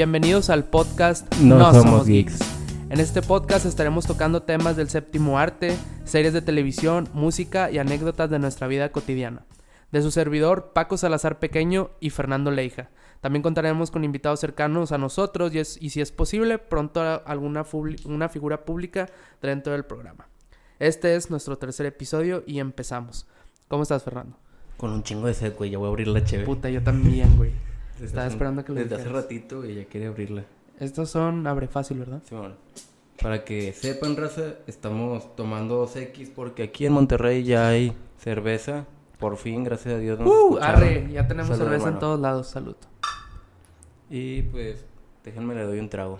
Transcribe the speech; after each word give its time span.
Bienvenidos 0.00 0.48
al 0.48 0.64
podcast 0.64 1.30
No 1.42 1.74
Somos 1.74 2.06
Geeks. 2.06 2.38
En 2.88 3.00
este 3.00 3.20
podcast 3.20 3.66
estaremos 3.66 4.06
tocando 4.06 4.42
temas 4.44 4.74
del 4.74 4.88
séptimo 4.88 5.38
arte, 5.38 5.76
series 6.06 6.32
de 6.32 6.40
televisión, 6.40 7.06
música 7.12 7.70
y 7.70 7.76
anécdotas 7.76 8.30
de 8.30 8.38
nuestra 8.38 8.66
vida 8.66 8.92
cotidiana. 8.92 9.44
De 9.92 10.00
su 10.00 10.10
servidor, 10.10 10.70
Paco 10.72 10.96
Salazar 10.96 11.38
Pequeño 11.38 11.90
y 12.00 12.08
Fernando 12.08 12.50
Leija. 12.50 12.88
También 13.20 13.42
contaremos 13.42 13.90
con 13.90 14.02
invitados 14.02 14.40
cercanos 14.40 14.90
a 14.92 14.96
nosotros 14.96 15.54
y, 15.54 15.58
es- 15.58 15.76
y 15.82 15.90
si 15.90 16.00
es 16.00 16.12
posible, 16.12 16.56
pronto 16.56 17.02
alguna 17.26 17.66
una 18.06 18.30
figura 18.30 18.64
pública 18.64 19.06
dentro 19.42 19.74
del 19.74 19.84
programa. 19.84 20.28
Este 20.78 21.14
es 21.14 21.28
nuestro 21.28 21.58
tercer 21.58 21.84
episodio 21.84 22.42
y 22.46 22.58
empezamos. 22.60 23.26
¿Cómo 23.68 23.82
estás, 23.82 24.02
Fernando? 24.02 24.38
Con 24.78 24.92
un 24.92 25.02
chingo 25.02 25.26
de 25.26 25.34
sed, 25.34 25.54
güey. 25.58 25.68
Ya 25.68 25.76
voy 25.76 25.88
a 25.88 25.90
abrir 25.90 26.08
la 26.08 26.24
chévere. 26.24 26.46
Puta, 26.46 26.70
yo 26.70 26.82
también, 26.82 27.36
güey. 27.36 27.50
Estaba 28.02 28.26
esperando 28.26 28.64
que 28.64 28.72
lo 28.72 28.80
Desde 28.80 28.96
hace 28.96 29.08
ratito, 29.08 29.58
güey, 29.58 29.74
ya 29.76 29.84
quería 29.84 30.08
abrirla. 30.08 30.44
Estos 30.78 31.10
son 31.10 31.46
abre 31.46 31.68
fácil, 31.68 31.98
¿verdad? 31.98 32.22
Simón. 32.24 32.54
Para 33.20 33.44
que 33.44 33.74
sepan, 33.74 34.16
raza, 34.16 34.54
estamos 34.66 35.36
tomando 35.36 35.86
2X 35.86 36.32
porque 36.34 36.62
aquí 36.62 36.86
en 36.86 36.94
Monterrey 36.94 37.44
ya 37.44 37.68
hay 37.68 37.92
cerveza. 38.18 38.86
Por 39.18 39.36
fin, 39.36 39.62
gracias 39.62 39.94
a 39.94 39.98
Dios 39.98 40.18
nos 40.18 40.28
Uh, 40.28 40.58
arre, 40.62 41.06
ya 41.12 41.28
tenemos 41.28 41.50
Salud, 41.54 41.70
cerveza 41.70 41.88
en 41.90 41.98
todos 41.98 42.18
lados, 42.18 42.46
salud. 42.48 42.76
Y 44.08 44.42
pues, 44.42 44.86
déjenme 45.22 45.54
le 45.54 45.64
doy 45.64 45.78
un 45.78 45.90
trago. 45.90 46.18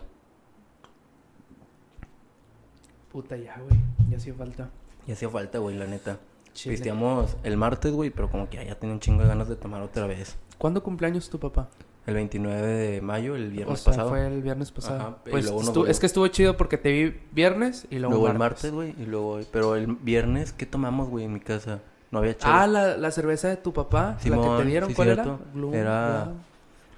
Puta 3.11 3.37
ya, 3.39 3.59
güey, 3.59 3.81
ya 4.11 4.19
hacía 4.19 4.35
falta. 4.35 4.69
Ya 5.07 5.15
hacía 5.15 5.31
falta, 5.31 5.59
güey, 5.59 5.77
la 5.77 5.87
neta. 5.87 6.19
Chile. 6.63 6.75
Pisteamos 6.75 7.37
el 7.43 7.57
martes, 7.57 7.93
güey, 7.93 8.11
pero 8.11 8.31
como 8.31 8.49
que 8.49 8.57
ya, 8.59 8.65
ya 8.65 8.75
tenía 8.79 8.95
un 8.95 9.01
chingo 9.01 9.23
de 9.23 9.29
ganas 9.29 9.49
de 9.49 9.57
tomar 9.57 9.83
otra 9.83 10.07
vez. 10.07 10.37
¿Cuándo 10.59 10.83
cumpleaños 10.83 11.31
tu 11.31 11.39
papá? 11.41 11.69
El 12.07 12.15
29 12.15 12.67
de 12.67 13.01
mayo, 13.03 13.37
el 13.37 13.51
viernes 13.51 13.81
o 13.81 13.83
sea, 13.83 13.93
pasado. 13.93 14.09
fue 14.11 14.27
el 14.27 14.43
viernes 14.43 14.73
pasado. 14.73 14.99
Ajá, 15.01 15.17
pues 15.31 15.45
luego 15.45 15.87
es 15.87 16.01
que 16.01 16.07
estuvo 16.07 16.27
chido 16.29 16.57
porque 16.57 16.77
te 16.79 16.91
vi 16.91 17.21
viernes 17.33 17.87
y 17.91 17.99
luego, 17.99 18.13
Luego 18.15 18.29
el 18.29 18.39
martes. 18.39 18.73
martes, 18.73 18.73
güey, 18.73 18.95
y 19.03 19.07
luego... 19.07 19.41
Pero 19.53 19.77
el 19.77 19.87
viernes, 19.87 20.53
¿qué 20.53 20.67
tomamos, 20.67 21.09
güey, 21.09 21.27
en 21.27 21.35
mi 21.35 21.41
casa? 21.41 21.81
No 22.11 22.19
había 22.19 22.37
chela. 22.37 22.63
Ah, 22.63 22.67
la, 22.67 22.97
la 22.97 23.11
cerveza 23.11 23.49
de 23.49 23.57
tu 23.59 23.73
papá, 23.73 24.13
la 24.13 24.17
que 24.17 24.23
Simón, 24.25 24.59
te 24.63 24.65
dieron, 24.69 24.89
sí, 24.89 24.95
¿cuál 24.97 25.09
cierto. 25.09 25.39
era? 25.43 25.53
Glum, 25.55 25.75
Era- 25.75 26.25
Glum. 26.25 26.37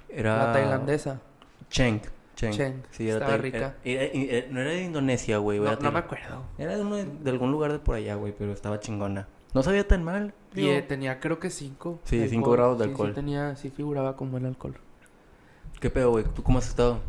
Era... 0.09 0.37
La 0.47 0.53
tailandesa. 0.53 1.19
Cheng. 1.69 2.01
Cheng. 2.35 2.51
Cheng, 2.53 2.83
Sí, 2.89 3.07
era 3.07 3.19
estaba 3.19 3.37
rica. 3.37 3.75
era- 3.83 4.03
era- 4.05 4.37
era- 4.37 4.47
no 4.51 4.59
era 4.61 4.69
de 4.71 4.83
Indonesia, 4.83 5.37
güey. 5.37 5.59
No, 5.59 5.75
no 5.75 5.91
me 5.91 5.99
acuerdo. 5.99 6.41
Era 6.57 6.75
de, 6.75 6.81
uno 6.81 6.95
de, 6.95 7.05
de 7.05 7.29
algún 7.29 7.51
lugar 7.51 7.71
de 7.71 7.79
por 7.79 7.95
allá, 7.95 8.15
güey, 8.15 8.33
pero 8.37 8.51
estaba 8.53 8.79
chingona. 8.79 9.27
No 9.53 9.63
sabía 9.63 9.87
tan 9.87 10.03
mal. 10.03 10.33
Y 10.53 10.61
digo. 10.61 10.71
eh, 10.73 10.81
tenía 10.81 11.19
creo 11.19 11.39
que 11.39 11.49
5. 11.49 11.99
Sí, 12.03 12.27
cinco 12.29 12.51
grados 12.51 12.77
de 12.79 12.85
Sí, 12.85 12.91
alcohol. 12.91 13.09
Sí, 13.09 13.13
tenía, 13.15 13.55
sí 13.55 13.69
figuraba 13.69 14.15
como 14.15 14.37
el 14.37 14.45
alcohol. 14.45 14.75
¿Qué 15.79 15.89
pedo, 15.89 16.11
güey? 16.11 16.23
¿Tú 16.25 16.43
cómo 16.43 16.59
has 16.59 16.67
estado? 16.67 16.99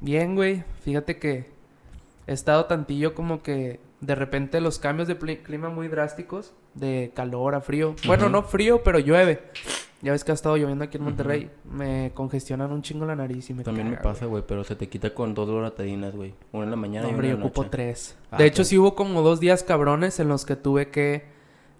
Bien, 0.00 0.34
güey. 0.34 0.64
Fíjate 0.84 1.18
que 1.18 1.50
he 2.26 2.32
estado 2.32 2.66
tantillo 2.66 3.14
como 3.14 3.42
que 3.42 3.80
de 4.00 4.14
repente 4.14 4.60
los 4.60 4.78
cambios 4.78 5.08
de 5.08 5.16
clima 5.42 5.68
muy 5.70 5.88
drásticos, 5.88 6.52
de 6.74 7.10
calor 7.14 7.54
a 7.54 7.60
frío. 7.60 7.96
Bueno, 8.06 8.24
Ujú. 8.24 8.32
no 8.32 8.42
frío, 8.44 8.82
pero 8.84 8.98
llueve. 8.98 9.42
Ya 10.00 10.12
ves 10.12 10.22
que 10.22 10.30
ha 10.30 10.34
estado 10.34 10.56
lloviendo 10.56 10.84
aquí 10.84 10.96
en 10.96 11.02
Monterrey. 11.02 11.50
Me 11.68 12.12
congestionan 12.14 12.70
un 12.70 12.82
chingo 12.82 13.04
la 13.04 13.16
nariz 13.16 13.50
y 13.50 13.54
me 13.54 13.64
También 13.64 13.88
me 13.90 13.96
caga, 13.96 14.10
pasa, 14.10 14.26
güey, 14.26 14.44
pero 14.46 14.62
se 14.62 14.76
te 14.76 14.88
quita 14.88 15.12
con 15.12 15.34
dos 15.34 15.48
loratadinas, 15.48 16.14
güey. 16.14 16.34
Una 16.52 16.64
en 16.64 16.70
la 16.70 16.76
mañana 16.76 17.02
No, 17.02 17.08
y 17.08 17.10
una 17.10 17.16
hombre, 17.16 17.28
en 17.30 17.34
yo 17.34 17.38
la 17.40 17.44
ocupo 17.46 17.62
noche. 17.62 17.70
tres. 17.72 18.16
Ah, 18.30 18.36
de 18.36 18.46
hecho, 18.46 18.62
sí 18.62 18.78
hubo 18.78 18.94
como 18.94 19.22
dos 19.22 19.40
días 19.40 19.64
cabrones 19.64 20.20
en 20.20 20.28
los 20.28 20.46
que 20.46 20.54
tuve 20.54 20.90
que, 20.90 21.24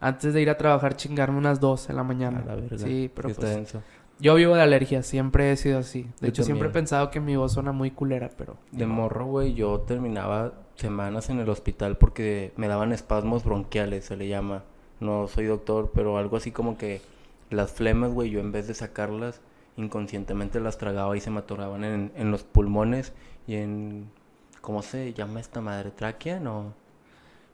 antes 0.01 0.35
de 0.35 0.43
ir 0.43 0.51
a 0.51 0.59
trabajar, 0.59 0.97
chingarme 0.97 1.39
unas 1.39 1.61
dos 1.61 1.91
en 1.91 1.97
la 1.97 2.03
mañana. 2.03 2.41
A 2.41 2.45
la 2.45 2.55
verga. 2.57 2.79
Sí, 2.79 3.11
pero 3.15 3.29
pues... 3.31 3.55
denso. 3.55 3.83
Yo 4.21 4.35
vivo 4.35 4.57
de 4.57 4.63
alergias, 4.63 5.07
siempre 5.07 5.53
he 5.53 5.57
sido 5.57 5.79
así. 5.79 6.03
De 6.21 6.27
Yo 6.27 6.29
hecho, 6.29 6.43
siempre 6.43 6.69
he 6.69 6.73
pensado 6.73 7.11
que 7.11 7.21
mi 7.21 7.37
voz 7.37 7.53
suena 7.53 7.71
muy 7.71 7.93
culera, 7.93 8.31
pero... 8.37 8.57
De 8.73 8.85
morro, 8.85 9.27
güey, 9.27 9.55
yo 9.55 9.81
terminaba 9.83 10.55
semanas 10.75 11.31
en 11.31 11.39
el 11.39 11.49
hospital 11.49 11.97
porque 11.99 12.53
me 12.57 12.67
daban 12.67 12.93
espasmos 12.93 13.45
bronquiales, 13.45 14.07
se 14.07 14.17
le 14.17 14.27
llama. 14.27 14.65
No 14.99 15.29
soy 15.29 15.47
doctor, 15.47 15.93
pero 15.95 16.19
algo 16.19 16.37
así 16.37 16.51
como 16.51 16.77
que 16.77 17.01
las 17.51 17.71
flemas, 17.71 18.13
güey, 18.13 18.31
yo 18.31 18.41
en 18.41 18.51
vez 18.51 18.67
de 18.67 18.75
sacarlas, 18.75 19.41
inconscientemente 19.77 20.59
las 20.59 20.79
tragaba 20.79 21.17
y 21.17 21.21
se 21.21 21.31
me 21.31 21.39
atoraban 21.39 21.85
en, 21.85 22.11
en 22.17 22.33
los 22.33 22.43
pulmones 22.43 23.13
y 23.47 23.55
en... 23.55 24.11
¿Cómo 24.61 24.83
se 24.83 25.15
llama 25.15 25.39
esta 25.39 25.61
madre? 25.61 25.93
¿Tráquea? 25.93 26.41
No. 26.41 26.75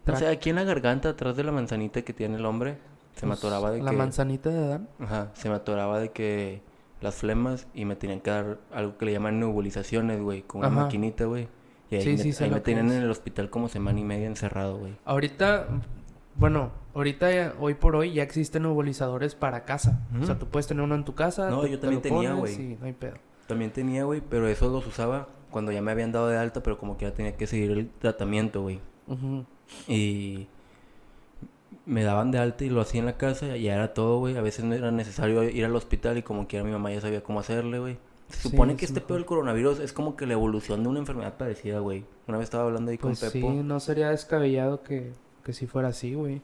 Sé, 0.07 0.13
Tra- 0.13 0.31
aquí 0.31 0.51
en 0.51 0.57
la 0.57 0.65
garganta, 0.65 1.09
atrás 1.11 1.37
de 1.37 1.45
la 1.45 1.53
manzanita 1.53 2.03
que 2.03 2.13
tiene 2.13 2.37
el 2.37 2.45
hombre, 2.45 2.79
se 3.15 3.27
me 3.27 3.31
Pues, 3.31 3.39
atoraba 3.41 3.71
de 3.71 3.83
La 3.83 3.91
que... 3.91 3.97
manzanita 3.97 4.51
de 4.51 4.59
Adán. 4.65 4.89
Ajá, 5.01 5.31
se 5.35 5.49
me 5.49 5.55
atoraba 5.57 5.99
de 6.01 6.11
que 6.11 6.63
las 7.01 7.15
flemas 7.17 7.67
y 7.75 7.85
me 7.85 7.97
tenían 7.97 8.21
que 8.21 8.31
dar 8.31 8.59
algo 8.73 8.97
que 8.99 9.05
le 9.07 9.13
llaman 9.13 9.39
nebulizaciones, 9.41 10.21
güey, 10.21 10.43
con 10.43 10.61
una 10.61 10.69
Ajá. 10.69 10.81
maquinita, 10.83 11.25
güey. 11.27 11.49
Y 11.91 11.97
ahí, 11.97 12.03
Sí, 12.03 12.11
me, 12.29 12.33
sí, 12.33 12.45
ahí 12.45 12.51
me 12.51 12.61
tenían 12.61 12.91
en 12.93 13.03
el 13.03 13.11
hospital 13.11 13.51
como 13.51 13.69
semana 13.69 14.01
y 14.01 14.05
media 14.05 14.27
encerrado, 14.27 14.79
güey. 14.79 14.97
Ahorita, 15.05 15.67
bueno, 16.37 16.73
ahorita 16.95 17.31
ya- 17.31 17.55
hoy 17.61 17.75
por 17.75 17.95
hoy 17.97 18.13
ya 18.15 18.23
existen 18.23 18.63
nebulizadores 18.63 19.35
para 19.35 19.65
casa. 19.65 20.01
O 20.21 20.25
sea, 20.27 20.39
tú 20.39 20.47
puedes 20.47 20.67
tener 20.67 20.83
uno 20.83 20.95
en 20.95 21.05
tu 21.05 21.15
casa. 21.15 21.49
No, 21.51 21.67
yo 21.67 21.79
también 21.79 22.03
tenía, 22.03 22.33
güey. 22.35 22.55
y 22.73 22.77
no 22.81 22.87
hay 22.87 22.93
pedo. 22.95 23.15
También 23.47 23.71
tenía, 23.71 24.05
güey, 24.05 24.21
pero 24.23 24.49
eso 24.49 24.69
los 24.71 24.87
usaba 24.87 25.29
cuando 25.51 25.71
ya 25.73 25.83
me 25.83 25.93
habían 25.93 26.11
dado 26.13 26.29
de 26.29 26.37
alta, 26.39 26.63
pero 26.63 26.79
como 26.79 26.97
que 26.97 27.05
ya 27.05 27.13
tenía 27.15 27.37
que 27.37 27.47
seguir 27.47 27.71
el 27.71 27.89
tratamiento, 27.91 28.63
güey. 28.63 28.81
Ujú. 29.07 29.45
Y 29.89 30.47
me 31.87 32.03
daban 32.03 32.31
de 32.31 32.39
alta 32.39 32.65
y 32.65 32.71
lo 32.71 32.81
hacía 32.81 33.01
en 33.01 33.07
la 33.07 33.17
casa 33.17 33.57
y 33.57 33.65
ya 33.65 33.75
era 33.75 33.93
todo, 33.95 34.19
güey. 34.19 34.37
A 34.37 34.43
veces 34.43 34.65
no 34.65 34.75
era 34.75 34.91
necesario 34.91 35.43
ir 35.45 35.65
al 35.65 35.77
hospital 35.77 36.19
y 36.19 36.23
como 36.23 36.47
quiera 36.47 36.65
mi 36.65 36.73
mamá 36.73 36.93
ya 36.93 37.01
sabía 37.01 37.23
cómo 37.23 37.41
hacerle, 37.41 37.79
güey. 37.79 37.99
Se 38.29 38.41
Sí, 38.41 38.49
supone 38.51 38.77
que 38.77 38.87
es 38.87 38.91
este 38.91 39.13
del 39.13 39.27
coronavirus 39.27 39.81
es 39.81 39.93
como 39.93 40.17
que 40.17 40.27
la 40.27 40.33
evolución 40.33 40.83
de 40.83 40.89
una 40.89 40.99
enfermedad 40.99 41.35
parecida, 41.37 41.81
güey. 41.81 42.05
Una 42.27 42.39
vez 42.39 42.45
estaba 42.45 42.65
hablando 42.65 42.91
ahí 42.91 42.97
Pues 42.99 43.21
con 43.21 43.31
sí, 43.31 43.39
Pepo. 43.41 43.53
no 43.53 43.81
sería 43.81 44.09
descabellado 44.11 44.83
que, 44.83 45.13
que 45.45 45.53
si 45.53 45.67
fuera 45.67 45.89
así, 45.89 46.15
güey. 46.15 46.41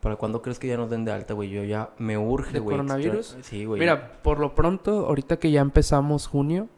¿Para 0.00 0.16
cuándo 0.16 0.40
crees 0.42 0.58
que 0.58 0.66
ya 0.66 0.76
nos 0.76 0.90
den 0.90 1.04
de 1.04 1.12
alta, 1.12 1.34
güey? 1.34 1.50
Yo 1.50 1.62
ya 1.62 1.90
me 1.98 2.16
urge, 2.18 2.52
¿De 2.54 2.58
güey. 2.58 2.74
coronavirus? 2.76 3.36
Sí, 3.42 3.66
güey. 3.66 3.78
Mira, 3.78 4.20
por 4.22 4.40
lo 4.40 4.54
pronto, 4.54 5.06
ahorita 5.06 5.38
que 5.38 5.50
ya 5.52 5.60
empezamos 5.60 6.26
junio, 6.26 6.68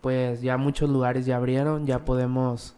pues 0.00 0.40
ya 0.40 0.56
muchos 0.56 0.90
lugares 0.90 1.26
ya 1.26 1.36
abrieron, 1.36 1.86
ya 1.86 2.04
podemos... 2.04 2.74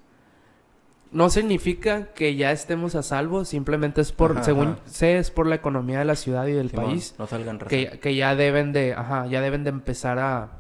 No 1.13 1.31
significa 1.31 2.13
que 2.15 2.35
ya 2.37 2.51
estemos 2.53 2.95
a 2.95 3.03
salvo, 3.03 3.45
simplemente 3.45 4.01
es 4.01 4.13
por, 4.13 4.33
Ajá, 4.33 4.43
según 4.43 4.69
ajá. 4.69 4.79
sé, 4.87 5.19
es 5.19 5.31
por 5.31 5.47
la 5.47 5.55
economía 5.55 6.01
de 6.01 6.05
la 6.05 6.17
ciudad 6.17 6.47
y 6.47 6.53
del 6.53 6.71
país. 6.71 7.15
No 7.19 7.27
salgan 7.27 7.59
que, 7.59 7.99
que 8.01 8.15
ya 8.15 8.35
deben 8.35 8.73
de, 8.73 8.93
ajá, 8.95 9.27
ya 9.27 9.41
deben 9.41 9.65
de 9.65 9.71
empezar 9.71 10.19
a 10.19 10.51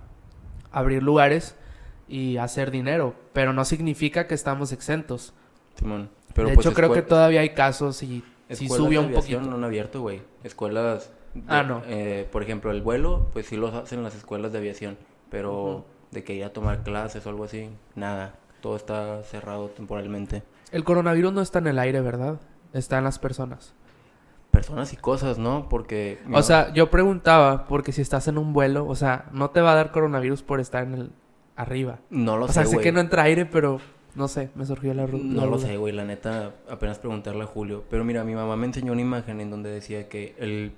abrir 0.70 1.02
lugares 1.02 1.56
y 2.08 2.36
hacer 2.36 2.70
dinero, 2.70 3.14
pero 3.32 3.52
no 3.52 3.64
significa 3.64 4.26
que 4.26 4.34
estamos 4.34 4.72
exentos. 4.72 5.34
Simón. 5.74 6.10
Pero 6.32 6.48
de 6.48 6.54
pues 6.54 6.66
hecho, 6.66 6.74
creo 6.74 6.92
que 6.92 7.02
todavía 7.02 7.40
hay 7.40 7.50
casos 7.50 8.02
y 8.02 8.22
escuelas 8.48 8.76
subió 8.76 9.00
un 9.00 9.12
poquito. 9.12 9.40
no 9.40 9.56
han 9.56 9.64
abierto, 9.64 10.00
güey. 10.00 10.22
Escuelas... 10.44 11.10
de- 11.34 11.42
Ah, 11.48 11.62
no. 11.62 11.82
eh, 11.86 12.26
por 12.30 12.42
ejemplo, 12.42 12.70
el 12.70 12.80
vuelo, 12.80 13.28
pues 13.32 13.46
sí 13.46 13.56
los 13.56 13.74
hacen 13.74 14.02
las 14.02 14.14
escuelas 14.14 14.52
de 14.52 14.58
aviación. 14.58 14.96
Pero 15.30 15.84
de 16.12 16.24
que 16.24 16.34
ir 16.34 16.44
a 16.44 16.52
tomar 16.52 16.82
clases 16.82 17.26
o 17.26 17.30
algo 17.30 17.44
así, 17.44 17.68
nada. 17.94 18.34
Todo 18.66 18.74
está 18.74 19.22
cerrado 19.22 19.68
temporalmente. 19.68 20.42
El 20.72 20.82
coronavirus 20.82 21.32
no 21.32 21.40
está 21.40 21.60
en 21.60 21.68
el 21.68 21.78
aire, 21.78 22.00
¿verdad? 22.00 22.40
Está 22.72 22.98
en 22.98 23.04
las 23.04 23.20
personas. 23.20 23.74
Personas 24.50 24.92
y 24.92 24.96
cosas, 24.96 25.38
¿no? 25.38 25.68
Porque... 25.68 26.18
O 26.32 26.42
sea, 26.42 26.72
yo 26.72 26.90
preguntaba, 26.90 27.68
porque 27.68 27.92
si 27.92 28.02
estás 28.02 28.26
en 28.26 28.38
un 28.38 28.52
vuelo, 28.52 28.84
o 28.88 28.96
sea, 28.96 29.26
no 29.30 29.50
te 29.50 29.60
va 29.60 29.70
a 29.70 29.74
dar 29.76 29.92
coronavirus 29.92 30.42
por 30.42 30.58
estar 30.58 30.82
en 30.82 30.94
el 30.94 31.10
arriba. 31.54 32.00
No 32.10 32.36
lo 32.38 32.46
o 32.46 32.48
sea, 32.48 32.64
sé, 32.64 32.72
sé 32.72 32.78
que 32.80 32.90
no 32.90 32.98
entra 32.98 33.22
aire, 33.22 33.46
pero 33.46 33.78
no 34.16 34.26
sé, 34.26 34.50
me 34.56 34.66
surgió 34.66 34.92
la 34.94 35.06
ru- 35.06 35.22
No 35.22 35.42
la 35.42 35.46
lo 35.46 35.58
sé, 35.60 35.76
güey, 35.76 35.92
la 35.92 36.04
neta, 36.04 36.50
apenas 36.68 36.98
preguntarle 36.98 37.44
a 37.44 37.46
Julio. 37.46 37.84
Pero 37.88 38.02
mira, 38.02 38.24
mi 38.24 38.34
mamá 38.34 38.56
me 38.56 38.66
enseñó 38.66 38.90
una 38.94 39.00
imagen 39.02 39.40
en 39.40 39.48
donde 39.48 39.70
decía 39.70 40.08
que 40.08 40.34
el... 40.40 40.72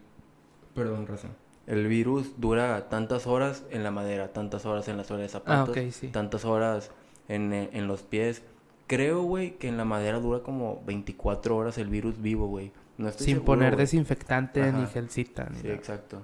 Perdón, 0.74 1.06
Raza. 1.06 1.28
El 1.66 1.86
virus 1.86 2.38
dura 2.38 2.90
tantas 2.90 3.26
horas 3.26 3.64
en 3.70 3.82
la 3.82 3.90
madera, 3.90 4.28
tantas 4.34 4.66
horas 4.66 4.86
en 4.88 4.98
la 4.98 5.04
suela 5.04 5.20
de 5.22 5.26
Ah, 5.28 5.30
zapatos, 5.30 5.70
ok, 5.70 5.78
sí. 5.90 6.08
tantas 6.08 6.44
horas 6.44 6.90
en, 7.28 7.52
eh, 7.52 7.70
en 7.72 7.86
los 7.86 8.02
pies. 8.02 8.42
Creo, 8.86 9.22
güey, 9.22 9.58
que 9.58 9.68
en 9.68 9.76
la 9.76 9.84
madera 9.84 10.18
dura 10.18 10.42
como 10.42 10.82
24 10.86 11.56
horas 11.56 11.76
el 11.78 11.88
virus 11.88 12.20
vivo, 12.20 12.46
güey. 12.48 12.72
No 12.96 13.10
Sin 13.12 13.26
seguro, 13.26 13.44
poner 13.44 13.76
desinfectante 13.76 14.72
ni 14.72 14.86
gelcita. 14.86 15.48
Ni 15.50 15.58
Sí, 15.58 15.62
nada. 15.64 15.74
exacto. 15.76 16.22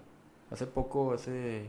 Hace 0.50 0.66
poco, 0.66 1.12
hace 1.12 1.66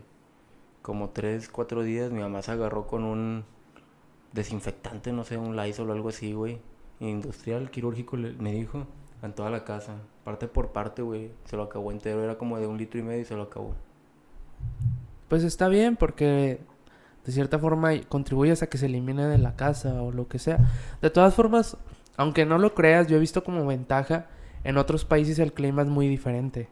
como 0.81 1.09
3, 1.09 1.49
4 1.49 1.83
días, 1.83 2.11
mi 2.11 2.21
mamá 2.21 2.41
se 2.41 2.51
agarró 2.51 2.87
con 2.87 3.03
un 3.03 3.43
desinfectante, 4.33 5.11
no 5.13 5.23
sé, 5.23 5.37
un 5.37 5.55
Lysol 5.55 5.89
o 5.89 5.93
algo 5.93 6.09
así, 6.09 6.33
güey. 6.33 6.59
Industrial, 6.99 7.69
quirúrgico, 7.71 8.15
le- 8.17 8.33
me 8.33 8.53
dijo, 8.53 8.85
en 9.21 9.33
toda 9.33 9.49
la 9.49 9.63
casa. 9.63 9.95
Parte 10.23 10.47
por 10.47 10.69
parte, 10.71 11.01
güey. 11.01 11.31
Se 11.45 11.55
lo 11.57 11.63
acabó 11.63 11.91
entero. 11.91 12.23
Era 12.23 12.37
como 12.37 12.57
de 12.59 12.67
un 12.67 12.77
litro 12.77 12.99
y 12.99 13.03
medio 13.03 13.21
y 13.21 13.25
se 13.25 13.35
lo 13.35 13.43
acabó. 13.43 13.75
Pues 15.27 15.43
está 15.43 15.67
bien 15.67 15.95
porque 15.95 16.59
de 17.25 17.31
cierta 17.31 17.57
forma 17.59 17.91
contribuyes 18.07 18.61
a 18.63 18.67
que 18.67 18.77
se 18.77 18.85
elimine 18.85 19.25
de 19.27 19.37
la 19.37 19.55
casa 19.55 20.01
o 20.01 20.11
lo 20.11 20.27
que 20.27 20.39
sea. 20.39 20.59
De 21.01 21.09
todas 21.09 21.33
formas, 21.33 21.77
aunque 22.17 22.45
no 22.45 22.57
lo 22.57 22.73
creas, 22.75 23.07
yo 23.07 23.17
he 23.17 23.19
visto 23.19 23.43
como 23.43 23.65
ventaja, 23.65 24.27
en 24.63 24.77
otros 24.77 25.05
países 25.05 25.39
el 25.39 25.53
clima 25.53 25.81
es 25.81 25.87
muy 25.87 26.07
diferente. 26.07 26.69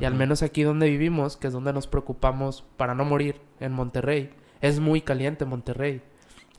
Y 0.00 0.04
al 0.04 0.14
menos 0.14 0.42
aquí 0.42 0.62
donde 0.62 0.90
vivimos, 0.90 1.36
que 1.38 1.46
es 1.46 1.52
donde 1.54 1.72
nos 1.72 1.86
preocupamos 1.86 2.64
para 2.76 2.94
no 2.94 3.04
morir, 3.04 3.40
en 3.60 3.72
Monterrey, 3.72 4.30
es 4.60 4.78
muy 4.78 5.00
caliente 5.00 5.44
Monterrey. 5.46 6.02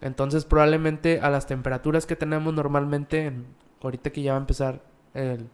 Entonces 0.02 0.46
probablemente 0.46 1.20
a 1.22 1.30
las 1.30 1.46
temperaturas 1.48 2.06
que 2.06 2.16
tenemos 2.16 2.54
normalmente, 2.54 3.26
en- 3.28 3.46
ahorita 3.84 4.10
que 4.12 4.22
ya 4.24 4.32
va 4.34 4.38
a 4.38 4.42
empezar 4.42 4.82
el 5.14 5.50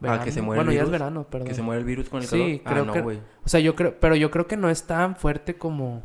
verano. 0.00 0.20
Ah, 0.22 0.24
que 0.24 0.32
se 0.32 0.42
muere 0.42 0.60
el 0.60 0.66
bueno, 0.66 0.72
ya 0.72 0.82
es 0.82 0.88
virus, 0.88 0.92
verano, 0.92 1.24
perdón. 1.24 1.46
Que 1.48 1.54
se 1.54 1.62
muere 1.62 1.80
el 1.80 1.84
virus 1.86 2.08
con 2.08 2.20
el 2.22 2.26
Sí, 2.28 2.60
calor. 2.64 2.64
creo 2.64 2.82
ah, 2.82 2.86
no, 2.86 2.92
que-. 3.08 3.20
O 3.44 3.48
sea, 3.48 3.60
yo 3.60 3.76
creo, 3.76 3.98
pero 4.00 4.16
yo 4.16 4.30
creo 4.30 4.46
que 4.46 4.56
no 4.56 4.68
es 4.70 4.86
tan 4.86 5.14
fuerte 5.16 5.56
como... 5.56 6.02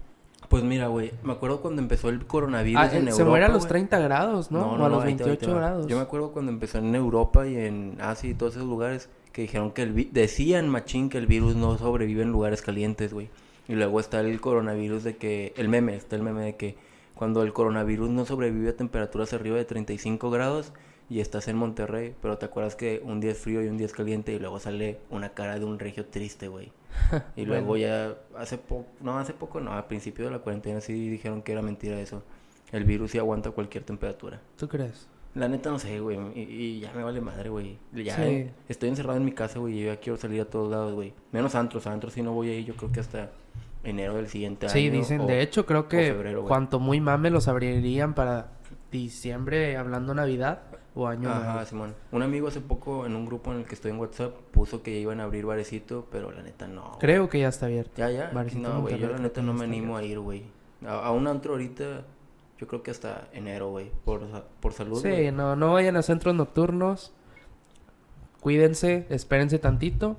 Pues 0.50 0.64
mira, 0.64 0.88
güey, 0.88 1.12
me 1.24 1.34
acuerdo 1.34 1.62
cuando 1.62 1.82
empezó 1.82 2.10
el 2.10 2.26
coronavirus 2.26 2.82
Ah, 2.82 2.86
en 2.88 2.94
eh, 2.94 3.00
Europa. 3.12 3.16
se 3.16 3.24
muere 3.24 3.46
a 3.46 3.50
los 3.50 3.60
güey. 3.60 3.70
30 3.70 4.00
grados, 4.00 4.52
¿no? 4.52 4.72
o 4.74 4.86
a 4.86 4.90
los 4.90 5.04
ahí 5.04 5.16
te 5.16 5.24
va, 5.24 5.32
ahí 5.32 5.38
te 5.38 5.46
28 5.48 5.52
va. 5.54 5.58
grados. 5.60 5.88
Yo 5.88 5.96
me 5.98 6.04
acuerdo 6.04 6.32
cuando 6.32 6.52
empezó 6.52 6.78
en 6.78 6.94
Europa 6.96 7.48
y 7.48 7.56
en 7.58 7.98
Asia 8.00 8.30
y 8.30 8.34
todos 8.36 8.56
esos 8.56 8.68
lugares 8.68 9.10
que 9.32 9.42
dijeron 9.44 9.72
que 9.72 9.82
el 9.82 9.92
vi- 9.94 10.10
decían 10.14 10.70
machín 10.70 11.10
que 11.10 11.18
el 11.18 11.28
virus 11.28 11.56
no 11.56 11.78
sobrevive 11.78 12.22
en 12.22 12.32
lugares 12.32 12.62
calientes, 12.62 13.14
güey. 13.14 13.30
Y 13.68 13.74
luego 13.74 14.00
está 14.00 14.20
el 14.22 14.40
coronavirus 14.40 15.04
de 15.04 15.18
que 15.18 15.54
el 15.58 15.68
meme, 15.70 15.96
está 15.96 16.16
el 16.16 16.22
meme 16.22 16.44
de 16.44 16.56
que 16.56 16.78
cuando 17.16 17.42
el 17.42 17.52
coronavirus 17.52 18.10
no 18.12 18.26
sobrevive 18.26 18.70
a 18.70 18.76
temperaturas 18.76 19.34
arriba 19.34 19.58
de 19.58 19.66
35 19.66 20.30
grados 20.30 20.72
y 21.10 21.20
estás 21.20 21.48
en 21.48 21.56
Monterrey, 21.58 22.16
pero 22.22 22.38
te 22.38 22.46
acuerdas 22.46 22.76
que 22.76 23.02
un 23.06 23.20
día 23.20 23.32
es 23.32 23.38
frío 23.38 23.64
y 23.64 23.68
un 23.68 23.78
día 23.78 23.86
es 23.86 23.94
caliente 23.94 24.34
y 24.34 24.40
luego 24.40 24.60
sale 24.60 25.00
una 25.10 25.30
cara 25.30 25.60
de 25.60 25.66
un 25.66 25.78
regio 25.80 26.06
triste, 26.08 26.48
güey. 26.48 26.72
Y 27.36 27.46
luego 27.46 27.68
Bueno. 27.68 27.82
ya 27.86 28.16
hace 28.40 28.58
poco, 28.58 28.86
no, 29.02 29.18
hace 29.20 29.34
poco 29.34 29.60
no, 29.60 29.74
al 29.74 29.86
principio 29.86 30.26
de 30.26 30.32
la 30.32 30.40
cuarentena 30.40 30.82
sí 30.82 31.10
dijeron 31.10 31.42
que 31.42 31.52
era 31.52 31.62
mentira 31.62 32.00
eso. 32.00 32.24
El 32.72 32.84
virus 32.86 33.12
sí 33.12 33.18
aguanta 33.20 33.52
cualquier 33.52 33.84
temperatura. 33.84 34.42
¿Tú 34.58 34.68
crees? 34.68 35.08
La 35.36 35.48
neta 35.50 35.70
no 35.70 35.78
sé, 35.78 36.00
güey. 36.00 36.18
Y, 36.34 36.42
y 36.42 36.80
ya 36.80 36.92
me 36.94 37.04
vale 37.04 37.20
madre, 37.22 37.50
güey. 37.50 37.78
Ya 37.94 38.16
Sí. 38.16 38.22
eh, 38.24 38.52
estoy 38.70 38.90
encerrado 38.90 39.18
en 39.18 39.26
mi 39.26 39.34
casa, 39.34 39.60
güey. 39.60 39.78
Y 39.78 39.82
yo 39.84 39.88
ya 39.94 40.00
quiero 40.00 40.18
salir 40.18 40.40
a 40.42 40.46
todos 40.46 40.72
lados, 40.72 40.94
güey. 40.94 41.14
Menos 41.34 41.56
antros. 41.56 41.86
Antros 41.88 42.14
sí 42.14 42.22
no 42.22 42.32
voy 42.34 42.50
a 42.50 42.56
ir. 42.58 42.66
Yo 42.66 42.76
creo 42.76 42.92
que 42.94 43.02
hasta 43.02 43.32
enero 43.84 44.16
del 44.16 44.28
siguiente 44.30 44.70
Sí, 44.70 44.88
año. 44.88 44.92
dicen. 44.98 45.20
o- 45.22 45.26
de 45.28 45.42
hecho, 45.42 45.66
creo 45.66 45.88
que 45.90 46.06
febrero, 46.06 46.46
cuanto 46.46 46.80
muy 46.80 47.02
mame 47.02 47.30
los 47.30 47.48
abrirían 47.50 48.14
para 48.16 48.52
diciembre, 48.92 49.76
hablando 49.78 50.14
Navidad 50.16 50.62
o 50.96 51.08
Año 51.08 51.30
Ajá, 51.30 51.52
Nuevo. 51.54 51.66
Simón. 51.66 51.96
Un 52.12 52.24
amigo 52.24 52.48
hace 52.48 52.62
poco 52.62 53.06
en 53.06 53.16
un 53.16 53.26
grupo 53.26 53.52
en 53.52 53.60
el 53.60 53.66
que 53.66 53.76
estoy 53.76 53.92
en 53.92 54.00
WhatsApp 54.00 54.34
puso 54.52 54.82
que 54.82 54.98
iban 55.00 55.20
a 55.20 55.24
abrir 55.26 55.46
barecito, 55.46 56.08
pero 56.12 56.32
la 56.32 56.42
neta 56.42 56.68
no. 56.68 56.82
güey. 56.84 57.00
Creo 57.00 57.30
que 57.30 57.40
ya 57.40 57.50
está 57.50 57.66
abierto. 57.68 57.92
Ya, 57.98 58.10
ya. 58.10 58.32
Barecito 58.34 58.68
no, 58.70 58.82
güey. 58.82 58.98
Yo 58.98 59.10
la 59.10 59.18
neta 59.18 59.42
no 59.42 59.54
me 59.54 59.66
animo 59.66 59.98
a 59.98 60.04
ir, 60.04 60.20
güey. 60.20 60.44
A, 60.88 61.08
a 61.08 61.12
un 61.12 61.28
antro 61.28 61.52
ahorita, 61.54 62.04
yo 62.58 62.68
creo 62.68 62.82
que 62.82 62.92
hasta 62.92 63.28
enero, 63.34 63.70
güey. 63.72 63.92
Por, 64.06 64.22
por 64.62 64.74
salud, 64.74 65.02
Sí, 65.02 65.10
güey. 65.10 65.32
no, 65.32 65.56
no 65.56 65.74
vayan 65.74 65.98
a 65.98 66.02
centros 66.02 66.34
nocturnos. 66.34 67.14
Cuídense, 68.42 69.06
espérense 69.10 69.60
tantito. 69.60 70.18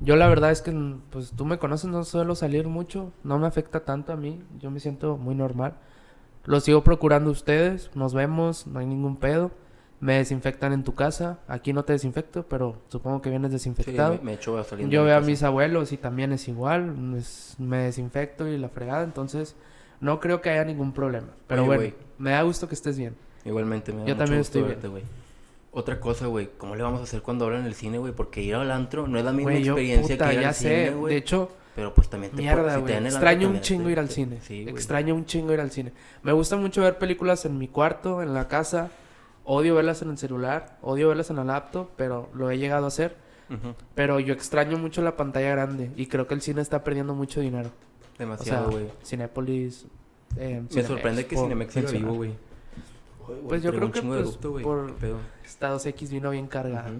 Yo 0.00 0.16
la 0.16 0.28
verdad 0.28 0.50
es 0.50 0.62
que, 0.62 0.72
pues 1.10 1.32
tú 1.32 1.44
me 1.44 1.58
conoces, 1.58 1.90
no 1.90 2.04
suelo 2.04 2.34
salir 2.34 2.68
mucho. 2.68 3.12
No 3.24 3.38
me 3.38 3.46
afecta 3.46 3.84
tanto 3.84 4.12
a 4.12 4.16
mí. 4.16 4.42
Yo 4.58 4.70
me 4.70 4.80
siento 4.80 5.16
muy 5.18 5.34
normal. 5.34 5.74
Lo 6.44 6.60
sigo 6.60 6.82
procurando 6.84 7.30
ustedes. 7.30 7.90
Nos 7.94 8.14
vemos, 8.14 8.66
no 8.66 8.78
hay 8.78 8.86
ningún 8.86 9.16
pedo. 9.16 9.50
Me 10.00 10.14
desinfectan 10.14 10.72
en 10.72 10.82
tu 10.82 10.94
casa. 10.94 11.40
Aquí 11.46 11.72
no 11.74 11.84
te 11.84 11.92
desinfecto, 11.92 12.44
pero 12.48 12.76
supongo 12.88 13.20
que 13.20 13.28
vienes 13.28 13.50
Sí, 13.50 13.52
desinfectado. 13.54 14.14
me, 14.14 14.20
me 14.22 14.32
echo 14.34 14.56
Yo 14.88 15.04
veo 15.04 15.16
a 15.16 15.20
mis 15.20 15.42
abuelos 15.42 15.92
y 15.92 15.98
también 15.98 16.32
es 16.32 16.48
igual. 16.48 16.94
es- 17.18 17.54
me 17.58 17.78
desinfecto 17.78 18.48
y 18.48 18.56
la 18.56 18.70
fregada. 18.70 19.02
Entonces, 19.04 19.56
no 20.00 20.18
creo 20.18 20.40
que 20.40 20.48
haya 20.50 20.64
ningún 20.64 20.92
problema. 20.92 21.28
Pero 21.46 21.64
Oye, 21.66 21.76
bueno, 21.76 21.94
me 22.18 22.30
da 22.30 22.42
gusto 22.42 22.66
que 22.66 22.74
estés 22.74 22.96
bien. 22.96 23.14
Igualmente, 23.44 23.92
me 23.92 23.98
da 24.00 24.04
Yo 24.06 24.14
mucho 24.14 24.18
también 24.24 24.40
gusto 24.40 24.58
estoy 24.58 24.70
verte, 24.72 24.88
güey. 24.88 25.02
Otra 25.72 26.00
cosa, 26.00 26.26
güey, 26.26 26.50
¿cómo 26.58 26.74
le 26.76 26.82
vamos 26.82 27.00
a 27.00 27.04
hacer 27.04 27.20
cuando 27.22 27.44
abran 27.44 27.64
el 27.66 27.74
cine, 27.74 27.98
güey? 27.98 28.12
Porque 28.12 28.42
ir 28.42 28.54
al 28.54 28.70
antro 28.70 29.06
no 29.06 29.18
es 29.18 29.24
la 29.24 29.32
misma 29.32 29.52
yo, 29.54 29.74
experiencia 29.74 30.16
puta, 30.16 30.28
que 30.30 30.34
ir 30.34 30.40
ya 30.40 30.48
al 30.48 30.54
sé. 30.54 30.86
cine, 30.86 30.90
güey. 30.96 31.12
de 31.14 31.18
hecho, 31.20 31.50
Pero 31.76 31.94
pues 31.94 32.08
también 32.08 32.32
te 32.32 32.38
mierda, 32.42 32.70
si 32.70 32.74
te 32.76 32.80
güey. 32.80 32.94
dan 32.94 33.02
el 33.06 33.14
antro, 33.14 33.28
Extraño 33.28 33.48
un 33.50 33.60
chingo 33.60 33.84
te- 33.84 33.92
ir 33.92 33.98
al 34.00 34.08
te- 34.08 34.14
cine. 34.14 34.38
Sí. 34.42 34.66
Extraño 34.68 35.14
un 35.14 35.26
chingo 35.26 35.52
ir 35.52 35.60
al 35.60 35.70
cine. 35.70 35.92
Me 36.22 36.32
gusta 36.32 36.56
mucho 36.56 36.80
ver 36.82 36.98
películas 36.98 37.44
en 37.44 37.58
mi 37.58 37.68
cuarto, 37.68 38.22
en 38.22 38.34
la 38.34 38.48
casa. 38.48 38.90
Odio 39.44 39.74
verlas 39.74 40.02
en 40.02 40.10
el 40.10 40.18
celular, 40.18 40.76
odio 40.82 41.08
verlas 41.08 41.30
en 41.30 41.36
la 41.36 41.44
laptop, 41.44 41.88
pero 41.96 42.28
lo 42.34 42.50
he 42.50 42.58
llegado 42.58 42.84
a 42.84 42.88
hacer. 42.88 43.16
Pero 43.96 44.20
yo 44.20 44.32
extraño 44.32 44.78
mucho 44.78 45.02
la 45.02 45.16
pantalla 45.16 45.50
grande 45.50 45.90
y 45.96 46.06
creo 46.06 46.28
que 46.28 46.34
el 46.34 46.40
cine 46.40 46.62
está 46.62 46.84
perdiendo 46.84 47.14
mucho 47.16 47.40
dinero. 47.40 47.68
O 47.68 48.16
sea, 48.16 48.26
Demasiado, 48.26 48.70
güey. 48.70 48.86
Cinépolis. 49.04 49.86
eh, 50.36 50.60
Me 50.62 50.68
Cinemex, 50.68 50.86
sorprende 50.86 51.26
que 51.26 51.36
Cinemex 51.36 51.72
siga 51.74 51.90
vivo, 51.90 52.14
güey. 52.14 52.32
Pues 53.48 53.62
yo 53.62 53.72
creo 53.72 53.90
que 53.90 54.02
pues, 54.02 54.38
güey. 54.40 54.62
por-. 54.62 54.94
Estados 55.44 55.84
X 55.86 56.10
vino 56.12 56.30
bien 56.30 56.46
cargada. 56.46 56.90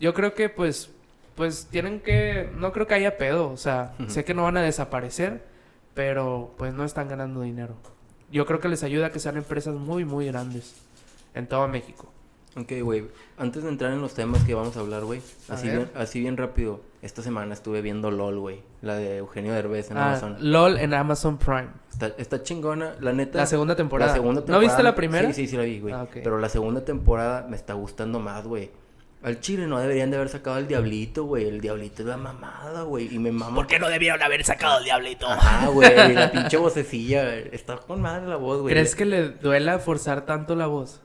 Yo 0.00 0.12
creo 0.14 0.34
que 0.34 0.48
pues 0.48 0.90
pues 1.36 1.66
tienen 1.70 2.00
que 2.00 2.50
no 2.56 2.72
creo 2.72 2.86
que 2.86 2.94
haya 2.94 3.16
pedo, 3.16 3.50
o 3.50 3.56
sea, 3.56 3.94
sé 4.08 4.24
que 4.24 4.34
no 4.34 4.42
van 4.42 4.56
a 4.56 4.62
desaparecer, 4.62 5.44
pero 5.94 6.52
pues 6.58 6.74
no 6.74 6.84
están 6.84 7.08
ganando 7.08 7.42
dinero. 7.42 7.74
Yo 8.32 8.44
creo 8.46 8.58
que 8.60 8.68
les 8.68 8.82
ayuda 8.82 9.06
a 9.06 9.10
que 9.10 9.20
sean 9.20 9.36
empresas 9.36 9.74
muy 9.74 10.04
muy 10.04 10.26
grandes 10.26 10.74
en 11.34 11.46
todo 11.46 11.66
México. 11.68 12.12
Ok, 12.56 12.72
güey. 12.82 13.04
Antes 13.38 13.62
de 13.62 13.68
entrar 13.68 13.92
en 13.92 14.00
los 14.00 14.14
temas 14.14 14.42
que 14.42 14.54
vamos 14.54 14.76
a 14.76 14.80
hablar, 14.80 15.04
güey. 15.04 15.20
Así 15.48 15.68
ver. 15.68 15.76
bien, 15.76 15.90
así 15.94 16.18
bien 16.20 16.36
rápido. 16.36 16.80
Esta 17.00 17.22
semana 17.22 17.54
estuve 17.54 17.80
viendo 17.80 18.10
LOL, 18.10 18.38
güey. 18.40 18.62
La 18.82 18.96
de 18.96 19.18
Eugenio 19.18 19.52
Derbez 19.54 19.90
en 19.92 19.96
Ah, 19.96 20.08
Amazon. 20.08 20.36
LOL 20.40 20.76
en 20.78 20.92
Amazon 20.92 21.38
Prime. 21.38 21.68
Está, 21.90 22.08
está 22.18 22.42
chingona. 22.42 22.94
La 23.00 23.12
neta. 23.12 23.38
La 23.38 23.46
segunda 23.46 23.76
temporada. 23.76 24.10
La 24.10 24.14
segunda 24.16 24.40
¿No 24.40 24.44
temporada. 24.46 24.64
viste 24.66 24.82
la 24.82 24.94
primera? 24.96 25.28
Sí, 25.28 25.34
sí, 25.44 25.46
sí 25.46 25.56
la 25.56 25.62
vi, 25.62 25.78
güey. 25.80 25.94
Ah. 25.94 26.08
Pero 26.12 26.38
la 26.38 26.48
segunda 26.48 26.84
temporada 26.84 27.46
me 27.48 27.54
está 27.56 27.74
gustando 27.74 28.18
más, 28.18 28.44
güey. 28.46 28.70
Al 29.22 29.38
chile 29.40 29.66
no 29.66 29.78
deberían 29.78 30.10
de 30.10 30.16
haber 30.16 30.28
sacado 30.30 30.58
el 30.58 30.66
Diablito, 30.66 31.24
güey. 31.24 31.46
El 31.46 31.60
Diablito 31.60 32.02
es 32.02 32.08
la 32.08 32.16
mamada, 32.16 32.82
güey. 32.82 33.14
Y 33.14 33.18
me 33.20 33.30
mama. 33.30 33.54
¿Por 33.54 33.66
qué 33.68 33.78
no 33.78 33.88
debieron 33.88 34.20
haber 34.22 34.42
sacado 34.44 34.78
el 34.78 34.84
diablito? 34.84 35.28
Ajá, 35.28 35.68
güey. 35.72 36.14
La 36.14 36.32
pinche 36.32 36.56
vocecilla. 36.56 37.36
Está 37.36 37.76
con 37.76 38.00
madre 38.00 38.26
la 38.26 38.36
voz, 38.36 38.60
güey. 38.62 38.72
¿Crees 38.74 38.96
que 38.96 39.04
le 39.04 39.28
duela 39.28 39.78
forzar 39.78 40.26
tanto 40.26 40.56
la 40.56 40.66
voz? 40.66 41.00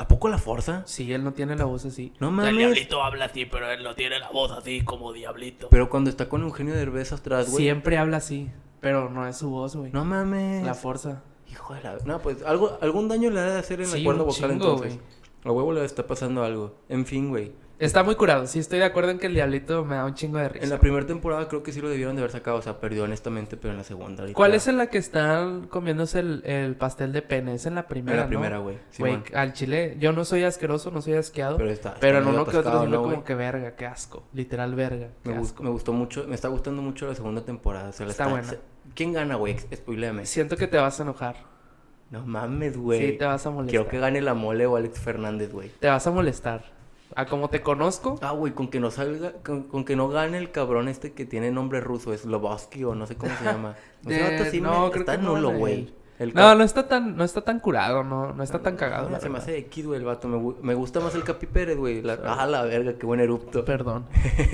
¿A 0.00 0.08
poco 0.08 0.30
la 0.30 0.38
forza? 0.38 0.82
Sí, 0.86 1.12
él 1.12 1.22
no 1.22 1.34
tiene 1.34 1.56
la 1.56 1.66
voz 1.66 1.84
así. 1.84 2.14
No 2.20 2.28
El 2.28 2.34
mames. 2.34 2.56
diablito 2.56 3.02
habla 3.02 3.26
así, 3.26 3.44
pero 3.44 3.70
él 3.70 3.82
no 3.84 3.94
tiene 3.94 4.18
la 4.18 4.30
voz 4.30 4.50
así 4.50 4.80
como 4.80 5.12
diablito. 5.12 5.68
Pero 5.70 5.90
cuando 5.90 6.08
está 6.08 6.26
con 6.26 6.40
Eugenio 6.40 6.72
Derbez 6.74 7.12
atrás, 7.12 7.50
güey. 7.50 7.64
Siempre 7.64 7.98
habla 7.98 8.16
así, 8.16 8.48
pero 8.80 9.10
no 9.10 9.26
es 9.28 9.36
su 9.36 9.50
voz, 9.50 9.76
güey. 9.76 9.92
No 9.92 10.06
mames. 10.06 10.64
La 10.64 10.72
fuerza. 10.72 11.22
Hijo 11.52 11.74
de 11.74 11.82
la... 11.82 11.98
No, 12.06 12.18
pues 12.22 12.42
algo, 12.44 12.78
algún 12.80 13.08
daño 13.08 13.28
le 13.30 13.40
ha 13.40 13.50
de 13.50 13.58
hacer 13.58 13.82
en 13.82 13.90
la 13.90 13.96
Sí, 13.98 14.02
cuerda 14.02 14.22
un 14.22 14.28
vocal 14.28 14.50
chingo, 14.52 14.72
entonces. 14.72 14.98
A 15.44 15.52
huevo 15.52 15.70
le 15.74 15.84
está 15.84 16.06
pasando 16.06 16.44
algo. 16.44 16.76
En 16.88 17.04
fin, 17.04 17.28
güey. 17.28 17.52
Está 17.80 18.02
muy 18.04 18.14
curado. 18.14 18.46
Sí, 18.46 18.58
estoy 18.58 18.78
de 18.78 18.84
acuerdo 18.84 19.10
en 19.10 19.18
que 19.18 19.26
el 19.26 19.34
diablito 19.34 19.84
me 19.86 19.94
da 19.96 20.04
un 20.04 20.14
chingo 20.14 20.38
de 20.38 20.50
risa. 20.50 20.64
En 20.64 20.70
la 20.70 20.78
primera 20.78 21.06
temporada 21.06 21.48
creo 21.48 21.62
que 21.62 21.72
sí 21.72 21.80
lo 21.80 21.88
debieron 21.88 22.14
de 22.14 22.20
haber 22.20 22.30
sacado. 22.30 22.58
O 22.58 22.62
sea, 22.62 22.78
perdió 22.78 23.04
honestamente, 23.04 23.56
pero 23.56 23.72
en 23.72 23.78
la 23.78 23.84
segunda. 23.84 24.22
ahorita- 24.22 24.36
¿Cuál 24.36 24.54
es 24.54 24.68
en 24.68 24.76
la 24.76 24.88
que 24.88 24.98
están 24.98 25.66
comiéndose 25.66 26.20
el, 26.20 26.42
el 26.44 26.76
pastel 26.76 27.12
de 27.12 27.22
pene? 27.22 27.54
Es 27.54 27.64
en 27.64 27.74
la 27.74 27.88
primera, 27.88 28.12
En 28.12 28.18
la 28.18 28.24
¿no? 28.24 28.28
primera, 28.28 28.58
güey. 28.58 28.76
Güey, 28.98 29.12
Simón. 29.14 29.24
al 29.34 29.52
chile, 29.54 29.96
yo 29.98 30.12
no 30.12 30.24
soy 30.26 30.44
asqueroso, 30.44 30.90
no 30.90 31.00
soy 31.00 31.14
asqueado. 31.14 31.56
Pero 31.56 31.68
Pero, 31.68 31.74
está. 31.74 31.88
está 31.94 32.08
en 32.08 32.26
uno 32.26 32.44
que 32.44 32.58
otro 32.58 32.84
¿no, 32.86 32.96
como 33.02 33.10
güey? 33.14 33.24
que 33.24 33.34
verga, 33.34 33.74
qué 33.76 33.86
asco. 33.86 34.24
Literal 34.34 34.74
verga, 34.74 35.08
qué 35.24 35.30
Me, 35.30 35.38
gus- 35.38 35.48
asco. 35.48 35.62
me 35.62 35.70
gustó 35.70 35.92
mucho, 35.94 36.26
me 36.28 36.34
está 36.34 36.48
gustando 36.48 36.82
mucho 36.82 37.06
la 37.06 37.14
segunda 37.14 37.42
temporada. 37.46 37.90
La 37.98 38.06
Está 38.06 38.26
buena. 38.28 38.44
se- 38.46 38.60
¿Quién 38.94 39.14
gana, 39.14 39.36
güey? 39.36 39.56
Spoileame. 39.74 40.26
Siento 40.26 40.56
que 40.58 40.66
te 40.66 40.76
vas 40.76 41.00
a 41.00 41.04
enojar. 41.04 41.36
No 42.10 42.26
mames, 42.26 42.76
güey. 42.76 43.12
Sí, 43.12 43.18
te 43.18 43.24
vas 43.24 43.46
a 43.46 43.50
molestar. 43.50 43.70
Quiero 43.70 43.88
que 43.88 43.98
gane 44.00 44.20
la 44.20 44.34
mole 44.34 44.66
o 44.66 44.76
Alex 44.76 44.98
Fernández, 45.00 45.50
güey. 45.52 45.70
Te 45.80 45.88
vas 45.88 46.06
a 46.06 46.10
molestar. 46.10 46.78
A 47.16 47.26
como 47.26 47.48
te 47.50 47.60
conozco, 47.60 48.18
Ah, 48.22 48.30
güey, 48.32 48.52
con 48.52 48.68
que 48.68 48.78
no 48.80 48.90
salga, 48.90 49.32
con, 49.44 49.64
con 49.64 49.84
que 49.84 49.96
no 49.96 50.08
gane 50.08 50.38
el 50.38 50.50
cabrón 50.52 50.88
este 50.88 51.12
que 51.12 51.26
tiene 51.26 51.50
nombre 51.50 51.80
ruso, 51.80 52.12
es 52.12 52.24
Loboski 52.24 52.84
o 52.84 52.94
no 52.94 53.06
sé 53.06 53.16
cómo 53.16 53.34
se 53.36 53.44
llama. 53.44 53.74
De- 54.02 54.14
Ese 54.20 54.36
vato 54.36 54.50
sí 54.50 54.60
no, 54.60 54.90
creo 54.90 55.00
está 55.02 55.16
que 55.16 55.22
no 55.22 55.34
nulo, 55.34 55.52
güey. 55.52 55.92
El 56.20 56.34
no, 56.34 56.54
no 56.54 56.62
está 56.64 56.86
tan, 56.86 57.16
no 57.16 57.24
está 57.24 57.40
tan 57.40 57.60
curado, 57.60 58.04
no, 58.04 58.34
no 58.34 58.42
está 58.42 58.58
tan 58.60 58.76
cagado. 58.76 59.08
No, 59.08 59.18
se 59.20 59.30
me 59.30 59.38
hace 59.38 59.56
X, 59.56 59.86
güey, 59.86 59.98
el 59.98 60.04
vato. 60.04 60.28
Me, 60.28 60.36
gu- 60.36 60.56
me 60.60 60.74
gusta 60.74 61.00
más 61.00 61.14
el 61.14 61.24
Capi 61.24 61.46
Pérez, 61.46 61.78
güey. 61.78 62.02
La... 62.02 62.18
Ah, 62.26 62.46
la 62.46 62.62
verga, 62.64 62.92
qué 62.98 63.06
buen 63.06 63.20
erupto. 63.20 63.64
Perdón. 63.64 64.04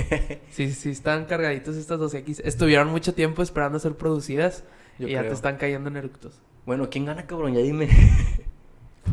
sí, 0.51 0.71
sí, 0.73 0.91
están 0.91 1.25
cargaditos 1.25 1.75
estas 1.77 1.99
dos 1.99 2.15
X. 2.15 2.41
Estuvieron 2.45 2.89
mucho 2.89 3.15
tiempo 3.15 3.43
esperando 3.43 3.81
ser 3.81 3.97
producidas 3.97 4.63
Yo 5.01 5.09
y 5.09 5.13
ya 5.13 5.23
te 5.23 5.33
están 5.33 5.57
cayendo 5.57 5.89
en 5.91 5.97
eructos. 5.97 6.41
Bueno, 6.67 6.89
¿quién 6.89 7.05
gana, 7.05 7.27
cabrón? 7.27 7.53
Ya 7.55 7.61
dime. 7.63 7.89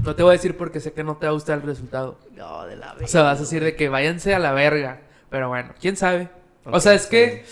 No 0.03 0.15
te 0.15 0.23
voy 0.23 0.31
a 0.31 0.33
decir 0.33 0.57
porque 0.57 0.79
sé 0.79 0.93
que 0.93 1.03
no 1.03 1.17
te 1.17 1.25
va 1.27 1.31
a 1.31 1.33
gustar 1.33 1.59
el 1.59 1.63
resultado. 1.65 2.17
no, 2.35 2.65
de 2.65 2.75
la 2.75 2.87
verga. 2.93 3.05
O 3.05 3.07
sea, 3.07 3.21
vas 3.23 3.37
a 3.37 3.41
decir 3.41 3.63
de 3.63 3.75
que 3.75 3.89
váyanse 3.89 4.33
a 4.33 4.39
la 4.39 4.51
verga. 4.53 5.01
Pero 5.29 5.49
bueno, 5.49 5.73
quién 5.79 5.95
sabe. 5.97 6.29
o 6.65 6.79
sea, 6.79 6.93
es 6.93 7.07
que 7.07 7.45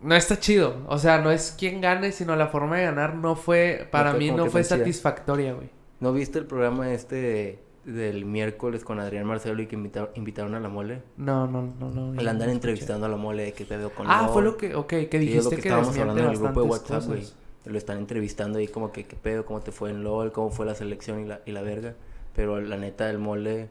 no 0.00 0.14
está 0.14 0.38
chido. 0.38 0.76
O 0.88 0.98
sea, 0.98 1.18
no 1.18 1.30
es 1.30 1.54
quién 1.58 1.80
gane, 1.80 2.12
sino 2.12 2.36
la 2.36 2.48
forma 2.48 2.76
de 2.78 2.84
ganar 2.84 3.14
no 3.14 3.36
fue, 3.36 3.88
para 3.90 4.10
fue 4.10 4.18
mí 4.20 4.30
no 4.30 4.44
que 4.44 4.50
fue 4.50 4.64
satisfactoria, 4.64 5.52
güey. 5.54 5.70
¿No 6.00 6.12
viste 6.12 6.38
el 6.38 6.46
programa 6.46 6.92
este 6.92 7.60
del 7.84 8.24
miércoles 8.24 8.84
con 8.84 8.98
Adrián 9.00 9.24
Marcelo 9.26 9.62
y 9.62 9.66
que 9.66 9.76
invita- 9.76 10.10
invitaron 10.14 10.54
a 10.54 10.60
la 10.60 10.68
mole? 10.68 11.02
No, 11.16 11.46
no, 11.46 11.62
no, 11.62 11.90
no. 11.90 12.10
Andan 12.10 12.36
escuché. 12.36 12.50
entrevistando 12.52 13.06
a 13.06 13.08
la 13.08 13.16
mole 13.16 13.44
de 13.44 13.52
qué 13.52 13.64
pedo 13.64 13.90
con 13.90 14.06
Ah, 14.08 14.28
fue 14.32 14.42
lo 14.42 14.56
que, 14.56 14.74
ok, 14.74 14.86
que 14.88 14.98
Sí, 14.98 15.06
es 15.06 15.12
lo 15.12 15.18
dijiste 15.50 15.56
que 15.56 15.62
que, 15.62 15.68
estábamos 15.68 15.96
hablando 15.98 16.22
en 16.22 16.30
el 16.30 16.38
grupo 16.38 16.60
de 16.62 16.66
WhatsApp, 16.68 17.04
güey. 17.04 17.24
Lo 17.66 17.76
están 17.76 17.98
entrevistando 17.98 18.58
ahí 18.58 18.68
como 18.68 18.92
que 18.92 19.04
qué 19.04 19.16
pedo, 19.16 19.44
cómo 19.44 19.60
te 19.60 19.72
fue 19.72 19.90
en 19.90 20.04
LOL, 20.04 20.32
cómo 20.32 20.50
fue 20.50 20.64
la 20.66 20.74
selección 20.74 21.20
y 21.20 21.26
la, 21.26 21.40
y 21.44 21.52
la 21.52 21.62
verga. 21.62 21.94
Pero 22.34 22.60
la 22.60 22.76
neta 22.76 23.06
del 23.06 23.18
mole, 23.18 23.68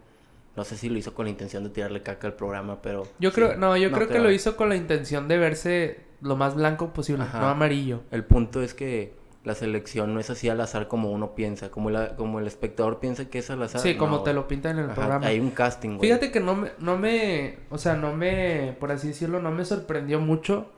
no 0.55 0.63
sé 0.63 0.77
si 0.77 0.89
lo 0.89 0.97
hizo 0.97 1.13
con 1.13 1.25
la 1.25 1.31
intención 1.31 1.63
de 1.63 1.69
tirarle 1.69 2.01
caca 2.01 2.27
al 2.27 2.33
programa, 2.33 2.81
pero... 2.81 3.03
Yo 3.19 3.29
sí. 3.29 3.35
creo, 3.35 3.57
no, 3.57 3.75
yo 3.77 3.91
creo 3.91 4.07
que 4.07 4.13
creo. 4.13 4.23
lo 4.23 4.31
hizo 4.31 4.55
con 4.55 4.69
la 4.69 4.75
intención 4.75 5.27
de 5.27 5.37
verse 5.37 6.05
lo 6.21 6.35
más 6.35 6.55
blanco 6.55 6.93
posible, 6.93 7.23
Ajá. 7.23 7.39
no 7.39 7.47
amarillo. 7.47 8.01
El 8.11 8.23
punto 8.23 8.61
es 8.61 8.73
que 8.73 9.13
la 9.45 9.53
selección 9.53 10.13
no 10.13 10.19
es 10.19 10.29
así 10.29 10.49
al 10.49 10.59
azar 10.59 10.87
como 10.87 11.11
uno 11.11 11.35
piensa, 11.35 11.69
como, 11.69 11.91
la, 11.91 12.15
como 12.15 12.39
el 12.39 12.47
espectador 12.47 12.99
piensa 12.99 13.25
que 13.29 13.39
es 13.39 13.49
al 13.51 13.61
azar. 13.61 13.79
Sí, 13.79 13.95
como 13.95 14.17
no, 14.17 14.23
te 14.23 14.33
lo 14.33 14.47
pintan 14.47 14.79
en 14.79 14.85
el 14.85 14.91
Ajá, 14.91 14.95
programa. 14.95 15.27
Hay 15.27 15.39
un 15.39 15.51
casting, 15.51 15.97
güey. 15.97 16.01
Fíjate 16.01 16.31
que 16.31 16.39
no 16.39 16.55
me, 16.55 16.71
no 16.79 16.97
me, 16.97 17.59
o 17.69 17.77
sea, 17.77 17.95
no 17.95 18.15
me, 18.15 18.75
por 18.79 18.91
así 18.91 19.09
decirlo, 19.09 19.39
no 19.39 19.51
me 19.51 19.63
sorprendió 19.63 20.19
mucho. 20.19 20.71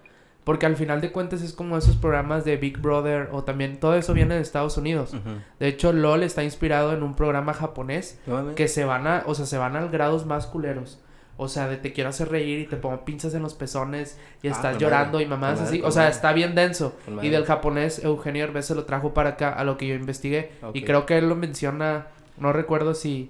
Porque 0.48 0.66
al 0.66 0.77
final 0.77 1.01
de 1.01 1.12
cuentas 1.12 1.42
es 1.42 1.51
como 1.51 1.77
esos 1.77 1.98
programas 1.98 2.46
de 2.46 2.56
Big 2.56 2.77
Brother 2.77 3.27
o 3.34 3.44
también 3.44 3.82
todo 3.82 3.96
eso 3.96 4.13
viene 4.13 4.36
de 4.36 4.39
Estados 4.42 4.77
Unidos. 4.77 5.13
De 5.60 5.68
hecho, 5.68 5.92
LOL 5.92 6.24
está 6.24 6.42
inspirado 6.46 6.94
en 6.94 7.04
un 7.04 7.18
programa 7.18 7.54
japonés 7.54 8.18
No 8.25 8.56
que 8.56 8.70
se 8.70 8.86
van 8.86 9.08
a, 9.08 9.24
o 9.25 9.36
sea, 9.36 9.46
se 9.46 9.58
van 9.58 9.75
al 9.75 9.89
grados 9.89 10.25
más 10.25 10.48
culeros. 10.48 11.01
O 11.36 11.50
sea, 11.50 11.68
de 11.68 11.75
te 11.75 11.92
quiero 11.92 12.12
hacer 12.12 12.30
reír 12.30 12.60
y 12.62 12.66
te 12.66 12.77
pongo 12.77 13.04
pinzas 13.04 13.34
en 13.34 13.44
los 13.44 13.56
pezones 13.56 14.18
y 14.42 14.48
Ah, 14.48 14.51
estás 14.51 14.77
llorando 14.77 15.18
madre. 15.18 15.25
y 15.25 15.27
mamás 15.27 15.60
madre, 15.60 15.68
así. 15.68 15.82
O 15.84 15.92
sea, 15.92 16.04
madre. 16.04 16.16
está 16.16 16.32
bien 16.32 16.56
denso. 16.56 16.96
Y 17.22 17.27
del 17.27 17.44
japonés, 17.46 18.01
Eugenio 18.06 18.46
Herbes 18.46 18.68
se 18.68 18.74
lo 18.74 18.86
trajo 18.86 19.13
para 19.13 19.32
acá 19.32 19.51
a 19.51 19.66
lo 19.66 19.77
que 19.77 19.86
yo 19.86 19.96
investigué. 19.96 20.51
Y 20.74 20.84
creo 20.86 21.06
que 21.06 21.18
él 21.18 21.27
lo 21.27 21.36
menciona, 21.36 22.08
no 22.38 22.54
recuerdo 22.54 22.94
si... 22.94 23.30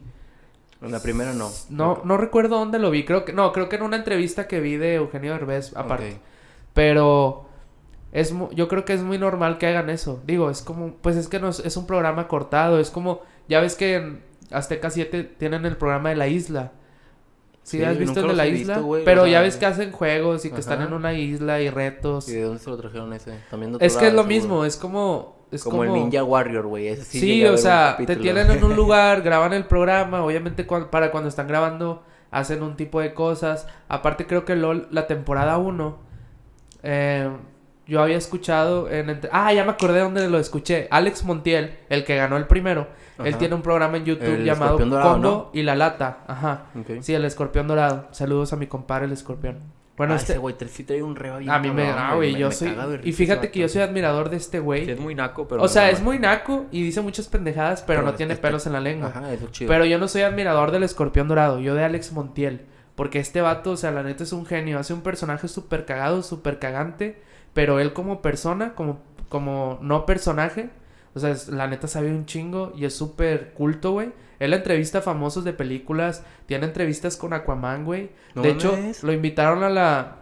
En 0.84 0.92
la 0.92 1.02
primera 1.02 1.34
no. 1.34 1.50
No, 1.70 2.02
no 2.06 2.18
recuerdo 2.18 2.60
dónde 2.60 2.78
lo 2.78 2.92
vi. 2.92 3.04
Creo 3.06 3.26
que, 3.26 3.34
no, 3.34 3.52
creo 3.52 3.70
que 3.70 3.78
en 3.78 3.82
una 3.82 3.98
entrevista 3.98 4.48
que 4.48 4.60
vi 4.60 4.78
de 4.78 4.94
Eugenio 4.96 5.34
Herbes 5.34 5.76
aparte. 5.76 6.20
Pero 6.78 7.48
es 8.12 8.36
yo 8.52 8.68
creo 8.68 8.86
que 8.86 8.94
es 8.94 9.02
muy 9.02 9.18
normal 9.18 9.58
que 9.58 9.66
hagan 9.66 9.90
eso. 9.90 10.22
Digo, 10.28 10.52
es 10.52 10.62
como, 10.62 10.94
pues 11.02 11.16
es 11.16 11.28
que 11.28 11.40
no 11.40 11.50
es, 11.50 11.60
es 11.60 11.76
un 11.76 11.88
programa 11.88 12.28
cortado, 12.28 12.80
es 12.80 12.92
como, 12.92 13.22
ya 13.50 13.60
ves 13.62 13.74
que 13.74 13.96
en 13.96 14.24
Azteca 14.52 14.92
7 14.92 15.24
tienen 15.24 15.66
el 15.66 15.76
programa 15.76 16.10
de 16.10 16.18
la 16.18 16.28
isla. 16.28 16.74
¿Sí, 17.64 17.80
Sí, 17.80 17.84
has 17.84 17.98
visto 17.98 18.20
el 18.20 18.28
de 18.28 18.34
la 18.36 18.46
isla? 18.46 18.76
visto, 18.76 19.02
Pero 19.04 19.22
o 19.22 19.26
sea, 19.26 19.34
ya 19.34 19.42
ves 19.42 19.58
que 19.58 19.66
hacen 19.66 19.92
juegos 19.92 20.46
y 20.46 20.52
que 20.52 20.60
están 20.60 20.84
en 20.84 20.94
una 20.94 21.16
isla 21.16 21.60
y 21.62 21.72
retos. 21.72 22.30
¿Y 22.30 22.34
de 22.34 22.44
dónde 22.44 22.60
se 22.60 22.70
lo 22.70 22.78
trajeron 22.78 23.12
ese? 23.12 23.34
También 23.50 23.76
Es 23.80 23.98
que 23.98 24.06
es 24.06 24.14
lo 24.14 24.22
seguro. 24.22 24.24
mismo, 24.24 24.66
es 24.66 24.78
como... 24.78 25.36
Es 25.50 25.64
como, 25.64 25.84
el 25.84 25.94
Ninja 25.94 26.24
Warrior, 26.24 26.68
güey. 26.68 26.96
Sí, 26.98 27.20
Sí, 27.20 27.46
o 27.46 27.58
sea, 27.58 27.98
te 27.98 28.18
tienen 28.18 28.52
en 28.52 28.64
un 28.64 28.76
lugar, 28.76 29.24
graban 29.24 29.52
el 29.54 29.66
programa, 29.66 30.24
obviamente 30.24 30.64
para 30.64 31.10
cuando 31.10 31.30
están 31.30 31.48
grabando 31.48 32.04
hacen 32.30 32.62
un 32.62 32.76
tipo 32.76 33.02
de 33.02 33.16
cosas. 33.16 33.66
Aparte 33.88 34.28
creo 34.28 34.46
que 34.46 34.56
LOL, 34.56 34.88
la 34.92 35.08
temporada 35.08 35.58
1, 35.58 36.07
eh, 36.84 37.30
yo 37.86 38.02
había 38.02 38.18
escuchado 38.18 38.90
en... 38.90 39.10
entre- 39.10 39.30
Ah, 39.34 39.54
ya 39.54 39.64
me 39.64 39.72
acordé 39.72 40.00
dónde 40.02 40.28
lo 40.30 40.40
escuché. 40.40 40.88
Alex 40.92 41.24
Montiel, 41.24 41.78
el 41.90 42.04
que 42.04 42.16
ganó 42.18 42.36
el 42.38 42.46
primero, 42.46 42.88
él 43.24 43.36
tiene 43.38 43.56
un 43.56 43.62
programa 43.62 43.98
en 43.98 44.06
YouTube 44.06 44.26
El 44.26 44.44
llamado 44.44 44.78
dorado, 44.78 45.14
Combo 45.14 45.28
¿no? 45.30 45.50
y 45.54 45.64
la 45.64 45.76
Lata. 45.76 46.20
Ajá. 46.28 46.66
Sí, 47.02 47.14
el 47.14 47.24
escorpión 47.26 47.68
dorado. 47.68 48.08
Saludos 48.12 48.52
a 48.54 48.58
mi 48.58 48.68
compadre 48.68 49.06
el 49.06 49.12
escorpión. 49.14 49.60
Bueno, 49.96 50.14
Ah, 50.14 50.18
este... 50.18 50.34
ese 50.34 50.40
güey 50.40 50.54
sí 50.68 50.84
trae 50.84 51.02
un 51.02 51.16
reba 51.16 51.40
bien 51.40 51.50
A 51.50 51.58
mí 51.58 51.72
me... 51.72 51.86
cabrón, 51.88 52.04
Ah, 52.06 52.16
güey, 52.16 52.36
yo 52.36 52.50
me 52.50 52.54
soy... 52.54 52.76
Y 53.04 53.14
fíjate 53.14 53.50
que 53.50 53.62
yo 53.62 53.68
soy 53.68 53.82
admirador 53.82 54.30
de 54.30 54.38
este 54.38 54.60
güey. 54.60 54.86
Sí, 54.86 54.92
es 54.92 55.00
muy 55.00 55.16
naco, 55.16 55.48
pero... 55.48 55.64
O 55.64 55.68
sea, 55.68 55.90
es 55.90 56.02
muy 56.02 56.20
naco 56.20 56.66
y 56.72 56.84
dice 56.84 57.02
muchas 57.02 57.28
pendejadas, 57.28 57.82
pero, 57.82 58.04
no 58.04 58.14
tiene 58.14 58.34
este- 58.34 58.46
pelos 58.46 58.68
en 58.68 58.74
la 58.74 58.80
lengua. 58.80 59.08
Ajá, 59.08 59.34
eso 59.34 59.46
es 59.46 59.52
chido. 59.54 59.70
Pero 59.70 59.86
yo 59.86 59.98
no 59.98 60.08
soy 60.08 60.22
admirador 60.22 60.70
del 60.70 60.84
escorpión 60.84 61.28
dorado, 61.28 61.60
yo 61.60 61.74
de 61.74 61.84
Alex 61.84 62.12
Montiel. 62.12 62.68
Porque 62.98 63.20
este 63.20 63.40
vato, 63.40 63.72
o 63.72 63.78
sea, 63.78 63.92
la 63.92 64.04
neta 64.04 64.24
es 64.24 64.34
un 64.34 64.46
genio. 64.46 64.78
Hace 64.80 64.94
un 64.94 65.02
personaje 65.02 65.48
súper 65.48 65.86
cagado, 65.86 66.22
súper 66.22 66.60
cagante. 66.60 67.22
Pero 67.54 67.80
él 67.80 67.94
como 67.94 68.22
persona, 68.22 68.76
como, 68.76 69.00
como 69.30 69.80
no 69.82 70.06
personaje, 70.06 70.70
o 71.16 71.20
sea, 71.20 71.30
es- 71.30 71.48
la 71.48 71.68
neta 71.68 71.88
sabe 71.88 72.10
un 72.12 72.26
chingo 72.26 72.74
y 72.76 72.84
es 72.84 72.94
súper 72.96 73.54
culto, 73.54 73.94
güey. 73.94 74.12
Él 74.40 74.54
entrevista 74.54 74.98
a 75.00 75.02
famosos 75.02 75.44
de 75.46 75.54
películas, 75.54 76.24
tiene 76.48 76.66
entrevistas 76.66 77.18
con 77.18 77.34
Aquaman, 77.34 77.86
güey. 77.86 78.12
No 78.36 78.42
de 78.44 78.50
hecho, 78.50 78.76
lo 79.04 79.14
invitaron 79.14 79.64
a 79.64 79.70
la 79.70 80.18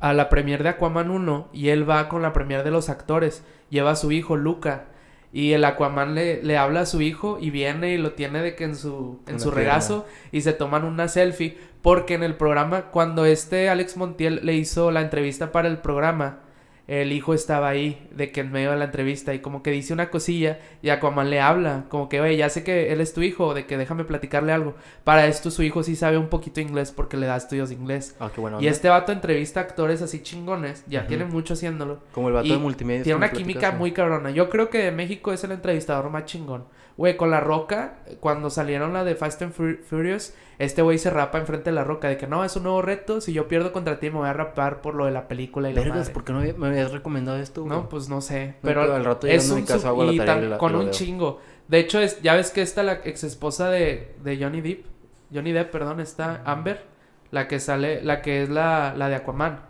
a 0.00 0.14
la 0.14 0.30
premier 0.30 0.62
de 0.62 0.70
Aquaman 0.70 1.10
1 1.10 1.48
y 1.52 1.68
él 1.68 1.88
va 1.88 2.08
con 2.08 2.22
la 2.22 2.32
premier 2.32 2.64
de 2.64 2.70
los 2.70 2.88
actores. 2.88 3.44
Lleva 3.68 3.90
a 3.92 3.96
su 3.96 4.10
hijo, 4.12 4.36
Luca. 4.36 4.86
Y 5.32 5.52
el 5.52 5.64
Aquaman 5.64 6.14
le, 6.14 6.42
le 6.42 6.56
habla 6.58 6.80
a 6.80 6.86
su 6.86 7.00
hijo 7.00 7.38
y 7.40 7.50
viene 7.50 7.94
y 7.94 7.98
lo 7.98 8.12
tiene 8.12 8.42
de 8.42 8.56
que 8.56 8.64
en 8.64 8.74
su, 8.74 9.20
en 9.28 9.38
su 9.38 9.50
regazo 9.50 10.06
y 10.32 10.40
se 10.40 10.52
toman 10.52 10.84
una 10.84 11.08
selfie. 11.08 11.56
Porque 11.82 12.14
en 12.14 12.22
el 12.22 12.34
programa, 12.34 12.90
cuando 12.90 13.24
este 13.24 13.68
Alex 13.68 13.96
Montiel 13.96 14.40
le 14.42 14.54
hizo 14.54 14.90
la 14.90 15.00
entrevista 15.00 15.52
para 15.52 15.68
el 15.68 15.78
programa, 15.78 16.40
el 16.90 17.12
hijo 17.12 17.34
estaba 17.34 17.68
ahí, 17.68 18.04
de 18.10 18.32
que 18.32 18.40
en 18.40 18.50
medio 18.50 18.72
de 18.72 18.76
la 18.76 18.86
entrevista, 18.86 19.32
y 19.32 19.38
como 19.38 19.62
que 19.62 19.70
dice 19.70 19.92
una 19.92 20.10
cosilla, 20.10 20.58
y 20.82 20.88
Aquaman 20.88 21.30
le 21.30 21.40
habla, 21.40 21.84
como 21.88 22.08
que, 22.08 22.20
oye, 22.20 22.36
ya 22.36 22.48
sé 22.48 22.64
que 22.64 22.92
él 22.92 23.00
es 23.00 23.14
tu 23.14 23.22
hijo, 23.22 23.54
de 23.54 23.64
que 23.64 23.76
déjame 23.78 24.02
platicarle 24.04 24.52
algo. 24.52 24.74
Para 25.04 25.28
esto 25.28 25.52
su 25.52 25.62
hijo 25.62 25.84
sí 25.84 25.94
sabe 25.94 26.18
un 26.18 26.26
poquito 26.26 26.60
inglés 26.60 26.90
porque 26.90 27.16
le 27.16 27.26
da 27.26 27.36
estudios 27.36 27.68
de 27.68 27.76
inglés. 27.76 28.16
Ah, 28.18 28.28
qué 28.34 28.40
bueno. 28.40 28.60
Y 28.60 28.66
este 28.66 28.88
vato 28.88 29.12
entrevista 29.12 29.60
a 29.60 29.62
actores 29.62 30.02
así 30.02 30.20
chingones, 30.24 30.82
ya 30.88 31.00
Ujú. 31.00 31.08
tiene 31.08 31.24
mucho 31.26 31.54
haciéndolo. 31.54 32.00
Como 32.12 32.26
el 32.26 32.34
vato 32.34 32.48
y 32.48 32.50
de 32.50 32.58
multimedia. 32.58 33.04
Tiene 33.04 33.18
una 33.18 33.30
química 33.30 33.70
muy 33.70 33.92
cabrona. 33.92 34.32
Yo 34.32 34.50
creo 34.50 34.68
que 34.68 34.78
de 34.78 34.90
México 34.90 35.32
es 35.32 35.44
el 35.44 35.52
entrevistador 35.52 36.10
más 36.10 36.24
chingón. 36.24 36.64
Güey, 37.00 37.16
con 37.16 37.30
La 37.30 37.40
Roca, 37.40 37.94
cuando 38.20 38.50
salieron 38.50 38.92
la 38.92 39.04
de 39.04 39.14
Fast 39.14 39.40
and 39.40 39.54
Fur- 39.54 39.82
Furious, 39.82 40.34
este 40.58 40.82
güey 40.82 40.98
se 40.98 41.08
rapa 41.08 41.38
enfrente 41.38 41.70
de 41.70 41.74
La 41.74 41.82
Roca 41.82 42.08
de 42.08 42.18
que 42.18 42.26
no, 42.26 42.44
es 42.44 42.54
un 42.56 42.64
nuevo 42.64 42.82
reto, 42.82 43.22
si 43.22 43.32
yo 43.32 43.48
pierdo 43.48 43.72
contra 43.72 43.98
ti 43.98 44.10
me 44.10 44.18
voy 44.18 44.28
a 44.28 44.34
rapar 44.34 44.82
por 44.82 44.94
lo 44.94 45.06
de 45.06 45.10
la 45.10 45.26
película 45.26 45.70
y 45.70 45.72
la 45.72 45.80
Vergas, 45.80 45.98
madre". 46.00 46.12
¿por 46.12 46.24
qué 46.24 46.32
no 46.34 46.40
me 46.58 46.66
habías 46.66 46.92
recomendado 46.92 47.38
esto, 47.38 47.62
güey? 47.62 47.74
No, 47.74 47.88
pues 47.88 48.10
no 48.10 48.20
sé, 48.20 48.48
No, 48.48 48.54
pero 48.60 48.82
al 48.94 49.02
rato 49.02 49.26
es 49.26 49.48
llegando 49.48 49.72
a 49.72 49.76
un 49.76 49.80
sub- 49.80 49.88
hago 49.88 50.04
la 50.04 50.12
y 50.12 50.18
tarea 50.18 50.34
tan- 50.34 50.44
y 50.44 50.48
la- 50.48 50.58
con 50.58 50.72
y 50.72 50.76
un 50.76 50.90
chingo. 50.90 51.40
De 51.68 51.78
hecho, 51.78 52.00
es, 52.00 52.20
ya 52.20 52.34
ves 52.34 52.50
que 52.50 52.60
esta 52.60 52.82
la 52.82 53.00
ex 53.02 53.24
esposa 53.24 53.70
de, 53.70 54.14
de 54.22 54.36
Johnny 54.38 54.60
Depp, 54.60 54.84
Johnny 55.32 55.52
Depp, 55.52 55.70
perdón, 55.72 56.00
está 56.00 56.42
Amber, 56.44 56.84
la 57.30 57.48
que 57.48 57.60
sale, 57.60 58.02
la 58.02 58.20
que 58.20 58.42
es 58.42 58.50
la, 58.50 58.92
la 58.94 59.08
de 59.08 59.14
Aquaman. 59.14 59.60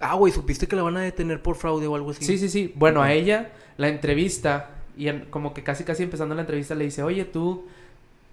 Ah, 0.00 0.14
güey, 0.16 0.32
¿supiste 0.32 0.66
que 0.66 0.74
la 0.74 0.82
van 0.82 0.96
a 0.96 1.02
detener 1.02 1.42
por 1.42 1.54
fraude 1.54 1.86
o 1.86 1.94
algo 1.94 2.10
así? 2.10 2.24
Sí, 2.24 2.38
sí, 2.38 2.48
sí. 2.48 2.72
Bueno, 2.74 3.02
a 3.02 3.12
ella 3.12 3.52
la 3.76 3.86
entrevista 3.88 4.70
y 4.96 5.08
en- 5.08 5.26
como 5.26 5.52
que 5.54 5.62
casi 5.62 5.84
casi 5.84 6.02
empezando 6.02 6.34
la 6.34 6.40
entrevista 6.42 6.74
le 6.74 6.84
dice, 6.84 7.02
oye, 7.02 7.24
tú, 7.24 7.66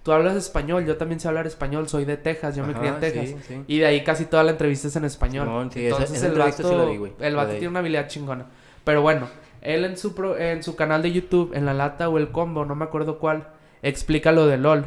tú 0.02 0.12
hablas 0.12 0.36
español, 0.36 0.84
yo 0.86 0.96
también 0.96 1.20
sé 1.20 1.28
hablar 1.28 1.46
español, 1.46 1.88
soy 1.88 2.04
de 2.04 2.16
Texas, 2.16 2.56
yo 2.56 2.64
me 2.66 2.72
crié 2.74 2.88
en 2.88 3.00
Texas. 3.00 3.28
sí, 3.28 3.54
sí. 3.54 3.64
Y 3.68 3.78
de 3.78 3.86
ahí 3.86 4.04
casi 4.04 4.24
toda 4.26 4.42
la 4.44 4.50
entrevista 4.52 4.88
es 4.88 4.96
en 4.96 5.04
español. 5.04 5.46
Sí, 5.72 5.86
esa- 5.86 5.96
Entonces 5.96 6.16
esa 6.16 6.26
el 6.26 6.32
vato, 6.66 6.90
vi, 6.90 6.96
güey, 6.98 7.12
el 7.20 7.36
vato 7.36 7.48
tiene 7.58 7.68
una 7.68 7.78
habilidad 7.80 8.08
chingona. 8.08 8.46
Pero 8.84 9.00
bueno, 9.02 9.28
él 9.62 9.84
en 9.84 9.96
su 9.96 10.14
pro- 10.14 10.36
en 10.38 10.62
su 10.62 10.76
canal 10.76 11.02
de 11.02 11.12
YouTube, 11.12 11.52
en 11.54 11.64
la 11.64 11.72
lata 11.74 12.08
o 12.08 12.18
el 12.18 12.30
combo, 12.30 12.64
no 12.66 12.74
me 12.74 12.84
acuerdo 12.84 13.18
cuál, 13.18 13.48
explica 13.82 14.30
lo 14.32 14.46
de 14.46 14.58
LOL. 14.58 14.84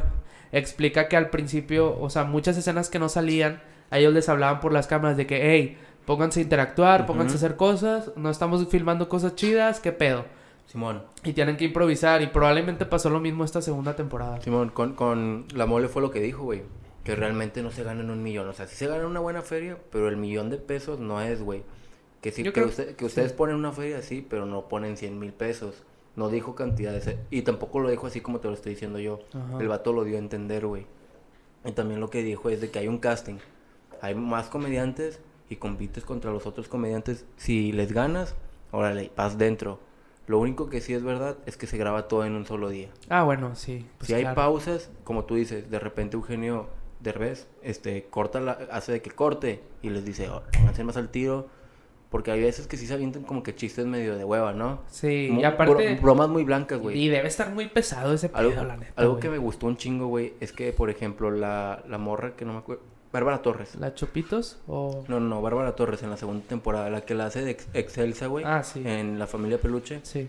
Explica 0.52 1.08
que 1.08 1.16
al 1.16 1.30
principio, 1.30 1.98
o 2.00 2.08
sea, 2.10 2.24
muchas 2.24 2.56
escenas 2.56 2.88
que 2.88 2.98
no 2.98 3.08
salían, 3.08 3.60
a 3.90 3.98
ellos 3.98 4.14
les 4.14 4.28
hablaban 4.28 4.60
por 4.60 4.72
las 4.72 4.86
cámaras 4.86 5.16
de 5.16 5.26
que, 5.26 5.50
hey, 5.52 5.78
pónganse 6.06 6.40
a 6.40 6.42
interactuar, 6.42 7.06
pónganse 7.06 7.34
a 7.34 7.36
hacer 7.36 7.56
cosas, 7.56 8.12
no 8.16 8.30
estamos 8.30 8.66
filmando 8.68 9.08
cosas 9.08 9.34
chidas, 9.34 9.80
¿qué 9.80 9.92
pedo? 9.92 10.24
Simón. 10.68 11.02
Y 11.24 11.32
tienen 11.32 11.56
que 11.56 11.64
improvisar 11.64 12.22
y 12.22 12.28
probablemente 12.28 12.86
pasó 12.86 13.10
lo 13.10 13.18
mismo 13.20 13.42
esta 13.44 13.60
segunda 13.62 13.96
temporada. 13.96 14.40
Simón, 14.40 14.68
con, 14.68 14.92
con 14.94 15.46
la 15.54 15.66
mole 15.66 15.88
fue 15.88 16.00
lo 16.02 16.10
que 16.10 16.20
dijo, 16.20 16.44
güey. 16.44 16.62
Que 17.04 17.16
realmente 17.16 17.62
no 17.62 17.70
se 17.70 17.82
ganan 17.82 18.10
un 18.10 18.22
millón. 18.22 18.46
O 18.48 18.52
sea, 18.52 18.66
sí 18.66 18.76
se 18.76 18.86
gana 18.86 19.06
una 19.06 19.18
buena 19.20 19.40
feria, 19.42 19.78
pero 19.90 20.08
el 20.08 20.16
millón 20.18 20.50
de 20.50 20.58
pesos 20.58 21.00
no 21.00 21.20
es, 21.22 21.42
güey. 21.42 21.62
Que, 22.20 22.32
sí, 22.32 22.42
Yo 22.42 22.52
que, 22.52 22.60
creo- 22.60 22.66
usted- 22.68 22.96
que 22.96 23.04
ustedes 23.06 23.32
ponen 23.32 23.56
una 23.56 23.72
feria, 23.72 24.02
sí, 24.02 24.24
pero 24.28 24.44
no 24.44 24.68
ponen 24.68 24.96
100 24.98 25.18
mil 25.18 25.32
pesos. 25.32 25.84
No 26.16 26.28
dijo 26.28 26.54
cantidades. 26.54 27.16
Y 27.30 27.42
tampoco 27.42 27.78
lo 27.80 27.88
dijo 27.88 28.06
así 28.06 28.20
como 28.20 28.40
te 28.40 28.48
lo 28.48 28.54
estoy 28.54 28.72
diciendo 28.74 28.98
yo. 28.98 29.20
Ajá. 29.32 29.58
El 29.60 29.68
vato 29.68 29.92
lo 29.92 30.04
dio 30.04 30.16
a 30.16 30.18
entender, 30.18 30.66
güey. 30.66 30.84
Y 31.64 31.72
también 31.72 32.00
lo 32.00 32.10
que 32.10 32.22
dijo 32.22 32.50
es 32.50 32.60
de 32.60 32.70
que 32.70 32.78
hay 32.80 32.88
un 32.88 32.98
casting. 32.98 33.36
Hay 34.02 34.14
más 34.14 34.48
comediantes 34.48 35.20
y 35.48 35.56
compites 35.56 36.04
contra 36.04 36.30
los 36.30 36.44
otros 36.46 36.68
comediantes. 36.68 37.24
Si 37.36 37.72
les 37.72 37.92
ganas, 37.92 38.34
órale, 38.70 39.10
vas 39.16 39.38
dentro. 39.38 39.80
Lo 40.28 40.38
único 40.38 40.68
que 40.68 40.80
sí 40.80 40.94
es 40.94 41.02
verdad 41.02 41.36
es 41.46 41.56
que 41.56 41.66
se 41.66 41.76
graba 41.76 42.06
todo 42.06 42.24
en 42.24 42.34
un 42.34 42.46
solo 42.46 42.68
día. 42.68 42.90
Ah, 43.08 43.24
bueno, 43.24 43.56
sí. 43.56 43.84
pues 43.98 44.06
si 44.08 44.14
hay 44.14 44.22
claro. 44.22 44.36
pausas, 44.36 44.90
como 45.02 45.24
tú 45.24 45.34
dices, 45.34 45.70
de 45.70 45.78
repente 45.80 46.16
Eugenio 46.16 46.68
Derbez 47.00 47.48
este, 47.62 48.04
corta 48.10 48.38
la, 48.40 48.52
hace 48.70 48.92
de 48.92 49.02
que 49.02 49.10
corte 49.10 49.62
y 49.82 49.90
les 49.90 50.04
dice, 50.04 50.28
oh, 50.28 50.42
pónganse 50.52 50.84
más 50.84 50.96
al 50.96 51.08
tiro. 51.08 51.48
Porque 52.10 52.30
hay 52.30 52.40
veces 52.40 52.66
que 52.66 52.78
sí 52.78 52.86
se 52.86 52.94
avientan 52.94 53.22
como 53.24 53.42
que 53.42 53.54
chistes 53.54 53.84
medio 53.84 54.16
de 54.16 54.24
hueva, 54.24 54.54
¿no? 54.54 54.80
Sí, 54.86 55.28
Mu- 55.30 55.40
y 55.42 55.44
aparte... 55.44 55.94
bro- 55.96 56.00
bromas 56.00 56.30
muy 56.30 56.42
blancas, 56.42 56.78
güey. 56.78 56.98
Y 56.98 57.08
debe 57.08 57.28
estar 57.28 57.50
muy 57.52 57.68
pesado 57.68 58.14
ese 58.14 58.30
pedo, 58.30 58.38
Algo, 58.48 58.64
la 58.64 58.78
neta, 58.78 58.92
algo 58.96 59.12
güey. 59.12 59.22
que 59.22 59.28
me 59.28 59.36
gustó 59.36 59.66
un 59.66 59.76
chingo, 59.76 60.06
güey, 60.06 60.32
es 60.40 60.52
que, 60.52 60.72
por 60.72 60.88
ejemplo, 60.88 61.30
la, 61.30 61.82
la 61.86 61.98
morra 61.98 62.34
que 62.34 62.46
no 62.46 62.54
me 62.54 62.60
acuerdo. 62.60 62.82
Bárbara 63.12 63.40
Torres. 63.42 63.74
¿La 63.76 63.94
Chupitos 63.94 64.58
o...? 64.66 65.04
No, 65.08 65.18
no, 65.20 65.40
Bárbara 65.40 65.74
Torres 65.74 66.02
en 66.02 66.10
la 66.10 66.16
segunda 66.16 66.44
temporada, 66.46 66.90
la 66.90 67.00
que 67.02 67.14
la 67.14 67.26
hace 67.26 67.42
de 67.42 67.52
ex- 67.52 67.68
Excelsa, 67.72 68.26
güey. 68.26 68.44
Ah, 68.46 68.62
sí. 68.62 68.82
En 68.84 69.18
la 69.18 69.26
familia 69.26 69.58
Peluche. 69.58 70.00
Sí. 70.02 70.28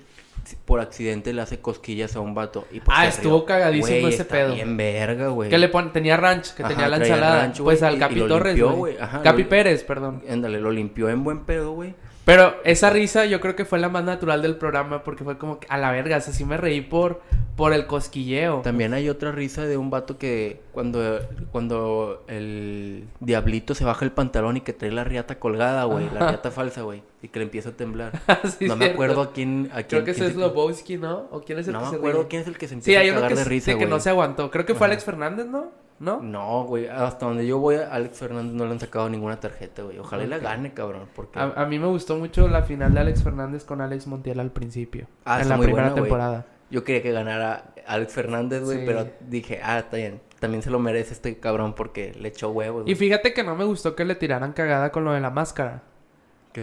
Por 0.63 0.79
accidente 0.79 1.33
le 1.33 1.41
hace 1.41 1.59
cosquillas 1.59 2.15
a 2.15 2.21
un 2.21 2.33
vato. 2.33 2.65
Y 2.71 2.79
pues 2.79 2.98
Ah, 2.98 3.05
estuvo 3.07 3.43
cagadísimo 3.45 4.07
ese 4.07 4.21
está 4.21 4.33
pedo. 4.33 4.53
Bien 4.55 4.77
verga, 4.77 5.27
güey. 5.27 5.50
Que 5.50 5.57
le 5.57 5.67
pon... 5.67 5.91
Tenía 5.91 6.15
ranch, 6.15 6.53
que 6.53 6.63
Ajá, 6.63 6.69
tenía 6.74 6.88
la 6.88 6.98
ensalada. 6.98 7.41
ranch, 7.41 7.62
pues 7.62 7.83
al 7.83 8.00
Capi 8.00 8.21
Torres, 8.21 8.59
güey. 8.62 8.95
Capi 9.24 9.43
lo- 9.43 9.50
Pérez, 9.50 9.83
perdón. 9.83 10.24
Ándale, 10.29 10.62
lo 10.62 10.71
limpió 10.71 11.09
en 11.09 11.24
buen 11.25 11.41
pedo, 11.41 11.71
güey. 11.74 11.93
Pero 12.29 12.57
esa 12.63 12.91
risa 12.91 13.25
yo 13.25 13.41
creo 13.41 13.55
que 13.55 13.65
fue 13.65 13.79
la 13.79 13.89
más 13.89 14.03
natural 14.03 14.43
del 14.43 14.55
programa 14.55 15.03
porque 15.03 15.24
fue 15.24 15.39
como 15.39 15.59
que 15.59 15.65
a 15.67 15.79
la 15.79 15.91
verga, 15.91 16.17
o 16.17 16.21
sea, 16.21 16.31
sí 16.31 16.45
me 16.45 16.57
reí 16.57 16.79
por, 16.79 17.21
por 17.55 17.74
el 17.74 17.88
cosquilleo. 17.88 18.62
También 18.62 18.93
hay 18.93 19.09
otra 19.09 19.31
risa 19.31 19.65
de 19.65 19.77
un 19.77 19.89
vato 19.89 20.19
que 20.19 20.62
cuando, 20.71 21.19
cuando 21.51 22.24
el 22.27 23.07
diablito 23.19 23.74
se 23.74 23.83
baja 23.83 24.05
el 24.05 24.12
pantalón 24.12 24.57
y 24.57 24.62
que 24.62 24.74
trae 24.74 24.91
la 24.91 25.03
riata 25.03 25.39
colgada, 25.39 25.86
güey, 25.86 26.07
la 26.13 26.29
riata 26.29 26.51
falsa, 26.51 26.83
güey, 26.83 27.01
y 27.24 27.29
que 27.29 27.39
le 27.39 27.45
empieza 27.45 27.69
a 27.69 27.71
temblar. 27.71 28.12
Sí, 28.59 28.67
no 28.67 28.75
me 28.75 28.86
cierto. 28.86 28.93
acuerdo 28.93 29.21
a 29.24 29.33
quién, 29.33 29.71
a 29.71 29.81
quién. 29.81 29.88
Creo 29.88 30.03
que 30.03 30.12
ese 30.12 30.19
quién 30.19 30.31
es 30.33 30.38
Lobowski, 30.38 30.98
¿no? 30.98 31.29
¿O 31.31 31.41
quién 31.41 31.57
es 31.57 31.67
el 31.67 31.74
No 31.74 31.79
que 31.79 31.86
me 31.86 31.89
se 31.89 31.95
acuerdo 31.95 32.19
ríe? 32.19 32.27
quién 32.27 32.41
es 32.43 32.48
el 32.48 32.59
que 32.59 32.67
se 32.67 32.75
empieza 32.75 33.00
a 33.01 33.13
cagar 33.15 33.36
de 33.36 33.43
risa, 33.43 33.75
que 33.75 33.88
no 33.88 34.00
se 34.00 34.12
aguantó. 34.12 34.51
Creo 34.51 34.67
que 34.67 34.75
fue 34.75 34.86
Ajá. 34.86 34.93
Alex 34.93 35.03
Fernández, 35.03 35.48
¿no? 35.48 35.71
¿No? 36.00 36.22
No, 36.22 36.63
güey, 36.63 36.88
hasta 36.88 37.25
donde 37.25 37.46
yo 37.46 37.58
voy, 37.60 37.75
a 37.75 37.91
Alex 37.94 38.18
Fernández 38.20 38.53
no 38.53 38.65
le 38.65 38.72
han 38.72 38.79
sacado 38.79 39.10
ninguna 39.10 39.39
tarjeta, 39.39 39.84
güey. 39.84 39.98
Ojalá 40.00 40.24
y 40.24 40.27
la 40.27 40.38
gane, 40.39 40.74
cabrón, 40.74 41.10
porque... 41.15 41.38
A, 41.38 41.44
a 41.56 41.65
mí 41.65 41.77
me 41.77 41.88
gustó 41.88 42.15
mucho 42.15 42.48
la 42.48 42.63
final 42.63 42.94
de 42.94 43.01
Alex 43.01 43.24
Fernández 43.24 43.65
con 43.65 43.82
Alex 43.82 44.08
Montiel 44.08 44.39
al 44.39 44.51
principio. 44.51 45.08
Ah, 45.25 45.41
en 45.41 45.50
la 45.50 45.58
muy 45.58 45.65
primera 45.65 45.88
buena, 45.89 46.00
güey. 46.00 46.03
temporada. 46.10 46.46
Yo 46.72 46.84
quería 46.84 47.01
que 47.03 47.12
ganara 47.12 47.74
Alex 47.86 48.13
Fernández, 48.13 48.63
güey, 48.63 48.79
Sí. 48.79 48.84
pero 48.86 49.08
dije, 49.27 49.60
ah, 49.63 49.79
está 49.79 49.98
bien. 49.98 50.22
También 50.39 50.62
se 50.63 50.70
lo 50.70 50.79
merece 50.79 51.13
este 51.13 51.38
cabrón 51.39 51.74
porque 51.74 52.13
le 52.18 52.29
echó 52.29 52.50
huevos. 52.51 52.84
Y 52.84 52.84
güey. 52.86 52.96
fíjate 52.96 53.34
que 53.34 53.44
no 53.44 53.56
me 53.56 53.65
gustó 53.65 53.96
que 53.96 54.06
le 54.06 54.15
tiraran 54.15 54.53
cagada 54.53 54.91
con 54.94 55.03
lo 55.03 55.12
de 55.12 55.20
la 55.20 55.32
máscara. 55.32 55.84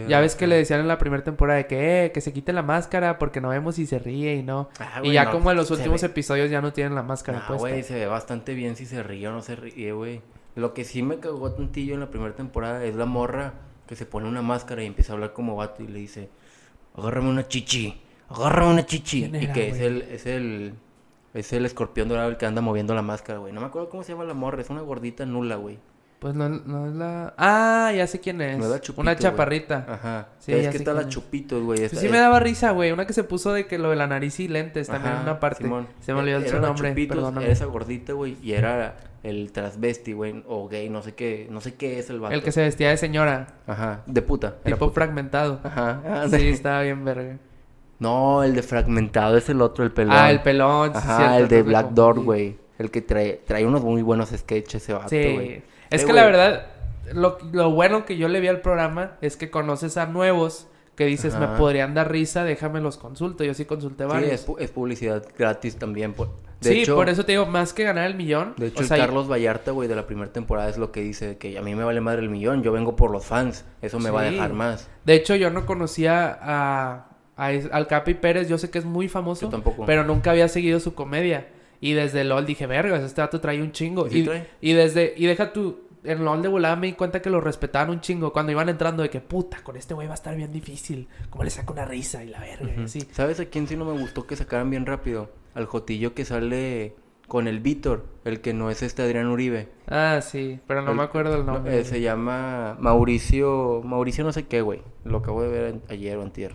Ya 0.07 0.19
ves 0.19 0.35
que 0.35 0.47
le 0.47 0.55
decían 0.57 0.81
en 0.81 0.87
la 0.87 0.97
primera 0.97 1.23
temporada 1.23 1.57
de 1.57 1.67
que, 1.67 2.05
eh, 2.05 2.11
que 2.11 2.21
se 2.21 2.33
quite 2.33 2.51
la 2.53 2.61
máscara 2.61 3.17
porque 3.17 3.39
no 3.41 3.49
vemos 3.49 3.75
si 3.75 3.85
se 3.85 3.99
ríe 3.99 4.35
y 4.35 4.43
no. 4.43 4.69
Ah, 4.79 4.99
y 5.01 5.13
ya 5.13 5.25
no, 5.25 5.31
como 5.31 5.49
en 5.51 5.57
los 5.57 5.71
últimos 5.71 6.01
ve- 6.01 6.07
episodios 6.07 6.49
ya 6.49 6.61
no 6.61 6.73
tienen 6.73 6.93
la 6.93 7.03
máscara 7.03 7.39
Nah, 7.39 7.47
puesta. 7.47 7.67
güey, 7.69 7.83
se 7.83 7.95
ve 7.95 8.05
bastante 8.05 8.53
bien 8.53 8.75
si 8.75 8.85
se 8.85 9.01
ríe 9.01 9.27
o 9.27 9.31
no 9.31 9.41
se 9.41 9.55
ríe, 9.55 9.93
güey. 9.93 10.21
Lo 10.55 10.73
que 10.73 10.83
sí 10.83 11.03
me 11.03 11.19
cagó 11.19 11.51
tantillo 11.53 11.93
en 11.93 12.01
la 12.01 12.09
primera 12.09 12.35
temporada 12.35 12.83
es 12.83 12.95
la 12.95 13.05
morra 13.05 13.53
que 13.87 13.95
se 13.95 14.05
pone 14.05 14.27
una 14.27 14.41
máscara 14.41 14.83
y 14.83 14.87
empieza 14.87 15.13
a 15.13 15.15
hablar 15.15 15.31
como 15.33 15.55
vato 15.55 15.81
y 15.83 15.87
le 15.87 15.99
dice, 15.99 16.29
agárrame 16.95 17.29
una 17.29 17.47
chichi, 17.47 18.01
agárrame 18.29 18.73
una 18.73 18.85
chichi. 18.85 19.29
¿Quién 19.29 19.41
y 19.43 19.47
que 19.53 19.69
es 19.69 19.79
el, 19.79 20.01
es 20.01 20.25
el, 20.25 20.73
es 21.33 21.53
el 21.53 21.65
escorpión 21.65 22.09
dorado 22.09 22.29
el 22.29 22.37
que 22.37 22.45
anda 22.45 22.61
moviendo 22.61 22.93
la 22.93 23.01
máscara, 23.03 23.39
güey. 23.39 23.53
No 23.53 23.61
me 23.61 23.67
acuerdo 23.67 23.89
cómo 23.89 24.03
se 24.03 24.11
llama 24.11 24.25
la 24.25 24.33
morra, 24.33 24.61
es 24.61 24.69
una 24.69 24.81
gordita 24.81 25.25
nula, 25.25 25.55
güey. 25.55 25.77
Pues 26.19 26.33
no, 26.33 26.49
no 26.49 26.87
es 26.87 26.93
la... 26.95 27.33
Ah, 27.37 27.91
ya 27.95 28.07
sé 28.07 28.19
quién 28.19 28.41
es. 28.41 28.57
No 28.57 28.65
Chupito, 28.79 29.01
Una 29.01 29.13
güey. 29.13 29.21
chaparrita. 29.21 29.85
Ajá. 29.87 30.27
Sí, 30.39 30.51
es 30.51 30.69
que 30.69 30.77
está 30.77 30.93
la 30.93 31.07
chupitos, 31.07 31.61
güey. 31.61 31.87
Pues 31.87 31.99
sí 32.01 32.09
me 32.09 32.17
daba 32.17 32.39
risa, 32.39 32.71
güey. 32.71 32.91
Una 32.91 33.05
que 33.05 33.13
se 33.13 33.23
puso 33.23 33.53
de 33.53 33.67
que 33.67 33.77
lo 33.77 33.91
de 33.91 33.97
la 33.97 34.07
nariz 34.07 34.39
y 34.39 34.47
lentes 34.47 34.87
también 34.87 35.13
en 35.15 35.21
una 35.21 35.39
parte. 35.39 35.63
Simón. 35.63 35.87
Se 35.99 36.13
me 36.13 36.19
olvidó 36.21 36.39
Era 36.39 36.49
su 36.49 36.59
nombre, 36.59 36.89
Chupitos, 36.89 37.15
perdóname. 37.17 37.45
Era 37.45 37.53
esa 37.53 37.65
gordita, 37.65 38.13
güey, 38.13 38.35
y 38.41 38.53
era 38.53 38.97
el 39.21 39.51
transvesti, 39.51 40.13
güey, 40.13 40.43
o 40.47 40.67
gay, 40.67 40.89
no 40.89 41.03
sé 41.03 41.13
qué, 41.13 41.47
no 41.51 41.61
sé 41.61 41.75
qué 41.75 41.99
es 41.99 42.09
el 42.09 42.19
vato. 42.19 42.33
El 42.33 42.41
que 42.41 42.51
se 42.51 42.61
vestía 42.61 42.89
de 42.89 42.97
señora. 42.97 43.47
Ajá, 43.67 44.01
de 44.07 44.21
puta. 44.23 44.55
Tipo 44.63 44.77
puta. 44.77 44.93
fragmentado. 44.93 45.59
Ajá. 45.63 46.01
ah, 46.07 46.25
Sí, 46.29 46.47
estaba 46.49 46.81
bien 46.81 47.05
verga. 47.05 47.37
No, 47.99 48.43
el 48.43 48.55
de 48.55 48.63
fragmentado 48.63 49.37
es 49.37 49.49
el 49.49 49.61
otro, 49.61 49.83
el 49.83 49.91
pelón. 49.91 50.15
Ah, 50.15 50.31
el 50.31 50.41
pelón. 50.41 50.91
sí, 50.93 50.97
Ajá, 50.97 51.17
cierto, 51.17 51.37
el 51.37 51.47
de 51.47 51.61
Black 51.63 51.89
Door, 51.91 52.23
güey. 52.23 52.57
El 52.79 52.91
que 52.91 53.01
trae, 53.01 53.41
trae 53.45 53.65
unos 53.65 53.83
muy 53.83 54.01
buenos 54.03 54.29
sketches 54.29 54.83
ese 54.83 54.93
vato, 54.93 55.09
Sí. 55.09 55.61
Es 55.89 56.01
Eh, 56.03 56.05
que 56.05 56.11
güey. 56.11 56.15
la 56.15 56.25
verdad, 56.25 56.65
lo, 57.13 57.37
lo 57.51 57.71
bueno 57.71 58.05
que 58.05 58.17
yo 58.17 58.27
le 58.27 58.39
vi 58.39 58.47
al 58.47 58.61
programa 58.61 59.13
es 59.21 59.37
que 59.37 59.49
conoces 59.49 59.97
a 59.97 60.05
nuevos 60.05 60.67
que 60.95 61.05
dices, 61.05 61.35
Ajá. 61.35 61.45
me 61.51 61.57
podrían 61.59 61.93
dar 61.93 62.11
risa, 62.11 62.43
déjame 62.43 62.81
los 62.81 62.97
consulto. 62.97 63.43
Yo 63.43 63.53
sí 63.53 63.65
consulté 63.65 64.05
Sí, 64.05 64.09
varios. 64.09 64.31
es, 64.31 64.47
pu- 64.47 64.55
es 64.59 64.71
publicidad 64.71 65.23
gratis 65.37 65.77
también. 65.77 66.13
por- 66.13 66.29
De 66.59 66.71
sí, 66.71 66.81
hecho, 66.81 66.95
por 66.95 67.07
eso 67.07 67.23
te 67.23 67.33
digo, 67.33 67.45
más 67.45 67.71
que 67.71 67.83
ganar 67.83 68.07
el 68.07 68.15
millón. 68.15 68.55
De 68.57 68.65
hecho, 68.67 68.79
o 68.79 68.81
el 68.81 68.87
sea, 68.87 68.97
Carlos 68.97 69.29
Vallarta, 69.31 69.69
güey, 69.69 69.87
de 69.87 69.95
la 69.95 70.07
primera 70.07 70.33
temporada 70.33 70.67
es 70.69 70.79
lo 70.79 70.91
que 70.91 71.01
dice, 71.01 71.37
que 71.37 71.55
a 71.55 71.61
mí 71.61 71.75
me 71.75 71.83
vale 71.83 72.01
madre 72.01 72.21
el 72.23 72.29
millón, 72.29 72.63
yo 72.63 72.71
vengo 72.71 72.95
por 72.95 73.11
los 73.11 73.23
fans, 73.25 73.63
eso 73.83 73.99
me 73.99 74.09
va 74.09 74.21
a 74.21 74.27
Sí. 74.29 74.33
dejar 74.33 74.53
más. 74.53 74.89
De 75.05 75.13
hecho, 75.13 75.35
yo 75.35 75.51
no 75.51 75.67
conocía 75.67 76.35
a, 76.41 77.09
al 77.35 77.85
Capi 77.85 78.15
Pérez, 78.15 78.49
yo 78.49 78.57
sé 78.57 78.71
que 78.71 78.79
es 78.79 78.85
muy 78.85 79.07
famoso, 79.07 79.41
Yo 79.43 79.49
tampoco. 79.49 79.85
pero 79.85 80.03
nunca 80.03 80.31
había 80.31 80.47
seguido 80.47 80.79
su 80.79 80.95
comedia. 80.95 81.47
Y 81.79 81.93
desde 81.93 82.23
LOL 82.23 82.45
dije, 82.45 82.65
vergas, 82.67 83.03
este 83.03 83.21
dato 83.21 83.39
trae 83.39 83.61
un 83.61 83.71
chingo. 83.71 84.07
¿Y 84.07 84.11
sí 84.11 84.19
Y, 84.19 84.23
trae? 84.23 84.47
y 84.61 84.73
desde, 84.73 85.13
y 85.15 85.25
deja 85.27 85.53
tú, 85.53 85.81
en 86.03 86.23
LOL 86.25 86.41
de 86.41 86.47
volada 86.47 86.75
me 86.75 86.87
di 86.87 86.93
cuenta 86.93 87.21
que 87.21 87.29
lo 87.29 87.39
respetaban 87.41 87.89
un 87.89 88.01
chingo. 88.01 88.33
Cuando 88.33 88.51
iban 88.51 88.69
entrando 88.69 89.03
de 89.03 89.09
que, 89.09 89.19
puta, 89.21 89.57
con 89.63 89.77
este 89.77 89.93
güey 89.93 90.07
va 90.07 90.13
a 90.13 90.15
estar 90.15 90.35
bien 90.35 90.51
difícil. 90.51 91.07
¿Cómo 91.29 91.43
le 91.43 91.49
saco 91.49 91.73
una 91.73 91.85
risa 91.85 92.23
y 92.23 92.27
la 92.29 92.39
verga? 92.39 92.83
así. 92.83 93.01
¿Sabes 93.11 93.39
a 93.39 93.45
quién 93.45 93.67
sí 93.67 93.75
no 93.75 93.85
me 93.85 93.99
gustó 93.99 94.25
que 94.25 94.35
sacaran 94.35 94.69
bien 94.69 94.85
rápido? 94.85 95.29
Al 95.53 95.65
Jotillo 95.65 96.13
que 96.13 96.25
sale 96.25 96.95
con 97.27 97.47
el 97.47 97.59
Víctor, 97.59 98.05
el 98.23 98.39
que 98.41 98.53
no 98.53 98.69
es 98.71 98.81
este 98.81 99.01
Adrián 99.01 99.27
Uribe. 99.27 99.67
Ah, 99.87 100.21
sí, 100.21 100.59
pero 100.65 100.81
no 100.81 100.91
El- 100.91 100.97
me 100.97 101.03
acuerdo 101.03 101.35
el 101.35 101.45
No, 101.45 101.53
nombre. 101.55 101.79
eh, 101.79 101.83
se 101.83 101.99
llama 101.99 102.77
Mauricio, 102.79 103.81
Mauricio 103.83 104.23
no 104.23 104.31
sé 104.31 104.45
qué, 104.47 104.61
güey. 104.61 104.81
Lo 105.03 105.17
acabo 105.17 105.43
de 105.43 105.49
ver 105.49 105.75
ayer 105.89 106.15
o 106.17 106.21
antier. 106.21 106.53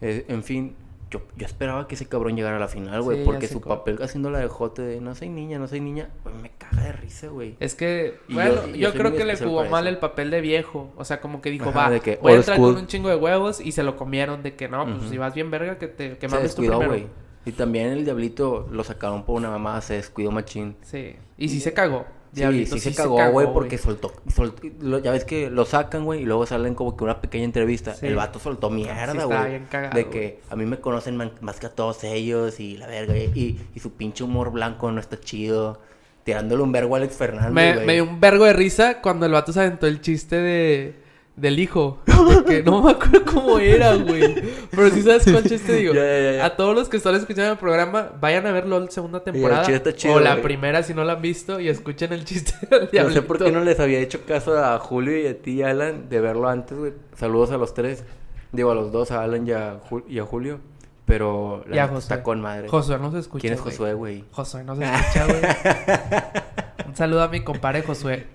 Eh, 0.00 0.24
en 0.28 0.42
fin, 0.42 0.74
yo, 1.10 1.22
yo 1.36 1.46
esperaba 1.46 1.88
que 1.88 1.96
ese 1.96 2.06
cabrón 2.06 2.36
llegara 2.36 2.56
a 2.56 2.60
la 2.60 2.68
final, 2.68 3.02
güey, 3.02 3.18
Sí, 3.18 3.24
porque 3.24 3.48
su 3.48 3.60
papel 3.60 3.98
haciendo 4.02 4.30
la 4.30 4.38
de 4.38 4.48
Jote 4.48 4.82
de 4.82 5.00
no 5.00 5.14
soy 5.14 5.28
niña, 5.28 5.58
no 5.58 5.66
soy 5.66 5.80
niña, 5.80 6.08
güey, 6.22 6.34
me 6.36 6.50
caga 6.50 6.84
de 6.84 6.92
risa, 6.92 7.28
güey. 7.28 7.56
Es 7.60 7.74
que, 7.74 8.18
Y 8.28 8.34
bueno, 8.34 8.66
yo- 8.68 8.92
creo 8.92 9.12
que 9.14 9.24
le 9.24 9.36
jugó 9.36 9.64
mal 9.64 9.86
el 9.86 9.98
papel 9.98 10.30
de 10.30 10.40
viejo. 10.40 10.92
O 10.96 11.04
sea, 11.04 11.20
como 11.20 11.42
que 11.42 11.50
dijo, 11.50 11.70
Ajá, 11.70 11.78
va, 11.78 11.90
de 11.90 12.00
que 12.00 12.18
voy 12.22 12.32
a 12.32 12.36
entrar 12.36 12.56
school. 12.56 12.74
con 12.74 12.82
un 12.82 12.86
chingo 12.86 13.08
de 13.08 13.16
huevos 13.16 13.60
y 13.60 13.72
se 13.72 13.82
lo 13.82 13.96
comieron 13.96 14.42
de 14.42 14.54
que 14.54 14.68
no, 14.68 14.84
pues 14.86 15.10
si 15.10 15.18
vas 15.18 15.34
bien 15.34 15.50
verga, 15.50 15.78
que 15.78 15.88
te 15.88 16.16
que 16.16 16.28
mames 16.28 16.44
descuidó, 16.44 16.78
primero. 16.78 17.08
Y 17.44 17.52
también 17.52 17.86
el 17.88 18.04
Diablito 18.04 18.68
lo 18.70 18.84
sacaron 18.84 19.24
por 19.24 19.36
una 19.36 19.50
mamada, 19.50 19.80
se 19.80 19.94
descuidó 19.94 20.30
machín. 20.30 20.76
Sí. 20.82 21.16
Y 21.38 21.48
sí 21.48 21.58
se 21.60 21.72
cagó. 21.72 22.04
Sí, 22.32 22.36
Diablito, 22.40 22.74
sí, 22.76 22.80
se 22.80 22.94
cagó, 22.94 23.16
güey, 23.32 23.48
porque 23.52 23.76
soltó, 23.76 24.12
soltó- 24.32 24.62
lo- 24.80 24.98
ya 25.00 25.10
ves 25.10 25.24
que 25.24 25.50
lo 25.50 25.64
sacan, 25.64 26.04
güey, 26.04 26.22
y 26.22 26.24
luego 26.24 26.46
salen 26.46 26.74
como 26.76 26.96
que 26.96 27.02
una 27.02 27.20
pequeña 27.20 27.44
entrevista. 27.44 27.94
Sí. 27.94 28.06
El 28.06 28.14
vato 28.16 28.38
soltó 28.38 28.70
mierda, 28.70 29.12
güey. 29.24 29.60
de 29.94 30.08
que 30.10 30.40
a 30.48 30.54
mí 30.56 30.64
me 30.64 30.78
conocen 30.78 31.16
man- 31.16 31.32
más 31.40 31.58
que 31.58 31.66
a 31.66 31.70
todos 31.74 32.04
ellos 32.04 32.60
y 32.60 32.76
la 32.76 32.86
verga. 32.86 33.16
Y, 33.16 33.32
y, 33.34 33.60
y 33.74 33.80
su 33.80 33.92
pinche 33.94 34.22
humor 34.22 34.52
blanco 34.52 34.90
no 34.92 35.00
está 35.00 35.18
chido. 35.18 35.80
Tirándole 36.22 36.62
un 36.62 36.70
vergo 36.70 36.94
a 36.94 36.98
Alex 36.98 37.16
Fernández, 37.16 37.50
Me, 37.50 37.86
me 37.86 37.94
dio 37.94 38.04
un 38.04 38.20
vergo 38.20 38.44
de 38.44 38.52
risa 38.52 39.00
cuando 39.00 39.24
el 39.26 39.32
vato 39.32 39.52
se 39.54 39.60
aventó 39.60 39.86
el 39.86 40.00
chiste 40.02 40.36
de 40.36 40.94
del 41.40 41.58
hijo. 41.58 41.98
Que 42.46 42.62
no 42.62 42.82
me 42.82 42.90
acuerdo 42.92 43.24
cómo 43.24 43.58
era, 43.58 43.94
güey. 43.94 44.34
Pero 44.70 44.90
sí 44.90 45.02
sabes 45.02 45.24
cuál 45.30 45.44
chiste 45.44 45.72
digo. 45.74 45.94
Ya, 45.94 46.04
ya, 46.04 46.32
ya. 46.36 46.44
A 46.44 46.56
todos 46.56 46.74
los 46.74 46.88
que 46.88 46.96
están 46.98 47.14
escuchando 47.14 47.52
el 47.52 47.58
programa, 47.58 48.10
vayan 48.20 48.46
a 48.46 48.52
verlo 48.52 48.78
la 48.78 48.90
segunda 48.90 49.20
temporada. 49.24 49.64
chido, 49.94 50.14
o 50.14 50.20
la 50.20 50.32
güey. 50.32 50.42
primera 50.42 50.82
si 50.82 50.94
no 50.94 51.02
la 51.04 51.14
han 51.14 51.22
visto 51.22 51.58
y 51.60 51.68
escuchen 51.68 52.12
el 52.12 52.24
chiste 52.24 52.54
del 52.70 52.88
No 53.06 53.10
sé 53.10 53.22
por 53.22 53.38
qué 53.38 53.50
no 53.50 53.64
les 53.64 53.80
había 53.80 53.98
hecho 54.00 54.24
caso 54.26 54.58
a 54.62 54.78
Julio 54.78 55.18
y 55.18 55.26
a 55.26 55.38
ti, 55.40 55.62
Alan, 55.62 56.08
de 56.08 56.20
verlo 56.20 56.48
antes, 56.48 56.76
güey. 56.78 56.92
Saludos 57.16 57.50
a 57.52 57.56
los 57.56 57.72
tres. 57.74 58.04
Digo, 58.52 58.70
a 58.72 58.74
los 58.74 58.92
dos, 58.92 59.10
a 59.12 59.22
Alan 59.22 59.46
y 59.46 59.52
a, 59.52 59.80
Ju- 59.88 60.04
y 60.08 60.18
a 60.18 60.24
Julio. 60.24 60.60
Pero 61.06 61.64
la 61.68 61.76
Y 61.76 61.78
a 61.78 61.82
neta 61.82 61.94
Josué. 61.94 61.98
está 62.16 62.22
con 62.22 62.40
madre. 62.40 62.68
Josué 62.68 62.98
no 62.98 63.10
se 63.10 63.18
escucha. 63.18 63.40
¿Quién 63.42 63.54
es 63.54 63.60
güey. 63.60 63.72
Josué, 63.72 63.94
güey? 63.94 64.24
Josué 64.30 64.62
no 64.64 64.76
se 64.76 64.84
escucha, 64.84 65.26
güey. 65.26 65.40
Un 66.86 66.96
saludo 66.96 67.22
a 67.22 67.28
mi 67.28 67.40
compadre 67.42 67.82
Josué. 67.82 68.26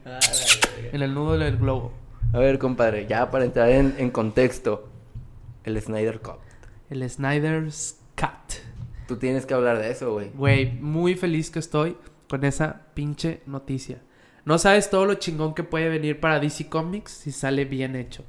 En 0.92 1.02
el 1.02 1.14
nudo 1.14 1.38
del 1.38 1.58
globo. 1.58 1.92
A 2.34 2.40
ver, 2.40 2.60
compadre, 2.60 3.08
ya 3.08 3.32
para 3.32 3.46
entrar 3.46 3.70
en, 3.70 3.96
en 3.98 4.12
contexto. 4.12 4.90
El 5.64 5.82
Snyder 5.82 6.20
Cup. 6.20 6.40
El 6.90 7.10
Snyder's 7.10 8.00
Cut. 8.16 8.62
Tú 9.08 9.18
tienes 9.18 9.46
que 9.46 9.54
hablar 9.54 9.80
de 9.80 9.92
eso, 9.92 10.14
güey. 10.14 10.30
Güey, 10.34 10.72
muy 10.74 11.16
feliz 11.16 11.50
que 11.50 11.60
estoy 11.60 11.98
con 12.28 12.44
esa 12.44 12.88
pinche 12.94 13.42
noticia. 13.46 14.02
No 14.46 14.58
sabes 14.58 14.90
todo 14.90 15.06
lo 15.06 15.16
chingón 15.16 15.56
que 15.56 15.64
puede 15.64 15.90
venir 15.90 16.20
para 16.20 16.40
DC 16.40 16.70
Comics 16.70 17.12
si 17.12 17.32
sale 17.32 17.66
bien 17.66 17.96
hecho. 17.96 18.24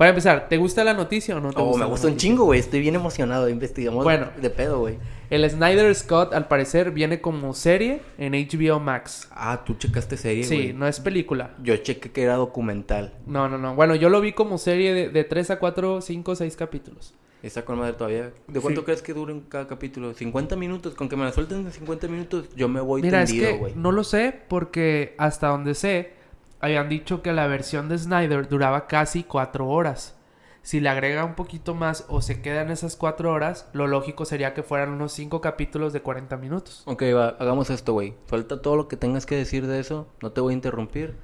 Para 0.00 0.08
empezar, 0.12 0.48
¿te 0.48 0.56
gusta 0.56 0.82
la 0.82 0.94
noticia 0.94 1.36
o 1.36 1.40
no 1.40 1.50
te 1.52 1.60
Oh, 1.60 1.66
gusta? 1.66 1.84
me 1.84 1.90
gusta 1.90 2.06
un 2.06 2.16
chingo, 2.16 2.44
güey. 2.46 2.58
Estoy 2.58 2.80
bien 2.80 2.94
emocionado. 2.94 3.50
Investigamos 3.50 4.02
Bueno. 4.02 4.28
de 4.40 4.48
pedo, 4.48 4.78
güey. 4.80 4.96
El 5.28 5.48
Snyder 5.50 5.94
Scott, 5.94 6.32
al 6.32 6.48
parecer, 6.48 6.90
viene 6.90 7.20
como 7.20 7.52
serie 7.52 8.00
en 8.16 8.32
HBO 8.32 8.80
Max. 8.80 9.28
Ah, 9.30 9.62
tú 9.62 9.74
checaste 9.74 10.16
serie, 10.16 10.44
Sí, 10.44 10.54
güey. 10.56 10.72
no 10.72 10.86
es 10.88 11.00
película. 11.00 11.50
Yo 11.62 11.76
chequé 11.76 12.10
que 12.12 12.22
era 12.22 12.36
documental. 12.36 13.12
No, 13.26 13.50
no, 13.50 13.58
no. 13.58 13.74
Bueno, 13.74 13.94
yo 13.94 14.08
lo 14.08 14.22
vi 14.22 14.32
como 14.32 14.56
serie 14.56 14.94
de, 14.94 15.10
de 15.10 15.22
3 15.24 15.50
a 15.50 15.58
4, 15.58 16.00
5, 16.00 16.34
6 16.34 16.56
capítulos. 16.56 17.12
Está 17.42 17.66
con 17.66 17.78
madre 17.78 17.92
todavía. 17.92 18.32
¿De 18.48 18.60
cuánto 18.60 18.80
Sí. 18.80 18.84
crees 18.86 19.02
que 19.02 19.12
duren 19.12 19.42
cada 19.50 19.66
capítulo? 19.66 20.14
50 20.14 20.56
minutos. 20.56 20.94
Con 20.94 21.10
que 21.10 21.16
me 21.16 21.24
la 21.24 21.32
suelten 21.32 21.62
de 21.66 21.72
50 21.72 22.08
minutos, 22.08 22.46
yo 22.56 22.68
me 22.70 22.80
voy 22.80 23.02
Mira, 23.02 23.22
tendido, 23.26 23.46
es 23.48 23.52
que 23.52 23.58
güey. 23.58 23.74
no 23.76 23.92
lo 23.92 24.02
sé 24.02 24.34
porque 24.48 25.14
hasta 25.18 25.48
donde 25.48 25.74
sé, 25.74 26.18
habían 26.60 26.88
dicho 26.88 27.22
que 27.22 27.32
la 27.32 27.46
versión 27.46 27.88
de 27.88 27.98
Snyder 27.98 28.48
duraba 28.48 28.86
casi 28.86 29.24
4 29.24 29.66
horas. 29.66 30.16
Si 30.62 30.80
le 30.80 30.90
agrega 30.90 31.24
un 31.24 31.34
poquito 31.34 31.74
más 31.74 32.04
o 32.08 32.20
se 32.20 32.42
queda 32.42 32.60
en 32.60 32.70
esas 32.70 32.96
4 32.96 33.32
horas, 33.32 33.68
lo 33.72 33.86
lógico 33.86 34.26
sería 34.26 34.52
que 34.52 34.62
fueran 34.62 34.90
unos 34.90 35.12
5 35.12 35.40
capítulos 35.40 35.92
de 35.94 36.02
40 36.02 36.36
minutos. 36.36 36.82
Ok, 36.84 37.02
va, 37.14 37.28
hagamos 37.38 37.70
esto, 37.70 37.94
güey. 37.94 38.14
Suelta 38.28 38.60
todo 38.60 38.76
lo 38.76 38.86
que 38.86 38.96
tengas 38.96 39.24
que 39.24 39.36
decir 39.36 39.66
de 39.66 39.80
eso. 39.80 40.06
No 40.22 40.32
te 40.32 40.42
voy 40.42 40.52
a 40.52 40.54
interrumpir. 40.54 41.16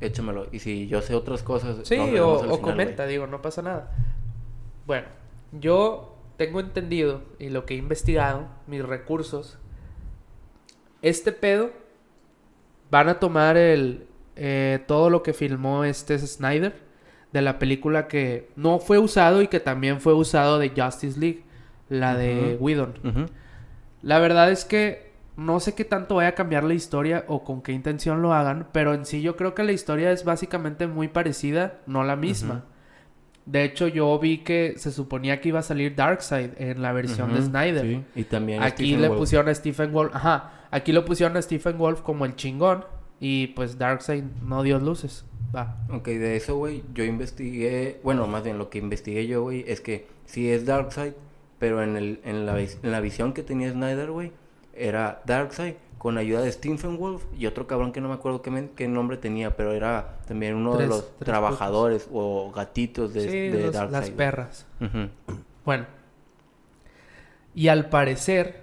Échamelo. 0.00 0.46
Y 0.52 0.60
si 0.60 0.86
yo 0.86 1.02
sé 1.02 1.14
otras 1.14 1.42
cosas, 1.42 1.76
Sí, 1.82 1.98
o, 1.98 2.40
final, 2.40 2.60
comenta, 2.60 3.06
digo, 3.06 3.26
no 3.26 3.42
pasa 3.42 3.62
nada. 3.62 3.90
Bueno, 4.86 5.08
yo 5.50 6.16
tengo 6.36 6.60
entendido 6.60 7.22
y 7.40 7.50
lo 7.50 7.66
que 7.66 7.74
he 7.74 7.76
investigado, 7.76 8.46
mis 8.68 8.84
recursos, 8.84 9.58
este 11.02 11.32
pedo 11.32 11.70
van 12.90 13.08
a 13.08 13.18
tomar 13.18 13.56
el 13.56 14.07
eh, 14.38 14.78
todo 14.86 15.10
lo 15.10 15.22
que 15.22 15.32
filmó 15.34 15.84
este 15.84 16.18
Snyder 16.18 16.74
de 17.32 17.42
la 17.42 17.58
película 17.58 18.08
que 18.08 18.48
no 18.56 18.78
fue 18.78 18.98
usado 18.98 19.42
y 19.42 19.48
que 19.48 19.60
también 19.60 20.00
fue 20.00 20.14
usado 20.14 20.58
de 20.58 20.70
Justice 20.70 21.18
League, 21.20 21.42
la 21.88 22.14
de 22.16 22.54
Ujú. 22.54 22.64
Whedon. 22.64 22.94
La 24.02 24.18
verdad 24.18 24.50
es 24.50 24.64
que 24.64 25.12
no 25.36 25.60
sé 25.60 25.74
qué 25.74 25.84
tanto 25.84 26.16
vaya 26.16 26.30
a 26.30 26.34
cambiar 26.34 26.64
la 26.64 26.74
historia 26.74 27.24
o 27.28 27.44
con 27.44 27.62
qué 27.62 27.72
intención 27.72 28.22
lo 28.22 28.32
hagan, 28.32 28.68
pero 28.72 28.94
en 28.94 29.04
sí 29.04 29.22
yo 29.22 29.36
creo 29.36 29.54
que 29.54 29.62
la 29.64 29.72
historia 29.72 30.10
es 30.12 30.24
básicamente 30.24 30.86
muy 30.86 31.08
parecida, 31.08 31.80
no 31.86 32.02
la 32.04 32.16
misma. 32.16 32.64
De 33.46 33.64
hecho, 33.64 33.88
yo 33.88 34.18
vi 34.18 34.38
que 34.38 34.74
se 34.76 34.90
suponía 34.92 35.40
que 35.40 35.48
iba 35.48 35.60
a 35.60 35.62
salir 35.62 35.94
Darkseid 35.94 36.50
en 36.58 36.82
la 36.82 36.92
versión 36.92 37.32
de 37.34 37.40
Snyder. 37.42 37.82
sí. 37.86 38.04
Y 38.14 38.24
también 38.24 38.62
Aquí 38.62 38.84
Stephen 38.84 39.00
le 39.02 39.08
Wolf. 39.08 39.18
pusieron 39.20 39.48
a 39.48 39.54
Stephen 39.54 39.92
Wolf, 39.92 40.14
ajá, 40.14 40.52
aquí 40.70 40.92
lo 40.92 41.04
pusieron 41.04 41.36
a 41.36 41.40
Stephen 41.42 41.78
Wolf 41.78 42.02
como 42.02 42.24
el 42.26 42.36
chingón 42.36 42.84
y 43.20 43.48
pues 43.48 43.78
Darkseid 43.78 44.24
no 44.42 44.62
dio 44.62 44.78
luces. 44.78 45.24
Va. 45.54 45.76
Ok, 45.90 46.06
de 46.08 46.36
eso, 46.36 46.56
güey, 46.56 46.82
yo 46.94 47.04
investigué, 47.04 48.00
bueno, 48.02 48.26
más 48.26 48.44
bien 48.44 48.58
lo 48.58 48.68
que 48.70 48.78
investigué 48.78 49.26
yo, 49.26 49.42
güey, 49.42 49.64
es 49.66 49.80
que 49.80 50.06
sí 50.26 50.50
es 50.50 50.66
Darkseid, 50.66 51.14
pero 51.58 51.82
en, 51.82 51.96
el, 51.96 52.20
en, 52.24 52.44
la, 52.46 52.60
en 52.60 52.70
la 52.82 53.00
visión 53.00 53.32
que 53.32 53.42
tenía 53.42 53.70
Snyder, 53.72 54.10
güey, 54.10 54.30
era 54.74 55.22
Darkseid 55.26 55.74
con 55.96 56.16
ayuda 56.16 56.42
de 56.42 56.52
Stephen 56.52 56.96
Wolf 56.98 57.24
y 57.36 57.46
otro 57.46 57.66
cabrón 57.66 57.90
que 57.90 58.00
no 58.00 58.06
me 58.08 58.14
acuerdo 58.14 58.40
qué, 58.42 58.50
men- 58.52 58.70
qué 58.76 58.86
nombre 58.86 59.16
tenía, 59.16 59.56
pero 59.56 59.72
era 59.72 60.18
también 60.28 60.54
uno 60.54 60.76
de 60.76 60.86
los 60.86 61.16
trabajadores 61.18 62.08
o 62.12 62.52
gatitos 62.52 63.12
de, 63.14 63.20
sí, 63.22 63.38
de 63.48 63.62
los- 63.64 63.72
Darkseid. 63.72 64.00
las 64.00 64.10
perras. 64.10 64.66
Bueno. 65.64 65.86
Y 67.54 67.66
al 67.68 67.88
parecer, 67.88 68.60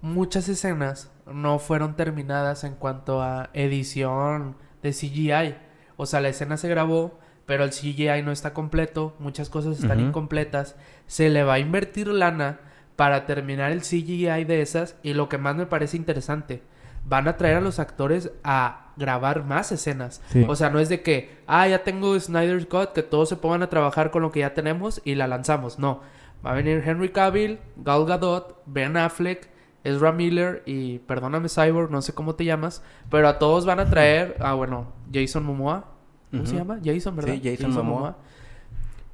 muchas 0.00 0.48
escenas 0.48 1.10
no 1.26 1.58
fueron 1.58 1.96
terminadas 1.96 2.64
en 2.64 2.74
cuanto 2.74 3.22
a 3.22 3.50
edición 3.52 4.56
de 4.82 4.92
CGI. 4.92 5.56
O 5.96 6.06
sea, 6.06 6.20
la 6.20 6.28
escena 6.28 6.56
se 6.56 6.68
grabó, 6.68 7.18
pero 7.46 7.64
el 7.64 7.70
CGI 7.70 8.22
no 8.24 8.32
está 8.32 8.52
completo, 8.52 9.14
muchas 9.18 9.48
cosas 9.48 9.78
están 9.78 10.00
incompletas. 10.00 10.76
Se 11.06 11.28
le 11.28 11.42
va 11.42 11.54
a 11.54 11.58
invertir 11.58 12.08
lana 12.08 12.60
para 12.96 13.26
terminar 13.26 13.72
el 13.72 13.82
CGI 13.82 14.44
de 14.44 14.62
esas 14.62 14.96
y 15.02 15.14
lo 15.14 15.28
que 15.28 15.38
más 15.38 15.54
me 15.54 15.66
parece 15.66 15.96
interesante, 15.96 16.62
van 17.04 17.28
a 17.28 17.36
traer 17.36 17.56
a 17.56 17.60
los 17.60 17.78
actores 17.78 18.32
a 18.42 18.92
grabar 18.96 19.44
más 19.44 19.70
escenas. 19.70 20.22
Sí. 20.30 20.44
O 20.48 20.56
sea, 20.56 20.70
no 20.70 20.80
es 20.80 20.88
de 20.88 21.02
que, 21.02 21.36
ah, 21.46 21.68
ya 21.68 21.84
tengo 21.84 22.18
Snyder's 22.18 22.66
Cut, 22.66 22.92
que 22.92 23.02
todos 23.02 23.28
se 23.28 23.36
pongan 23.36 23.62
a 23.62 23.68
trabajar 23.68 24.10
con 24.10 24.22
lo 24.22 24.32
que 24.32 24.40
ya 24.40 24.54
tenemos 24.54 25.00
y 25.04 25.14
la 25.14 25.28
lanzamos. 25.28 25.78
No, 25.78 26.00
va 26.44 26.52
a 26.52 26.54
venir 26.54 26.82
Henry 26.84 27.10
Cavill, 27.10 27.60
Gal 27.76 28.06
Gadot, 28.06 28.62
Ben 28.66 28.96
Affleck, 28.96 29.48
Ezra 29.86 30.12
Miller 30.12 30.62
y, 30.66 30.98
perdóname 31.00 31.48
Cyborg, 31.48 31.90
no 31.90 32.02
sé 32.02 32.12
cómo 32.12 32.34
te 32.34 32.44
llamas, 32.44 32.82
pero 33.10 33.28
a 33.28 33.38
todos 33.38 33.64
van 33.66 33.80
a 33.80 33.86
traer, 33.86 34.36
ah, 34.40 34.54
bueno, 34.54 34.92
Jason 35.12 35.44
Momoa. 35.44 35.92
¿Cómo 36.30 36.44
se 36.44 36.56
llama? 36.56 36.78
Jason, 36.84 37.14
¿verdad? 37.16 37.34
Sí, 37.34 37.42
Jason 37.42 37.72
Momoa. 37.72 38.16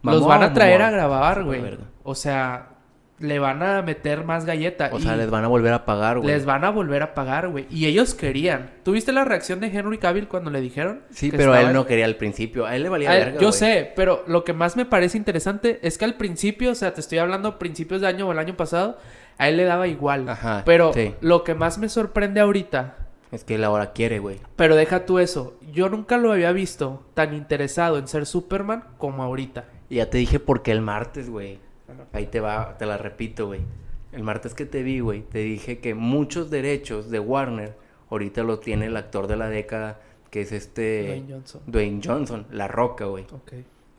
Los 0.03 0.21
¿Momoa 0.21 0.29
van 0.39 0.43
a 0.51 0.53
traer 0.55 0.81
Momoa? 0.81 0.89
a 0.89 0.91
grabar, 0.91 1.45
güey. 1.45 1.63
O 2.03 2.15
sea, 2.15 2.69
le 3.21 3.39
van 3.39 3.63
a 3.63 3.83
meter 3.83 4.25
más 4.25 4.45
galleta. 4.45 4.91
O 4.93 4.99
y 4.99 5.03
sea, 5.03 5.15
les 5.15 5.31
van 5.31 5.45
a 5.45 5.49
volver 5.49 5.73
a 5.73 5.85
pagar, 5.85 6.19
güey. 6.19 6.29
les 6.29 6.45
van 6.45 6.65
a 6.65 6.71
volver 6.71 7.03
a 7.05 7.15
pagar, 7.15 7.49
güey. 7.49 7.67
Y 7.71 7.87
ellos 7.87 8.15
querían. 8.15 8.71
¿Tuviste 8.83 9.13
la 9.13 9.25
reacción 9.25 9.61
de 9.61 9.69
Henry 9.69 9.99
Cavill 9.99 10.27
cuando 10.27 10.51
le 10.51 10.61
dijeron? 10.61 11.03
Sí, 11.11 11.31
pero 11.31 11.55
él 11.55 11.73
no 11.73 11.87
quería 11.87 12.07
al 12.07 12.17
principio. 12.17 12.67
A 12.67 12.75
él 12.75 12.83
le 12.83 12.89
valía 12.89 13.11
a 13.11 13.17
él- 13.19 13.25
verga, 13.27 13.41
yo 13.41 13.53
sé, 13.53 13.93
pero 13.95 14.25
lo 14.27 14.43
que 14.43 14.55
más 14.55 14.77
me 14.77 14.87
parece 14.87 15.19
interesante 15.19 15.79
es 15.83 15.99
que 15.99 16.05
al 16.05 16.15
principio, 16.15 16.73
o 16.73 16.75
sea, 16.75 16.95
te 16.95 17.01
estoy 17.01 17.19
hablando 17.19 17.59
principios 17.61 18.01
de 18.01 18.09
año 18.09 18.27
o 18.27 18.33
el 18.33 18.39
año 18.41 18.57
pasado, 18.57 18.99
a 19.39 19.49
él 19.49 19.57
le 19.57 19.65
daba 19.65 19.87
igual. 19.89 20.29
Ajá, 20.29 20.63
Pero 20.65 20.93
sí. 20.93 21.15
lo 21.21 21.45
que 21.45 21.55
más 21.55 21.79
me 21.79 21.89
sorprende 21.89 22.41
ahorita, 22.41 22.97
Es 23.31 23.45
que 23.45 23.55
él 23.57 23.65
ahora 23.65 23.93
quiere, 23.93 24.19
güey. 24.19 24.41
pero 24.57 24.77
deja 24.77 25.07
tú 25.07 25.19
eso, 25.19 25.55
yo 25.73 25.89
nunca 25.89 26.19
lo 26.19 26.33
había 26.33 26.53
visto 26.53 27.03
tan 27.15 27.35
interesado 27.35 27.99
en 27.99 28.07
ser 28.09 28.27
Superman 28.27 28.85
como 28.99 29.23
ahorita. 29.23 29.65
Y 29.89 29.97
ya 29.97 30.11
te 30.11 30.19
dije 30.19 30.39
por 30.41 30.63
qué 30.63 30.73
el 30.73 30.81
martes, 30.81 31.29
güey. 31.31 31.59
Ahí 32.13 32.27
te 32.27 32.41
va, 32.41 32.77
te 32.79 32.87
la 32.87 32.97
repito, 32.99 33.47
güey. 33.47 33.61
El 34.13 34.23
martes 34.23 34.55
que 34.55 34.67
te 34.67 34.83
vi, 34.83 35.01
güey, 35.01 35.23
te 35.23 35.39
dije 35.39 35.79
que 35.81 35.95
muchos 35.95 36.51
derechos 36.51 37.11
de 37.11 37.19
Warner 37.21 37.75
ahorita 38.11 38.43
los 38.43 38.61
tiene 38.61 38.87
el 38.87 38.97
actor 38.97 39.27
de 39.27 39.37
la 39.37 39.49
década, 39.49 40.01
que 40.31 40.43
es 40.43 40.53
este 40.53 41.07
Dwayne 41.07 41.33
Johnson. 41.33 41.63
Dwayne 41.67 42.01
Johnson, 42.05 42.47
La 42.51 42.69
Roca, 42.69 43.07
güey. 43.07 43.25
Ok. 43.33 43.53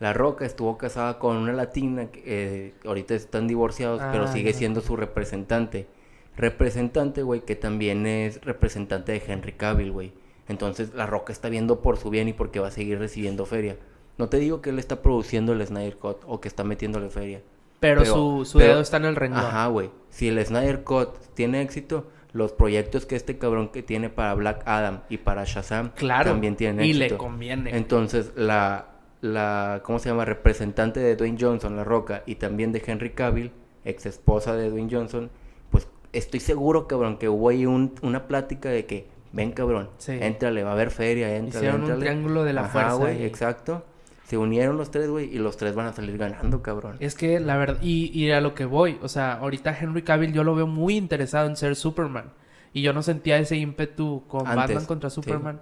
La 0.04 0.12
Roca 0.12 0.46
estuvo 0.46 0.78
casada 0.78 1.18
con 1.18 1.38
una 1.38 1.54
latina, 1.54 2.08
que, 2.12 2.22
eh, 2.26 2.74
ahorita 2.86 3.16
están 3.16 3.48
divorciados, 3.48 4.02
pero 4.12 4.26
Ah, 4.26 4.28
sigue 4.28 4.52
siendo 4.52 4.82
su 4.82 4.98
representante. 4.98 5.88
Representante, 6.36 7.22
güey, 7.24 7.42
que 7.42 7.56
también 7.56 8.06
es 8.06 8.42
representante 8.42 9.14
de 9.14 9.24
Henry 9.26 9.54
Cavill, 9.54 9.92
güey. 9.94 10.12
Entonces 10.50 10.94
La 10.94 11.06
Roca 11.06 11.32
está 11.32 11.48
viendo 11.48 11.80
por 11.82 11.96
su 11.96 12.10
bien 12.10 12.28
y 12.28 12.34
porque 12.34 12.60
va 12.60 12.68
a 12.68 12.72
seguir 12.72 13.00
recibiendo 13.00 13.46
feria. 13.46 13.78
No 14.18 14.28
te 14.28 14.38
digo 14.40 14.62
que 14.62 14.72
él 14.72 14.80
está 14.80 15.02
produciendo 15.02 15.54
el 15.54 15.66
Snyder 15.66 15.96
Cut 15.96 16.18
o 16.28 16.42
que 16.42 16.48
está 16.50 16.64
metiéndole 16.66 17.10
feria. 17.10 17.42
Pero, 17.80 18.02
Pero- 18.02 18.14
su, 18.14 18.46
su 18.46 18.58
pero- 18.58 18.72
dedo 18.74 18.82
está 18.82 18.98
en 18.98 19.06
el 19.06 19.16
renglón. 19.16 19.46
Ajá, 19.46 19.68
güey. 19.68 19.90
Si 20.10 20.28
el 20.28 20.46
Snyder 20.46 20.84
Cut 20.84 21.16
tiene 21.34 21.62
éxito, 21.62 22.08
los 22.34 22.52
proyectos 22.52 23.06
que 23.06 23.16
este 23.16 23.38
cabrón 23.38 23.70
que 23.70 23.84
tiene 23.84 24.10
para 24.10 24.34
Black 24.34 24.64
Adam 24.66 25.02
y 25.08 25.18
para 25.18 25.44
Shazam 25.46 25.92
Claro. 25.96 26.32
también 26.32 26.56
tienen 26.58 26.84
y 26.84 26.90
éxito. 26.90 27.14
le 27.14 27.18
conviene. 27.18 27.78
Entonces, 27.78 28.32
la, 28.36 28.88
la, 29.24 29.82
¿cómo 29.84 30.00
se 30.00 30.10
llama? 30.10 30.26
Representante 30.26 31.00
de 31.00 31.16
Dwayne 31.16 31.38
Johnson, 31.40 31.76
La 31.76 31.84
Roca, 31.84 32.24
y 32.26 32.36
también 32.36 32.72
de 32.74 32.84
Henry 32.86 33.12
Cavill, 33.12 33.52
ex 33.86 34.06
esposa 34.06 34.56
de 34.56 34.70
Dwayne 34.70 34.90
Johnson, 34.92 35.30
pues 35.72 35.88
estoy 36.12 36.42
seguro, 36.42 36.88
cabrón, 36.88 37.18
que 37.18 37.30
hubo 37.30 37.50
ahí 37.50 37.66
un- 37.66 37.96
una 38.02 38.28
plática 38.28 38.70
de 38.70 38.86
que, 38.86 39.08
ven, 39.32 39.52
cabrón, 39.54 39.90
Sí. 39.98 40.12
éntrale, 40.20 40.64
va 40.64 40.72
a 40.72 40.74
haber 40.74 40.92
feria, 40.92 41.36
éntrale, 41.36 41.66
Hicieron 41.68 41.76
un 41.78 41.82
éntrale". 41.92 42.02
triángulo 42.02 42.44
de 42.44 42.54
la 42.54 42.62
Ajá, 42.62 42.70
fuerza 42.72 42.94
güey, 42.96 43.24
exacto. 43.24 43.86
Se 44.26 44.38
unieron 44.38 44.78
los 44.78 44.92
tres, 44.92 45.10
güey, 45.10 45.34
y 45.34 45.38
los 45.38 45.58
tres 45.58 45.74
van 45.76 45.88
a 45.88 45.94
salir 45.94 46.18
ganando, 46.18 46.62
cabrón. 46.62 46.98
Es 47.00 47.16
que 47.16 47.40
la 47.40 47.56
verdad, 47.58 47.78
y, 47.82 48.12
y 48.18 48.32
a 48.32 48.42
lo 48.42 48.54
que 48.56 48.66
voy, 48.66 48.98
o 49.02 49.08
sea, 49.08 49.34
ahorita 49.34 49.78
Henry 49.80 50.02
Cavill 50.02 50.34
yo 50.34 50.44
lo 50.44 50.54
veo 50.56 50.68
muy 50.68 50.96
interesado 50.98 51.48
en 51.48 51.56
ser 51.56 51.76
Superman. 51.76 52.32
Y 52.74 52.82
yo 52.82 52.92
no 52.94 53.04
sentía 53.04 53.38
ese 53.38 53.56
ímpetu 53.58 54.24
con 54.28 54.42
Antes, 54.48 54.56
Batman 54.56 54.86
contra 54.86 55.10
sí. 55.10 55.16
Superman. 55.16 55.62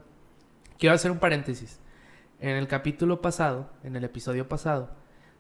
Quiero 0.80 0.96
hacer 0.96 1.12
un 1.12 1.18
paréntesis. 1.20 1.80
En 2.42 2.58
el 2.58 2.68
capítulo 2.68 3.22
pasado, 3.22 3.70
en 3.84 3.96
el 3.96 4.04
episodio 4.04 4.50
pasado, 4.50 4.90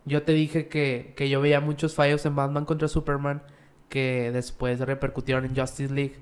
yo 0.06 0.24
te 0.24 0.34
dije 0.34 0.68
que, 0.68 1.14
que 1.18 1.30
yo 1.30 1.42
veía 1.42 1.60
muchos 1.60 1.96
fallos 1.96 2.26
en 2.26 2.36
Batman 2.36 2.66
contra 2.66 2.88
Superman 2.88 3.42
que 3.90 4.32
después 4.32 4.80
repercutieron 4.80 5.44
en 5.46 5.56
Justice 5.56 5.94
League. 5.94 6.20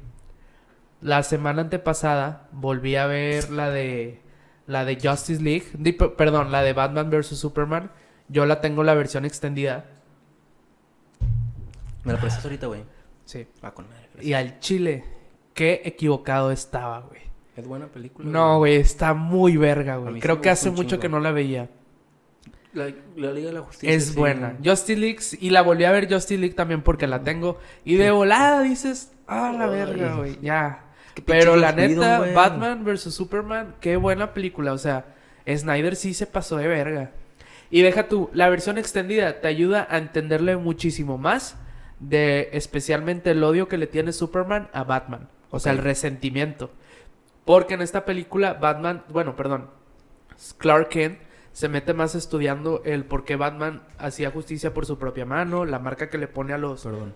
La 1.02 1.22
semana 1.24 1.62
antepasada 1.62 2.48
volví 2.52 2.96
a 2.96 3.08
ver 3.08 3.52
la 3.52 3.70
de 3.70 4.22
la 4.68 4.86
de 4.86 5.00
Justice 5.02 5.42
League, 5.42 5.65
perdón, 6.18 6.52
la 6.52 6.62
de 6.62 6.74
Batman 6.74 7.10
vs 7.10 7.38
Superman. 7.38 7.92
Yo 8.28 8.46
la 8.46 8.62
tengo 8.62 8.84
la 8.84 8.94
versión 8.94 9.26
extendida. 9.26 9.86
¿Me 12.04 12.13
la 12.13 12.20
prestas 12.22 12.46
ahorita, 12.46 12.68
güey? 12.68 12.84
Sí. 13.26 13.48
Va 13.63 13.74
con 13.74 13.88
madre. 13.89 14.08
Y 14.22 14.34
al 14.34 14.60
chile, 14.60 15.04
qué 15.54 15.82
equivocado 15.84 16.52
estaba, 16.52 17.02
güey. 17.02 17.29
Es 17.60 17.67
buena 17.67 17.88
película. 17.88 18.30
No, 18.30 18.60
güey, 18.60 18.76
está 18.78 19.13
muy 19.13 19.58
verga, 19.58 19.98
güey. 19.98 20.19
Creo 20.19 20.41
que 20.41 20.50
hace 20.50 20.69
mucho 20.69 20.89
chingo. 20.91 21.02
que 21.02 21.10
no 21.10 21.19
la 21.19 21.32
veía. 21.32 21.69
La, 22.74 22.89
la 23.15 23.32
Liga 23.32 23.48
de 23.48 23.54
la 23.54 23.62
Justicia. 23.62 23.95
Es 23.95 24.08
sí. 24.08 24.15
buena. 24.15 24.58
Justice 24.63 25.00
League, 25.00 25.19
y 25.39 25.50
la 25.50 25.62
volví 25.62 25.84
a 25.84 25.91
ver 25.91 26.12
Justice 26.12 26.39
League 26.39 26.56
también 26.56 26.82
porque 26.82 27.08
la 27.08 27.24
tengo. 27.24 27.60
Y 27.84 27.95
de 27.95 28.12
volada 28.12 28.62
dices, 28.62 29.12
ah, 29.28 29.54
la 29.58 29.67
verga, 29.67 30.15
güey, 30.15 30.39
ya. 30.41 30.86
Pero 31.26 31.56
la 31.56 31.72
neta. 31.72 32.19
Batman 32.34 32.84
vs 32.86 33.13
Superman, 33.13 33.76
qué 33.82 33.98
buena 33.98 34.34
película. 34.34 34.74
O 34.74 34.78
sea, 34.78 35.15
Snyder 35.48 35.95
sí 35.95 36.13
se 36.13 36.28
pasó 36.28 36.58
de 36.58 36.67
verga. 36.67 37.12
Y 37.72 37.82
deja 37.82 38.08
tú, 38.08 38.30
la 38.34 38.50
versión 38.50 38.78
extendida 38.78 39.41
te 39.41 39.48
ayuda 39.48 39.88
a 39.89 39.98
entenderle 39.98 40.58
muchísimo 40.58 41.17
más 41.17 41.56
de 42.00 42.50
especialmente 42.54 43.32
el 43.32 43.43
odio 43.43 43.67
que 43.67 43.78
le 43.78 43.88
tiene 43.88 44.12
Superman 44.12 44.69
a 44.74 44.84
Batman. 44.84 45.28
O 45.52 45.60
sea, 45.60 45.72
el 45.72 45.80
resentimiento. 45.80 46.72
Porque 47.50 47.74
en 47.74 47.82
esta 47.82 48.06
película, 48.06 48.54
Batman, 48.54 49.04
bueno, 49.10 49.36
perdón, 49.36 49.72
Clark 50.60 50.90
Kent 50.90 51.18
se 51.52 51.68
mete 51.68 51.96
más 51.96 52.14
estudiando 52.14 52.84
el 52.86 53.06
por 53.06 53.26
qué 53.26 53.38
Batman 53.38 53.82
hacía 53.98 54.30
justicia 54.30 54.72
por 54.72 54.86
su 54.86 55.00
propia 55.00 55.26
mano, 55.26 55.66
la 55.66 55.80
marca 55.80 56.12
que 56.12 56.20
le 56.20 56.28
pone 56.28 56.54
a 56.54 56.60
los 56.60 56.84
Perdón. 56.84 57.16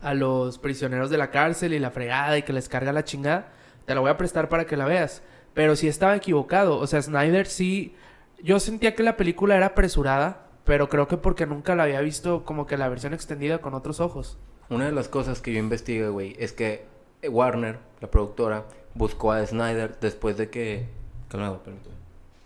a 0.00 0.14
los 0.14 0.58
prisioneros 0.58 1.10
de 1.10 1.18
la 1.18 1.30
cárcel 1.30 1.74
y 1.74 1.78
la 1.78 1.90
fregada 1.90 2.38
y 2.38 2.42
que 2.42 2.54
les 2.54 2.70
carga 2.70 2.94
la 2.94 3.04
chingada, 3.04 3.52
te 3.84 3.94
la 3.94 4.00
voy 4.00 4.08
a 4.08 4.16
prestar 4.16 4.48
para 4.48 4.64
que 4.64 4.78
la 4.78 4.86
veas. 4.86 5.22
Pero 5.52 5.76
sí 5.76 5.88
estaba 5.88 6.16
equivocado. 6.16 6.78
O 6.78 6.86
sea, 6.86 7.02
Snyder 7.02 7.44
sí. 7.46 7.94
Yo 8.42 8.58
sentía 8.60 8.94
que 8.94 9.02
la 9.02 9.18
película 9.18 9.58
era 9.58 9.66
apresurada, 9.66 10.46
pero 10.64 10.88
creo 10.88 11.06
que 11.06 11.18
porque 11.18 11.44
nunca 11.44 11.74
la 11.74 11.82
había 11.82 12.00
visto 12.00 12.46
como 12.46 12.66
que 12.66 12.78
la 12.78 12.88
versión 12.88 13.12
extendida 13.12 13.58
con 13.58 13.74
otros 13.74 14.00
ojos. 14.00 14.38
Una 14.70 14.86
de 14.86 14.92
las 14.92 15.08
cosas 15.08 15.42
que 15.42 15.52
yo 15.52 15.58
investigué, 15.58 16.08
güey, 16.08 16.34
es 16.38 16.54
que 16.54 16.86
Warner, 17.28 17.78
la 18.00 18.10
productora, 18.10 18.64
buscó 18.94 19.32
a 19.32 19.44
Snyder 19.46 19.98
después 20.00 20.36
de 20.36 20.50
que... 20.50 20.86
Calmado, 21.28 21.62
permíteme. 21.62 21.94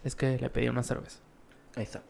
Es 0.04 0.14
que 0.14 0.38
le 0.38 0.48
pedí 0.50 0.68
una 0.68 0.82
cerveza. 0.82 1.18
Ahí 1.76 1.82
está. 1.84 2.02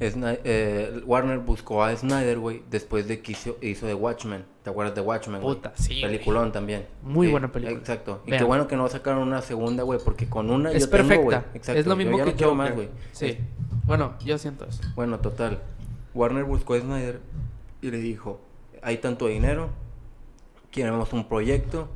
Eh, 0.00 1.02
Warner 1.06 1.38
buscó 1.40 1.82
a 1.82 1.94
Snyder, 1.96 2.38
güey, 2.38 2.62
después 2.70 3.08
de 3.08 3.20
que 3.20 3.32
hizo, 3.32 3.56
hizo 3.60 3.86
The 3.86 3.94
Watchmen. 3.94 4.44
¿Te 4.62 4.70
acuerdas 4.70 4.94
de 4.94 5.00
Watchmen? 5.00 5.40
Puta, 5.40 5.72
sí. 5.74 6.00
Peliculón 6.02 6.52
también. 6.52 6.86
Muy 7.02 7.26
Sí, 7.26 7.30
buena 7.32 7.50
película. 7.50 7.78
Exacto. 7.78 8.22
Y 8.26 8.30
Vean. 8.30 8.40
qué 8.42 8.44
bueno 8.46 8.68
que 8.68 8.76
no 8.76 8.88
sacaron 8.88 9.26
una 9.26 9.42
segunda, 9.42 9.82
güey, 9.82 9.98
porque 10.04 10.28
con 10.28 10.50
una 10.50 10.70
Es 10.70 10.84
yo 10.84 10.90
tengo, 10.90 11.08
perfecta. 11.08 11.40
güey. 11.40 11.56
Exacto. 11.56 11.80
es 11.80 11.86
lo 11.86 11.92
yo 11.94 11.96
mismo 11.96 12.18
ya 12.18 12.24
que 12.24 12.30
no 12.30 12.36
quiero 12.36 12.54
más, 12.54 12.74
güey. 12.74 12.88
Sí. 13.12 13.38
Bueno, 13.84 14.14
yo 14.24 14.38
siento 14.38 14.66
eso. 14.66 14.82
Bueno, 14.94 15.18
total. 15.18 15.58
Warner 16.14 16.44
buscó 16.44 16.74
a 16.74 16.80
Snyder 16.80 17.20
y 17.82 17.90
le 17.90 17.98
dijo, 17.98 18.40
hay 18.82 18.98
tanto 18.98 19.26
dinero, 19.26 19.70
queremos 20.70 21.12
un 21.12 21.26
proyecto 21.28 21.88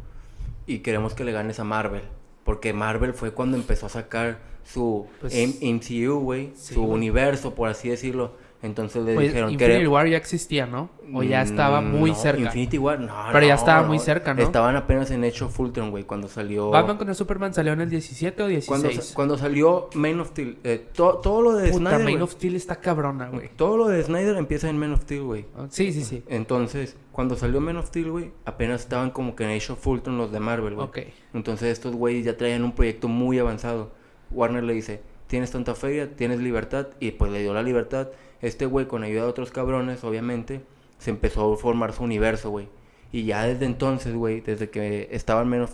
y 0.67 0.79
queremos 0.81 1.15
que 1.15 1.25
le 1.25 1.33
ganes 1.33 1.61
a 1.61 1.65
Marvel. 1.65 2.03
Porque 2.45 2.73
Marvel 2.73 3.15
fue 3.15 3.33
cuando 3.33 3.57
empezó 3.57 3.87
a 3.87 3.89
sacar 3.89 4.41
su 4.65 5.07
Pues- 5.21 5.35
MCU, 5.35 6.19
güey, 6.21 6.51
Sí, 6.55 6.75
su 6.75 6.85
universo, 6.85 7.55
por 7.55 7.69
así 7.69 7.89
decirlo. 7.89 8.33
Entonces 8.63 9.05
le 9.05 9.15
Pues 9.15 9.27
dijeron, 9.29 9.51
Infinity 9.51 9.73
"Queremos- 9.79 9.93
War 9.93 10.07
ya 10.09 10.17
existía, 10.17 10.67
¿no? 10.67 10.89
O 11.13 11.25
ya 11.25 11.43
estaba 11.43 11.81
Mm, 11.81 11.97
muy 11.99 12.11
no, 12.11 12.17
cerca. 12.17 12.43
Infinity 12.43 12.79
War, 12.79 13.01
no. 13.01 13.13
Pero 13.33 13.45
ya 13.45 13.55
no, 13.55 13.59
estaba 13.61 13.83
muy 13.83 13.99
cerca, 13.99 14.35
¿no? 14.35 14.41
Estaban 14.43 14.77
apenas 14.77 15.11
en 15.11 15.25
Age 15.25 15.43
of 15.45 15.59
Ultron, 15.59 15.91
güey, 15.91 16.05
cuando 16.05 16.29
salió... 16.29 16.71
Batman 16.71 16.97
contra 16.97 17.15
Superman 17.15 17.53
salió 17.53 17.73
en 17.73 17.81
el 17.81 17.91
17 17.91 18.41
o 18.41 18.47
16. 18.47 18.69
cuando, 18.69 19.03
sa- 19.03 19.15
cuando 19.15 19.37
salió 19.37 19.89
Man 19.95 20.21
of 20.21 20.29
Steel, 20.29 20.59
eh, 20.63 20.87
to- 20.95 21.19
todo 21.23 21.43
lo 21.43 21.55
de 21.57 21.71
Puta, 21.73 21.79
Snyder, 21.79 21.99
Man 22.05 22.13
güey, 22.13 22.23
of 22.23 22.33
Steel 22.33 22.55
está 22.55 22.77
cabrona, 22.77 23.29
güey. 23.31 23.51
todo 23.57 23.77
lo 23.77 23.89
de 23.89 24.01
Snyder 24.03 24.37
empieza 24.37 24.71
en 24.71 24.79
Man 24.79 24.93
of 24.93 25.03
Steel, 25.03 25.23
güey. 25.25 25.45
Sí, 25.71 25.93
sí, 25.93 26.05
sí. 26.05 26.23
Entonces, 26.29 26.97
cuando 27.11 27.35
salió 27.37 27.61
Man 27.61 27.77
of 27.79 27.87
Steel, 27.89 28.13
güey, 28.13 28.31
apenas 28.45 28.83
estaban 28.83 29.11
como 29.11 29.35
que 29.35 29.43
en 29.43 29.51
Age 29.51 29.73
of 29.73 29.85
Ultron 29.85 30.19
los 30.19 30.31
de 30.31 30.39
Marvel, 30.39 30.75
güey. 30.77 30.87
Ok. 30.87 30.99
Entonces, 31.35 31.69
estos 31.73 31.97
güeyes 31.97 32.25
ya 32.25 32.37
traían 32.37 32.63
un 32.63 32.73
proyecto 32.73 33.09
muy 33.09 33.41
avanzado. 33.41 33.91
Warner 34.31 34.63
le 34.63 34.73
dice, 34.73 35.03
tienes 35.27 35.51
tanta 35.51 35.75
feria, 35.75 36.15
tienes 36.15 36.39
libertad, 36.39 36.87
y 37.01 37.11
pues 37.11 37.33
le 37.33 37.41
dio 37.43 37.53
la 37.53 37.63
libertad. 37.65 38.09
Este 38.43 38.67
güey, 38.67 38.87
con 38.87 39.03
ayuda 39.05 39.23
de 39.23 39.29
otros 39.29 39.51
cabrones, 39.51 40.05
obviamente, 40.05 40.61
se 40.99 41.11
empezó 41.11 41.53
a 41.53 41.57
formar 41.57 41.93
su 41.93 42.05
universo, 42.05 42.51
güey. 42.51 42.69
Y 43.13 43.25
ya 43.25 43.45
desde 43.45 43.67
entonces, 43.67 44.15
güey, 44.15 44.41
desde 44.41 44.69
que 44.71 45.09
estaba 45.13 45.43
en 45.43 45.49
Man 45.49 45.67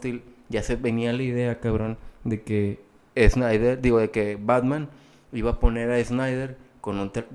ya 0.49 0.63
se 0.63 0.77
venía 0.77 1.13
la 1.13 1.23
idea, 1.23 1.61
cabrón, 1.61 1.99
de 2.25 2.43
que 2.43 2.81
Snyder, 3.17 3.81
digo, 3.81 3.99
de 3.99 4.11
que 4.11 4.39
Batman 4.41 4.89
iba 5.33 5.53
a 5.53 5.61
poner 5.61 5.91
a 5.91 6.03
Snyder 6.03 6.57
con 6.81 6.99
un... 6.99 7.13
tra- 7.13 7.27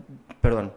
Perdón. 0.41 0.74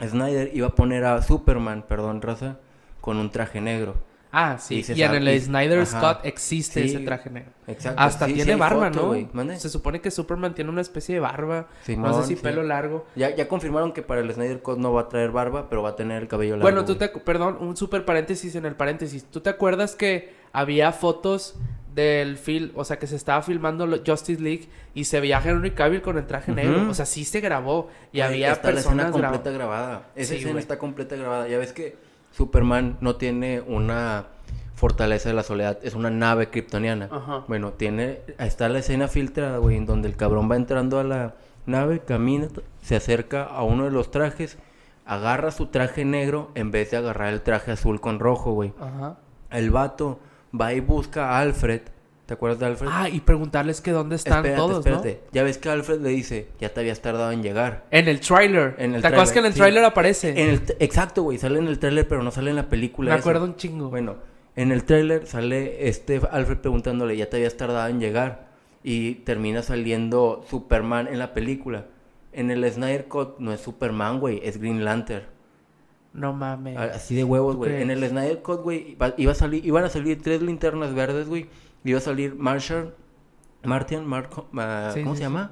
Snyder 0.00 0.50
iba 0.54 0.68
a 0.68 0.74
poner 0.74 1.04
a 1.04 1.22
Superman, 1.22 1.84
perdón, 1.88 2.22
raza, 2.22 2.58
con 3.00 3.18
un 3.18 3.30
traje 3.30 3.60
negro. 3.60 3.94
Ah, 4.36 4.58
sí. 4.58 4.76
Y 4.88 5.02
en 5.02 5.08
sabe- 5.08 5.16
el 5.18 5.40
Snyder 5.40 5.80
ajá. 5.80 5.98
Scott 5.98 6.20
existe 6.26 6.82
Sí, 6.82 6.88
ese 6.96 7.04
traje 7.04 7.30
negro. 7.30 7.52
Exacto. 7.68 8.00
Hasta 8.00 8.26
Sí, 8.26 8.34
tiene 8.34 8.56
barba, 8.56 8.90
foto, 8.92 9.14
¿no? 9.32 9.56
Se 9.58 9.68
supone 9.68 10.00
que 10.00 10.10
Superman 10.10 10.54
tiene 10.54 10.70
una 10.70 10.80
especie 10.80 11.14
de 11.14 11.20
barba. 11.20 11.68
no 11.68 11.84
Simón, 11.84 12.22
sé 12.22 12.28
si 12.28 12.36
pelo 12.36 12.62
largo. 12.62 13.06
Ya, 13.14 13.34
ya 13.34 13.46
confirmaron 13.48 13.92
que 13.92 14.02
para 14.02 14.20
el 14.20 14.32
Snyder 14.32 14.60
Cut 14.60 14.78
no 14.78 14.92
va 14.92 15.02
a 15.02 15.08
traer 15.08 15.30
barba, 15.30 15.68
pero 15.68 15.82
va 15.82 15.90
a 15.90 15.96
tener 15.96 16.20
el 16.22 16.28
cabello 16.28 16.56
largo. 16.56 16.62
Bueno, 16.64 16.84
tú 16.84 16.96
güey. 16.96 17.10
te... 17.12 17.18
Perdón, 17.20 17.56
un 17.60 17.76
super 17.76 18.04
paréntesis 18.04 18.54
en 18.56 18.66
el 18.66 18.74
paréntesis. 18.74 19.24
¿Tú 19.24 19.40
te 19.40 19.50
acuerdas 19.50 19.94
que 19.94 20.34
había 20.52 20.90
fotos 20.92 21.54
del 21.94 22.38
film, 22.38 22.72
o 22.74 22.84
sea, 22.84 22.98
que 22.98 23.06
se 23.06 23.14
estaba 23.14 23.40
filmando 23.42 23.86
Justice 24.04 24.42
League 24.42 24.68
y 24.94 25.04
se 25.04 25.20
veía 25.20 25.40
Henry 25.44 25.70
Cavill 25.70 26.02
con 26.02 26.18
el 26.18 26.26
traje 26.26 26.50
negro? 26.50 26.90
O 26.90 26.94
sea, 26.94 27.06
sí 27.06 27.24
se 27.24 27.40
grabó 27.40 27.88
y 28.12 28.18
Güey, 28.18 28.22
había 28.28 28.52
está 28.52 28.72
la 28.72 28.80
escena 28.80 29.04
personas 29.04 29.30
completa 29.30 29.50
grabada. 29.52 30.08
Esa 30.16 30.30
Sí, 30.30 30.34
escena 30.38 30.52
güey. 30.52 30.60
está 30.62 30.76
completa 30.78 31.14
grabada. 31.14 31.46
Ya 31.46 31.56
ves 31.58 31.72
que 31.72 31.96
Superman 32.36 32.96
no 33.00 33.16
tiene 33.16 33.60
una 33.60 34.26
fortaleza 34.74 35.28
de 35.28 35.34
la 35.36 35.44
soledad, 35.44 35.78
es 35.82 35.94
una 35.94 36.10
nave 36.10 36.50
kryptoniana. 36.50 37.08
Ajá. 37.10 37.44
Bueno, 37.46 37.72
tiene 37.72 38.20
está 38.38 38.68
la 38.68 38.80
escena 38.80 39.08
filtrada, 39.08 39.58
güey, 39.58 39.76
en 39.76 39.86
donde 39.86 40.08
el 40.08 40.16
cabrón 40.16 40.50
va 40.50 40.56
entrando 40.56 40.98
a 40.98 41.04
la 41.04 41.34
nave, 41.64 42.00
camina, 42.00 42.48
se 42.82 42.96
acerca 42.96 43.44
a 43.44 43.62
uno 43.62 43.84
de 43.84 43.92
los 43.92 44.10
trajes, 44.10 44.58
agarra 45.06 45.52
su 45.52 45.66
traje 45.66 46.04
negro 46.04 46.50
en 46.54 46.70
vez 46.70 46.90
de 46.90 46.96
agarrar 46.96 47.32
el 47.32 47.42
traje 47.42 47.70
azul 47.70 48.00
con 48.00 48.18
rojo, 48.18 48.52
güey. 48.52 48.72
Ajá. 48.80 49.18
El 49.50 49.70
vato 49.70 50.18
va 50.58 50.72
y 50.72 50.80
busca 50.80 51.30
a 51.30 51.38
Alfred. 51.38 51.82
¿Te 52.26 52.34
acuerdas 52.34 52.58
de 52.58 52.66
Alfred? 52.66 52.88
Ah, 52.90 53.08
y 53.10 53.20
preguntarles 53.20 53.82
que 53.82 53.90
dónde 53.90 54.16
están 54.16 54.38
espérate, 54.38 54.56
todos, 54.56 54.78
espérate. 54.78 55.20
Ya 55.32 55.42
ves 55.42 55.58
que 55.58 55.68
Alfred 55.68 56.00
le 56.00 56.08
dice, 56.08 56.48
ya 56.58 56.70
te 56.70 56.80
habías 56.80 57.00
tardado 57.00 57.30
en 57.32 57.42
llegar. 57.42 57.84
¿no? 57.90 57.98
En 57.98 58.08
el 58.08 58.20
el 58.94 59.02
¿Te 59.02 59.08
acuerdas 59.08 59.32
que 59.32 59.40
en 59.40 59.44
tráiler, 59.44 59.46
el 59.46 59.52
sí. 59.52 59.58
trailer 59.58 59.84
aparece? 59.84 60.30
En 60.30 60.48
el 60.48 60.62
exacto, 60.80 61.22
güey, 61.22 61.36
sale 61.36 61.58
en 61.58 61.68
el 61.68 61.78
tráiler, 61.78 62.08
pero 62.08 62.22
no 62.22 62.30
sale 62.30 62.50
en 62.50 62.56
la 62.56 62.70
película. 62.70 63.10
Me 63.10 63.16
eso. 63.16 63.28
acuerdo 63.28 63.44
un 63.44 63.56
chingo. 63.56 63.90
Bueno, 63.90 64.16
en 64.56 64.72
el 64.72 64.84
tráiler 64.84 65.26
sale 65.26 65.88
este 65.88 66.20
Alfred 66.30 66.58
preguntándole, 66.58 67.14
ya 67.16 67.28
te 67.28 67.36
habías 67.36 67.56
tardado 67.56 67.88
en 67.88 68.00
llegar. 68.00 68.48
Y 68.82 69.16
termina 69.16 69.62
saliendo 69.62 70.44
Superman 70.48 71.08
en 71.08 71.18
la 71.18 71.34
película. 71.34 71.86
En 72.32 72.50
el 72.50 72.70
Snyder 72.70 73.06
Cut 73.06 73.38
no 73.38 73.52
es 73.52 73.60
Superman, 73.60 74.20
güey, 74.20 74.40
es 74.44 74.58
Green 74.58 74.84
Lantern. 74.84 75.24
No 76.14 76.32
mames. 76.32 76.76
Así 76.78 77.14
de 77.14 77.24
huevos, 77.24 77.54
¿Tú 77.54 77.58
güey. 77.58 77.82
En 77.82 77.90
el 77.90 78.06
Snyder 78.08 78.40
Cut, 78.40 78.62
güey, 78.62 78.96
iba 79.16 79.32
a 79.32 79.34
salir, 79.34 79.64
iban 79.66 79.84
a 79.84 79.88
salir 79.90 80.22
tres 80.22 80.42
linternas 80.42 80.94
verdes, 80.94 81.28
güey. 81.28 81.46
Iba 81.84 81.98
a 81.98 82.00
salir 82.00 82.34
Martian, 82.36 82.92
Martian, 83.62 84.06
Mar- 84.06 84.28
ma- 84.52 84.90
Sí, 84.92 85.02
¿cómo 85.02 85.14
sí, 85.14 85.18
se 85.18 85.26
sí. 85.26 85.30
llama? 85.30 85.50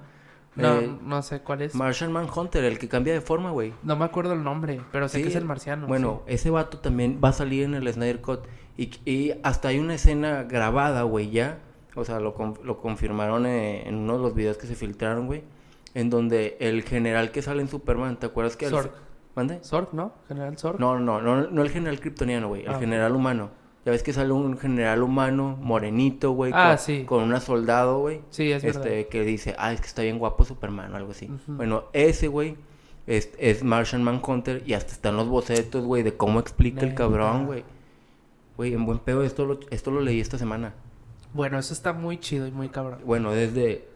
No, 0.55 0.79
Eh, 0.81 0.99
no 1.03 1.23
sé 1.23 1.41
cuál 1.41 1.63
es. 1.63 1.75
Martian 1.75 2.13
Manhunter, 2.13 2.65
el 2.65 2.79
que 2.79 2.89
cambia 2.89 3.15
de 3.15 3.21
forma, 3.23 3.51
güey. 3.53 3.73
No 3.83 3.97
me 3.97 4.05
acuerdo 4.05 4.35
el 4.35 4.43
nombre, 4.45 4.81
pero 4.93 5.09
sé 5.09 5.23
que 5.23 5.29
es 5.29 5.37
el 5.37 5.45
marciano. 5.47 5.87
Bueno, 5.87 6.23
ese 6.27 6.51
vato 6.51 6.79
también 6.79 7.21
va 7.25 7.31
a 7.31 7.33
salir 7.33 7.65
en 7.65 7.75
el 7.75 7.91
Snyder 7.91 8.21
Cut. 8.21 8.41
Y, 8.77 8.91
y 9.11 9.33
hasta 9.43 9.69
hay 9.69 9.79
una 9.79 9.95
escena 9.95 10.43
grabada, 10.45 11.03
güey, 11.05 11.31
ya. 11.31 11.59
O 11.95 12.05
sea, 12.05 12.21
lo, 12.21 12.35
lo 12.65 12.79
confirmaron 12.81 13.47
eh, 13.47 13.87
en 13.89 13.97
uno 13.97 14.17
de 14.17 14.23
los 14.23 14.35
videos 14.35 14.57
que 14.59 14.67
se 14.67 14.75
filtraron, 14.75 15.27
güey. 15.27 15.43
En 15.95 16.09
donde 16.11 16.57
el 16.61 16.83
general 16.83 17.31
que 17.33 17.43
sale 17.43 17.61
en 17.63 17.69
Superman, 17.69 18.19
¿te 18.19 18.27
acuerdas 18.27 18.57
que... 18.57 18.67
al- 18.67 18.73
Zorg. 18.73 18.93
¿Mande? 19.35 19.57
sí. 19.63 19.69
Zorg, 19.71 19.89
¿no? 19.95 20.13
General 20.29 20.59
Zorg. 20.59 20.79
No, 20.81 20.99
no, 20.99 21.21
no, 21.23 21.49
no 21.51 21.63
el 21.63 21.71
general 21.71 21.99
kryptoniano, 22.01 22.49
güey. 22.49 22.63
El 22.63 22.73
Ah, 22.75 22.79
general 22.79 23.15
humano. 23.15 23.51
Ya 23.85 23.91
ves 23.91 24.05
que 24.05 24.13
sale 24.13 24.33
un 24.33 24.59
general 24.59 25.03
humano, 25.03 25.59
morenito, 25.61 26.31
güey. 26.33 26.53
Ah, 26.55 26.77
con, 26.77 26.79
sí. 26.79 27.05
Con 27.05 27.25
una 27.25 27.41
soldado, 27.41 27.99
güey. 27.99 28.21
Sí, 28.31 28.53
es 28.53 28.63
este, 28.63 28.89
verdad. 28.89 29.09
que 29.11 29.23
dice, 29.25 29.57
ah, 29.59 29.73
es 29.73 29.81
que 29.81 29.89
está 29.89 30.03
bien 30.03 30.19
guapo 30.19 30.45
Superman 30.45 30.93
o 30.93 30.97
algo 30.97 31.11
así. 31.11 31.29
Bueno, 31.49 31.85
ese, 31.93 32.29
güey, 32.29 32.57
es, 33.07 33.31
es 33.39 33.65
Martian 33.65 34.05
Manhunter 34.05 34.63
y 34.65 34.75
hasta 34.75 34.93
están 34.93 35.17
los 35.17 35.29
bocetos, 35.29 35.85
güey, 35.85 36.05
de 36.05 36.17
cómo 36.17 36.39
explica 36.39 36.83
el 36.83 36.95
cabrón, 36.95 37.47
güey. 37.47 37.65
Güey, 38.57 38.75
en 38.75 38.87
buen 38.87 39.01
pedo, 39.01 39.25
esto 39.25 39.47
lo, 39.47 39.59
esto 39.71 39.91
lo 39.91 40.01
leí 40.01 40.21
esta 40.21 40.39
semana. 40.39 40.75
Bueno, 41.35 41.59
eso 41.59 41.73
está 41.73 41.93
muy 41.93 42.19
chido 42.19 42.47
y 42.47 42.53
muy 42.53 42.69
cabrón. 42.69 43.01
Bueno, 43.05 43.33
desde, 43.33 43.89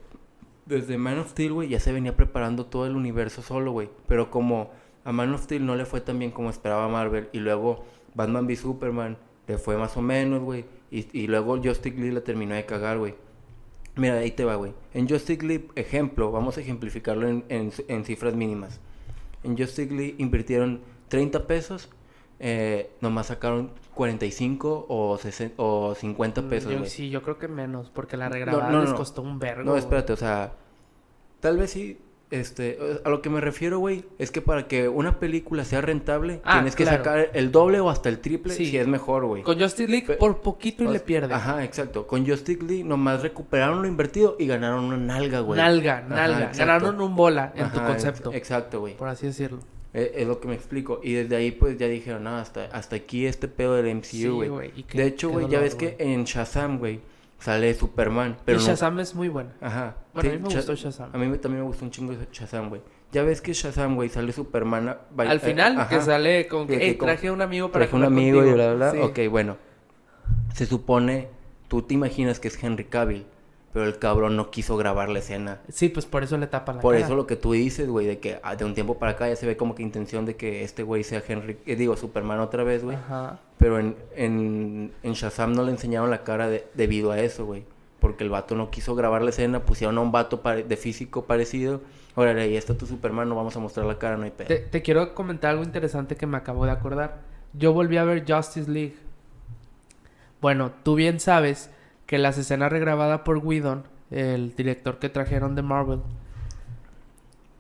desde 0.65 0.99
Man 0.99 1.21
of 1.21 1.31
Steel, 1.31 1.53
güey, 1.53 1.69
ya 1.69 1.79
se 1.79 1.93
venía 1.93 2.17
preparando 2.17 2.67
todo 2.67 2.87
el 2.87 2.97
universo 2.97 3.43
solo, 3.43 3.71
güey. 3.71 3.89
Pero 4.09 4.31
como 4.31 4.71
a 5.05 5.13
Man 5.13 5.33
of 5.33 5.45
Steel 5.45 5.65
no 5.65 5.77
le 5.77 5.85
fue 5.85 6.01
tan 6.01 6.19
bien 6.19 6.33
como 6.33 6.51
esperaba 6.51 6.89
Marvel, 6.89 7.29
y 7.33 7.39
luego 7.39 7.85
Batman 8.15 8.47
v 8.47 8.57
Superman 8.57 9.19
le 9.49 9.59
fue 9.59 9.77
más 9.77 9.97
o 9.97 10.03
menos, 10.03 10.43
güey. 10.43 10.65
Y, 10.91 11.07
y 11.19 11.27
luego 11.27 11.57
Justice 11.63 11.97
League 11.97 12.13
la 12.13 12.21
terminó 12.23 12.55
de 12.55 12.65
cagar, 12.67 12.99
güey. 12.99 13.15
Mira, 13.97 14.17
ahí 14.19 14.31
te 14.31 14.45
va, 14.45 14.57
güey. 14.57 14.73
En 14.95 15.09
League, 15.09 15.69
ejemplo, 15.75 16.31
vamos 16.31 16.57
a 16.59 16.61
ejemplificarlo 16.61 17.29
en, 17.29 17.45
en- 17.49 17.73
en 17.89 18.05
cifras 18.05 18.35
mínimas. 18.35 18.81
En 19.43 19.57
Justice 19.57 19.91
League 19.93 20.15
invirtieron 20.19 20.81
30 21.09 21.47
pesos, 21.47 21.89
eh, 22.39 22.91
nomás 23.01 23.29
sacaron 23.29 23.71
45 23.95 24.87
o, 24.89 25.17
60 25.17 25.55
o 25.63 25.95
50 25.95 26.49
pesos, 26.49 26.69
Mm, 26.69 26.73
Yo- 26.73 26.79
güey. 26.81 26.91
sí, 26.91 27.09
yo 27.11 27.23
creo 27.23 27.39
que 27.39 27.49
menos, 27.49 27.91
porque 27.91 28.17
la 28.19 28.29
regrabada 28.29 28.71
no, 28.71 28.81
les 28.83 28.91
no. 28.91 28.97
costó 28.97 29.23
un 29.23 29.39
vergo. 29.39 29.65
No, 29.65 29.77
espérate, 29.77 30.13
o 30.13 30.17
sea, 30.17 30.53
tal 31.41 31.57
vez 31.57 31.71
sí, 31.71 31.99
este, 32.31 32.79
a 33.05 33.09
lo 33.09 33.23
que 33.23 33.31
me 33.31 33.41
refiero, 33.41 33.79
güey, 33.79 34.05
es 34.19 34.31
que 34.31 34.41
para 34.41 34.67
que 34.67 34.89
una 34.89 35.19
película 35.21 35.65
sea 35.65 35.81
rentable, 35.81 36.41
Ah, 36.45 36.55
tienes 36.55 36.75
que 36.75 36.83
claro. 36.85 36.99
sacar 37.05 37.31
el 37.35 37.53
doble 37.53 37.79
o 37.81 37.89
hasta 37.89 38.09
el 38.09 38.19
triple 38.19 38.53
Sí. 38.55 38.67
si 38.67 38.79
es 38.79 38.87
mejor, 38.89 39.25
güey. 39.27 39.43
Con 39.43 39.61
Justice 39.61 39.89
League 39.91 40.07
Pe- 40.07 40.15
por 40.17 40.41
poquito 40.41 40.83
y 40.85 40.87
O 40.89 40.91
le 40.93 41.01
pierde. 41.01 41.33
Ajá, 41.35 41.63
exacto. 41.65 42.07
Con 42.07 42.27
Justice 42.27 42.63
League 42.63 42.85
nomás 42.85 43.23
recuperaron 43.23 43.81
lo 43.83 43.89
invertido 43.89 44.37
y 44.39 44.47
ganaron 44.47 44.85
una 44.85 44.97
nalga, 44.97 45.41
güey. 45.41 45.59
Nalga, 45.61 45.99
Ajá, 45.99 46.09
nalga. 46.09 46.39
exacto. 46.47 46.59
Ganaron 46.59 47.01
un 47.01 47.15
bola 47.17 47.53
en 47.55 47.71
tu 47.71 47.79
concepto. 47.81 48.31
ex- 48.31 48.37
Exacto, 48.39 48.81
güey. 48.81 48.97
Por 48.97 49.09
así 49.09 49.27
decirlo. 49.27 49.61
Es, 49.93 50.11
es 50.15 50.27
lo 50.27 50.41
que 50.41 50.49
me 50.49 50.55
explico. 50.55 51.01
Y 51.03 51.13
desde 51.15 51.37
ahí, 51.37 51.53
pues, 51.53 51.79
ya 51.79 51.87
dijeron, 51.87 52.25
no, 52.25 52.37
hasta, 52.37 52.65
hasta 52.67 52.97
aquí 52.97 53.25
este 53.25 53.49
pedo 53.49 53.75
del 53.77 53.87
MCU, 53.87 54.35
güey. 54.51 54.85
de 54.93 55.07
hecho, 55.07 55.31
güey, 55.31 55.49
ya 55.49 55.61
ves 55.61 55.75
que 55.75 55.97
en 55.99 56.25
Shazam, 56.25 56.79
güey, 56.79 57.01
sale 57.39 57.73
Superman. 57.75 58.37
Pero 58.45 58.59
y 58.59 58.63
no- 58.63 58.67
Shazam 58.69 58.99
es 59.01 59.15
muy 59.15 59.29
buena. 59.29 59.53
Ajá. 59.61 59.97
Bueno, 60.15 60.29
Sí, 60.31 60.35
a 60.37 60.39
mí 60.41 60.49
me 60.49 60.55
gustó 60.55 60.75
Shazam. 60.75 61.11
A 61.13 61.19
mí 61.19 61.39
también 61.39 61.63
me 61.63 61.67
gustó 61.69 61.85
un 61.85 61.91
chingo 61.91 62.15
Shazam, 62.33 62.69
güey. 62.69 62.81
Ya 63.13 63.23
ves 63.23 63.41
que 63.41 63.53
Shazam, 63.53 63.95
güey, 63.95 64.09
sale 64.09 64.33
Superman. 64.33 64.89
a- 64.89 64.99
Al 65.19 65.37
eh, 65.37 65.41
final, 65.41 65.79
ajá. 65.81 65.89
que 65.89 66.01
sale 66.01 66.49
con 66.49 66.67
que, 66.67 66.73
De 66.75 66.79
que 66.81 66.87
"Ey, 66.89 66.95
como- 66.97 67.13
traje 67.13 67.29
a 67.29 67.33
un 67.33 67.41
amigo 67.43 67.71
para 67.71 67.85
Traje 67.85 67.97
un 67.97 68.05
amigo 68.05 68.39
y 68.39 68.49
contigo". 68.51 68.57
bla, 68.57 68.75
bla, 68.75 68.91
bla. 68.93 69.01
Sí. 69.13 69.23
Ok, 69.27 69.31
bueno. 69.31 69.57
Se 70.55 70.67
supone, 70.67 71.29
tú 71.69 71.83
te 71.83 71.95
imaginas 71.95 72.41
que 72.41 72.49
es 72.49 72.63
Henry 72.63 72.85
Cavill, 72.85 73.27
pero 73.77 73.89
el 73.89 73.99
cabrón 73.99 74.37
no 74.37 74.51
quiso 74.51 74.79
grabar 74.79 75.11
la 75.11 75.19
escena. 75.19 75.61
Sí, 75.69 75.91
pues 75.91 76.07
por 76.07 76.23
eso 76.25 76.39
le 76.39 76.47
tapan 76.47 76.77
la 76.77 76.81
Por 76.81 76.95
cara. 76.95 77.05
eso 77.05 77.15
lo 77.15 77.27
que 77.27 77.37
tú 77.37 77.53
dices, 77.53 77.87
güey, 77.91 78.07
de 78.07 78.19
que 78.21 78.41
ah, 78.43 78.57
de 78.57 78.65
un 78.65 78.73
tiempo 78.73 78.99
para 78.99 79.13
acá 79.13 79.29
ya 79.29 79.37
se 79.37 79.45
ve 79.45 79.59
como 79.59 79.75
que 79.75 79.83
intención 79.83 80.25
de 80.25 80.35
que 80.35 80.65
este 80.65 80.83
güey 80.83 81.05
sea 81.05 81.23
Henry, 81.29 81.59
eh, 81.67 81.77
digo, 81.77 81.95
Superman 81.95 82.41
otra 82.41 82.65
vez, 82.65 82.83
güey. 82.83 82.97
Ajá. 82.97 83.39
Pero 83.59 83.79
en, 83.79 83.95
en, 84.15 84.93
en 85.03 85.13
Shazam 85.13 85.53
no 85.53 85.63
le 85.63 85.73
enseñaron 85.73 86.09
la 86.09 86.25
cara 86.25 86.49
de- 86.49 86.67
debido 86.73 87.11
a 87.13 87.21
eso, 87.21 87.45
güey. 87.45 87.65
porque 88.01 88.25
el 88.25 88.31
vato 88.31 88.55
no 88.55 88.71
quiso 88.71 88.95
grabar 88.95 89.21
la 89.21 89.29
escena, 89.29 89.61
pusieron 89.67 89.99
a 89.99 90.01
un 90.01 90.11
vato 90.11 90.41
de 90.67 90.77
físico 90.79 91.27
parecido. 91.27 91.83
Órale, 92.15 92.41
ahí 92.41 92.57
está 92.57 92.73
tu 92.79 92.87
Superman, 92.87 93.29
no 93.29 93.35
vamos 93.37 93.55
a 93.57 93.59
mostrar 93.61 93.85
la 93.85 93.99
cara, 93.99 94.17
no 94.17 94.23
hay 94.25 94.31
pedo. 94.31 94.49
Te, 94.49 94.57
te 94.61 94.81
quiero 94.81 95.15
comentar 95.15 95.51
algo 95.51 95.65
interesante 95.65 96.17
que 96.17 96.27
me 96.27 96.39
acabo 96.39 96.65
de 96.65 96.71
acordar. 96.71 97.21
Yo 97.53 97.75
volví 97.75 97.99
a 97.99 98.05
ver 98.05 98.25
Justice 98.27 98.71
League. 98.71 98.97
Bueno, 100.41 100.73
tú 100.83 100.95
bien 100.95 101.21
sabes 101.21 101.69
que 102.07 102.19
las 102.19 102.39
escenas 102.39 102.71
regrabadas 102.73 103.21
por 103.21 103.39
Whedon, 103.39 103.85
el 104.11 104.55
director 104.55 104.99
que 104.99 105.09
trajeron 105.09 105.55
de 105.55 105.63
Marvel, 105.63 106.01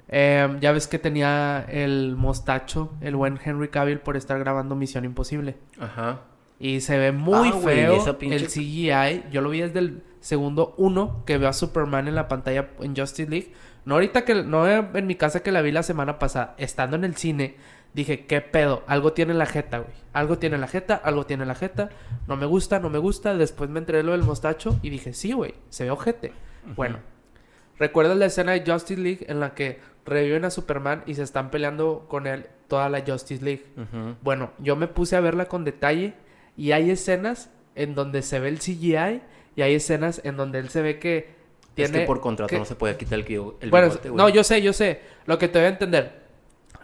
eh, 0.08 0.56
ya 0.60 0.72
ves 0.72 0.86
que 0.86 0.98
tenía 0.98 1.64
el 1.68 2.14
mostacho, 2.16 2.92
el 3.00 3.16
buen 3.16 3.38
Henry 3.44 3.68
Cavill, 3.68 3.98
por 3.98 4.16
estar 4.16 4.38
grabando 4.38 4.76
Misión 4.76 5.04
Imposible. 5.04 5.56
Ajá. 5.80 6.20
Y 6.58 6.80
se 6.80 6.96
ve 6.96 7.12
muy 7.12 7.48
Ah, 7.52 7.58
feo 7.62 8.18
pinche- 8.18 8.34
el 8.36 8.46
CGI. 8.48 9.24
Yo 9.30 9.40
lo 9.42 9.50
vi 9.50 9.60
desde 9.60 9.80
el 9.80 10.02
segundo 10.20 10.74
uno 10.78 11.22
que 11.26 11.38
veo 11.38 11.48
a 11.48 11.52
Superman 11.52 12.08
en 12.08 12.14
la 12.14 12.28
pantalla 12.28 12.68
en 12.80 12.96
Justice 12.96 13.28
League. 13.28 13.52
No 13.84 13.94
ahorita 13.94 14.24
que 14.24 14.42
no 14.42 14.66
en 14.66 15.06
mi 15.06 15.16
casa 15.16 15.40
que 15.42 15.52
la 15.52 15.60
vi 15.60 15.70
la 15.72 15.82
semana 15.82 16.18
pasada, 16.18 16.54
estando 16.58 16.96
en 16.96 17.04
el 17.04 17.16
cine, 17.16 17.56
dije, 17.94 18.26
¿qué 18.26 18.40
pedo? 18.40 18.82
Algo 18.86 19.12
tiene 19.12 19.34
la 19.34 19.46
jeta, 19.46 19.78
güey. 19.78 19.92
Algo 20.12 20.38
tiene 20.38 20.58
la 20.58 20.68
jeta, 20.68 20.94
algo 20.96 21.26
tiene 21.26 21.46
la 21.46 21.54
jeta. 21.54 21.90
No 22.26 22.36
me 22.36 22.46
gusta, 22.46 22.78
no 22.78 22.90
me 22.90 22.98
gusta. 22.98 23.34
Después 23.36 23.70
me 23.70 23.78
enteré 23.78 24.02
lo 24.02 24.12
del 24.12 24.22
mostacho 24.22 24.78
y 24.82 24.90
dije, 24.90 25.12
sí, 25.12 25.32
güey, 25.32 25.54
se 25.70 25.84
ve 25.84 25.90
ojete. 25.90 26.32
Bueno, 26.76 26.98
¿recuerdas 27.78 28.16
la 28.16 28.26
escena 28.26 28.52
de 28.52 28.70
Justice 28.70 29.00
League 29.00 29.26
en 29.28 29.40
la 29.40 29.54
que 29.54 29.80
reviven 30.04 30.44
a 30.44 30.50
Superman 30.50 31.02
y 31.06 31.14
se 31.14 31.22
están 31.22 31.50
peleando 31.50 32.06
con 32.08 32.26
él 32.26 32.46
toda 32.68 32.88
la 32.88 33.02
Justice 33.06 33.44
League? 33.44 33.64
Bueno, 34.22 34.50
yo 34.58 34.76
me 34.76 34.88
puse 34.88 35.16
a 35.16 35.20
verla 35.20 35.46
con 35.46 35.64
detalle 35.64 36.14
y 36.56 36.72
hay 36.72 36.90
escenas 36.90 37.50
en 37.74 37.94
donde 37.94 38.22
se 38.22 38.40
ve 38.40 38.48
el 38.48 38.58
CGI 38.58 39.20
y 39.56 39.62
hay 39.62 39.74
escenas 39.74 40.20
en 40.24 40.36
donde 40.36 40.58
él 40.58 40.68
se 40.70 40.82
ve 40.82 40.98
que 40.98 41.18
Es 41.18 41.74
tiene... 41.74 42.00
que 42.00 42.06
por 42.06 42.20
contrato 42.20 42.48
que- 42.48 42.58
no 42.58 42.64
se 42.64 42.74
puede 42.74 42.96
quitar 42.96 43.18
el, 43.18 43.24
el 43.60 43.70
bueno, 43.70 43.88
bigote, 43.88 44.08
güey. 44.10 44.16
no, 44.16 44.28
yo 44.28 44.42
sé, 44.44 44.60
yo 44.62 44.72
sé. 44.72 45.00
Lo 45.26 45.38
que 45.38 45.48
te 45.48 45.58
voy 45.58 45.66
a 45.66 45.70
entender. 45.70 46.25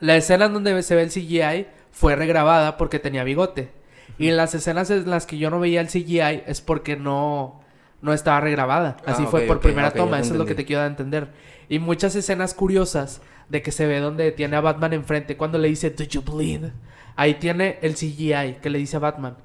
La 0.03 0.17
escena 0.17 0.47
en 0.47 0.53
donde 0.53 0.83
se 0.83 0.97
ve 0.97 1.03
el 1.03 1.11
CGI 1.11 1.69
fue 1.93 2.17
regrabada 2.17 2.77
porque 2.77 2.99
tenía 2.99 3.23
bigote. 3.23 3.71
Y 4.19 4.27
en 4.29 4.37
las 4.37 4.53
escenas 4.53 4.91
en 4.91 5.09
las 5.09 5.27
que 5.27 5.39
yo 5.39 5.49
no 5.49 5.61
veía 5.61 5.81
el 5.81 5.87
CGI 5.87 6.43
es 6.45 6.61
porque 6.61 6.97
no, 6.97 7.61
no 8.01 8.13
estaba 8.13 8.41
regrabada. 8.41 8.97
Así 9.07 9.23
Ah, 9.25 9.29
fue 9.31 9.43
ok, 9.43 9.47
por 9.47 9.61
primera 9.61 9.93
toma. 9.93 10.19
Eso 10.19 10.33
es 10.33 10.39
lo 10.41 10.45
que 10.45 10.57
te 10.57 10.65
quiero 10.65 10.81
dar 10.81 10.89
a 10.89 10.91
entender. 10.91 11.29
Y 11.69 11.79
muchas 11.79 12.17
escenas 12.17 12.53
curiosas 12.53 13.23
de 13.49 13.63
que 13.63 13.71
se 13.71 13.87
ve 13.87 14.01
donde 14.01 14.33
tiene 14.33 14.57
a 14.57 14.61
Batman 14.61 14.93
enfrente 14.93 15.37
cuando 15.37 15.59
le 15.59 15.69
dice, 15.69 15.91
Do 15.91 16.03
you 16.03 16.23
bleed? 16.23 16.71
Ahí 17.15 17.35
tiene 17.35 17.79
el 17.83 17.95
CGI 17.95 18.57
que 18.61 18.71
le 18.71 18.81
dice 18.81 18.97
a 18.97 19.01
Batman. 19.01 19.37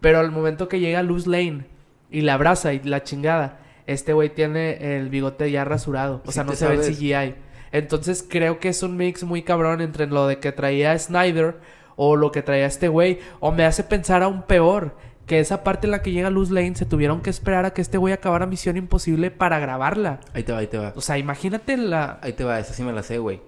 Pero 0.00 0.18
al 0.18 0.30
momento 0.30 0.66
que 0.66 0.80
llega 0.80 1.02
Luz 1.02 1.26
Lane 1.26 1.66
y 2.10 2.22
la 2.22 2.34
abraza 2.34 2.72
y 2.72 2.80
la 2.82 3.02
chingada, 3.02 3.60
este 3.86 4.14
güey 4.14 4.30
tiene 4.30 4.96
el 4.96 5.10
bigote 5.10 5.50
ya 5.50 5.66
rasurado. 5.66 6.22
O 6.24 6.32
sea, 6.32 6.42
no 6.42 6.54
se 6.54 6.66
ve 6.66 6.74
el. 6.76 6.80
CGI. 6.80 7.34
Entonces 7.76 8.24
creo 8.26 8.58
que 8.58 8.68
es 8.70 8.82
un 8.82 8.96
mix 8.96 9.22
muy 9.22 9.42
cabrón 9.42 9.82
entre 9.82 10.06
lo 10.06 10.26
de 10.26 10.38
que 10.38 10.50
traía 10.50 10.98
Snyder 10.98 11.56
o 11.96 12.16
lo 12.16 12.32
que 12.32 12.42
traía 12.42 12.66
este 12.66 12.88
güey. 12.88 13.18
O 13.38 13.52
me 13.52 13.64
hace 13.64 13.84
pensar 13.84 14.22
aún 14.22 14.42
peor. 14.42 14.94
Que 15.26 15.40
esa 15.40 15.64
parte 15.64 15.88
en 15.88 15.90
la 15.90 16.02
que 16.02 16.12
llega 16.12 16.30
Luz 16.30 16.50
Lane 16.50 16.76
se 16.76 16.86
tuvieron 16.86 17.20
que 17.20 17.30
esperar 17.30 17.64
a 17.64 17.72
que 17.72 17.82
este 17.82 17.98
güey 17.98 18.14
acabara 18.14 18.46
Misión 18.46 18.76
Imposible 18.76 19.32
para 19.32 19.58
grabarla. 19.58 20.20
Ahí 20.32 20.44
te 20.44 20.52
va, 20.52 20.58
ahí 20.58 20.68
te 20.68 20.78
va. 20.78 20.92
O 20.94 21.00
sea, 21.00 21.18
imagínate 21.18 21.76
la... 21.76 22.20
Ahí 22.22 22.32
te 22.32 22.44
va, 22.44 22.60
esa 22.60 22.72
sí 22.72 22.84
me 22.84 22.92
la 22.92 23.02
sé, 23.02 23.18
güey. 23.18 23.40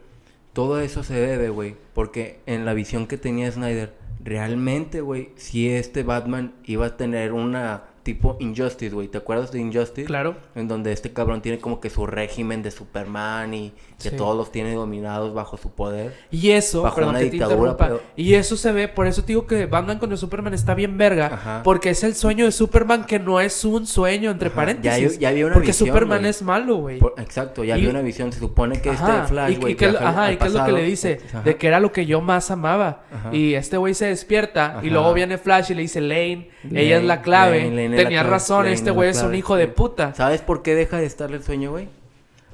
Todo 0.52 0.80
eso 0.80 1.04
se 1.04 1.14
debe, 1.14 1.50
güey, 1.50 1.76
porque 1.94 2.40
en 2.46 2.64
la 2.64 2.74
visión 2.74 3.06
que 3.06 3.16
tenía 3.16 3.52
Snyder, 3.52 3.94
realmente, 4.24 5.02
güey, 5.02 5.30
si 5.36 5.70
este 5.70 6.02
Batman 6.02 6.52
iba 6.64 6.86
a 6.86 6.96
tener 6.96 7.32
una 7.32 7.84
tipo 8.08 8.38
Injustice, 8.40 8.94
güey. 8.94 9.08
¿Te 9.08 9.18
acuerdas 9.18 9.52
de 9.52 9.60
Injustice? 9.60 10.04
Claro. 10.06 10.34
En 10.54 10.66
donde 10.66 10.92
este 10.92 11.12
cabrón 11.12 11.42
tiene 11.42 11.58
como 11.58 11.78
que 11.78 11.90
su 11.90 12.06
régimen 12.06 12.62
de 12.62 12.70
Superman 12.70 13.52
y 13.52 13.74
que 14.02 14.08
Sí. 14.08 14.16
todos 14.16 14.34
los 14.34 14.50
tiene 14.50 14.72
dominados 14.72 15.34
bajo 15.34 15.58
su 15.58 15.72
poder. 15.72 16.14
Y 16.30 16.52
eso, 16.52 16.80
Bajo 16.82 16.94
perdón 16.96 17.10
una 17.10 17.18
que 17.18 17.30
dictadura, 17.30 17.76
pero- 17.76 18.00
Y 18.16 18.32
eso 18.32 18.56
se 18.56 18.72
ve, 18.72 18.88
por 18.88 19.06
eso 19.06 19.20
te 19.22 19.28
digo 19.28 19.46
que 19.46 19.66
Batman 19.66 19.98
contra 19.98 20.16
Superman 20.16 20.54
está 20.54 20.74
bien 20.74 20.96
verga. 20.96 21.26
Ajá. 21.34 21.60
Porque 21.62 21.90
es 21.90 22.02
el 22.02 22.14
sueño 22.14 22.46
de 22.46 22.52
Superman 22.52 23.04
que 23.04 23.18
no 23.18 23.40
es 23.40 23.62
un 23.66 23.86
sueño, 23.86 24.30
entre 24.30 24.48
Ajá, 24.48 24.56
paréntesis. 24.56 25.14
ya- 25.14 25.20
ya 25.20 25.28
había 25.28 25.44
una 25.44 25.54
porque 25.54 25.68
visión, 25.68 25.88
Superman 25.88 26.24
es 26.24 26.40
malo, 26.40 26.76
güey. 26.76 27.00
Exacto, 27.18 27.62
ya 27.62 27.76
Y- 27.76 27.80
había 27.80 27.90
una 27.90 28.00
visión. 28.00 28.32
Se 28.32 28.38
supone 28.38 28.80
que 28.80 28.88
Ajá, 28.88 29.16
este 29.18 29.28
Flash, 29.28 29.52
y- 29.52 29.56
güey, 29.56 29.76
y, 29.78 29.84
al- 29.84 29.96
al 29.98 30.32
y 30.32 30.36
qué 30.38 30.46
es 30.46 30.52
lo 30.54 30.64
que 30.64 30.72
le 30.72 30.82
dice, 30.84 31.20
Ajá. 31.28 31.42
de 31.42 31.56
que 31.56 31.66
era 31.66 31.78
lo 31.78 31.92
que 31.92 32.06
yo 32.06 32.22
más 32.22 32.50
amaba. 32.50 33.02
Y 33.32 33.52
este 33.52 33.76
güey 33.76 33.92
se 33.92 34.06
despierta 34.06 34.80
y 34.82 34.88
luego 34.88 35.12
viene 35.12 35.36
Flash 35.36 35.72
y 35.72 35.74
le 35.74 35.82
dice, 35.82 36.00
Lane, 36.00 36.48
Lane, 36.64 36.82
ella 36.82 36.96
es 36.98 37.04
la 37.04 37.20
clave. 37.20 37.64
Lane, 37.64 37.88
Lane 37.88 37.96
la 38.02 38.08
Tenía 38.08 38.20
clave, 38.20 38.32
razón, 38.34 38.66
este 38.66 38.90
es 38.90 38.94
güey 38.96 39.12
la 39.12 39.18
es 39.18 39.22
un 39.22 39.34
hijo 39.34 39.56
de 39.56 39.68
puta. 39.68 40.14
¿Sabes 40.14 40.40
por 40.42 40.62
qué 40.62 40.74
deja 40.74 40.98
de 40.98 41.06
estarle 41.06 41.36
el 41.38 41.42
sueño, 41.42 41.70
güey? 41.70 41.88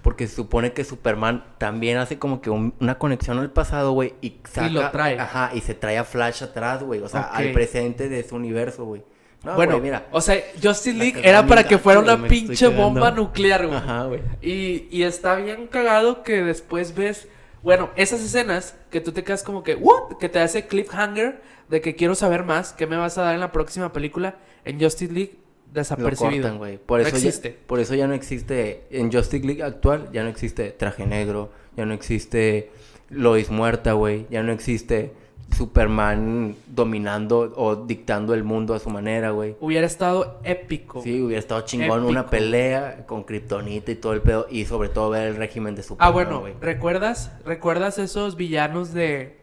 Porque 0.03 0.27
se 0.27 0.37
supone 0.37 0.73
que 0.73 0.85
Superman 0.85 1.45
también 1.59 1.97
hace 1.97 2.19
como 2.19 2.43
que 2.43 2.51
un- 2.51 2.75
una 2.79 2.99
conexión 2.99 3.39
al 3.39 3.51
pasado, 3.51 3.93
güey, 3.93 4.15
y 4.21 4.37
saca... 4.51 4.69
lo 4.69 4.91
trae. 4.91 5.19
Ajá, 5.19 5.51
y 5.55 5.61
se 5.63 5.75
trae 5.75 5.97
a 5.97 6.05
Flash 6.05 6.43
atrás, 6.43 6.83
güey, 6.83 7.01
o 7.01 7.09
sea, 7.09 7.23
al 7.23 7.53
presente 7.53 8.09
de 8.11 8.23
su 8.23 8.37
universo, 8.37 8.85
güey. 8.85 9.03
No, 9.43 9.55
bueno, 9.57 9.73
güey, 9.73 9.83
mira. 9.85 10.07
o 10.11 10.21
sea, 10.23 10.43
Justice 10.63 10.93
League 10.97 11.21
era 11.23 11.47
para 11.47 11.65
que 11.65 11.77
fuera 11.79 12.01
una 12.01 12.17
pinche 12.29 12.67
bomba 12.69 13.11
nuclear, 13.11 13.67
güey. 13.67 13.79
Ajá, 13.79 14.05
güey. 14.05 14.21
Y, 14.43 14.89
y 14.91 15.03
está 15.05 15.37
bien 15.37 15.67
cagado 15.69 16.23
que 16.23 16.43
después 16.43 16.95
ves, 16.95 17.29
bueno, 17.63 17.91
esas 17.97 18.21
escenas 18.21 18.75
que 18.91 19.01
tú 19.01 19.13
te 19.13 19.23
quedas 19.25 19.43
como 19.43 19.63
que, 19.63 19.75
¿what? 19.75 20.19
Que 20.19 20.29
te 20.29 20.39
hace 20.39 20.67
cliffhanger 20.67 21.41
de 21.69 21.81
que 21.81 21.95
quiero 21.95 22.15
saber 22.15 22.45
más, 22.45 22.73
¿qué 22.75 22.87
me 22.87 22.97
vas 22.97 23.17
a 23.19 23.23
dar 23.23 23.35
en 23.35 23.41
la 23.41 23.53
próxima 23.53 23.93
película? 23.93 24.35
En 24.65 24.81
Justice 24.81 25.13
League, 25.13 25.37
desapercibido. 25.73 26.57
güey. 26.57 26.79
Por 26.79 27.01
No 27.01 27.07
eso 27.07 27.17
ya- 27.19 27.51
por 27.67 27.81
eso 27.81 27.95
ya 27.95 28.07
no 28.07 28.15
existe... 28.15 28.85
En 28.91 29.13
Justice 29.13 29.45
League 29.47 29.63
actual 29.63 30.09
ya 30.13 30.23
no 30.23 30.29
existe 30.29 30.71
Traje 30.71 31.07
Negro, 31.07 31.51
ya 31.77 31.85
no 31.85 31.95
existe 31.95 32.71
Lois 33.11 33.51
muerta, 33.51 33.93
güey. 33.93 34.27
Ya 34.31 34.43
no 34.43 34.53
existe 34.53 35.13
Superman 35.55 36.57
dominando 36.69 37.53
o 37.57 37.77
dictando 37.77 38.33
el 38.35 38.45
mundo 38.45 38.73
a 38.75 38.79
su 38.79 38.89
manera, 38.91 39.31
güey. 39.31 39.57
Hubiera 39.61 39.87
estado 39.87 40.41
épico. 40.45 41.03
Sí, 41.03 41.21
hubiera 41.21 41.39
estado 41.41 41.61
chingón 41.63 42.05
una 42.05 42.31
pelea 42.31 43.05
con 43.07 43.25
Kryptonita 43.25 43.91
y 43.93 43.97
todo 43.97 44.15
el 44.15 44.23
pedo. 44.23 44.47
Y 44.51 44.65
sobre 44.65 44.89
todo 44.89 45.11
ver 45.11 45.27
el 45.29 45.37
régimen 45.37 45.75
de 45.75 45.83
Superman, 45.83 46.09
Ah, 46.09 46.11
bueno, 46.13 46.41
güey. 46.41 46.55
¿recuerdas? 46.61 47.31
¿Recuerdas 47.45 47.99
esos 47.99 48.37
villanos 48.37 48.95
de 48.95 49.39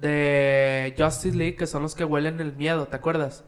de 0.00 0.94
Justice 0.96 1.36
League 1.36 1.56
que 1.56 1.66
son 1.66 1.82
los 1.82 1.94
que 1.94 2.04
huelen 2.04 2.40
el 2.40 2.52
miedo, 2.54 2.86
¿te 2.86 2.96
acuerdas? 2.96 3.44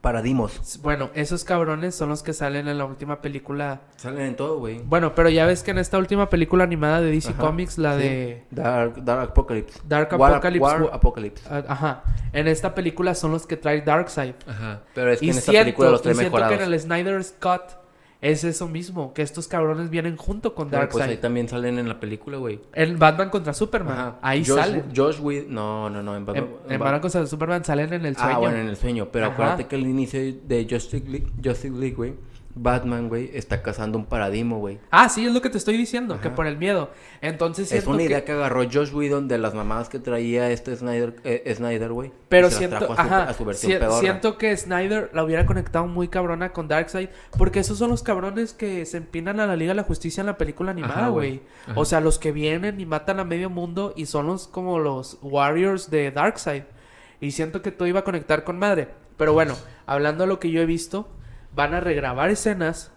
Paradimos. 0.00 0.80
Bueno, 0.82 1.10
esos 1.14 1.44
cabrones 1.44 1.94
son 1.94 2.08
los 2.08 2.22
que 2.22 2.32
salen 2.32 2.68
en 2.68 2.78
la 2.78 2.86
última 2.86 3.20
película. 3.20 3.80
Salen 3.96 4.22
en 4.22 4.36
todo, 4.36 4.58
güey. 4.58 4.78
Bueno, 4.84 5.14
pero 5.14 5.28
ya 5.28 5.44
ves 5.44 5.62
que 5.62 5.72
en 5.72 5.78
esta 5.78 5.98
última 5.98 6.30
película 6.30 6.64
animada 6.64 7.02
de 7.02 7.10
DC 7.10 7.30
Ajá, 7.32 7.38
Comics, 7.42 7.76
la 7.76 7.96
sí. 7.96 8.02
de 8.02 8.44
Dark, 8.50 9.04
Dark 9.04 9.30
Apocalypse. 9.32 9.78
Dark 9.86 10.08
War- 10.18 10.32
Apocalypse, 10.32 10.62
War 10.64 10.82
wa- 10.84 10.94
Apocalypse. 10.94 11.44
Ah, 11.50 11.62
Ajá. 11.68 12.02
En 12.32 12.48
esta 12.48 12.74
película 12.74 13.14
son 13.14 13.32
los 13.32 13.46
que 13.46 13.58
trae 13.58 13.82
Darkseid. 13.82 14.34
Ajá. 14.46 14.80
Pero 14.94 15.12
es 15.12 15.20
que 15.20 15.26
y 15.26 15.30
en 15.30 15.36
esta 15.36 15.50
siento, 15.50 15.64
película 15.66 15.90
los 15.90 16.00
y 16.00 16.02
trae 16.04 16.14
siento 16.14 16.30
mejorados. 16.36 16.58
que 16.58 16.64
en 16.64 16.72
el 16.72 16.80
Snyder's 16.80 17.34
Cut 17.40 17.79
es 18.22 18.44
eso 18.44 18.68
mismo, 18.68 19.14
que 19.14 19.22
estos 19.22 19.48
cabrones 19.48 19.88
vienen 19.90 20.16
junto 20.16 20.54
con 20.54 20.68
Güey, 20.68 20.80
pues 20.82 20.94
ahí 20.96 21.00
Darkseid. 21.00 21.20
también 21.20 21.48
salen 21.48 21.78
en 21.78 21.88
la 21.88 21.98
película, 22.00 22.36
güey. 22.36 22.60
En 22.74 22.98
Batman 22.98 23.30
contra 23.30 23.54
Superman, 23.54 23.98
Ajá. 23.98 24.18
ahí 24.20 24.44
Josh, 24.44 24.56
salen. 24.58 24.84
Josh 24.94 25.18
Whedon- 25.20 25.46
No, 25.48 25.88
no, 25.88 26.02
no. 26.02 26.16
En, 26.16 26.26
Batman- 26.26 26.44
En, 26.44 26.50
en 26.66 26.72
en 26.72 26.78
Ba- 26.78 26.84
Batman 26.84 27.00
contra 27.00 27.26
Superman 27.26 27.64
salen 27.64 27.92
en 27.94 28.04
el 28.04 28.16
sueño. 28.16 28.32
Ah, 28.34 28.38
bueno, 28.38 28.58
en 28.58 28.68
el 28.68 28.76
sueño. 28.76 29.08
Pero 29.10 29.24
Ajá. 29.26 29.34
acuérdate 29.34 29.66
que 29.66 29.76
al 29.76 29.86
inicio 29.86 30.20
de 30.20 30.66
Justice 30.70 31.08
League, 31.08 31.26
Justice 31.42 31.70
League, 31.70 31.94
güey, 31.94 32.14
Batman, 32.62 33.08
güey, 33.08 33.30
está 33.32 33.62
cazando 33.62 33.96
un 33.96 34.04
paradigma, 34.04 34.56
güey. 34.56 34.78
Ah, 34.90 35.08
sí, 35.08 35.24
es 35.26 35.32
lo 35.32 35.40
que 35.40 35.48
te 35.48 35.56
estoy 35.56 35.78
diciendo, 35.78 36.20
que 36.20 36.28
por 36.28 36.46
el 36.46 36.58
miedo. 36.58 36.90
Entonces 37.22 37.72
Es 37.72 37.86
una 37.86 38.02
idea 38.02 38.22
que... 38.24 38.32
agarró 38.32 38.62
Josh 38.70 38.92
Whedon 38.92 39.28
de 39.28 39.38
las 39.38 39.54
mamadas 39.54 39.88
que 39.88 39.98
traía 39.98 40.50
este 40.50 40.76
Snyder, 40.76 41.16
eh, 41.24 41.52
Snyder, 41.56 41.90
güey. 41.92 42.12
Pero 42.28 42.50
siento, 42.50 42.86
su, 42.86 42.92
ajá, 42.92 43.22
a 43.24 43.32
su 43.34 43.44
versión 43.46 43.72
si- 43.72 43.78
pedorra. 43.78 43.98
siento 44.00 44.36
que 44.36 44.54
Snyder 44.56 45.10
la 45.14 45.24
hubiera 45.24 45.46
conectado 45.46 45.86
muy 45.86 46.08
cabrona 46.08 46.52
con 46.52 46.68
Darkseid, 46.68 47.08
porque 47.38 47.60
esos 47.60 47.78
son 47.78 47.88
los 47.90 48.02
cabrones 48.02 48.52
que 48.52 48.84
se 48.84 48.98
empinan 48.98 49.40
a 49.40 49.46
la 49.46 49.56
Liga 49.56 49.70
de 49.70 49.76
la 49.76 49.82
Justicia 49.84 50.20
en 50.20 50.26
la 50.26 50.36
película 50.36 50.72
animada, 50.72 51.08
güey. 51.08 51.40
O 51.74 51.86
sea, 51.86 52.00
los 52.00 52.18
que 52.18 52.30
vienen 52.30 52.78
y 52.78 52.84
matan 52.86 53.20
a 53.20 53.24
medio 53.24 53.48
mundo 53.48 53.94
y 53.96 54.04
son 54.04 54.26
los 54.26 54.46
como 54.48 54.78
los 54.78 55.18
Warriors 55.22 55.90
de 55.90 56.10
Darkseid. 56.10 56.64
Y 57.22 57.30
siento 57.30 57.62
que 57.62 57.70
todo 57.72 57.88
iba 57.88 58.00
a 58.00 58.04
conectar 58.04 58.44
con 58.44 58.58
madre. 58.58 58.88
Pero 59.16 59.32
bueno, 59.32 59.54
hablando 59.86 60.24
de 60.24 60.28
lo 60.28 60.40
que 60.40 60.50
yo 60.50 60.60
he 60.62 60.66
visto, 60.66 61.08
van 61.54 61.74
a 61.74 61.80
regrabar 61.80 62.30
escenas, 62.30 62.92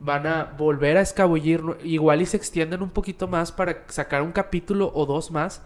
van 0.00 0.26
a 0.26 0.44
volver 0.56 0.96
a 0.96 1.00
escabullir, 1.00 1.62
igual 1.82 2.22
y 2.22 2.26
se 2.26 2.36
extienden 2.36 2.82
un 2.82 2.90
poquito 2.90 3.28
más 3.28 3.52
para 3.52 3.84
sacar 3.88 4.22
un 4.22 4.32
capítulo 4.32 4.90
o 4.94 5.06
dos 5.06 5.30
más. 5.30 5.62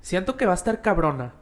Siento 0.00 0.36
que 0.36 0.46
va 0.46 0.52
a 0.52 0.56
estar 0.56 0.82
cabrona, 0.82 1.34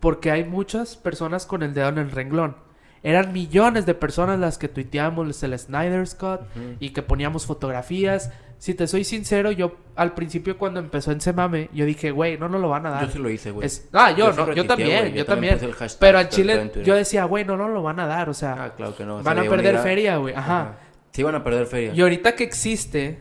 porque 0.00 0.30
hay 0.30 0.44
muchas 0.44 0.96
personas 0.96 1.46
con 1.46 1.62
el 1.62 1.74
dedo 1.74 1.88
en 1.88 1.98
el 1.98 2.10
renglón. 2.10 2.56
Eran 3.02 3.32
millones 3.32 3.86
de 3.86 3.94
personas 3.94 4.38
las 4.38 4.58
que 4.58 4.68
tuiteamos 4.68 5.42
el 5.42 5.58
Snyder 5.58 6.06
Scott 6.06 6.42
y 6.80 6.90
que 6.90 7.02
poníamos 7.02 7.46
fotografías 7.46 8.30
Si 8.60 8.74
te 8.74 8.86
soy 8.86 9.04
sincero, 9.04 9.50
yo 9.52 9.74
al 9.96 10.12
principio 10.12 10.58
cuando 10.58 10.80
empezó 10.80 11.12
en 11.12 11.22
Semame, 11.22 11.70
yo 11.72 11.86
dije, 11.86 12.10
güey, 12.10 12.36
no 12.38 12.46
nos 12.50 12.60
lo 12.60 12.68
van 12.68 12.84
a 12.84 12.90
dar. 12.90 13.06
Yo 13.06 13.10
sí 13.12 13.18
lo 13.18 13.30
hice, 13.30 13.52
güey. 13.52 13.66
Es- 13.66 13.88
Ah, 13.90 14.14
yo, 14.14 14.32
no, 14.34 14.52
yo 14.52 14.66
también, 14.66 15.14
yo, 15.14 15.24
también. 15.24 15.58
Pero 15.98 16.18
al 16.18 16.28
Chile 16.28 16.70
yo 16.84 16.94
decía, 16.94 17.24
güey, 17.24 17.46
no 17.46 17.56
nos 17.56 17.70
lo 17.70 17.82
van 17.82 17.98
a 18.00 18.06
dar, 18.06 18.28
o 18.28 18.34
sea, 18.34 18.64
Ah, 18.64 18.74
claro 18.76 18.94
que 18.94 19.06
no. 19.06 19.22
van 19.22 19.38
a 19.38 19.44
perder 19.44 19.78
feria, 19.78 20.18
güey. 20.18 20.34
Ajá. 20.34 20.76
Sí 21.10 21.22
van 21.22 21.34
a 21.36 21.42
perder 21.42 21.64
feria. 21.66 21.94
Y 21.94 22.00
ahorita 22.02 22.36
que 22.36 22.44
existe, 22.44 23.18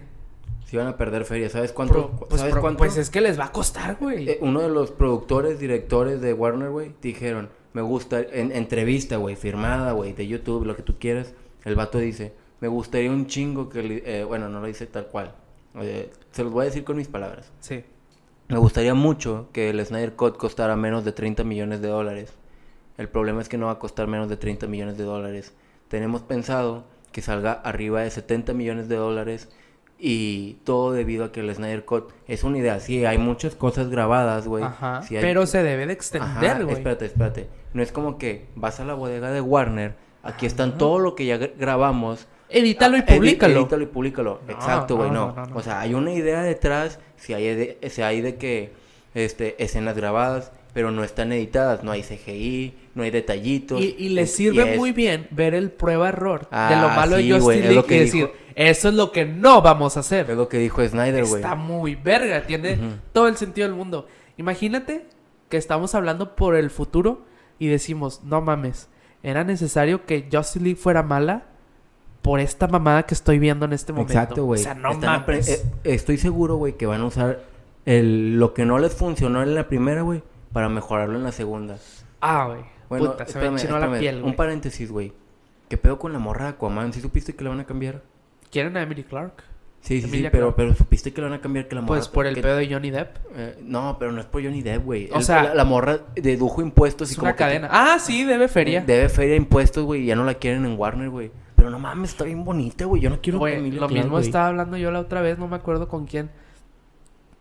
Sí 0.65 0.77
van 0.77 0.85
a 0.87 0.97
perder 0.97 1.23
feria. 1.25 1.49
¿Sabes 1.49 1.71
cuánto? 1.71 1.93
pro- 2.11 2.27
pues, 2.27 2.39
¿Sabes 2.41 2.51
pro- 2.53 2.61
cuánto? 2.61 2.77
pues 2.77 2.95
es 2.97 3.09
que 3.09 3.21
les 3.21 3.39
va 3.39 3.45
a 3.45 3.51
costar, 3.51 3.95
güey. 3.99 4.29
Eh, 4.29 4.37
uno 4.41 4.59
de 4.61 4.69
los 4.69 4.91
productores, 4.91 5.57
directores 5.59 6.21
de 6.21 6.33
Warner, 6.33 6.69
güey, 6.69 6.91
dijeron, 7.01 7.49
me 7.73 7.81
gusta, 7.81 8.19
en 8.19 8.51
entrevista, 8.51 9.15
güey, 9.17 9.35
firmada, 9.35 9.93
güey, 9.93 10.13
de 10.13 10.27
YouTube, 10.27 10.65
lo 10.67 10.75
que 10.75 10.83
tú 10.83 10.99
quieras, 10.99 11.33
el 11.65 11.73
vato 11.75 11.97
dice, 11.97 12.33
me 12.59 12.67
gustaría 12.67 13.09
un 13.11 13.27
chingo 13.27 13.69
que, 13.69 14.03
eh, 14.05 14.23
bueno, 14.23 14.49
no 14.49 14.59
lo 14.59 14.67
dice 14.67 14.85
tal 14.87 15.07
cual, 15.07 15.33
eh, 15.81 16.11
se 16.31 16.43
los 16.43 16.51
voy 16.51 16.63
a 16.63 16.65
decir 16.65 16.83
con 16.83 16.97
mis 16.97 17.07
palabras. 17.07 17.51
Sí. 17.59 17.83
Me 18.47 18.57
gustaría 18.57 18.93
mucho 18.93 19.47
que 19.53 19.69
el 19.69 19.85
Snyder 19.85 20.13
Cut 20.15 20.37
costara 20.37 20.75
menos 20.75 21.05
de 21.05 21.11
30 21.11 21.43
millones 21.43 21.81
de 21.81 21.87
dólares. 21.87 22.33
El 22.97 23.07
problema 23.07 23.41
es 23.41 23.47
que 23.49 23.57
no 23.57 23.67
va 23.67 23.73
a 23.73 23.79
costar 23.79 24.07
menos 24.07 24.27
de 24.27 24.37
30 24.37 24.67
millones 24.67 24.97
de 24.97 25.03
dólares. 25.03 25.53
Tenemos 25.87 26.21
pensado 26.21 26.85
que 27.11 27.21
salga 27.21 27.53
arriba 27.53 28.01
de 28.01 28.09
70 28.09 28.53
millones 28.53 28.89
de 28.89 28.95
dólares 28.95 29.49
y 29.97 30.53
todo 30.63 30.91
debido 30.93 31.25
a 31.25 31.31
que 31.31 31.41
el 31.41 31.53
Snyder 31.53 31.85
Cut 31.85 32.11
es 32.27 32.43
una 32.43 32.57
idea. 32.57 32.79
Sí, 32.79 33.05
hay 33.05 33.17
muchas 33.17 33.55
cosas 33.55 33.89
grabadas, 33.89 34.47
güey. 34.47 34.63
Ajá. 34.63 35.01
Sí 35.03 35.15
hay- 35.15 35.21
Pero 35.21 35.45
se 35.45 35.61
debe 35.61 35.85
de 35.87 35.93
extender, 35.93 36.63
güey. 36.63 36.77
espérate, 36.77 37.05
espérate. 37.05 37.49
No 37.73 37.83
es 37.83 37.91
como 37.91 38.17
que 38.17 38.47
vas 38.55 38.79
a 38.79 38.85
la 38.85 38.93
bodega 38.95 39.31
de 39.31 39.41
Warner, 39.41 39.95
aquí 40.23 40.45
están 40.45 40.77
todo 40.77 40.99
lo 40.99 41.15
que 41.15 41.25
ya 41.25 41.37
gra- 41.37 41.51
grabamos. 41.57 42.27
Edítalo 42.49 42.97
y 42.97 43.01
Ah, 43.01 43.05
públicalo. 43.05 43.59
Edítalo 43.61 43.83
y 43.83 43.87
públicalo. 43.87 44.41
No, 44.47 44.53
Exacto, 44.53 44.97
güey, 44.97 45.11
no, 45.11 45.33
no, 45.35 45.45
no. 45.45 45.55
O 45.55 45.61
sea, 45.61 45.79
hay 45.81 45.93
una 45.93 46.11
idea 46.13 46.41
detrás, 46.43 46.99
si 47.17 47.33
hay 47.33 47.55
de, 47.55 47.77
si 47.89 48.01
hay 48.01 48.21
de 48.21 48.35
que 48.37 48.73
este 49.13 49.61
escenas 49.63 49.95
grabadas, 49.95 50.51
pero 50.73 50.91
no 50.91 51.03
están 51.03 51.31
editadas, 51.31 51.83
no 51.83 51.91
hay 51.91 52.03
CGI, 52.03 52.73
no 52.95 53.03
hay 53.03 53.11
detallitos. 53.11 53.81
Y, 53.81 53.95
y 53.97 54.09
les 54.09 54.29
Es- 54.29 54.35
sirve 54.35 54.77
muy 54.77 54.91
bien 54.91 55.27
ver 55.31 55.53
el 55.55 55.71
prueba-error 55.71 56.41
de 56.41 56.47
Ah, 56.51 56.79
lo 56.81 56.89
malo 56.89 57.17
sí, 57.17 57.27
de 57.29 57.39
Justin 57.39 57.61
League 57.69 57.95
y 57.95 57.99
decir, 57.99 58.21
dijo. 58.27 58.33
eso 58.55 58.89
es 58.89 58.93
lo 58.95 59.11
que 59.11 59.25
no 59.25 59.61
vamos 59.61 59.97
a 59.97 60.01
hacer. 60.01 60.29
Es 60.29 60.37
lo 60.37 60.47
que 60.47 60.57
dijo 60.59 60.85
Snyder, 60.87 61.25
güey. 61.25 61.41
Está 61.41 61.55
muy 61.55 61.95
verga, 61.95 62.43
tiene 62.45 62.77
todo 63.13 63.27
el 63.27 63.35
sentido 63.37 63.67
del 63.67 63.75
mundo. 63.75 64.07
Imagínate 64.37 65.05
que 65.49 65.57
estamos 65.57 65.95
hablando 65.95 66.35
por 66.35 66.55
el 66.55 66.69
futuro 66.69 67.25
y 67.57 67.67
decimos, 67.67 68.21
no 68.23 68.39
mames, 68.41 68.89
era 69.23 69.43
necesario 69.43 70.05
que 70.05 70.29
Justice 70.31 70.63
League 70.63 70.79
fuera 70.79 71.01
mala 71.03 71.45
por 72.21 72.39
esta 72.39 72.67
mamada 72.67 73.03
que 73.03 73.13
estoy 73.13 73.39
viendo 73.39 73.65
en 73.65 73.73
este 73.73 73.93
momento. 73.93 74.13
Exacto, 74.13 74.45
güey. 74.45 74.59
O 74.59 74.63
sea, 74.63 74.73
no 74.75 74.91
Están 74.91 75.21
mames. 75.21 75.49
eh, 75.49 75.65
estoy 75.83 76.17
seguro, 76.17 76.55
güey, 76.57 76.73
que 76.73 76.85
van 76.85 77.01
a 77.01 77.05
usar 77.05 77.39
el, 77.85 78.37
lo 78.37 78.53
que 78.53 78.65
no 78.65 78.77
les 78.79 78.93
funcionó 78.93 79.41
en 79.41 79.55
la 79.55 79.67
primera, 79.67 80.01
güey, 80.01 80.21
para 80.53 80.69
mejorarlo 80.69 81.17
en 81.17 81.23
la 81.23 81.31
segunda. 81.31 81.77
ah, 82.21 82.45
güey. 82.47 82.61
Bueno, 82.89 83.11
Puta, 83.11 83.25
se 83.25 83.31
espérame, 83.33 83.53
me 83.53 83.59
chinó 83.61 83.73
la 83.77 83.85
espérame, 83.85 83.99
piel, 83.99 84.23
Un 84.23 84.35
paréntesis, 84.35 84.91
güey. 84.91 85.13
¿Qué 85.69 85.77
pedo 85.77 85.99
con 85.99 86.11
la 86.11 86.17
morra 86.17 86.45
de 86.45 86.49
Aquaman? 86.51 86.91
¿Sí 86.91 87.01
supiste 87.01 87.35
que 87.35 87.43
la 87.43 87.51
van 87.51 87.59
a 87.59 87.65
cambiar? 87.65 88.01
¿Quieren 88.51 88.75
a 88.77 88.81
Emily 88.81 89.03
Clark? 89.03 89.43
Sí, 89.81 90.01
sí, 90.01 90.09
sí, 90.09 90.27
pero, 90.31 90.55
pero 90.55 90.73
supiste 90.73 91.13
que 91.13 91.21
la 91.21 91.27
van 91.29 91.37
a 91.37 91.41
cambiar 91.41 91.67
que 91.67 91.75
la 91.75 91.81
morra... 91.81 91.99
Pues 91.99 92.07
por 92.09 92.25
el 92.25 92.33
que- 92.35 92.41
pedo 92.41 92.57
de 92.57 92.67
Johnny 92.67 92.89
Depp. 92.89 93.15
eh, 93.35 93.57
no, 93.61 93.95
pero 93.99 94.11
no 94.11 94.19
es 94.19 94.25
por 94.25 94.43
Johnny 94.43 94.61
Depp, 94.63 94.83
güey. 94.83 95.07
O 95.11 95.17
El- 95.19 95.23
sea, 95.23 95.43
La, 95.43 95.53
la 95.55 95.63
morra 95.65 95.99
dedujo 96.15 96.63
impuestos 96.63 97.09
y 97.09 97.13
Es 97.13 97.17
como 97.19 97.27
una 97.27 97.35
que 97.35 97.43
cadena. 97.43 97.69
Ah, 97.71 97.97
sí, 97.99 98.25
debe 98.25 98.47
feria. 98.47 98.81
Debe 98.81 99.07
feria 99.07 99.35
impuestos, 99.35 99.85
güey, 99.85 100.05
ya 100.05 100.15
no 100.15 100.25
la 100.25 100.33
quieren 100.33 100.65
en 100.65 100.77
Warner, 100.77 101.09
güey. 101.11 101.31
Pero 101.59 101.69
no 101.71 101.79
mames, 101.79 102.11
está 102.11 102.23
bien 102.23 102.43
bonita, 102.43 102.85
güey. 102.85 103.01
Yo 103.01 103.09
no 103.09 103.19
quiero 103.21 103.39
Güey, 103.39 103.55
Emilia 103.55 103.81
lo 103.81 103.89
mismo 103.89 104.17
estaba 104.19 104.47
hablando 104.47 104.77
yo 104.77 104.91
la 104.91 104.99
otra 104.99 105.21
vez, 105.21 105.37
no 105.37 105.47
me 105.47 105.55
acuerdo 105.57 105.87
con 105.87 106.05
quién. 106.05 106.29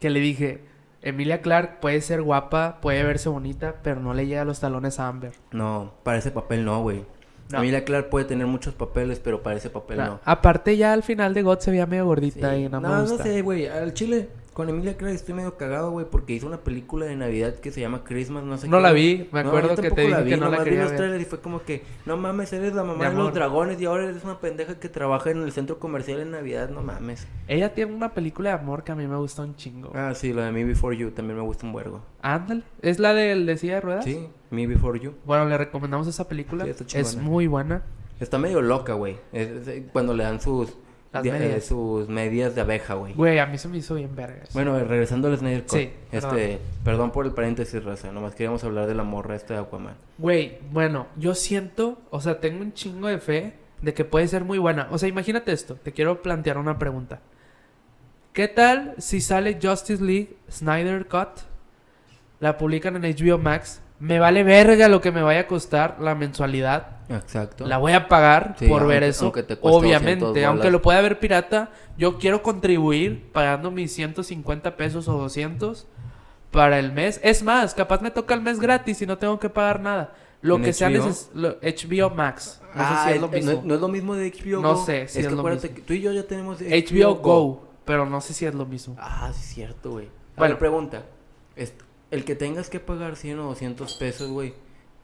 Que 0.00 0.10
le 0.10 0.20
dije, 0.20 0.64
Emilia 1.02 1.40
Clark 1.40 1.80
puede 1.80 2.00
ser 2.00 2.22
guapa, 2.22 2.78
puede 2.80 3.02
verse 3.02 3.28
bonita, 3.28 3.76
pero 3.82 4.00
no 4.00 4.14
le 4.14 4.26
llega 4.26 4.42
a 4.42 4.44
los 4.44 4.60
talones 4.60 5.00
a 5.00 5.08
Amber. 5.08 5.32
No, 5.52 5.92
para 6.02 6.18
ese 6.18 6.30
papel 6.30 6.64
no, 6.64 6.82
güey. 6.82 7.04
No. 7.50 7.58
Emilia 7.58 7.84
Clarke 7.84 8.10
puede 8.10 8.26
tener 8.26 8.46
muchos 8.46 8.74
papeles, 8.74 9.20
pero 9.20 9.42
para 9.42 9.56
ese 9.56 9.70
papel 9.70 9.96
no. 9.98 10.20
Aparte 10.24 10.76
ya 10.76 10.92
al 10.92 11.02
final 11.02 11.32
de 11.32 11.42
God 11.42 11.60
se 11.60 11.70
veía 11.70 11.86
medio 11.86 12.02
Sí. 12.02 12.06
gordita 12.08 12.56
y 12.56 12.68
no, 12.68 12.78
no, 12.80 12.88
me 12.90 12.94
no 12.96 13.00
gusta. 13.02 13.22
sé, 13.22 13.40
güey. 13.42 13.66
Al 13.66 13.94
chile, 13.94 14.28
con 14.58 14.68
Emilia 14.68 14.96
Clarke 14.96 15.14
estoy 15.14 15.34
medio 15.36 15.56
cagado, 15.56 15.92
güey, 15.92 16.04
porque 16.10 16.32
hizo 16.32 16.48
una 16.48 16.56
película 16.58 17.06
de 17.06 17.14
Navidad 17.14 17.54
que 17.60 17.70
se 17.70 17.80
llama 17.80 18.02
Christmas, 18.02 18.42
no 18.42 18.58
sé 18.58 18.66
No 18.66 18.78
qué, 18.78 18.82
la 18.82 18.90
güey. 18.90 19.16
vi, 19.18 19.28
me 19.30 19.44
No, 19.44 19.50
acuerdo 19.50 19.76
yo 19.76 19.82
que 19.82 19.90
te 19.92 20.00
dije 20.00 20.22
vi, 20.24 20.30
que 20.30 20.36
no 20.36 20.46
la 20.46 20.50
nomás 20.50 20.64
vi 20.64 20.70
quería 20.70 20.82
los 20.84 20.96
trailers 20.96 21.22
y 21.22 21.24
fue 21.26 21.40
como 21.40 21.62
que, 21.62 21.84
no 22.06 22.16
mames, 22.16 22.52
eres 22.52 22.74
la 22.74 22.82
mamá 22.82 23.08
de 23.08 23.14
los 23.14 23.32
dragones 23.32 23.80
y 23.80 23.84
ahora 23.84 24.06
eres 24.08 24.24
una 24.24 24.40
pendeja 24.40 24.80
que 24.80 24.88
trabaja 24.88 25.30
en 25.30 25.44
el 25.44 25.52
centro 25.52 25.78
comercial 25.78 26.18
en 26.18 26.32
Navidad, 26.32 26.70
no 26.70 26.82
mames. 26.82 27.28
Ella 27.46 27.72
tiene 27.72 27.94
una 27.94 28.14
película 28.14 28.50
de 28.50 28.56
amor 28.56 28.82
que 28.82 28.90
a 28.90 28.96
mí 28.96 29.06
me 29.06 29.16
gusta 29.16 29.42
un 29.42 29.54
chingo. 29.54 29.92
Ah, 29.94 30.12
sí, 30.16 30.32
la 30.32 30.46
de 30.46 30.50
Me 30.50 30.64
Before 30.64 30.96
You 30.96 31.12
también 31.12 31.36
me 31.38 31.44
gusta 31.44 31.64
un 31.64 31.72
huergo. 31.72 32.02
Ándale. 32.20 32.64
¿Es 32.82 32.98
la 32.98 33.14
del 33.14 33.46
de 33.46 33.56
silla 33.58 33.76
de 33.76 33.80
ruedas? 33.80 34.04
Sí, 34.04 34.28
Me 34.50 34.66
Before 34.66 34.98
You. 34.98 35.12
Bueno, 35.24 35.44
le 35.44 35.56
recomendamos 35.56 36.08
esa 36.08 36.26
película. 36.26 36.64
Sí, 36.64 36.70
está 36.70 36.98
es 36.98 37.14
muy 37.14 37.46
buena. 37.46 37.84
Está 38.18 38.38
medio 38.38 38.60
loca, 38.60 38.94
güey. 38.94 39.18
Es- 39.32 39.68
es- 39.68 39.84
cuando 39.92 40.14
le 40.14 40.24
dan 40.24 40.40
sus 40.40 40.76
Las 41.12 41.24
eh, 41.24 41.32
medias. 41.32 41.64
sus 41.64 42.08
medias 42.08 42.54
de 42.54 42.60
abeja, 42.60 42.94
güey. 42.94 43.14
Güey, 43.14 43.38
a 43.38 43.46
mí 43.46 43.56
se 43.56 43.68
me 43.68 43.78
hizo 43.78 43.94
bien 43.94 44.14
vergas. 44.14 44.52
Bueno, 44.52 44.76
eh, 44.76 44.84
regresando 44.84 45.28
al 45.28 45.38
Snyder 45.38 45.62
Cut. 45.62 45.78
Sí, 45.78 45.90
este, 46.12 46.58
perdón 46.84 47.12
por 47.12 47.24
el 47.24 47.32
paréntesis, 47.32 47.82
raza. 47.82 48.12
Nomás 48.12 48.34
queríamos 48.34 48.62
hablar 48.64 48.86
de 48.86 48.94
la 48.94 49.04
morra 49.04 49.34
esta 49.34 49.54
de 49.54 49.60
Aquaman. 49.60 49.94
Güey, 50.18 50.58
bueno, 50.70 51.06
yo 51.16 51.34
siento, 51.34 51.98
o 52.10 52.20
sea, 52.20 52.40
tengo 52.40 52.60
un 52.60 52.74
chingo 52.74 53.08
de 53.08 53.18
fe 53.18 53.54
de 53.80 53.94
que 53.94 54.04
puede 54.04 54.28
ser 54.28 54.44
muy 54.44 54.58
buena. 54.58 54.88
O 54.90 54.98
sea, 54.98 55.08
imagínate 55.08 55.52
esto, 55.52 55.76
te 55.76 55.92
quiero 55.92 56.20
plantear 56.20 56.58
una 56.58 56.78
pregunta. 56.78 57.20
¿Qué 58.32 58.46
tal 58.46 58.94
si 58.98 59.20
sale 59.20 59.58
Justice 59.60 60.02
League 60.02 60.36
Snyder 60.50 61.06
Cut? 61.06 61.40
La 62.40 62.56
publican 62.58 63.02
en 63.02 63.02
HBO 63.02 63.38
Max. 63.38 63.80
Me 64.00 64.18
vale 64.20 64.44
verga 64.44 64.88
lo 64.88 65.00
que 65.00 65.10
me 65.10 65.22
vaya 65.22 65.40
a 65.40 65.46
costar 65.46 65.96
la 66.00 66.14
mensualidad. 66.14 66.98
Exacto. 67.08 67.66
La 67.66 67.78
voy 67.78 67.92
a 67.94 68.06
pagar 68.06 68.54
Sí, 68.58 68.68
por 68.68 68.86
ver 68.86 69.02
eso. 69.02 69.24
aunque 69.26 69.42
te 69.42 69.56
cueste 69.56 69.76
200 69.80 69.80
Obviamente, 70.30 70.44
aunque 70.44 70.70
lo 70.70 70.82
pueda 70.82 71.00
ver 71.00 71.18
pirata, 71.18 71.70
yo 71.96 72.18
quiero 72.18 72.42
contribuir 72.42 73.30
pagando 73.32 73.70
mis 73.70 73.92
150 73.94 74.76
pesos 74.76 75.08
o 75.08 75.14
200 75.18 75.86
para 76.52 76.78
el 76.78 76.92
mes. 76.92 77.18
Es 77.24 77.42
más, 77.42 77.74
capaz 77.74 78.00
me 78.00 78.10
toca 78.10 78.34
el 78.34 78.42
mes 78.42 78.60
gratis 78.60 79.02
y 79.02 79.06
no 79.06 79.18
tengo 79.18 79.38
que 79.40 79.48
pagar 79.50 79.80
nada. 79.80 80.12
Lo 80.42 80.56
¿En 80.56 80.62
que 80.62 80.72
sea 80.72 80.88
neces- 80.90 81.30
lo- 81.34 81.56
HBO 81.60 82.10
Max. 82.14 82.60
No 82.62 82.68
Ah, 82.84 83.02
sé 83.04 83.08
si 83.10 83.14
es 83.16 83.20
lo 83.20 83.28
mismo. 83.28 83.52
No, 83.52 83.62
no 83.64 83.74
es 83.74 83.80
lo 83.80 83.88
mismo 83.88 84.14
de 84.14 84.26
HBO 84.30 84.60
No 84.62 84.74
Go. 84.74 84.84
sé 84.86 84.92
si 85.08 85.18
es 85.18 85.24
es 85.24 85.26
que 85.30 85.34
lo 85.34 85.42
mismo. 85.42 85.60
que 85.60 85.68
tú 85.82 85.92
y 85.94 86.00
yo 86.00 86.12
ya 86.12 86.22
tenemos 86.22 86.60
HBO 86.60 87.16
Go, 87.16 87.66
pero 87.84 88.06
no 88.06 88.20
sé 88.20 88.32
si 88.34 88.46
es 88.46 88.54
lo 88.54 88.64
mismo. 88.64 88.94
Ah, 89.00 89.30
sí 89.34 89.40
es 89.42 89.46
cierto, 89.54 89.90
güey. 89.92 90.08
Bueno. 90.36 90.54
ver, 90.54 90.58
pregunta. 90.60 91.02
Es- 91.56 91.74
el 92.10 92.24
que 92.24 92.34
tengas 92.34 92.70
que 92.70 92.80
pagar 92.80 93.16
100 93.16 93.38
o 93.40 93.44
200 93.44 93.94
pesos, 93.94 94.30
güey, 94.30 94.54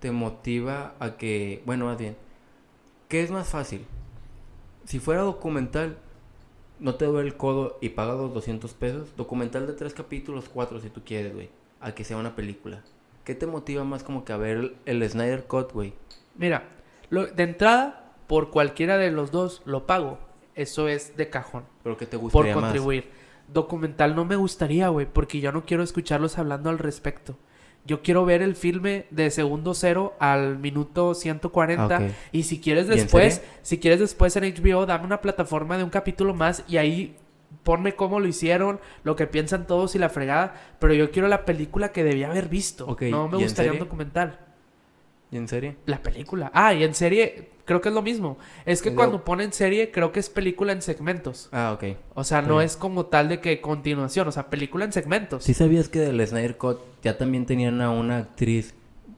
te 0.01 0.11
motiva 0.11 0.95
a 0.99 1.17
que... 1.17 1.63
Bueno, 1.67 1.87
más 1.87 1.99
bien. 1.99 2.17
¿Qué 3.09 3.23
es 3.23 3.31
más 3.31 3.49
fácil? 3.49 3.85
Si 4.85 4.99
fuera 4.99 5.23
documental, 5.23 5.99
no 6.81 6.95
te 6.97 7.05
duele 7.07 7.29
el 7.29 7.37
codo 7.37 7.79
y 7.81 7.91
pagas 7.91 8.17
los 8.17 8.35
200 8.35 8.73
pesos. 8.75 9.17
Documental 9.17 9.67
de 9.67 9.73
tres 9.75 9.95
capítulos, 9.95 10.49
cuatro 10.53 10.81
si 10.81 10.91
tú 10.91 11.03
quieres, 11.05 11.35
güey. 11.35 11.51
A 11.81 11.95
que 11.95 12.05
sea 12.05 12.17
una 12.17 12.35
película. 12.35 12.83
¿Qué 13.25 13.35
te 13.35 13.47
motiva 13.47 13.85
más 13.85 14.03
como 14.03 14.25
que 14.25 14.33
a 14.33 14.37
ver 14.37 14.75
el, 14.85 15.09
Snyder 15.09 15.45
Cut, 15.45 15.73
güey? 15.73 15.95
Mira, 16.37 16.69
lo- 17.11 17.27
de 17.27 17.43
entrada, 17.43 18.13
por 18.27 18.51
cualquiera 18.51 18.99
de 18.99 19.11
los 19.11 19.31
dos, 19.31 19.63
lo 19.65 19.87
pago. 19.87 20.19
Eso 20.55 20.89
es 20.89 21.17
de 21.17 21.31
cajón. 21.31 21.65
Pero 21.83 21.97
que 21.97 22.07
te 22.07 22.19
por 22.19 22.23
gustaría 22.23 22.57
más. 22.57 22.75
Documental 23.55 24.15
no 24.15 24.25
me 24.27 24.37
gustaría, 24.37 24.89
güey, 24.89 25.07
porque 25.11 25.41
yo 25.41 25.53
no 25.53 25.65
quiero 25.65 25.83
escucharlos 25.83 26.37
hablando 26.39 26.69
al 26.71 26.79
respecto. 26.79 27.37
Yo 27.87 28.03
quiero 28.03 28.25
ver 28.25 28.43
el 28.43 28.57
filme 28.57 29.07
de 29.11 29.31
segundo 29.31 29.75
cero 29.75 30.15
al 30.19 30.59
minuto 30.59 31.15
140 31.15 31.97
Ah, 31.97 31.99
ok. 31.99 32.11
y 32.33 32.43
si 32.45 32.61
quieres 32.61 32.87
¿Y 32.89 32.93
en 32.93 32.97
después, 32.99 33.43
si 33.63 33.79
quieres 33.79 34.01
después 34.01 34.35
en 34.37 34.45
HBO, 34.45 34.87
dame 34.87 35.05
una 35.05 35.21
plataforma 35.21 35.77
de 35.79 35.85
un 35.85 35.91
capítulo 35.91 36.35
más 36.35 36.65
y 36.67 36.79
ahí 36.79 37.17
ponme 37.63 37.95
cómo 37.95 38.21
lo 38.21 38.27
hicieron, 38.27 38.81
lo 39.05 39.17
que 39.17 39.27
piensan 39.27 39.67
todos 39.67 39.95
y 39.95 39.99
la 39.99 40.09
fregada, 40.09 40.55
pero 40.79 40.95
yo 40.95 41.11
quiero 41.11 41.29
la 41.29 41.45
película 41.45 41.93
que 41.93 42.05
debía 42.05 42.29
haber 42.31 42.49
visto. 42.49 42.87
No 42.87 43.29
me 43.29 43.37
¿y 43.37 43.41
en 43.41 43.45
gustaría 43.47 43.73
un 43.73 43.79
documental. 43.79 44.39
¿Y 45.35 45.37
en 45.37 45.49
serie? 45.49 45.75
La 45.87 46.01
película. 46.01 46.53
Ah, 46.55 46.75
y 46.75 46.85
en 46.85 46.95
serie 46.95 47.51
creo 47.65 47.81
que 47.81 47.89
es 47.89 47.95
lo 47.95 48.03
mismo. 48.03 48.39
Es 48.67 48.83
que 48.83 48.91
Es 48.91 48.95
cuando 48.95 49.25
ponen 49.25 49.53
serie 49.53 49.91
creo 49.91 50.13
que 50.13 50.21
es 50.21 50.31
película 50.31 50.71
en 50.71 50.81
segmentos. 50.81 51.49
Ah, 51.51 51.73
ok. 51.75 51.97
O 52.15 52.23
sea, 52.23 52.41
no 52.41 52.61
es 52.61 52.77
como 52.77 53.07
tal 53.07 53.29
de 53.29 53.41
que 53.41 53.61
continuación, 53.61 54.29
o 54.29 54.31
sea, 54.31 54.49
película 54.49 54.85
en 54.85 54.93
segmentos. 54.93 55.43
¿Sí 55.43 55.53
sabías 55.53 55.89
que 55.89 55.99
del 55.99 56.25
Snyder 56.25 56.57
Cut 56.57 56.79
ya 57.03 57.19
también 57.19 57.47
tenían 57.47 57.81
a 57.81 57.91
una 57.91 58.19
actriz 58.19 58.77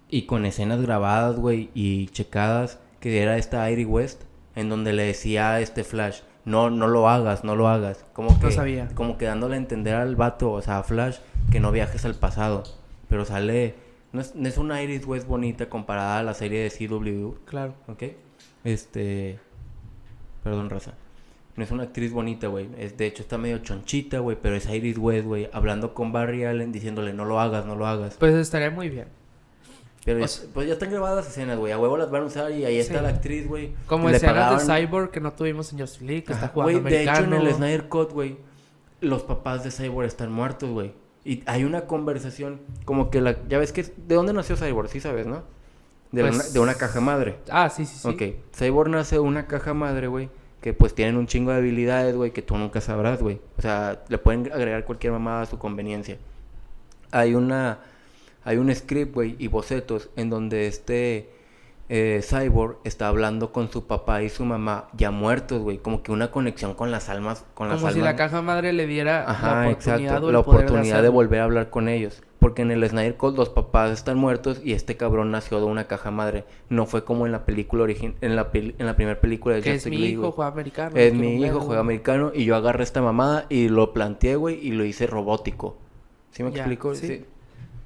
y 0.09 0.23
con 0.23 0.47
escenas 0.47 0.81
grabadas, 0.81 1.37
güey, 1.37 1.69
y 1.75 2.07
checadas, 2.09 2.79
que 2.99 3.21
era 3.21 3.37
esta 3.37 3.71
Irie 3.71 3.85
West, 3.85 4.23
en 4.55 4.71
donde 4.71 4.95
le 4.95 5.03
decía 5.03 5.53
a 5.53 5.61
este 5.61 5.85
Flash, 5.85 6.21
no, 6.47 6.71
no 6.71 6.89
lo 6.89 7.11
hagas, 7.11 7.45
no 7.45 7.57
lo 7.57 7.69
hagas. 7.69 8.07
Como 8.15 8.41
que, 8.41 8.53
sabía. 8.53 8.89
Como 8.95 9.19
que 9.19 9.27
dándole 9.27 9.57
a 9.57 9.59
entender 9.59 9.97
al 9.97 10.17
vato, 10.17 10.53
o 10.53 10.63
sea, 10.63 10.79
a 10.79 10.83
Flash, 10.83 11.19
que 11.53 11.61
no 11.61 11.73
viajes 11.73 12.07
al 12.07 12.15
pasado. 12.15 12.63
Pero 13.07 13.27
sale, 13.27 13.75
no 14.17 14.21
es, 14.23 14.35
no 14.35 14.49
es 14.49 14.59
una 14.59 14.83
Iris 14.83 15.07
West 15.07 15.29
bonita 15.29 15.69
comparada 15.69 16.19
a 16.19 16.23
la 16.25 16.35
serie 16.35 16.61
de 16.63 16.71
CW, 16.71 17.35
Claro. 17.45 17.75
¿ok? 17.87 18.03
Este, 18.65 19.39
perdón, 20.43 20.71
raza. 20.71 20.95
No 21.57 21.65
es 21.65 21.71
una 21.71 21.85
actriz 21.85 22.13
bonita, 22.13 22.49
güey. 22.49 22.69
Es, 22.79 22.97
de 22.99 23.07
hecho, 23.07 23.23
está 23.23 23.39
medio 23.39 23.59
chonchita, 23.59 24.19
güey. 24.19 24.37
Pero 24.41 24.57
es 24.57 24.69
Iris 24.69 24.99
West, 24.99 25.25
güey. 25.27 25.49
Hablando 25.53 25.95
con 25.95 26.13
Barry 26.13 26.45
Allen, 26.45 26.71
diciéndole, 26.73 27.13
no 27.15 27.25
lo 27.25 27.41
hagas, 27.41 27.65
no 27.65 27.77
lo 27.77 27.87
hagas. 27.87 28.17
Pues 28.19 28.35
estaría 28.35 28.71
muy 28.71 28.91
bien. 28.91 29.07
Pero 30.05 30.19
o 30.19 30.21
ya- 30.21 30.29
sea- 30.29 30.49
pues 30.53 30.67
ya 30.67 30.75
están 30.75 30.91
grabadas 30.91 31.17
las 31.25 31.29
escenas, 31.29 31.59
güey. 31.59 31.73
A 31.73 31.79
huevo 31.79 31.97
las 31.97 32.11
van 32.11 32.23
a 32.23 32.27
usar 32.27 32.51
y 32.53 32.65
ahí 32.67 32.79
está 32.79 33.01
la 33.01 33.09
actriz, 33.09 33.49
güey. 33.49 33.73
Como 33.87 34.11
escenas 34.11 34.35
pagaban- 34.35 34.67
de 34.67 34.87
Cyborg 34.87 35.11
que 35.11 35.21
no 35.21 35.33
tuvimos 35.33 35.73
en 35.73 35.79
Justice 35.81 36.05
League, 36.05 36.25
que 36.25 36.33
está 36.35 36.49
jugando 36.49 36.81
güey, 36.83 36.93
de 36.93 37.03
hecho, 37.05 37.25
en 37.25 37.33
el 37.33 37.55
Snyder 37.55 37.89
Cut, 37.89 38.13
güey, 38.13 38.37
los 39.01 39.23
papás 39.23 39.65
de 39.65 39.71
Cyborg 39.71 40.07
están 40.07 40.31
muertos, 40.31 40.69
güey. 40.71 40.93
Y 41.27 41.43
hay 41.47 41.65
una 41.65 41.83
conversación, 41.87 42.61
como 42.85 43.11
que 43.11 43.21
la... 43.21 43.37
Ya 43.49 43.59
ves 43.59 43.73
que... 43.73 43.83
¿De 43.83 44.15
dónde 44.15 44.33
nació 44.33 44.57
Cyborg? 44.57 44.89
Sí 44.89 45.01
sabes, 45.01 45.27
¿no? 45.27 45.43
De, 46.13 46.23
Pues- 46.23 46.35
una, 46.37 46.45
de 46.45 46.59
una 46.61 46.75
caja 46.75 47.01
madre. 47.01 47.35
Ah, 47.51 47.69
sí, 47.69 47.85
sí, 47.85 47.99
sí. 47.99 48.09
Ok. 48.09 48.37
Cyborg 48.57 48.91
nace 48.91 49.17
de 49.17 49.21
una 49.21 49.49
caja 49.49 49.75
madre, 49.75 50.07
güey. 50.07 50.29
Que 50.61 50.73
pues 50.73 50.95
tienen 50.95 51.17
un 51.17 51.27
chingo 51.27 51.51
de 51.51 51.57
habilidades, 51.57 52.15
güey, 52.15 52.31
que 52.31 52.43
tú 52.43 52.57
nunca 52.57 52.81
sabrás, 52.81 53.21
güey. 53.21 53.41
O 53.59 53.63
sea, 53.63 54.05
le 54.09 54.19
pueden 54.19 54.53
agregar 54.53 54.85
cualquier 54.85 55.13
mamada 55.13 55.43
a 55.43 55.47
su 55.47 55.59
conveniencia. 55.59 56.17
Hay 57.11 57.35
una... 57.35 57.81
Hay 58.45 58.59
un 58.59 58.73
script, 58.73 59.13
güey, 59.13 59.35
y 59.41 59.49
bocetos 59.49 60.11
en 60.15 60.31
donde 60.31 60.69
este... 60.69 61.29
eh, 61.89 62.21
Cyborg 62.23 62.79
está 62.85 63.09
hablando 63.09 63.53
con 63.53 63.71
su 63.71 63.87
papá 63.87 64.23
y 64.23 64.29
su 64.29 64.45
mamá 64.45 64.89
ya 64.97 65.11
muertos, 65.11 65.63
güey. 65.63 65.79
Como 65.79 66.03
que 66.03 66.11
una 66.13 66.31
conexión 66.31 66.75
con 66.75 66.91
las 66.91 67.09
almas. 67.09 67.45
Con 67.55 67.69
las 67.69 67.81
Como 67.81 67.93
si 67.93 68.01
la 68.01 68.17
caja 68.17 68.43
madre 68.43 68.73
le 68.73 68.87
diera 68.87 69.25
Ajá, 69.31 69.47
la 69.65 69.69
oportunidad 69.71 70.01
exacto. 70.01 70.27
o 70.27 70.29
el 70.31 70.35
La 70.35 70.43
poder 70.43 70.61
oportunidad 70.65 71.03
de, 71.03 71.09
volver 71.09 71.41
a 71.41 71.45
hablar 71.45 71.71
con 71.71 71.89
ellos. 71.89 72.23
Porque 72.41 72.63
en 72.63 72.71
el 72.71 72.87
Snyder 72.89 73.17
Code 73.17 73.37
los 73.39 73.49
papás 73.49 73.91
están 73.93 74.19
muertos 74.19 74.61
y 74.63 74.73
este 74.73 74.97
cabrón 74.97 75.31
nació 75.31 75.59
de 75.59 75.67
una 75.67 75.85
caja 75.87 76.11
madre. 76.11 76.45
No 76.69 76.87
fue 76.87 77.03
como 77.05 77.25
en 77.27 77.33
la 77.33 77.45
película 77.45 77.85
origin 77.85 78.15
en 78.21 78.37
la 78.37 78.51
peli- 78.53 78.75
en 78.79 78.87
la 78.87 78.95
primera 78.95 79.21
película 79.21 79.55
de 79.57 79.63
Que 79.63 79.75
es 79.75 79.87
mi 79.87 79.97
League, 79.97 80.13
hijo, 80.15 80.33
juega 80.33 80.51
americano. 80.51 80.97
Es 80.97 81.15
mi 81.15 81.43
hijo, 81.43 81.61
juega 81.61 81.81
americano 81.81 82.33
y 82.35 82.45
yo 82.45 82.55
agarré 82.57 82.83
esta 82.85 83.01
mamada 83.01 83.47
y 83.49 83.69
lo 83.69 83.93
planteé, 83.93 84.37
güey, 84.37 84.59
y 84.65 84.73
lo 84.73 84.85
hice 84.85 85.07
robótico. 85.07 85.77
¿Sí 86.31 86.43
me 86.43 86.51
Ya, 86.53 86.59
explico? 86.59 86.95
sí. 86.95 87.25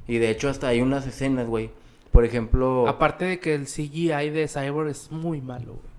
Y 0.08 0.18
de 0.18 0.30
hecho 0.30 0.48
hasta 0.48 0.66
hay 0.68 0.80
unas 0.80 1.06
escenas, 1.06 1.46
güey. 1.46 1.70
Por 2.12 2.24
ejemplo... 2.24 2.88
Aparte 2.88 3.24
de 3.24 3.38
que 3.40 3.54
el 3.54 3.66
CGI 3.66 4.30
de 4.30 4.48
Cyborg 4.48 4.88
es 4.88 5.10
muy 5.12 5.40
malo, 5.40 5.74
güey. 5.74 5.90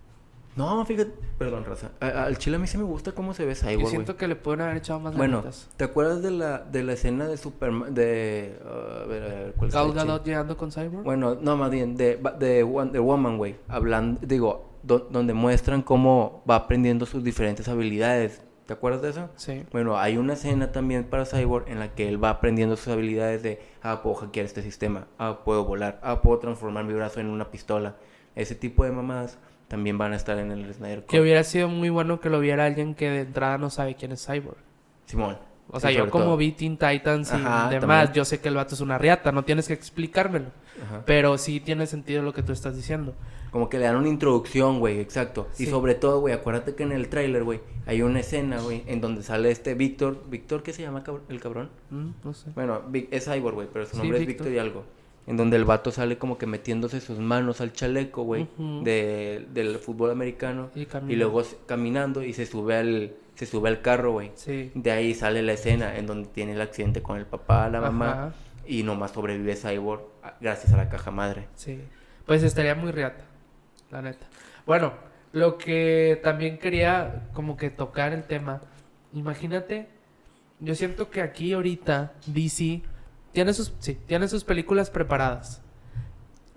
No, 0.58 0.84
fíjate... 0.86 1.12
Perdón, 1.38 1.64
raza. 1.66 1.92
A- 2.02 2.26
Al 2.26 2.38
chile 2.38 2.58
a 2.58 2.60
mí 2.60 2.68
sí 2.68 2.78
me 2.78 2.84
gusta 2.84 3.14
cómo 3.14 3.34
se 3.34 3.46
ve 3.46 3.56
Cyborg, 3.56 3.80
Yo 3.80 3.88
siento 3.88 4.18
que 4.18 4.28
le 4.28 4.36
pueden 4.36 4.60
haber 4.62 4.78
echado 4.78 5.00
más 5.00 5.16
Bueno. 5.16 5.44
¿te 5.78 5.84
acuerdas 5.86 6.22
de 6.22 6.32
la, 6.32 6.60
de 6.60 6.84
la 6.84 6.94
escena 6.94 7.28
de 7.28 7.38
Superman, 7.38 7.94
de... 7.94 8.60
uh, 8.64 9.04
a 9.04 9.06
ver, 9.06 9.24
a 9.24 9.28
ver, 9.28 9.54
¿cuál 9.54 9.72
Gal 9.72 9.94
Gadot 9.94 10.26
llegando 10.26 10.58
con 10.58 10.72
Cyborg. 10.72 11.04
Bueno, 11.04 11.36
no, 11.36 11.56
más 11.56 11.72
bien, 11.72 11.96
de, 11.96 12.20
de 12.40 12.64
Wonder 12.64 13.00
Woman, 13.02 13.38
güey. 13.38 13.56
Hablando, 13.70 14.20
digo, 14.28 14.70
do- 14.84 15.08
donde 15.10 15.34
muestran 15.34 15.82
cómo 15.82 16.44
va 16.50 16.56
aprendiendo 16.58 17.06
sus 17.06 17.24
diferentes 17.24 17.70
habilidades. 17.70 18.42
¿Te 18.72 18.76
acuerdas 18.76 19.02
de 19.02 19.10
eso? 19.10 19.30
Sí. 19.36 19.66
Bueno, 19.74 19.98
hay 19.98 20.16
una 20.16 20.32
escena 20.32 20.72
también 20.72 21.04
para 21.04 21.26
Cyborg 21.26 21.68
en 21.68 21.80
la 21.80 21.94
que 21.94 22.08
él 22.08 22.24
va 22.24 22.30
aprendiendo 22.30 22.78
sus 22.78 22.88
habilidades 22.88 23.44
de, 23.44 23.62
ah, 23.84 24.02
puedo 24.02 24.16
hackear 24.16 24.46
este 24.46 24.62
sistema, 24.62 25.08
ah, 25.20 25.40
puedo 25.44 25.66
volar, 25.66 26.00
ah, 26.02 26.22
puedo 26.22 26.40
transformar 26.40 26.86
mi 26.86 26.94
brazo 26.94 27.20
en 27.20 27.28
una 27.28 27.52
pistola. 27.52 27.98
Ese 28.34 28.56
tipo 28.56 28.86
de 28.86 28.92
mamadas 28.92 29.38
también 29.68 29.98
van 29.98 30.14
a 30.14 30.16
estar 30.16 30.38
en 30.38 30.52
el 30.54 30.74
Snyder 30.74 31.02
Cut. 31.02 31.10
Que 31.10 31.20
hubiera 31.20 31.44
sido 31.44 31.68
muy 31.68 31.90
bueno 31.90 32.22
que 32.22 32.30
lo 32.30 32.40
viera 32.40 32.64
alguien 32.64 32.96
que 32.96 33.10
de 33.10 33.20
entrada 33.20 33.58
no 33.58 33.70
sabe 33.70 33.96
quién 33.96 34.14
es 34.14 34.26
Cyborg. 34.26 34.56
Simón. 35.06 35.38
O 35.70 35.78
sí, 35.78 35.82
sea, 35.82 35.92
yo 35.92 36.10
como 36.10 36.24
todo. 36.24 36.38
vi 36.38 36.54
Teen 36.54 36.78
Titans 36.78 37.30
y 37.30 37.36
Ajá, 37.36 37.68
demás, 37.70 37.82
también. 37.82 38.14
yo 38.14 38.24
sé 38.24 38.40
que 38.40 38.48
el 38.48 38.56
vato 38.56 38.74
es 38.76 38.80
una 38.80 38.98
riata, 38.98 39.34
no 39.34 39.44
tienes 39.44 39.68
que 39.68 39.74
explicármelo. 39.74 40.46
Ajá. 40.82 41.04
Pero 41.06 41.38
sí 41.38 41.60
tiene 41.60 41.88
sentido 41.88 42.24
lo 42.24 42.32
que 42.32 42.42
tú 42.42 42.54
estás 42.54 42.78
diciendo. 42.78 43.16
Como 43.52 43.70
que 43.70 43.78
le 43.80 43.86
dan 43.86 43.98
una 43.98 44.08
introducción, 44.08 44.80
güey, 44.80 45.00
exacto. 45.00 45.48
Y 45.60 45.66
sobre 45.66 45.94
todo, 45.94 46.22
güey, 46.22 46.34
acuérdate 46.34 46.74
que 46.74 46.84
en 46.84 46.94
el 46.94 47.10
tráiler, 47.10 47.44
güey, 47.44 47.60
hay 47.86 48.02
una 48.02 48.22
escena, 48.22 48.62
güey, 48.62 48.84
en 48.88 49.02
donde 49.02 49.24
sale 49.24 49.52
este 49.52 49.74
Víctor. 49.74 50.24
¿Víctor 50.30 50.64
qué 50.64 50.72
se 50.72 50.82
llama 50.84 51.04
el 51.28 51.40
cabrón? 51.42 51.70
Mm, 51.90 52.10
no 52.24 52.34
sé. 52.34 52.50
Bueno, 52.56 52.82
es 53.12 53.26
Cyborg, 53.26 53.56
güey, 53.56 53.68
pero 53.72 53.86
su 53.86 53.92
Sí, 53.92 53.98
nombre 53.98 54.20
es 54.22 54.26
Víctor. 54.28 54.48
Y 54.52 54.58
algo. 54.58 54.84
En 55.28 55.36
donde 55.38 55.58
el 55.58 55.66
vato 55.66 55.92
sale 55.92 56.18
como 56.18 56.38
que 56.38 56.48
metiéndose 56.48 57.00
sus 57.02 57.20
manos 57.20 57.60
al 57.62 57.74
chaleco, 57.74 58.24
güey, 58.24 58.48
de- 58.84 59.46
del 59.54 59.78
fútbol 59.80 60.12
americano. 60.12 60.70
Y. 60.74 60.88
Y 61.10 61.16
luego 61.18 61.44
caminando 61.66 62.24
y 62.24 62.34
se 62.34 62.46
sube 62.46 62.76
al, 62.78 63.14
se 63.36 63.46
sube 63.46 63.68
al 63.70 63.82
carro, 63.82 64.14
güey. 64.14 64.32
Sí. 64.36 64.72
De 64.76 64.92
ahí 64.92 65.14
sale 65.14 65.42
la 65.44 65.54
escena 65.54 65.98
en 65.98 66.08
donde 66.08 66.30
tiene 66.30 66.54
el 66.54 66.62
accidente 66.62 67.02
con 67.02 67.18
el 67.18 67.26
papá, 67.26 67.70
la 67.70 67.82
mamá. 67.82 68.12
Ajá. 68.12 68.34
Y 68.66 68.84
nomás 68.84 69.12
sobrevive 69.12 69.56
Cyborg 69.58 70.02
gracias 70.40 70.72
a 70.74 70.78
la 70.78 70.88
caja 70.90 71.12
madre. 71.12 71.48
Sí. 71.56 71.80
Pues 72.26 72.44
estaría 72.44 72.76
muy 72.76 72.92
riata, 72.92 73.24
la 73.92 74.02
neta. 74.02 74.26
Bueno, 74.66 74.94
lo 75.34 75.58
que 75.58 76.20
también 76.24 76.58
quería 76.58 77.30
como 77.34 77.58
que 77.58 77.70
tocar 77.70 78.14
el 78.14 78.24
tema. 78.24 78.62
Imagínate, 79.14 79.88
yo 80.60 80.76
siento 80.76 81.10
que 81.10 81.22
aquí 81.22 81.54
ahorita 81.54 82.14
DC 82.28 82.82
tiene 83.32 83.54
sus, 83.54 83.74
sí, 83.80 83.98
tiene 84.08 84.28
sus 84.28 84.44
películas 84.44 84.90
preparadas. 84.90 85.62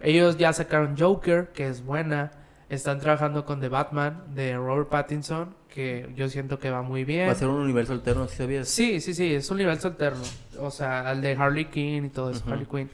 Ellos 0.01 0.37
ya 0.37 0.53
sacaron 0.53 0.97
Joker, 0.99 1.49
que 1.49 1.69
es 1.69 1.85
buena. 1.85 2.31
Están 2.69 2.99
trabajando 2.99 3.45
con 3.45 3.61
The 3.61 3.69
Batman 3.69 4.25
de 4.35 4.57
Robert 4.57 4.89
Pattinson, 4.89 5.55
que 5.69 6.11
yo 6.15 6.29
siento 6.29 6.59
que 6.59 6.71
va 6.71 6.83
muy 6.83 7.05
bien. 7.05 7.29
Va 7.29 7.33
a 7.33 7.37
ser 7.37 7.49
un 7.49 7.61
universo 7.61 7.93
alterno, 7.93 8.27
¿sí 8.27 8.37
sabías? 8.37 8.69
Sí, 8.69 9.01
sí, 9.01 9.15
sí, 9.15 9.35
es 9.35 9.51
un 9.51 9.57
universo 9.57 9.89
alterno. 9.89 10.23
O 10.59 10.71
sea, 10.71 11.09
al 11.09 11.23
de 11.23 11.33
Harley 11.33 11.67
Quinn 11.67 12.07
y 12.07 12.09
todo 12.11 12.31
eso. 12.31 12.45
Harley 12.47 12.67
Quinn. 12.67 12.91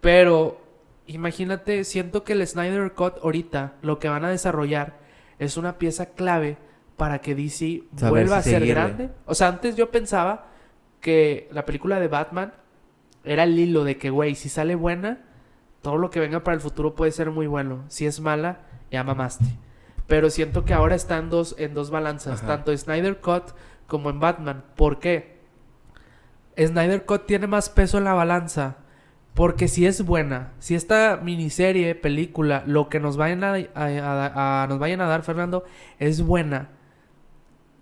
Pero, 0.00 0.60
imagínate, 1.06 1.84
siento 1.84 2.24
que 2.24 2.32
el 2.34 2.46
Snyder 2.46 2.92
Cut 2.92 3.14
ahorita 3.22 3.74
lo 3.82 3.98
que 3.98 4.08
van 4.08 4.24
a 4.24 4.30
desarrollar 4.30 4.98
es 5.38 5.56
una 5.56 5.78
pieza 5.78 6.06
clave 6.06 6.56
para 6.96 7.20
que 7.20 7.34
DC 7.34 7.82
Saber 7.96 8.10
vuelva 8.10 8.42
si 8.42 8.50
a 8.50 8.52
ser 8.52 8.60
seguirle. 8.62 8.74
grande. 8.74 9.10
O 9.26 9.34
sea, 9.34 9.48
antes 9.48 9.76
yo 9.76 9.90
pensaba 9.90 10.46
que 11.00 11.48
la 11.52 11.64
película 11.66 12.00
de 12.00 12.08
Batman 12.08 12.52
era 13.24 13.42
el 13.44 13.58
hilo 13.58 13.84
de 13.84 13.98
que, 13.98 14.10
güey, 14.10 14.34
si 14.34 14.48
sale 14.48 14.74
buena, 14.74 15.20
todo 15.82 15.98
lo 15.98 16.10
que 16.10 16.20
venga 16.20 16.42
para 16.42 16.54
el 16.54 16.60
futuro 16.60 16.94
puede 16.94 17.12
ser 17.12 17.30
muy 17.30 17.46
bueno. 17.46 17.84
Si 17.88 18.06
es 18.06 18.20
mala, 18.20 18.60
ya 18.90 19.04
mamaste. 19.04 19.44
Pero 20.06 20.30
siento 20.30 20.64
que 20.64 20.72
ahora 20.74 20.94
está 20.94 21.18
en 21.18 21.30
dos, 21.30 21.54
en 21.58 21.74
dos 21.74 21.90
balanzas, 21.90 22.38
Ajá. 22.38 22.46
tanto 22.56 22.76
Snyder 22.76 23.20
Cut 23.20 23.52
como 23.86 24.08
en 24.10 24.20
Batman. 24.20 24.64
¿Por 24.76 24.98
qué? 24.98 25.36
Snyder 26.56 27.04
Cut 27.04 27.26
tiene 27.26 27.46
más 27.46 27.68
peso 27.68 27.98
en 27.98 28.04
la 28.04 28.14
balanza. 28.14 28.76
Porque 29.36 29.68
si 29.68 29.84
es 29.86 30.02
buena, 30.02 30.54
si 30.60 30.74
esta 30.74 31.20
miniserie, 31.22 31.94
película, 31.94 32.64
lo 32.66 32.88
que 32.88 33.00
nos 33.00 33.18
vayan 33.18 33.44
a, 33.44 34.66
nos 34.66 34.78
vayan 34.78 35.02
a 35.02 35.06
dar, 35.06 35.22
Fernando, 35.22 35.62
es 35.98 36.22
buena, 36.22 36.70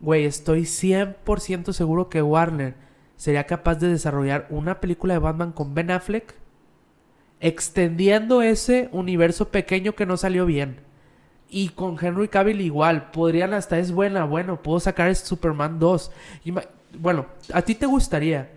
güey, 0.00 0.24
estoy 0.24 0.62
100% 0.62 1.72
seguro 1.72 2.09
que 2.09 2.22
Warner 2.22 2.74
sería 3.16 3.44
capaz 3.46 3.76
de 3.76 3.86
desarrollar 3.88 4.48
una 4.50 4.80
película 4.80 5.14
de 5.14 5.20
Batman 5.20 5.52
con 5.52 5.74
Ben 5.74 5.92
Affleck, 5.92 6.34
extendiendo 7.40 8.42
ese 8.42 8.88
universo 8.90 9.48
pequeño 9.50 9.94
que 9.94 10.07
no 10.07 10.16
salió 10.16 10.46
bien. 10.46 10.80
Y 11.48 11.68
con 11.68 11.96
Henry 12.05 12.26
Cavill 12.26 12.62
igual, 12.62 13.12
podrían 13.12 13.55
hasta 13.55 13.78
es 13.78 13.92
buena, 13.92 14.24
bueno, 14.24 14.61
puedo 14.61 14.80
sacar 14.80 15.14
Superman 15.14 15.78
2. 15.78 16.11
Ima- 16.46 16.66
bueno, 16.98 17.26
¿a 17.52 17.62
ti 17.62 17.76
te 17.76 17.86
gustaría 17.86 18.50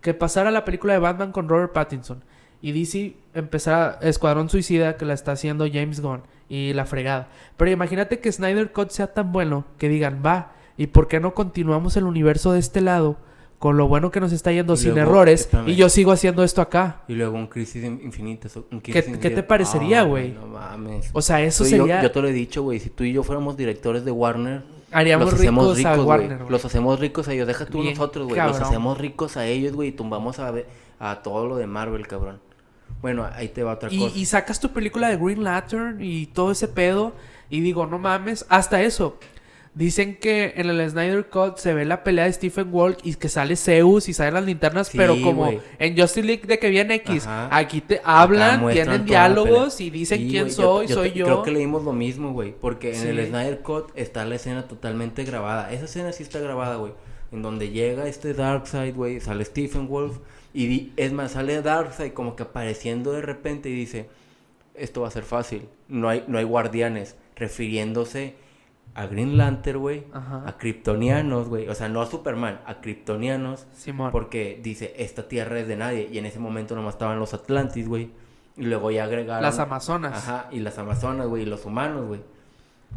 que 0.00 0.14
pasara 0.14 0.50
la 0.50 0.64
película 0.64 0.94
de 0.94 0.98
Batman 0.98 1.32
con 1.32 1.46
Robert 1.46 1.72
Pattinson 1.74 2.22
y 2.62 2.72
DC 2.72 3.14
empezara 3.34 3.98
Escuadrón 4.02 4.48
Suicida 4.48 4.96
que 4.96 5.04
la 5.04 5.14
está 5.14 5.32
haciendo 5.32 5.66
James 5.72 6.00
Gunn 6.00 6.22
y 6.48 6.72
la 6.72 6.86
fregada? 6.86 7.28
Pero 7.56 7.70
imagínate 7.70 8.20
que 8.20 8.32
Snyder 8.32 8.72
Cut 8.72 8.90
sea 8.90 9.08
tan 9.12 9.32
bueno 9.32 9.64
que 9.78 9.88
digan, 9.88 10.22
va, 10.24 10.52
¿y 10.76 10.88
por 10.88 11.08
qué 11.08 11.20
no 11.20 11.34
continuamos 11.34 11.96
el 11.96 12.04
universo 12.04 12.52
de 12.52 12.58
este 12.60 12.80
lado 12.80 13.16
con 13.58 13.76
lo 13.76 13.88
bueno 13.88 14.12
que 14.12 14.20
nos 14.20 14.32
está 14.32 14.52
yendo 14.52 14.74
Y 14.74 14.76
sin 14.76 14.90
luego, 14.94 15.10
errores 15.10 15.40
espérame. 15.40 15.68
y 15.70 15.74
yo 15.74 15.88
sigo 15.88 16.12
haciendo 16.12 16.44
esto 16.44 16.62
acá? 16.62 17.02
Y 17.08 17.14
luego 17.14 17.36
un 17.36 17.48
crisis 17.48 17.82
in- 17.84 18.00
infinita. 18.04 18.48
so- 18.48 18.66
un 18.70 18.80
¿Qué- 18.80 18.92
crisis 18.92 19.04
qué 19.10 19.16
infinita. 19.16 19.34
te 19.34 19.42
parecería, 19.42 20.02
güey? 20.02 20.30
No 20.32 20.46
mames. 20.46 21.10
O 21.12 21.20
sea, 21.22 21.42
eso 21.42 21.64
Tú 21.64 21.68
y 21.68 21.72
yo- 21.72 21.78
sería... 21.78 22.02
Yo, 22.02 22.10
te 22.12 22.22
lo 22.22 22.28
he 22.28 22.32
dicho, 22.32 22.62
güey. 22.62 22.78
Si 22.78 22.88
tú 22.90 23.02
y 23.04 23.12
yo 23.12 23.22
fuéramos 23.24 23.56
directores 23.56 24.04
de 24.04 24.12
Warner, 24.12 24.62
haríamos 24.92 25.32
los 25.32 25.34
hacemos 25.40 25.76
ricos, 25.76 25.92
a 25.98 26.02
Warner. 26.02 26.40
Los 26.48 26.64
hacemos 26.64 27.00
ricos 27.00 27.26
a 27.28 27.32
ellos. 27.32 27.46
Deja 27.48 27.66
tú 27.66 27.80
Bien 27.82 27.94
nosotros, 27.94 28.28
güey. 28.28 28.40
Los 28.40 28.60
hacemos 28.60 28.96
ricos 28.96 29.36
a 29.36 29.44
ellos, 29.46 29.72
güey. 29.72 29.88
Y 29.88 29.92
tumbamos 29.92 30.38
a, 30.38 30.52
a 31.00 31.22
todo 31.24 31.46
lo 31.48 31.56
de 31.56 31.66
Marvel, 31.66 32.06
cabrón. 32.06 32.38
Bueno, 33.00 33.28
ahí 33.32 33.48
te 33.48 33.62
va 33.62 33.72
otra 33.74 33.88
Y, 33.92 33.98
cosa. 33.98 34.16
y 34.18 34.26
sacas 34.26 34.58
tu 34.60 34.70
película 34.70 35.08
de 35.08 35.16
Green 35.16 35.44
Lantern 35.44 36.02
y 36.02 36.26
todo 36.26 36.50
ese 36.52 36.68
pedo. 36.68 37.12
Y 37.50 37.60
digo, 37.60 37.86
no 37.86 37.98
mames, 37.98 38.44
hasta 38.48 38.82
eso. 38.82 39.18
Dicen 39.74 40.16
que 40.16 40.54
en 40.56 40.68
el 40.70 40.90
Snyder 40.90 41.28
Cut 41.28 41.58
se 41.58 41.72
ve 41.72 41.84
la 41.84 42.02
pelea 42.02 42.24
de 42.24 42.32
Stephen 42.32 42.72
Wolf 42.72 42.96
y 43.04 43.14
que 43.14 43.28
sale 43.28 43.54
Zeus 43.54 44.08
y 44.08 44.12
salen 44.14 44.34
las 44.34 44.44
linternas, 44.44 44.88
Sí, 44.88 44.98
pero 44.98 45.14
como 45.22 45.52
en 45.78 45.96
Justice 45.96 46.26
League 46.26 46.42
de 46.48 46.58
que 46.58 46.68
viene 46.68 46.96
X, 46.96 47.24
Ajá. 47.26 47.56
aquí 47.56 47.80
te 47.80 48.00
hablan, 48.02 48.68
tienen 48.72 49.04
diálogos 49.04 49.80
y 49.80 49.90
dicen 49.90 50.18
Sí, 50.18 50.28
quién 50.30 50.50
soy, 50.50 50.88
te- 50.88 50.94
soy 50.94 51.12
yo. 51.12 51.26
Creo 51.26 51.42
que 51.44 51.52
leímos 51.52 51.84
lo 51.84 51.92
mismo, 51.92 52.32
güey. 52.32 52.52
Porque 52.60 52.96
en 52.98 53.06
el. 53.06 53.28
Snyder 53.28 53.60
Cut 53.60 53.90
está 53.94 54.24
la 54.24 54.34
escena 54.34 54.66
totalmente 54.66 55.22
grabada. 55.24 55.70
Esa 55.72 55.84
escena 55.84 56.10
sí 56.12 56.24
está 56.24 56.40
grabada, 56.40 56.74
güey. 56.76 56.92
En 57.30 57.42
donde 57.42 57.70
llega 57.70 58.08
este 58.08 58.34
Darkseid, 58.34 58.94
güey. 58.96 59.20
Sale 59.20 59.44
Stephen 59.44 59.86
Wolf. 59.86 60.18
Y 60.54 60.92
es 60.96 61.12
más, 61.12 61.32
sale 61.32 61.60
Darkseid 61.62 62.12
como 62.12 62.34
que 62.36 62.42
apareciendo 62.44 63.12
de 63.12 63.22
repente 63.22 63.68
y 63.68 63.74
dice: 63.74 64.08
Esto 64.74 65.02
va 65.02 65.08
a 65.08 65.10
ser 65.10 65.24
fácil. 65.24 65.68
No 65.88 66.08
hay, 66.08 66.24
no 66.28 66.38
hay 66.38 66.44
guardianes. 66.44 67.16
Refiriéndose 67.36 68.34
a 68.94 69.06
Green 69.06 69.36
Lantern, 69.36 69.78
güey, 69.78 70.04
a 70.12 70.56
kryptonianos, 70.58 71.48
güey, 71.48 71.68
o 71.68 71.74
sea, 71.74 71.88
no 71.88 72.00
a 72.02 72.06
Superman, 72.06 72.60
a 72.66 72.80
kryptonianos, 72.80 73.66
Simón. 73.76 74.10
porque 74.10 74.58
dice, 74.60 74.92
esta 74.98 75.28
tierra 75.28 75.60
es 75.60 75.68
de 75.68 75.76
nadie, 75.76 76.08
y 76.10 76.18
en 76.18 76.26
ese 76.26 76.40
momento 76.40 76.74
nomás 76.74 76.94
estaban 76.94 77.20
los 77.20 77.32
Atlantis, 77.32 77.86
güey, 77.86 78.10
y 78.56 78.62
luego 78.64 78.90
ya 78.90 79.04
agregaron... 79.04 79.42
Las 79.42 79.60
Amazonas. 79.60 80.16
Ajá, 80.16 80.48
y 80.50 80.58
las 80.58 80.78
Amazonas, 80.78 81.28
güey, 81.28 81.42
y 81.42 81.46
los 81.46 81.64
humanos, 81.64 82.06
güey. 82.08 82.20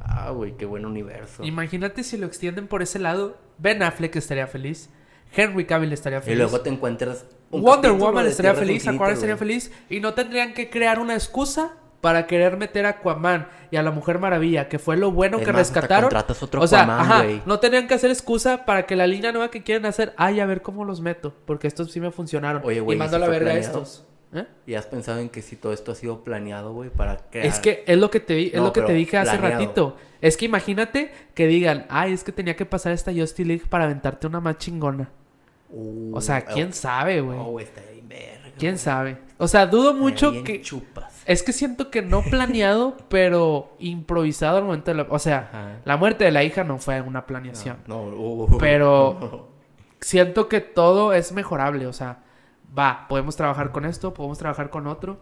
Ah, 0.04 0.32
güey, 0.32 0.58
qué 0.58 0.66
buen 0.66 0.88
universo. 0.88 1.44
Imagínate 1.44 2.04
si 2.04 2.18
lo 2.18 2.26
extienden 2.26 2.68
por 2.68 2.82
ese 2.82 2.98
lado. 2.98 3.38
Ben 3.60 3.84
Affleck 3.84 4.16
estaría 4.16 4.48
feliz. 4.48 4.90
Henry 5.36 5.66
Cavill 5.66 5.94
estaría 5.94 6.18
Y 6.20 6.22
feliz. 6.24 6.38
luego 6.40 6.62
te 6.62 6.70
encuentras... 6.70 7.26
Wonder 7.52 7.92
Woman 7.92 8.26
estaría 8.28 8.54
feliz. 8.54 8.88
Aquaman 8.88 9.14
estaría 9.14 9.36
güey. 9.36 9.48
feliz. 9.50 9.72
Y 9.90 10.00
no 10.00 10.14
tendrían 10.14 10.54
que 10.54 10.70
crear 10.70 11.00
una 11.00 11.14
excusa 11.14 11.74
para 12.02 12.26
querer 12.26 12.58
meter 12.58 12.86
a 12.86 12.90
Aquaman 12.90 13.48
y 13.70 13.78
a 13.78 13.84
la 13.84 13.92
Mujer 13.92 14.18
Maravilla, 14.20 14.68
que 14.68 14.80
fue 14.80 14.98
lo 14.98 15.12
bueno 15.12 15.38
Es 15.38 15.46
que 15.46 15.52
más, 15.52 15.60
rescataron. 15.60 16.10
contratas 16.10 16.42
otro 16.42 16.62
o 16.62 16.68
sea, 16.68 16.82
Aquaman, 16.84 17.00
ajá, 17.00 17.24
güey. 17.24 17.42
no 17.46 17.60
tenían 17.60 17.88
que 17.88 17.94
hacer 17.94 18.10
excusa 18.10 18.66
para 18.66 18.86
que 18.88 18.96
la 18.96 19.06
línea 19.06 19.32
nueva 19.32 19.52
que 19.52 19.62
quieren 19.62 19.86
hacer, 19.86 20.14
ay, 20.18 20.40
a 20.40 20.46
ver 20.48 20.62
cómo 20.64 20.84
los 20.84 21.00
meto, 21.00 21.34
porque 21.46 21.68
estos 21.68 21.92
sí 21.92 22.00
me 22.00 22.12
funcionaron. 22.12 22.64
Oye, 22.66 22.80
güey, 22.80 22.96
y 22.96 22.98
¿y 22.98 23.00
mando 23.00 23.18
a 23.18 23.20
la 23.20 23.28
verga 23.28 23.52
a 23.52 23.58
estos. 23.58 24.06
¿Eh? 24.34 24.46
¿Y 24.66 24.76
has 24.76 24.86
pensado 24.86 25.20
en 25.20 25.30
que 25.30 25.42
si 25.42 25.58
todo 25.58 25.74
esto 25.74 25.92
ha 25.92 25.96
sido 25.96 26.24
planeado, 26.24 26.74
güey, 26.74 26.90
para 26.90 27.18
crear... 27.18 27.46
Es 27.46 27.60
que 27.60 27.84
es 27.86 27.98
lo 27.98 28.10
que 28.10 28.22
te 28.22 28.48
es 28.48 28.54
No, 28.56 28.64
lo 28.64 28.74
que 28.74 28.82
te 28.82 28.94
dije 28.94 29.18
hace 29.18 29.38
ratito. 29.38 29.98
Es 30.22 30.38
que 30.38 30.46
imagínate 30.46 31.12
que 31.36 31.48
digan, 31.48 31.86
ay, 31.90 32.14
es 32.14 32.24
que 32.24 32.32
tenía 32.32 32.56
que 32.56 32.66
pasar 32.66 32.94
esta 32.94 33.12
Justice 33.12 33.46
League 33.46 33.64
para 33.70 33.84
aventarte 33.84 34.28
una 34.28 34.40
más 34.40 34.58
chingona. 34.58 35.10
Uh, 35.72 36.16
O 36.16 36.22
sea, 36.22 36.42
quién 36.46 36.70
oh, 36.70 36.74
sabe, 36.74 37.22
güey. 37.22 37.38
Güey, 37.40 37.66
está 37.66 37.82
bien 37.92 38.08
verga. 38.08 38.52
¿Quién 38.58 38.78
sabe? 38.78 39.18
O 39.38 39.48
sea, 39.48 39.66
dudo 39.66 39.94
mucho 39.94 40.32
Bien 40.32 40.44
que... 40.44 40.62
chupas. 40.62 41.24
Es 41.26 41.44
que 41.44 41.54
siento 41.54 41.90
que 41.90 42.02
no 42.02 42.22
planeado, 42.22 42.98
pero 43.10 43.76
improvisado 43.80 44.58
al 44.58 44.64
momento 44.66 44.92
de 44.92 44.98
la... 44.98 45.08
O 45.10 45.20
sea, 45.20 45.50
Ajá. 45.52 45.80
la 45.86 45.98
muerte 45.98 46.26
de 46.26 46.32
la 46.32 46.44
hija 46.44 46.64
no 46.64 46.78
fue 46.78 47.02
una 47.02 47.26
planeación. 47.26 47.78
No, 47.88 48.04
uh, 48.04 48.58
Pero- 48.60 49.50
Siento 50.02 50.50
que 50.50 50.62
todo 50.62 51.14
es 51.14 51.32
mejorable. 51.32 51.86
O 51.88 51.94
sea, 51.94 52.24
va, 52.78 53.06
podemos 53.08 53.36
trabajar 53.36 53.72
con 53.72 53.86
esto, 53.86 54.14
podemos 54.14 54.38
trabajar 54.40 54.70
con 54.72 54.88
otro. 54.88 55.20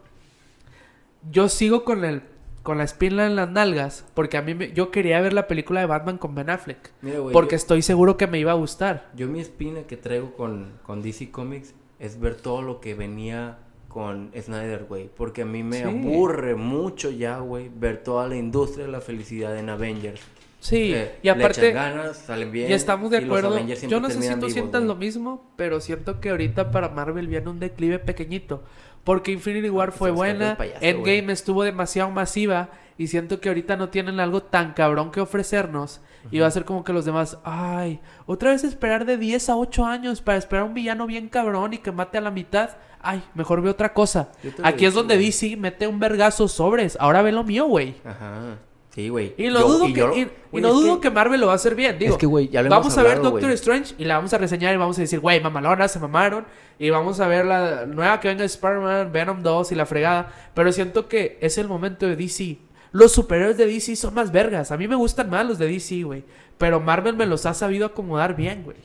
Yo 1.29 1.49
sigo 1.49 1.83
con 1.83 2.05
el... 2.05 2.23
Con 2.63 2.77
la 2.77 2.83
espina 2.83 3.25
en 3.25 3.35
las 3.35 3.49
nalgas, 3.49 4.05
porque 4.13 4.37
a 4.37 4.41
mí 4.41 4.53
me- 4.53 4.73
yo 4.73 4.91
quería 4.91 5.21
ver 5.21 5.33
la 5.33 5.47
película 5.47 5.79
de 5.79 5.85
Batman 5.85 6.17
con 6.17 6.35
Ben 6.35 6.49
Affleck, 6.49 6.91
Mira, 7.01 7.19
porque 7.31 7.51
yo- 7.53 7.57
estoy 7.57 7.81
seguro 7.81 8.17
que 8.17 8.27
me 8.27 8.37
iba 8.39 8.51
a 8.51 8.55
gustar. 8.55 9.09
Yo 9.15 9.27
mi 9.27 9.39
espina 9.39 9.83
que 9.83 9.97
traigo 9.97 10.33
con, 10.35 10.73
con 10.83 11.01
DC 11.01 11.31
Comics 11.31 11.73
es 11.99 12.19
ver 12.19 12.35
todo 12.35 12.61
lo 12.61 12.79
que 12.81 12.95
venía 12.95 13.57
con 13.87 14.31
Snyder, 14.39 14.85
güey. 14.87 15.09
Porque 15.15 15.41
a 15.41 15.45
mí 15.45 15.63
me 15.63 15.77
Sí. 15.77 15.83
aburre 15.83 16.53
mucho 16.55 17.09
ya, 17.09 17.39
güey, 17.39 17.71
ver 17.73 18.03
toda 18.03 18.27
la 18.27 18.35
industria 18.35 18.85
de 18.85 18.91
la 18.91 19.01
felicidad 19.01 19.57
en 19.57 19.69
Avengers. 19.69 20.21
Sí, 20.59 20.91
Eh, 20.93 21.13
y 21.23 21.25
le 21.27 21.31
aparte... 21.31 21.69
echan 21.69 21.73
ganas, 21.95 22.17
salen 22.17 22.51
bien. 22.51 22.69
Y 22.69 22.73
estamos 22.73 23.09
de 23.09 23.17
acuerdo. 23.19 23.57
Yo 23.87 23.99
no 24.01 24.09
sé 24.09 24.21
si 24.21 24.35
tú 24.39 24.49
sientas 24.49 24.83
lo 24.83 24.95
mismo, 24.97 25.49
pero 25.55 25.79
siento 25.79 26.19
que 26.19 26.29
ahorita 26.31 26.69
para 26.71 26.89
Marvel 26.89 27.27
viene 27.27 27.49
un 27.49 27.59
declive 27.59 27.97
pequeñito. 27.97 28.61
Porque 29.03 29.31
Infinity 29.31 29.69
War 29.69 29.91
que 29.91 29.97
fue 29.97 30.11
buena, 30.11 30.57
payaso, 30.57 30.79
Endgame 30.81 31.21
güey. 31.21 31.31
estuvo 31.31 31.63
demasiado 31.63 32.11
masiva 32.11 32.69
y 32.97 33.07
siento 33.07 33.39
que 33.39 33.49
ahorita 33.49 33.75
no 33.77 33.89
tienen 33.89 34.19
algo 34.19 34.43
tan 34.43 34.73
cabrón 34.73 35.11
que 35.11 35.21
ofrecernos. 35.21 36.01
Y 36.31 36.39
va 36.39 36.47
a 36.47 36.51
ser 36.51 36.65
como 36.65 36.83
que 36.83 36.91
los 36.91 37.05
demás, 37.05 37.37
ay, 37.45 38.01
otra 38.25 38.51
vez 38.51 38.63
esperar 38.65 39.05
de 39.05 39.17
10 39.17 39.49
a 39.49 39.55
8 39.55 39.85
años 39.85 40.21
para 40.21 40.37
esperar 40.37 40.65
un 40.65 40.73
villano 40.73 41.07
bien 41.07 41.29
cabrón 41.29 41.73
y 41.73 41.77
que 41.77 41.93
mate 41.93 42.17
a 42.17 42.21
la 42.21 42.29
mitad. 42.29 42.71
Ay, 43.01 43.23
mejor 43.33 43.61
ve 43.61 43.69
otra 43.69 43.93
cosa. 43.93 44.29
Aquí 44.63 44.85
es 44.85 44.93
donde 44.93 45.15
güey. 45.15 45.27
DC 45.27 45.55
mete 45.55 45.87
un 45.87 45.97
vergazo 45.99 46.49
sobres. 46.49 46.97
Ahora 46.99 47.21
ve 47.21 47.31
lo 47.31 47.45
mío, 47.45 47.65
güey. 47.67 47.95
Ajá. 48.03 48.57
Sí, 48.93 49.07
güey. 49.09 49.35
Y, 49.37 49.49
lo 49.49 49.59
Yo- 49.61 49.67
dudo 49.67 49.87
y 49.87 49.93
que, 49.93 49.99
yo- 49.99 50.13
y- 50.15 50.19
y 50.21 50.27
güey, 50.51 50.61
no 50.63 50.69
es 50.69 50.73
dudo 50.73 50.99
que... 50.99 51.11
Marvel 51.11 51.39
lo 51.39 51.47
va 51.47 51.53
a 51.53 51.55
hacer 51.57 51.75
bien. 51.75 51.99
Digo, 51.99 52.17
que, 52.17 52.25
güey, 52.25 52.49
ya 52.49 52.63
lo 52.63 52.69
vamos 52.69 52.97
a 52.97 53.03
ver 53.03 53.21
Doctor. 53.21 53.51
Strange 53.51 53.93
y 53.99 54.05
la 54.05 54.15
vamos 54.17 54.33
a 54.33 54.37
reseñar 54.39 54.73
y 54.73 54.77
vamos 54.77 54.97
a 54.97 55.01
decir, 55.01 55.19
güey, 55.19 55.39
mamalona, 55.41 55.87
se 55.87 55.99
mamaron. 55.99 56.45
Y 56.79 56.89
vamos 56.89 57.19
a 57.19 57.27
ver 57.27 57.45
la 57.45 57.85
nueva 57.85 58.19
que 58.19 58.27
venga 58.29 58.41
de 58.41 58.47
Spider-Man, 58.47 59.11
Venom 59.11 59.43
2 59.43 59.71
y 59.71 59.75
la 59.75 59.85
fregada. 59.85 60.33
Pero 60.55 60.71
siento 60.71 61.07
que 61.07 61.37
es 61.39 61.57
el 61.59 61.67
momento 61.67 62.07
de 62.07 62.15
DC. 62.15 62.57
Los 62.91 63.11
superhéroes 63.11 63.57
de 63.57 63.67
DC 63.67 63.95
son 63.95 64.15
más 64.15 64.31
vergas. 64.31 64.71
A 64.71 64.77
mí 64.77 64.87
me 64.87 64.95
gustan 64.95 65.29
más 65.29 65.45
los 65.45 65.59
de 65.59 65.67
DC, 65.67 66.01
güey. 66.03 66.23
Pero 66.57 66.79
Marvel 66.79 67.15
me 67.15 67.27
los 67.27 67.45
ha 67.45 67.53
sabido 67.53 67.85
acomodar 67.85 68.35
bien, 68.35 68.63
güey. 68.63 68.77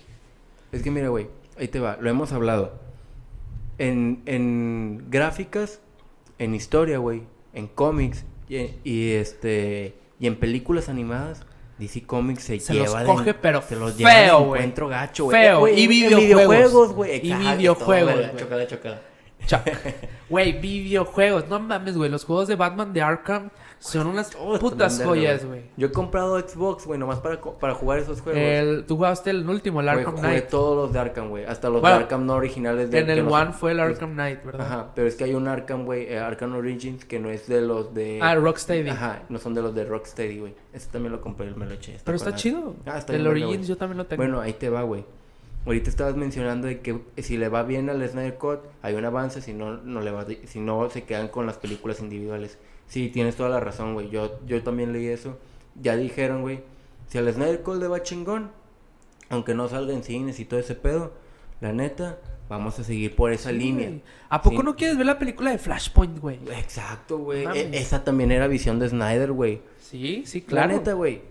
Es 0.70 0.82
que 0.82 0.90
mira, 0.90 1.08
güey, 1.08 1.28
ahí 1.58 1.68
te 1.68 1.80
va, 1.80 1.96
lo 2.00 2.10
hemos 2.10 2.32
hablado. 2.32 2.74
En, 3.78 4.22
en 4.26 5.06
gráficas, 5.10 5.80
en 6.38 6.54
historia, 6.54 6.98
güey, 6.98 7.22
en 7.54 7.66
cómics 7.68 8.24
y, 8.48 9.12
este 9.12 9.94
y 10.20 10.26
en 10.26 10.36
películas 10.36 10.88
animadas, 10.88 11.42
DC 11.78 12.02
Comics 12.06 12.44
se, 12.44 12.60
Se 12.60 12.72
lleva 12.72 12.86
los 12.86 12.98
de- 13.00 13.06
coge, 13.06 13.34
pero 13.34 13.60
se 13.62 13.76
los 13.76 13.94
feo, 13.94 14.04
lleva 14.06 14.12
de 14.14 14.26
encuentro 14.44 14.88
gacho, 14.88 15.24
güey. 15.24 15.42
Feo. 15.42 15.58
Güey, 15.60 15.80
Y 15.80 15.86
videojuegos. 15.88 16.92
güey. 16.94 17.16
Y 17.26 17.32
videojuegos, 17.34 18.14
chocala. 18.68 19.00
Chuck. 19.46 19.60
Güey, 20.30 20.58
videojuegos. 20.58 21.48
No 21.48 21.60
mames, 21.60 21.96
güey. 21.98 22.08
Los 22.10 22.24
juegos 22.24 22.48
de 22.48 22.54
Batman 22.56 22.92
de 22.94 23.02
Arkham 23.02 23.50
son 23.84 24.06
unas 24.06 24.34
putas 24.60 25.02
joyas, 25.04 25.44
güey. 25.44 25.62
Yo 25.76 25.88
he 25.88 25.92
comprado 25.92 26.38
Xbox, 26.40 26.86
güey, 26.86 26.98
nomás 26.98 27.18
para, 27.18 27.38
para 27.40 27.74
jugar 27.74 27.98
esos 27.98 28.22
juegos. 28.22 28.40
El, 28.40 28.84
Tú 28.86 28.96
jugaste 28.96 29.30
el 29.30 29.48
último, 29.48 29.82
el 29.82 29.88
Arkham 29.90 30.16
jugué 30.16 30.28
Knight. 30.28 30.48
todos 30.48 30.76
los 30.76 30.92
de 30.92 30.98
Arkham, 31.00 31.28
güey. 31.28 31.44
Hasta 31.44 31.68
los 31.68 31.82
Bueno, 31.82 31.98
de 31.98 32.02
Arkham 32.04 32.24
no 32.24 32.32
originales 32.34 32.90
de 32.90 33.00
En 33.00 33.10
el 33.10 33.28
One 33.28 33.52
fue 33.52 33.72
el 33.72 33.80
Arkham 33.80 34.14
Knight, 34.14 34.42
¿verdad? 34.42 34.66
Ajá, 34.66 34.92
pero 34.94 35.06
es 35.06 35.16
que 35.16 35.24
hay 35.24 35.34
un 35.34 35.48
Arkham, 35.48 35.84
güey, 35.84 36.04
eh, 36.04 36.18
Arkham 36.18 36.54
Origins, 36.54 37.04
que 37.04 37.20
no 37.20 37.28
es 37.28 37.46
de 37.46 37.60
los 37.60 37.92
de... 37.92 38.20
Ah, 38.22 38.34
Rocksteady. 38.36 38.88
Ajá, 38.88 39.22
no 39.28 39.38
son 39.38 39.52
de 39.52 39.60
los 39.60 39.74
de 39.74 39.84
Rocksteady, 39.84 40.38
güey. 40.38 40.54
Ese 40.72 40.88
también 40.90 41.12
lo 41.12 41.20
compré, 41.20 41.50
me 41.54 41.66
lo 41.66 41.74
eché. 41.74 41.98
Pero 42.02 42.16
está 42.16 42.34
chido. 42.34 42.76
Ah, 42.86 42.98
está 42.98 43.14
el 43.14 43.26
Origins 43.26 43.56
güey. 43.58 43.68
yo 43.68 43.76
también 43.76 43.98
lo 43.98 44.06
tengo. 44.06 44.22
Bueno, 44.22 44.40
ahí 44.40 44.54
te 44.54 44.70
va, 44.70 44.82
güey. 44.82 45.04
Ahorita 45.66 45.88
estabas 45.90 46.14
mencionando 46.16 46.66
de 46.68 46.80
que 46.80 47.00
si 47.18 47.36
le 47.38 47.48
va 47.48 47.62
bien 47.62 47.88
al 47.88 48.06
Snyder 48.06 48.36
Cut, 48.36 48.60
hay 48.82 48.94
un 48.94 49.04
avance, 49.04 49.40
si 49.40 49.52
no, 49.54 49.76
no 49.78 50.00
le 50.00 50.10
va, 50.10 50.26
si 50.46 50.60
no 50.60 50.88
se 50.90 51.04
quedan 51.04 51.28
con 51.28 51.46
las 51.46 51.56
películas 51.56 52.00
individuales. 52.00 52.58
Sí, 52.86 53.08
tienes 53.08 53.36
toda 53.36 53.48
la 53.48 53.60
razón, 53.60 53.94
güey. 53.94 54.10
Yo, 54.10 54.38
yo 54.46 54.62
también 54.62 54.92
leí 54.92 55.06
eso. 55.06 55.38
Ya 55.80 55.96
dijeron, 55.96 56.42
güey, 56.42 56.60
si 57.08 57.18
al 57.18 57.32
Snyder 57.32 57.62
Cut 57.62 57.80
le 57.80 57.88
va 57.88 58.02
chingón, 58.02 58.50
aunque 59.28 59.54
no 59.54 59.68
salga 59.68 59.92
en 59.92 60.02
cines 60.02 60.38
y 60.40 60.44
todo 60.44 60.60
ese 60.60 60.74
pedo, 60.74 61.12
la 61.60 61.72
neta, 61.72 62.18
vamos 62.48 62.78
a 62.78 62.84
seguir 62.84 63.16
por 63.16 63.32
esa 63.32 63.50
Sí, 63.50 63.56
línea. 63.56 63.88
güey. 63.88 64.02
¿A 64.28 64.42
poco 64.42 64.58
Sí. 64.58 64.62
no 64.64 64.76
quieres 64.76 64.96
ver 64.96 65.06
la 65.06 65.18
película 65.18 65.50
de 65.50 65.58
Flashpoint, 65.58 66.18
güey? 66.20 66.38
Exacto, 66.56 67.18
güey. 67.18 67.44
E- 67.46 67.70
esa 67.78 68.04
también 68.04 68.30
era 68.30 68.46
visión 68.46 68.78
de 68.78 68.88
Snyder, 68.88 69.32
güey. 69.32 69.62
Sí, 69.80 70.22
sí, 70.26 70.40
La 70.42 70.46
claro. 70.46 70.72
neta, 70.74 70.92
güey. 70.92 71.22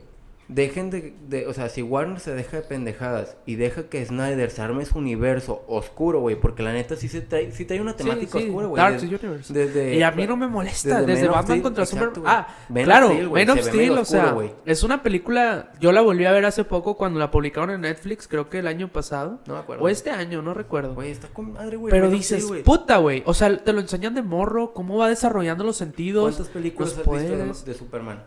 Dejen 0.53 0.91
de, 0.91 1.15
de- 1.27 1.47
o 1.47 1.53
sea, 1.53 1.67
si 1.69 1.81
Warner 1.81 2.19
se 2.19 2.31
deja 2.35 2.57
de 2.57 2.63
pendejadas 2.63 3.37
y 3.47 3.55
deja 3.55 3.89
que 3.89 4.05
Snyder 4.05 4.51
se 4.51 4.61
arme 4.61 4.85
su 4.85 4.99
universo 4.99 5.63
oscuro, 5.67 6.19
güey, 6.19 6.35
porque 6.35 6.61
la 6.61 6.71
neta 6.73 6.95
sí 6.95 7.07
se 7.07 7.21
trae, 7.21 7.51
sí 7.51 7.65
trae 7.65 7.81
una 7.81 7.95
temática 7.95 8.37
sí, 8.37 8.45
oscura, 8.45 8.67
güey. 8.67 8.77
Dark 8.81 8.93
Desde- 9.01 9.07
Universe. 9.07 9.51
desde- 9.53 9.95
y 9.95 10.03
a 10.03 10.11
mí 10.11 10.27
no 10.27 10.37
me 10.37 10.47
molesta. 10.47 11.01
desde 11.01 11.27
Batman 11.27 11.43
Steel, 11.45 11.61
contra 11.63 11.83
exacto, 11.85 12.05
Superman. 12.15 12.35
Ah, 12.37 12.47
of 12.69 12.83
claro. 12.83 13.07
Steel, 13.09 13.29
Man 13.31 13.49
of 13.49 13.59
Steel, 13.61 13.91
o 13.97 14.05
sea, 14.05 14.37
es 14.65 14.83
una 14.83 15.01
película. 15.01 15.71
Yo 15.79 15.91
la 15.91 16.01
volví 16.01 16.25
a 16.25 16.31
ver 16.31 16.45
hace 16.45 16.63
poco 16.63 16.97
cuando 16.97 17.19
la 17.19 17.31
publicaron 17.31 17.71
en 17.71 17.81
Netflix, 17.81 18.27
creo 18.27 18.49
que 18.49 18.59
el 18.59 18.67
año 18.67 18.89
pasado. 18.91 19.39
No 19.47 19.53
me 19.55 19.59
acuerdo. 19.61 19.83
O 19.83 19.89
este 19.89 20.11
año, 20.11 20.41
no 20.43 20.53
recuerdo. 20.53 20.93
Güey, 20.93 21.09
está 21.11 21.29
con 21.29 21.53
madre, 21.53 21.77
güey. 21.77 21.89
Pero 21.89 22.11
dices, 22.11 22.43
Steel, 22.43 22.61
puta, 22.63 22.97
güey. 22.97 23.23
O 23.25 23.33
sea, 23.33 23.57
te 23.57 23.73
lo 23.73 23.79
enseñan 23.79 24.13
de 24.13 24.21
morro, 24.21 24.73
cómo 24.73 24.97
va 24.97 25.09
desarrollando 25.09 25.63
los 25.63 25.77
sentidos. 25.77 26.23
¿Cuántas 26.35 26.49
películas 26.53 26.91
has 26.91 26.97
visto 26.97 27.65
de 27.65 27.73
Superman? 27.73 28.23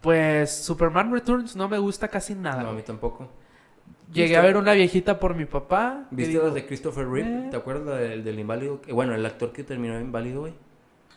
Pues 0.00 0.50
Superman 0.54 1.12
Returns 1.12 1.56
no 1.56 1.68
me 1.68 1.78
gusta 1.78 2.08
casi 2.08 2.34
nada. 2.34 2.62
No, 2.62 2.68
a 2.70 2.72
mí 2.72 2.82
tampoco. 2.82 3.28
Llegué 4.12 4.36
a 4.36 4.40
ver 4.40 4.56
una 4.56 4.72
viejita 4.72 5.18
por 5.18 5.34
mi 5.34 5.44
papá. 5.44 6.06
¿Viste 6.10 6.32
digo, 6.32 6.44
las 6.44 6.54
de 6.54 6.66
Christopher 6.66 7.06
Reeve? 7.08 7.28
eh. 7.46 7.48
¿Te 7.50 7.56
acuerdas 7.56 7.98
del, 8.00 8.24
del 8.24 8.38
inválido? 8.38 8.80
Bueno, 8.90 9.14
el 9.14 9.26
actor 9.26 9.52
que 9.52 9.64
terminó 9.64 9.98
inválido, 10.00 10.40
güey. 10.40 10.54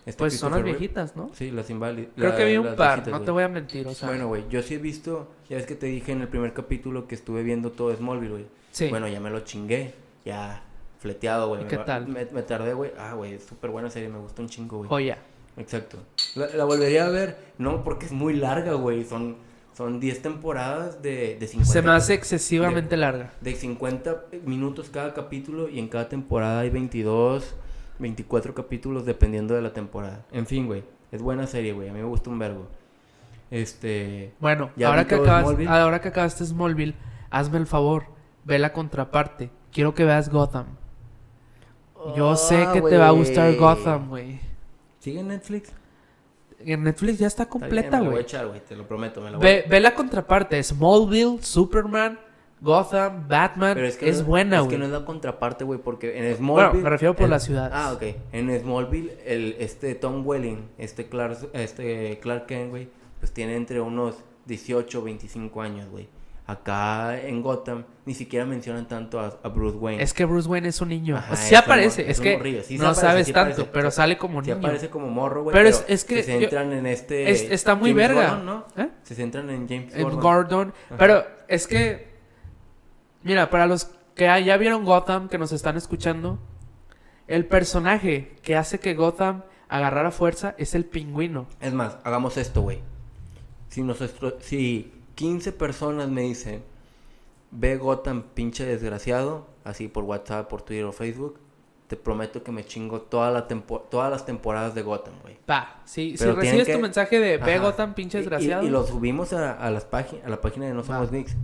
Este 0.06 0.18
Pues 0.18 0.38
son 0.38 0.52
las 0.52 0.62
Reeve. 0.62 0.78
viejitas, 0.80 1.16
¿no? 1.16 1.30
Sí, 1.34 1.52
las 1.52 1.70
inválidas. 1.70 2.12
Creo 2.16 2.36
que 2.36 2.44
vi 2.46 2.58
un 2.58 2.76
par, 2.76 3.08
no 3.08 3.22
te 3.22 3.30
voy 3.32 3.44
a 3.44 3.48
mentir, 3.48 3.88
o 3.88 3.94
sea. 3.94 4.10
Bueno, 4.10 4.28
güey, 4.28 4.44
yo 4.50 4.62
sí 4.64 4.74
he 4.74 4.78
visto, 4.80 5.30
ya 5.48 5.58
ves 5.58 5.68
que 5.68 5.76
te 5.76 5.86
dije 5.86 6.12
en 6.12 6.22
el 6.22 6.28
primer 6.28 6.54
capítulo 6.54 7.08
que 7.08 7.14
estuve 7.16 7.44
viendo 7.44 7.72
todo 7.72 7.96
Smallville, 7.96 8.32
güey. 8.32 8.46
sí. 8.72 8.90
Bueno, 8.90 9.08
ya 9.08 9.20
me 9.20 9.30
lo 9.30 9.42
chingué, 9.42 9.94
ya 10.26 10.64
fleteado, 10.98 11.50
güey. 11.50 11.62
¿Y 11.62 11.64
Me 11.66 11.70
qué 11.70 11.78
va- 11.78 11.86
tal? 11.86 12.08
Me, 12.08 12.26
me 12.26 12.42
tardé, 12.42 12.74
güey. 12.74 12.92
Ah, 12.98 13.14
güey, 13.14 13.34
es 13.36 13.44
súper 13.46 13.70
buena 13.70 13.92
serie, 13.92 14.10
me 14.10 14.18
gusta 14.18 14.42
un 14.42 14.50
chingo, 14.50 14.78
güey. 14.80 14.90
joya. 14.90 15.20
Exacto. 15.58 15.98
La, 16.36 16.48
la 16.48 16.64
volvería 16.66 17.06
a 17.06 17.10
ver, 17.10 17.38
no, 17.58 17.84
porque 17.84 18.06
es 18.06 18.12
muy 18.12 18.34
larga, 18.34 18.74
güey. 18.74 19.04
Son, 19.06 19.36
son 19.76 20.00
10 20.00 20.22
temporadas 20.22 21.02
de, 21.02 21.38
de 21.40 21.48
50. 21.48 21.72
Se 21.72 21.82
me 21.82 21.92
hace 21.92 22.14
excesivamente 22.14 22.98
larga. 22.98 23.32
De 23.42 23.54
50 23.56 24.26
minutos 24.46 24.90
cada 24.90 25.14
capítulo 25.14 25.70
y 25.70 25.80
en 25.80 25.88
cada 25.88 26.08
temporada 26.10 26.62
hay 26.62 26.70
22, 26.70 27.56
24 28.00 28.54
capítulos 28.54 29.06
dependiendo 29.06 29.54
de 29.54 29.62
la 29.62 29.74
temporada. 29.74 30.26
En 30.32 30.46
fin, 30.48 30.68
güey. 30.68 30.84
Es 31.12 31.22
buena 31.22 31.46
serie, 31.48 31.74
güey. 31.74 31.90
A 31.90 31.94
mí 31.94 32.00
me 32.00 32.06
gusta 32.06 32.30
un 32.30 32.40
vergo. 32.40 32.68
Este... 33.52 34.34
Bueno, 34.40 34.72
Ya 34.78 34.88
ahora 34.88 35.06
que, 35.06 35.16
acabas, 35.16 35.44
Smallville. 35.44 35.70
ahora 35.70 36.00
que 36.02 36.08
acabaste 36.08 36.46
Smallville, 36.46 36.96
hazme 37.30 37.58
el 37.58 37.68
favor, 37.68 38.06
ve 38.46 38.58
la 38.60 38.72
contraparte. 38.72 39.50
Quiero 39.74 39.94
que 39.94 40.06
veas 40.06 40.30
Gotham. 40.30 40.68
Yo 42.16 42.36
sé 42.38 42.64
Ah, 42.64 42.72
que 42.74 42.82
te 42.82 42.98
va 42.98 43.10
a 43.10 43.12
gustar 43.12 43.54
Gotham, 43.58 44.08
güey. 44.10 44.40
¿Sigue 45.02 45.20
en 45.20 45.28
Netflix? 45.28 45.72
En 46.60 46.84
Netflix 46.84 47.18
ya 47.18 47.26
está 47.28 47.48
completa, 47.50 47.90
la 47.92 47.98
voy 48.00 48.08
a 48.08 48.12
güey. 48.12 48.22
echar, 48.24 48.48
güey, 48.48 48.60
te 48.64 48.76
lo 48.76 48.88
prometo, 48.88 49.20
me 49.20 49.32
la 49.32 49.38
voy 49.38 49.46
a 49.48 49.50
Ve, 49.50 49.66
ve 49.68 49.80
la 49.80 49.96
contraparte. 49.96 50.62
Smallville, 50.64 51.40
Superman, 51.42 52.20
Gotham, 52.62 53.28
Batman. 53.28 53.74
Pero 53.74 53.88
es 53.88 53.98
que 53.98 54.12
no- 54.12 54.24
buena, 54.24 54.58
Es 54.58 54.62
güey. 54.66 54.70
que 54.76 54.78
no 54.78 54.86
es 54.86 54.92
la 54.92 55.04
contraparte, 55.04 55.64
güey, 55.64 55.80
porque 55.80 56.16
en 56.18 56.24
Bueno, 56.46 56.60
Smallville... 56.62 56.84
me 56.84 56.90
refiero 56.92 57.16
por 57.16 57.24
el- 57.26 57.32
las 57.32 57.44
ciudades. 57.44 57.74
Ah, 57.76 57.94
ok. 57.94 58.04
En 58.32 58.60
Smallville, 58.62 59.18
el, 59.26 59.56
este 59.60 59.96
Tom 59.96 60.22
Welling, 60.26 60.70
este 60.78 61.08
Clark, 61.10 61.50
este 61.54 62.20
Clark 62.22 62.46
Kent, 62.46 62.70
güey, 62.70 62.88
pues 63.20 63.32
tiene 63.32 63.56
entre 63.56 63.82
unos 63.82 64.18
18 64.46 65.02
25 65.04 65.62
años, 65.64 65.90
güey. 65.90 66.08
Acá 66.48 67.22
en 67.22 67.42
Gotham 67.42 67.86
ni 68.06 68.14
siquiera 68.14 68.46
mencionan 68.46 68.88
tanto 68.88 69.20
a, 69.20 69.38
a 69.44 69.48
Bruce 69.50 69.78
Wayne. 69.78 70.02
Es 70.04 70.14
que 70.14 70.26
Bruce 70.26 70.50
Wayne 70.50 70.68
es 70.70 70.82
un 70.82 70.90
niño. 70.90 71.16
Ajá, 71.16 71.34
O 71.34 71.36
sea, 71.36 71.44
es 71.44 71.50
sí 71.50 71.56
un 71.56 71.60
aparece. 71.62 72.12
es 72.12 72.20
que. 72.20 72.64
Sí 72.66 72.78
no 72.78 72.86
aparece, 72.88 73.02
sabes 73.02 73.28
sí 73.28 73.34
tanto, 73.34 73.54
aparece. 73.54 73.70
pero 73.72 73.92
sale 73.92 74.18
como 74.18 74.42
niño. 74.42 74.56
aparece 74.56 74.90
como 74.90 75.08
morro, 75.08 75.44
güey. 75.44 75.54
Pero 75.54 75.70
Pero, 75.70 75.86
es- 75.88 76.04
que 76.04 76.24
se 76.24 76.34
yo- 76.34 76.40
centran 76.42 76.74
en 76.74 76.88
este... 76.88 77.30
Es- 77.32 77.44
está 77.52 77.76
muy 77.76 77.92
James 77.92 78.08
verga. 78.10 78.28
Gordon, 78.30 78.46
¿no? 78.46 78.66
¿Eh? 78.76 78.90
Se 79.04 79.16
centran 79.16 79.50
en 79.50 79.68
James 79.70 79.96
En 79.96 80.20
Gordon. 80.20 80.74
Pero 80.98 81.24
es 81.48 81.68
que. 81.68 82.12
Mira, 83.24 83.50
para 83.50 83.68
los 83.68 83.86
que 84.16 84.24
ya 84.44 84.58
vieron 84.58 84.84
Gotham, 84.84 85.30
que 85.30 85.38
nos 85.38 85.52
están 85.52 85.78
escuchando, 85.78 86.40
el 87.28 87.46
personaje 87.46 88.36
que 88.42 88.56
hace 88.58 88.80
que 88.80 88.94
Gotham 88.96 89.44
agarrara 89.70 90.12
fuerza 90.12 90.56
es 90.58 90.76
el 90.76 90.86
pingüino. 90.86 91.48
Es 91.62 91.72
más, 91.72 91.98
hagamos 92.04 92.36
esto, 92.38 92.62
güey. 92.62 92.80
Si, 93.70 93.84
nosotros, 93.84 94.34
si 94.42 94.92
15 95.16 95.52
personas 95.54 96.10
me 96.10 96.22
dicen, 96.22 96.64
ve 97.52 97.78
Gotham 97.78 98.24
pinche 98.34 98.66
desgraciado, 98.66 99.48
así 99.64 99.88
por 99.88 100.04
WhatsApp, 100.06 100.48
por 100.50 100.62
Twitter 100.62 100.86
o 100.86 100.92
Facebook, 100.92 101.38
te 101.88 101.98
prometo 101.98 102.42
que 102.44 102.52
me 102.54 102.64
chingo 102.66 103.02
toda 103.02 103.30
la 103.32 103.48
tempo- 103.50 103.82
todas 103.92 104.10
las 104.10 104.26
temporadas 104.26 104.74
de 104.74 104.82
Gotham, 104.82 105.14
güey. 105.22 105.38
Pa, 105.46 105.82
si, 105.84 106.12
si 106.12 106.24
Pero 106.24 106.36
recibes 106.36 106.66
que- 106.68 106.74
tu 106.76 106.80
mensaje 106.80 107.20
de 107.20 107.38
ve 107.38 107.54
Ajá. 107.56 107.64
Gotham, 107.64 107.94
pinche 107.94 108.18
Y- 108.18 108.22
y- 108.22 108.24
desgraciado. 108.24 108.64
Y, 108.66 108.70
lo 108.70 108.86
subimos 108.88 109.34
a, 109.34 109.52
a 109.52 109.70
las 109.72 109.86
a 109.94 110.30
la 110.30 110.40
página 110.40 110.68
de 110.68 110.74
No 110.74 110.84
Somos. 110.84 111.12
Mix. 111.12 111.36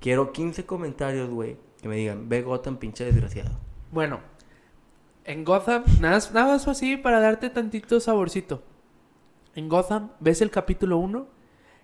Quiero 0.00 0.32
15 0.32 0.64
comentarios, 0.64 1.28
güey, 1.28 1.56
que 1.82 1.88
me 1.88 1.96
digan, 1.96 2.28
ve 2.28 2.42
Gotham 2.42 2.76
pinche 2.76 3.04
desgraciado. 3.04 3.50
Bueno, 3.90 4.20
en 5.24 5.44
Gotham, 5.44 5.82
nada, 6.00 6.20
nada 6.32 6.52
más 6.52 6.68
así 6.68 6.96
para 6.96 7.18
darte 7.18 7.50
tantito 7.50 7.98
saborcito. 7.98 8.62
En 9.56 9.68
Gotham, 9.68 10.10
ves 10.20 10.40
el 10.40 10.50
capítulo 10.52 10.98
1 10.98 11.26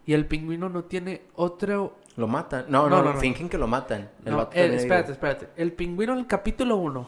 y 0.07 0.12
el 0.14 0.26
pingüino 0.26 0.68
no 0.68 0.84
tiene 0.84 1.22
otro. 1.34 1.96
Lo 2.16 2.26
matan. 2.28 2.66
No, 2.68 2.82
No, 2.84 2.88
no, 2.90 2.96
no, 2.98 3.03
no, 3.05 3.14
no. 3.14 3.20
fingen 3.20 3.48
que 3.48 3.57
lo 3.59 3.66
matan. 3.66 4.11
El 4.24 4.32
No, 4.32 4.36
vato 4.38 4.57
eh, 4.57 4.74
espérate, 4.74 5.12
espérate. 5.12 5.48
El 5.57 5.72
pingüino 5.72 6.12
en 6.12 6.18
el 6.18 6.26
capítulo 6.26 6.76
1 6.76 7.07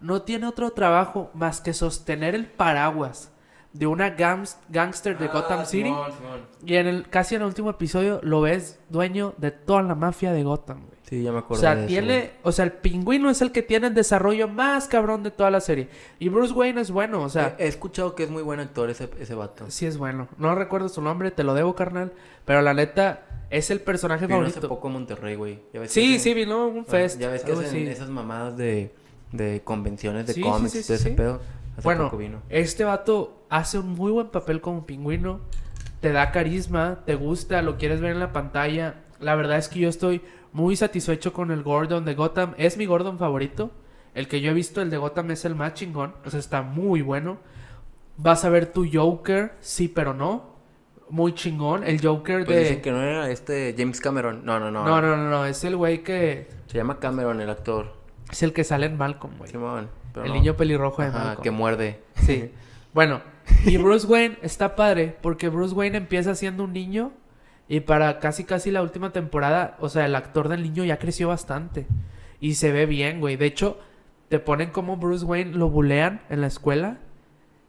no 0.00 0.22
tiene 0.22 0.46
otro 0.46 0.70
trabajo 0.70 1.30
más 1.34 1.60
que 1.60 1.72
sostener 1.72 2.34
el 2.34 2.46
paraguas 2.46 3.30
de 3.72 3.86
una 3.86 4.16
gangs- 4.16 4.56
gangster 4.68 5.16
de 5.16 5.26
Ah, 5.26 5.30
Gotham 5.32 5.64
City. 5.64 5.84
Simón, 5.84 6.12
Simón. 6.18 6.40
Y 6.66 6.74
en 6.76 6.86
el 6.88 7.08
casi 7.08 7.36
en 7.36 7.42
el 7.42 7.46
último 7.48 7.70
episodio 7.70 8.18
lo 8.22 8.40
ves 8.40 8.80
dueño 8.88 9.34
de 9.38 9.50
toda 9.52 9.82
la 9.82 9.94
mafia 9.94 10.32
de 10.32 10.42
Gotham. 10.42 10.82
Sí, 11.12 11.22
ya 11.22 11.30
me 11.30 11.36
O 11.36 11.40
acuerdo 11.40 11.60
sea, 11.60 11.74
de 11.74 11.82
eso, 11.82 11.88
tiene, 11.88 12.30
o 12.42 12.52
sea, 12.52 12.64
el 12.64 12.72
pingüino 12.72 13.28
es 13.28 13.42
el 13.42 13.52
que 13.52 13.60
tiene 13.60 13.88
el 13.88 13.94
desarrollo 13.94 14.48
más 14.48 14.88
cabrón 14.88 15.22
de 15.22 15.30
toda 15.30 15.50
la 15.50 15.60
serie. 15.60 15.88
Y 16.18 16.30
Bruce 16.30 16.54
Wayne 16.54 16.80
es 16.80 16.90
bueno, 16.90 17.22
o 17.22 17.28
sea, 17.28 17.54
he, 17.58 17.64
he 17.64 17.68
escuchado 17.68 18.14
que 18.14 18.22
es 18.22 18.30
muy 18.30 18.42
buen 18.42 18.60
actor 18.60 18.88
ese, 18.88 19.10
ese 19.20 19.34
vato. 19.34 19.70
sí 19.70 19.84
es 19.84 19.98
bueno. 19.98 20.26
No 20.38 20.54
recuerdo 20.54 20.88
su 20.88 21.02
nombre, 21.02 21.30
te 21.30 21.44
lo 21.44 21.52
debo, 21.52 21.74
carnal. 21.74 22.14
Pero 22.46 22.62
la 22.62 22.72
neta, 22.72 23.26
es 23.50 23.70
el 23.70 23.80
personaje 23.82 24.26
Vino 24.26 24.38
favorito. 24.38 24.58
hace 24.60 24.68
poco 24.68 24.88
a 24.88 24.90
Monterrey, 24.90 25.34
güey. 25.34 25.60
Sí, 25.86 26.18
sí, 26.18 26.32
vino 26.32 26.66
un 26.68 26.86
ah, 26.88 26.90
fest. 26.90 27.20
Ya 27.20 27.28
ves 27.28 27.44
que 27.44 27.52
hacen 27.52 27.66
así. 27.66 27.86
esas 27.88 28.08
mamadas 28.08 28.56
de, 28.56 28.94
de 29.32 29.60
convenciones 29.64 30.26
de 30.26 30.32
Sí, 30.32 30.40
cómics 30.40 30.72
sí, 30.72 30.82
sí, 30.82 30.94
ese 30.94 31.10
pedo. 31.10 31.42
Hace 31.76 31.82
Bueno, 31.82 32.04
poco 32.04 32.16
vino. 32.16 32.42
este 32.48 32.84
vato 32.84 33.44
hace 33.50 33.78
un 33.78 33.90
muy 33.90 34.12
buen 34.12 34.28
papel 34.28 34.62
como 34.62 34.86
pingüino. 34.86 35.40
Te 36.00 36.10
da 36.12 36.32
carisma, 36.32 37.00
te 37.04 37.16
gusta, 37.16 37.60
lo 37.60 37.76
quieres 37.76 38.00
ver 38.00 38.12
en 38.12 38.20
la 38.20 38.32
pantalla. 38.32 38.94
La 39.20 39.34
verdad 39.36 39.58
es 39.58 39.68
que 39.68 39.78
yo 39.80 39.88
estoy 39.90 40.22
muy 40.52 40.76
satisfecho 40.76 41.32
con 41.32 41.50
el 41.50 41.62
Gordon 41.62 42.04
de 42.04 42.14
Gotham. 42.14 42.54
Es 42.58 42.76
mi 42.76 42.86
Gordon 42.86 43.18
favorito. 43.18 43.70
El 44.14 44.28
que 44.28 44.40
yo 44.40 44.50
he 44.50 44.54
visto, 44.54 44.82
el 44.82 44.90
de 44.90 44.98
Gotham, 44.98 45.30
es 45.30 45.44
el 45.44 45.54
más 45.54 45.74
chingón. 45.74 46.14
O 46.24 46.30
sea, 46.30 46.38
está 46.40 46.62
muy 46.62 47.00
bueno. 47.02 47.38
Vas 48.18 48.44
a 48.44 48.50
ver 48.50 48.66
tu 48.66 48.86
Joker, 48.92 49.52
sí, 49.60 49.88
pero 49.88 50.12
no. 50.14 50.52
Muy 51.08 51.34
chingón. 51.34 51.84
El 51.84 52.00
Joker 52.04 52.44
Pues 52.44 52.56
de. 52.56 52.62
dicen 52.64 52.82
que 52.82 52.90
no 52.90 53.02
era 53.02 53.30
este 53.30 53.74
James 53.76 54.00
Cameron. 54.00 54.44
No, 54.44 54.58
no, 54.60 54.70
no. 54.70 54.84
No, 54.84 55.00
no, 55.00 55.16
no, 55.16 55.30
no. 55.30 55.46
Es 55.46 55.64
el 55.64 55.76
güey 55.76 56.02
que. 56.02 56.48
Se 56.66 56.76
llama 56.78 56.98
Cameron 56.98 57.40
el 57.40 57.50
actor. 57.50 57.94
Es 58.30 58.42
el 58.42 58.52
que 58.52 58.64
sale 58.64 58.86
en 58.86 58.96
Malcolm, 58.96 59.36
güey. 59.38 59.50
El 59.52 59.58
no. 59.58 60.34
niño 60.34 60.56
pelirrojo 60.56 61.02
de 61.02 61.08
Ajá, 61.08 61.18
Malcolm. 61.18 61.42
que 61.42 61.50
muerde. 61.50 62.00
Sí. 62.16 62.50
Bueno, 62.94 63.22
y 63.64 63.78
Bruce 63.78 64.06
Wayne 64.06 64.38
está 64.42 64.76
padre 64.76 65.16
porque 65.22 65.48
Bruce 65.48 65.74
Wayne 65.74 65.96
empieza 65.96 66.34
siendo 66.34 66.64
un 66.64 66.72
niño 66.74 67.12
y 67.72 67.80
para 67.80 68.18
casi 68.18 68.44
casi 68.44 68.70
la 68.70 68.82
última 68.82 69.14
temporada, 69.14 69.78
o 69.80 69.88
sea, 69.88 70.04
el 70.04 70.14
actor 70.14 70.50
del 70.50 70.62
niño 70.62 70.84
ya 70.84 70.98
creció 70.98 71.28
bastante 71.28 71.86
y 72.38 72.56
se 72.56 72.70
ve 72.70 72.84
bien, 72.84 73.18
güey. 73.18 73.36
De 73.36 73.46
hecho, 73.46 73.80
te 74.28 74.38
ponen 74.38 74.68
como 74.68 74.98
Bruce 74.98 75.24
Wayne 75.24 75.52
lo 75.52 75.70
bulean 75.70 76.20
en 76.28 76.42
la 76.42 76.48
escuela 76.48 76.98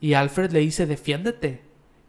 y 0.02 0.16
Alfred 0.16 0.52
le 0.52 0.60
dice, 0.60 0.88
"Defiéndete." 0.88 1.62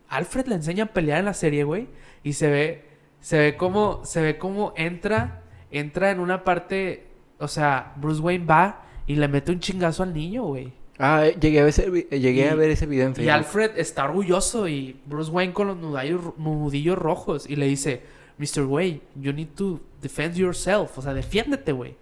Alfred 0.09 0.47
le 0.49 0.57
enseña 0.57 0.85
a 0.85 0.93
pelear 0.93 1.21
en 1.21 1.27
la 1.27 1.35
serie, 1.35 1.63
güey, 1.63 1.87
y 2.25 2.33
se 2.33 2.51
ve 2.51 2.85
se 3.21 3.39
ve 3.39 3.57
como 3.57 4.05
se 4.05 4.23
ve 4.23 4.39
como 4.39 4.75
entra 4.77 5.45
entra 5.71 6.11
en 6.11 6.19
una 6.19 6.43
parte, 6.43 7.07
o 7.39 7.47
sea, 7.47 7.93
Bruce 7.95 8.21
Wayne 8.21 8.45
va 8.45 8.83
y 9.07 9.15
le 9.15 9.29
mete 9.29 9.53
un 9.53 9.61
chingazo 9.61 10.03
al 10.03 10.13
niño, 10.13 10.43
güey. 10.43 10.73
Ah, 10.99 11.27
eh, 11.27 11.37
llegué 11.41 11.59
a 11.61 11.63
ver 11.65 11.71
ese, 11.71 12.07
eh, 12.11 12.21
llegué 12.21 12.43
Y- 12.43 12.49
a 12.49 12.55
ver 12.55 12.71
ese 12.71 12.87
video 12.87 13.07
en 13.07 13.13
Y 13.13 13.15
Facebook. 13.17 13.33
Alfred 13.33 13.71
está 13.79 14.05
orgulloso 14.05 14.69
y 14.69 15.01
Bruce 15.07 15.31
Wayne 15.31 15.53
con 15.53 15.67
los 15.67 15.77
nudillos, 15.77 16.37
nudillos 16.39 16.97
rojos 16.99 17.49
y 17.51 17.57
le 17.57 17.67
dice, 17.67 18.03
Mr. 18.39 18.63
Wayne, 18.65 19.01
you 19.21 19.33
need 19.33 19.49
to 19.57 19.81
defend 20.03 20.35
yourself, 20.37 20.97
o 20.99 21.03
sea, 21.03 21.15
defiéndete, 21.15 21.73
güey. 21.73 21.97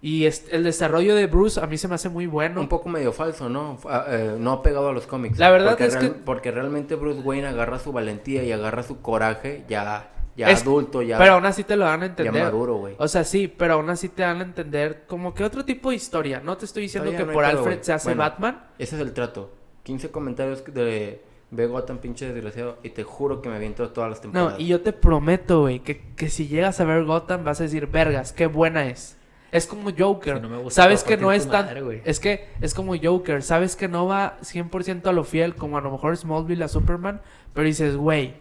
Y 0.00 0.26
el 0.52 0.62
desarrollo 0.62 1.16
de 1.16 1.26
Bruce 1.26 1.58
a 1.60 1.66
mí 1.66 1.76
se 1.76 1.88
me 1.88 1.96
hace 1.96 2.08
muy 2.08 2.26
bueno. 2.26 2.60
Un 2.60 2.68
poco 2.68 2.88
medio 2.88 3.12
falso, 3.12 3.48
¿no? 3.48 3.74
F- 3.74 3.88
ah, 3.90 4.04
eh, 4.08 4.36
no 4.38 4.52
ha 4.52 4.62
pegado 4.62 4.88
a 4.90 4.92
los 4.92 5.06
cómics. 5.08 5.38
La 5.38 5.50
verdad 5.50 5.70
Porque 5.70 5.84
es 5.86 5.96
que- 5.96 6.08
Porque 6.10 6.50
realmente 6.52 6.94
Bruce 6.94 7.20
Wayne 7.20 7.48
agarra 7.48 7.80
su 7.80 7.90
valentía 7.92 8.44
y 8.44 8.52
agarra 8.52 8.84
su 8.84 9.00
coraje 9.02 9.64
ya, 9.68 10.08
ya 10.38 10.50
Es- 10.50 10.62
adulto, 10.62 11.02
ya, 11.02 11.18
Pero 11.18 11.34
aún 11.34 11.44
así 11.44 11.64
te 11.64 11.76
lo 11.76 11.84
dan 11.84 12.00
a 12.02 12.06
ya 12.06 12.10
entender. 12.10 12.42
maduro, 12.44 12.76
güey. 12.76 12.94
O 12.98 13.08
sea, 13.08 13.24
sí, 13.24 13.48
pero 13.48 13.74
aún 13.74 13.90
así 13.90 14.08
te 14.08 14.22
dan 14.22 14.38
a 14.40 14.44
entender 14.44 15.04
como 15.06 15.34
que 15.34 15.44
otro 15.44 15.64
tipo 15.64 15.90
de 15.90 15.96
historia. 15.96 16.40
No 16.40 16.56
te 16.56 16.64
estoy 16.64 16.84
diciendo 16.84 17.10
que 17.10 17.24
no 17.26 17.32
por 17.32 17.44
Alfred 17.44 17.82
se 17.82 17.92
hace 17.92 18.08
Bueno. 18.08 18.20
Batman. 18.22 18.64
Ese 18.78 18.96
es 18.96 19.02
el 19.02 19.12
trato. 19.12 19.52
15 19.82 20.10
comentarios 20.10 20.64
de 20.72 21.22
ve 21.50 21.66
Gotham 21.66 21.98
pinche 21.98 22.30
desgraciado 22.32 22.76
y 22.82 22.90
te 22.90 23.02
juro 23.04 23.40
que 23.42 23.48
me 23.48 23.56
aviento 23.56 23.88
todas 23.90 24.10
las 24.10 24.18
No, 24.18 24.22
temporadas. 24.22 24.60
y 24.60 24.66
yo 24.66 24.80
te 24.82 24.92
prometo, 24.92 25.62
güey, 25.62 25.80
que, 25.80 26.00
que 26.14 26.28
si 26.28 26.46
llegas 26.46 26.78
a 26.80 26.84
ver 26.84 27.04
Gotham 27.04 27.42
vas 27.42 27.58
a 27.60 27.64
decir, 27.64 27.86
vergas, 27.86 28.32
qué 28.32 28.46
buena 28.46 28.86
es. 28.86 29.16
Es 29.50 29.66
como 29.66 29.90
Joker. 29.98 30.36
Si 30.36 30.42
no 30.42 30.48
me 30.50 30.58
gusta, 30.58 30.82
sabes 30.82 31.02
que 31.02 31.16
no 31.16 31.32
es 31.32 31.48
tan... 31.48 31.64
madre, 31.64 32.02
es 32.04 32.20
que 32.20 32.48
es 32.60 32.74
como 32.74 32.92
Joker. 33.02 33.42
Sabes 33.42 33.76
que 33.76 33.88
no 33.88 34.06
va 34.06 34.36
100% 34.42 35.06
a 35.06 35.12
lo 35.12 35.24
fiel 35.24 35.54
como 35.54 35.78
a 35.78 35.80
lo 35.80 35.90
mejor 35.90 36.14
Smallville 36.18 36.62
a 36.64 36.68
Superman. 36.68 37.22
Pero 37.54 37.66
dices, 37.66 37.96
güey, 37.96 38.34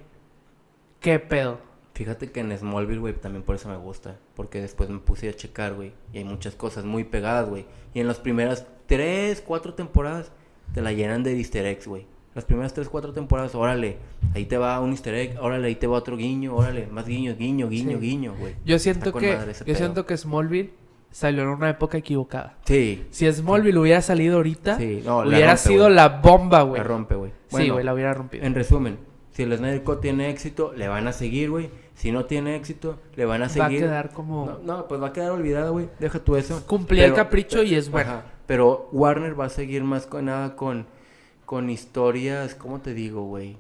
qué 1.00 1.18
pedo. 1.20 1.60
Fíjate 1.98 2.30
que 2.32 2.42
en 2.42 2.56
Smallville, 2.56 3.00
güey, 3.00 3.14
también 3.16 3.42
por 3.42 3.56
eso 3.56 3.70
me 3.70 3.76
gusta. 3.78 4.20
Porque 4.36 4.62
después 4.62 4.88
me 4.90 5.00
puse 5.00 5.30
a 5.30 5.34
checar, 5.34 5.74
güey. 5.74 5.94
Y 6.14 6.20
hay 6.20 6.24
muchas 6.24 6.54
cosas 6.54 6.86
muy 6.86 7.04
pegadas, 7.06 7.50
güey. 7.50 7.66
Y 7.96 8.00
en 8.00 8.08
las 8.08 8.20
primeras 8.20 8.68
3, 8.86 9.42
4 9.42 9.74
temporadas 9.74 10.32
te 10.76 10.84
la 10.84 10.92
llenan 10.94 11.24
de 11.24 11.36
easter 11.36 11.66
eggs, 11.66 11.88
güey. 11.88 12.06
Las 12.36 12.46
primeras 12.46 12.76
3, 12.76 12.88
4 12.88 13.14
temporadas, 13.14 13.56
órale. 13.56 13.98
Ahí 14.36 14.46
te 14.46 14.58
va 14.58 14.80
un 14.80 14.92
easter 14.92 15.16
egg, 15.16 15.38
órale, 15.42 15.70
ahí 15.70 15.76
te 15.76 15.88
va 15.88 15.98
otro 15.98 16.16
guiño, 16.18 16.56
órale. 16.56 16.86
Más 16.86 17.08
guiño, 17.08 17.36
guiño, 17.36 17.68
Sí. 17.68 17.84
guiño, 17.96 18.36
güey. 18.40 18.54
Yo 18.64 18.78
siento 18.78 19.12
que 19.12 19.32
yo 19.32 19.64
pedo. 19.66 19.76
siento 19.76 20.06
que 20.06 20.16
Smallville 20.16 20.70
salió 21.10 21.42
en 21.42 21.48
una 21.50 21.72
época 21.72 21.98
equivocada. 21.98 22.60
Sí. 22.66 23.08
Si 23.10 23.32
Smallville 23.32 23.80
hubiera 23.80 24.04
salido 24.04 24.36
ahorita, 24.38 24.78
Sí, 24.78 25.02
no, 25.04 25.24
la 25.26 25.30
hubiera 25.30 25.54
rompe, 25.56 25.68
sido 25.68 25.90
la 25.90 26.10
bomba, 26.10 26.62
güey. 26.62 26.78
La 26.80 26.84
rompe, 26.88 27.16
güey. 27.16 27.32
sí, 27.48 27.70
güey, 27.70 27.84
la 27.84 27.96
hubiera 27.96 28.14
rompido. 28.14 28.46
En 28.46 28.54
resumen, 28.54 29.00
si 29.32 29.42
el 29.42 29.58
Snyder 29.58 29.84
Cut 29.84 30.02
tiene 30.02 30.30
éxito, 30.30 30.74
le 30.74 30.88
van 30.88 31.08
a 31.08 31.14
seguir, 31.14 31.50
güey. 31.50 31.72
Si 31.98 32.12
no 32.12 32.26
tiene 32.26 32.56
éxito, 32.56 33.00
le 33.16 33.26
van 33.26 33.42
a 33.42 33.46
Va 33.48 33.48
a 33.48 33.50
seguir. 33.50 33.80
quedar 33.82 34.12
como 34.12 34.46
No, 34.46 34.60
no, 34.78 34.88
pues 34.88 35.02
va 35.02 35.08
a 35.08 35.14
quedar 35.14 35.32
olvidado, 35.32 35.74
güey. 35.74 35.90
Deja 36.00 36.20
tú 36.20 36.36
eso. 36.36 36.64
cumplía 36.68 37.06
el 37.06 37.12
Pero- 37.12 37.24
capricho 37.26 37.64
y 37.64 37.74
es 37.74 37.90
bueno. 37.90 38.12
Ajá, 38.12 38.24
Pero 38.46 38.88
Warner 38.94 39.38
va 39.38 39.46
a 39.46 39.50
seguir 39.50 39.84
más 39.84 40.06
con 40.06 40.26
nada 40.26 40.56
con, 40.56 40.86
con 41.46 41.70
historias, 41.72 42.54
¿cómo 42.56 42.80
te 42.82 42.94
digo, 42.94 43.24
güey? 43.24 43.58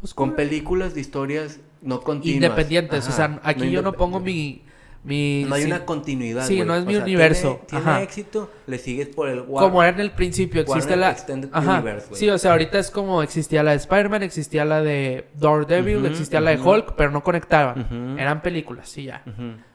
Pues, 0.00 0.12
Con 0.12 0.34
películas 0.34 0.94
de 0.94 1.00
historias 1.00 1.58
no 1.80 2.02
continuas. 2.02 2.42
independientes. 2.44 3.08
o 3.08 3.12
sea, 3.12 3.40
aquí 3.42 3.70
yo 3.70 3.80
no 3.82 3.94
pongo 3.94 4.20
mi. 4.20 4.62
Mi 5.04 5.44
No 5.48 5.54
hay 5.54 5.62
sí, 5.62 5.68
una 5.68 5.84
continuidad, 5.84 6.46
Sí, 6.46 6.56
güey. 6.56 6.66
no 6.66 6.74
es 6.74 6.82
O 6.82 6.86
mi 6.86 6.94
sea, 6.94 7.02
universo. 7.04 7.60
Tiene, 7.66 7.82
tiene 7.82 7.82
Ajá. 7.96 8.02
éxito, 8.02 8.50
le 8.66 8.78
sigues 8.78 9.08
por 9.08 9.28
el 9.28 9.40
Warner. 9.40 9.70
Como 9.70 9.82
era 9.82 9.92
en 9.92 10.00
el 10.00 10.10
principio, 10.12 10.62
existe 10.62 10.90
Warner 10.92 10.98
la. 10.98 11.10
Extended 11.12 11.50
Ajá. 11.52 11.72
Universe, 11.74 12.06
güey. 12.08 12.18
Sí, 12.20 12.30
o 12.30 12.38
sea, 12.38 12.52
ahorita 12.52 12.78
es 12.78 12.90
como 12.90 13.22
existía 13.22 13.62
la 13.62 13.72
de 13.72 13.76
Spider-Man, 13.76 14.22
existía 14.22 14.64
la 14.64 14.80
de 14.82 15.26
Daredevil, 15.34 15.98
Ujú, 15.98 16.06
existía 16.06 16.40
la 16.40 16.50
de. 16.50 16.60
Hulk, 16.60 16.94
pero 16.96 17.10
no 17.10 17.22
conectaban. 17.22 18.16
Eran 18.18 18.40
películas, 18.42 18.88
sí, 18.88 19.04
ya. 19.04 19.22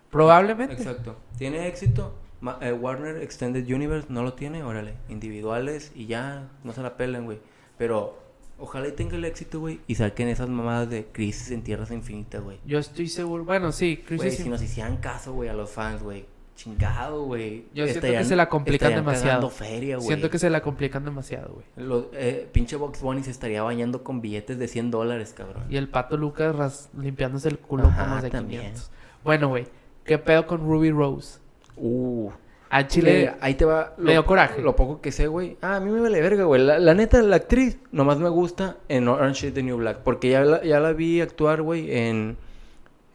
Probablemente. 0.10 0.74
Exacto. 0.74 1.16
¿Tiene 1.38 1.68
éxito? 1.68 2.16
Ma- 2.42 2.58
eh, 2.62 2.72
Warner 2.72 3.22
Extended 3.22 3.68
Universe 3.68 4.08
no 4.10 4.24
lo 4.24 4.34
tiene, 4.34 4.64
órale. 4.64 4.94
Individuales 5.10 5.92
y 5.94 6.08
ya, 6.08 6.48
no 6.64 6.74
se 6.74 6.82
la 6.82 6.96
pelan, 6.98 7.26
güey. 7.26 7.40
Pero 7.78 8.18
Ojalá 8.60 8.88
y 8.90 8.92
tenga 8.92 9.16
el 9.16 9.26
éxito, 9.26 9.60
güey, 9.62 9.80
y 9.88 9.96
saquen 9.96 10.28
esas 10.28 10.50
mamadas 10.50 10.90
de 10.90 11.06
Crisis 11.06 11.52
en 11.52 11.64
Tierras 11.64 11.92
Infinitas, 11.92 12.44
güey. 12.44 12.58
Yo 12.66 12.78
estoy 12.80 13.08
seguro. 13.08 13.46
Bueno, 13.46 13.72
sí, 13.72 14.04
Güey, 14.08 14.20
Crisis. 14.20 14.44
si 14.44 14.50
nos 14.50 14.62
hicieran 14.62 14.98
caso, 14.98 15.34
güey, 15.34 15.48
a 15.50 15.54
los 15.54 15.70
fans, 15.70 16.04
güey. 16.04 16.26
Chingado, 16.56 17.24
güey. 17.24 17.68
Yo 17.74 17.86
siento 17.88 18.02
que 18.08 18.26
se 18.26 18.36
la 18.36 18.50
complican 18.50 18.94
demasiado. 18.94 19.50
feria, 19.50 19.96
güey. 19.96 20.08
Siento 20.08 20.30
que 20.30 20.38
se 20.40 20.50
la 20.50 20.62
complican 20.62 21.06
demasiado, 21.06 21.54
güey. 21.78 22.04
Eh, 22.12 22.50
pinche 22.52 22.76
Box 22.76 23.00
Bunny 23.02 23.24
se 23.24 23.32
estaría 23.32 23.64
bañando 23.64 24.04
con 24.04 24.20
billetes 24.20 24.60
de 24.60 24.68
100 24.68 24.92
dólares, 24.92 25.34
cabrón. 25.34 25.64
Y 25.70 25.78
el 25.78 25.88
pato 25.88 26.18
Lucas 26.18 26.54
ras- 26.54 26.90
limpiándose 27.00 27.48
el 27.48 27.60
culo 27.60 27.84
con 27.84 27.94
Ajá, 27.94 28.16
los 28.16 28.24
de 28.24 28.30
también. 28.30 28.62
500. 28.62 28.92
Bueno, 29.24 29.48
güey. 29.48 29.68
¿Qué 30.04 30.18
pedo 30.18 30.46
con 30.48 30.60
Ruby 30.60 30.92
Rose? 30.92 31.40
Uh. 31.78 32.30
A 32.72 32.88
Chile. 32.88 33.34
Ahí 33.42 33.56
te 33.56 33.66
va. 33.66 33.94
me 33.98 34.12
dio 34.12 34.26
coraje. 34.26 34.62
Lo 34.62 34.76
poco 34.76 35.02
que 35.02 35.12
sé, 35.12 35.28
güey. 35.28 35.58
Ah, 35.62 35.78
a 35.78 35.80
mí 35.80 35.90
me 35.92 36.00
vale 36.02 36.22
verga, 36.22 36.44
güey. 36.44 36.62
La, 36.62 36.78
la 36.80 36.94
neta, 36.94 37.22
la 37.22 37.38
actriz 37.38 37.78
nomás 37.92 38.20
me 38.20 38.30
gusta 38.30 38.78
en 38.90 39.08
Orange 39.08 39.48
is 39.48 39.54
the 39.54 39.64
New 39.64 39.78
Black. 39.78 39.98
Porque 40.04 40.30
ya 40.30 40.42
la, 40.42 40.64
ya 40.64 40.80
la 40.80 40.94
vi 40.94 41.20
actuar, 41.22 41.62
güey, 41.64 41.92
en, 41.98 42.38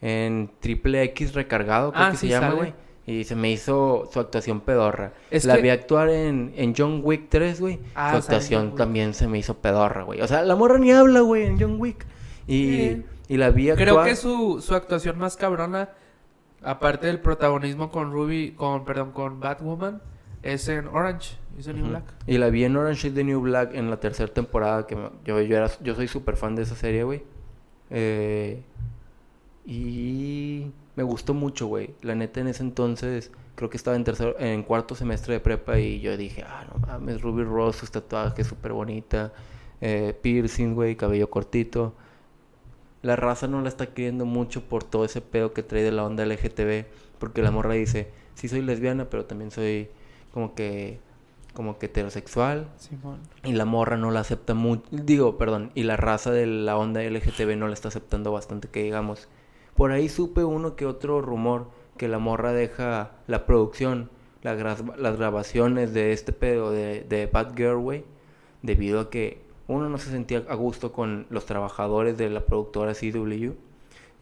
en 0.01 0.51
Triple 0.59 1.03
X 1.03 1.33
recargado, 1.33 1.91
creo 1.91 2.03
Ah, 2.05 2.11
que 2.11 2.17
sí, 2.17 2.27
se 2.27 2.33
llama, 2.33 2.51
güey. 2.51 2.73
Y 3.07 3.23
se 3.23 3.35
me 3.35 3.51
hizo 3.51 4.09
su 4.11 4.19
actuación 4.19 4.61
pedorra. 4.61 5.13
Es 5.29 5.45
la 5.45 5.55
que- 5.57 5.61
vi 5.61 5.69
actuar 5.69 6.09
en, 6.09 6.53
en 6.57 6.73
John 6.75 7.01
Wick 7.03 7.27
3, 7.29 7.61
güey. 7.61 7.79
Ah, 7.93 8.11
su 8.11 8.17
actuación 8.17 8.75
también 8.75 9.13
se 9.13 9.27
me 9.27 9.37
hizo 9.37 9.53
pedorra, 9.57 10.03
güey. 10.03 10.21
O 10.21 10.27
sea, 10.27 10.41
la 10.41 10.55
morra 10.55 10.79
ni 10.79 10.91
habla, 10.91 11.19
güey, 11.21 11.43
en 11.45 11.59
John 11.59 11.79
Wick. 11.79 12.03
Y, 12.47 12.77
Sí. 12.77 13.03
y 13.29 13.37
la 13.37 13.51
vi 13.51 13.69
actuar. 13.69 13.87
Creo 13.87 14.03
que 14.03 14.15
su, 14.15 14.59
su 14.59 14.73
actuación 14.73 15.19
más 15.19 15.37
cabrona, 15.37 15.89
aparte 16.65 17.07
del 17.07 17.19
protagonismo 17.19 17.91
con 17.91 18.11
Ruby, 18.11 18.51
con, 18.51 18.85
perdón, 18.85 19.11
con 19.11 19.39
Batwoman, 19.39 20.01
es 20.43 20.67
en 20.67 20.87
Orange, 20.87 21.37
is 21.57 21.65
the 21.65 21.73
New. 21.73 21.87
Black. 21.87 22.03
Y 22.27 22.37
la 22.37 22.49
vi 22.49 22.63
en 22.63 22.75
Orange 22.75 23.07
is 23.07 23.13
the 23.13 23.23
New 23.23 23.39
Black 23.41 23.73
en 23.73 23.89
la 23.89 23.99
tercera 23.99 24.31
temporada, 24.33 24.85
que 24.85 24.95
yo, 25.23 25.41
yo, 25.41 25.57
era, 25.57 25.69
yo 25.81 25.95
soy 25.95 26.07
súper 26.07 26.37
fan 26.37 26.55
de 26.55 26.63
esa 26.63 26.75
serie, 26.75 27.03
güey. 27.03 27.23
Eh, 27.89 28.63
y 29.65 30.71
me 30.95 31.03
gustó 31.03 31.33
mucho, 31.33 31.67
güey. 31.67 31.95
La 32.01 32.15
neta, 32.15 32.41
en 32.41 32.47
ese 32.47 32.63
entonces, 32.63 33.31
creo 33.55 33.69
que 33.69 33.77
estaba 33.77 33.95
en 33.95 34.03
tercero, 34.03 34.35
en 34.39 34.63
cuarto 34.63 34.95
semestre 34.95 35.33
de 35.33 35.39
prepa 35.39 35.79
y 35.79 35.99
yo 36.01 36.15
dije, 36.17 36.43
ah, 36.47 36.65
no 36.71 36.79
mames, 36.87 37.21
Ruby 37.21 37.43
Rose, 37.43 37.79
sus 37.79 37.91
tatuajes, 37.91 38.47
súper 38.47 38.73
bonita. 38.73 39.33
Eh, 39.81 40.17
piercing, 40.21 40.73
güey, 40.73 40.95
cabello 40.95 41.29
cortito. 41.29 41.95
La 43.05 43.15
raza 43.15 43.47
no 43.47 43.61
la 43.61 43.69
está 43.69 43.87
queriendo 43.93 44.25
mucho 44.25 44.61
por 44.63 44.83
todo 44.83 45.05
ese 45.05 45.21
pedo 45.21 45.53
que 45.53 45.63
trae 45.63 45.83
de 45.83 45.91
la 45.91 46.03
onda 46.03 46.25
LGTB. 46.25 46.85
Porque 47.19 47.41
la 47.41 47.51
morra 47.51 47.73
dice, 47.73 48.09
sí 48.33 48.47
soy 48.47 48.61
lesbiana, 48.61 49.09
pero 49.09 49.25
también 49.25 49.51
soy 49.51 49.89
como 50.33 50.55
que 50.55 50.99
como 51.53 51.77
que 51.79 51.85
heterosexual 51.85 52.67
Simón. 52.77 53.19
y 53.45 53.53
la 53.53 53.63
morra 53.63 53.95
no 53.95 54.11
la 54.11 54.19
acepta 54.19 54.53
mucho 54.53 54.83
digo 54.91 55.37
perdón 55.37 55.71
y 55.73 55.83
la 55.83 55.95
raza 55.95 56.31
de 56.31 56.45
la 56.47 56.75
onda 56.77 57.01
LGTB 57.01 57.55
no 57.55 57.69
la 57.69 57.73
está 57.73 57.87
aceptando 57.87 58.33
bastante 58.33 58.67
que 58.67 58.83
digamos 58.83 59.29
por 59.77 59.91
ahí 59.93 60.09
supe 60.09 60.43
uno 60.43 60.75
que 60.75 60.85
otro 60.85 61.21
rumor 61.21 61.67
que 61.95 62.09
la 62.09 62.19
morra 62.19 62.51
deja 62.51 63.11
la 63.27 63.45
producción 63.45 64.09
la 64.41 64.57
gra- 64.57 64.97
las 64.97 65.15
grabaciones 65.15 65.93
de 65.93 66.11
este 66.11 66.33
pedo 66.33 66.71
de, 66.71 67.05
de 67.07 67.27
Bad 67.27 67.55
Girl 67.55 68.03
debido 68.61 68.99
a 68.99 69.09
que 69.09 69.41
uno 69.67 69.89
no 69.89 69.97
se 69.97 70.09
sentía 70.09 70.43
a 70.49 70.55
gusto 70.55 70.91
con 70.91 71.25
los 71.29 71.45
trabajadores 71.45 72.17
de 72.17 72.29
la 72.29 72.41
productora 72.41 72.93
CW 72.93 73.53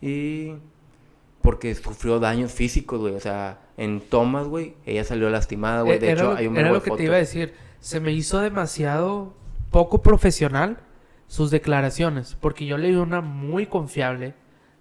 y 0.01 0.53
porque 1.41 1.75
sufrió 1.75 2.19
daños 2.19 2.51
físicos, 2.53 2.99
güey. 3.01 3.13
O 3.15 3.19
sea, 3.19 3.59
en 3.77 3.99
tomas, 3.99 4.47
güey, 4.47 4.75
ella 4.85 5.03
salió 5.03 5.29
lastimada, 5.29 5.81
güey. 5.81 5.99
De 5.99 6.07
Eh, 6.07 6.11
era 6.11 6.21
hecho, 6.21 6.31
lo, 6.31 6.37
hay 6.37 6.47
un 6.47 6.57
era 6.57 6.69
lo 6.69 6.75
de 6.75 6.81
que 6.81 6.91
te 6.91 7.03
iba 7.03 7.15
a 7.15 7.19
decir. 7.19 7.53
Se 7.79 7.99
me 7.99 8.13
hizo 8.13 8.39
demasiado 8.39 9.33
poco 9.71 10.01
profesional 10.01 10.77
sus 11.27 11.51
declaraciones, 11.51 12.37
porque 12.39 12.65
yo 12.65 12.77
leí 12.77 12.95
una 12.95 13.19
muy 13.19 13.65
confiable, 13.65 14.35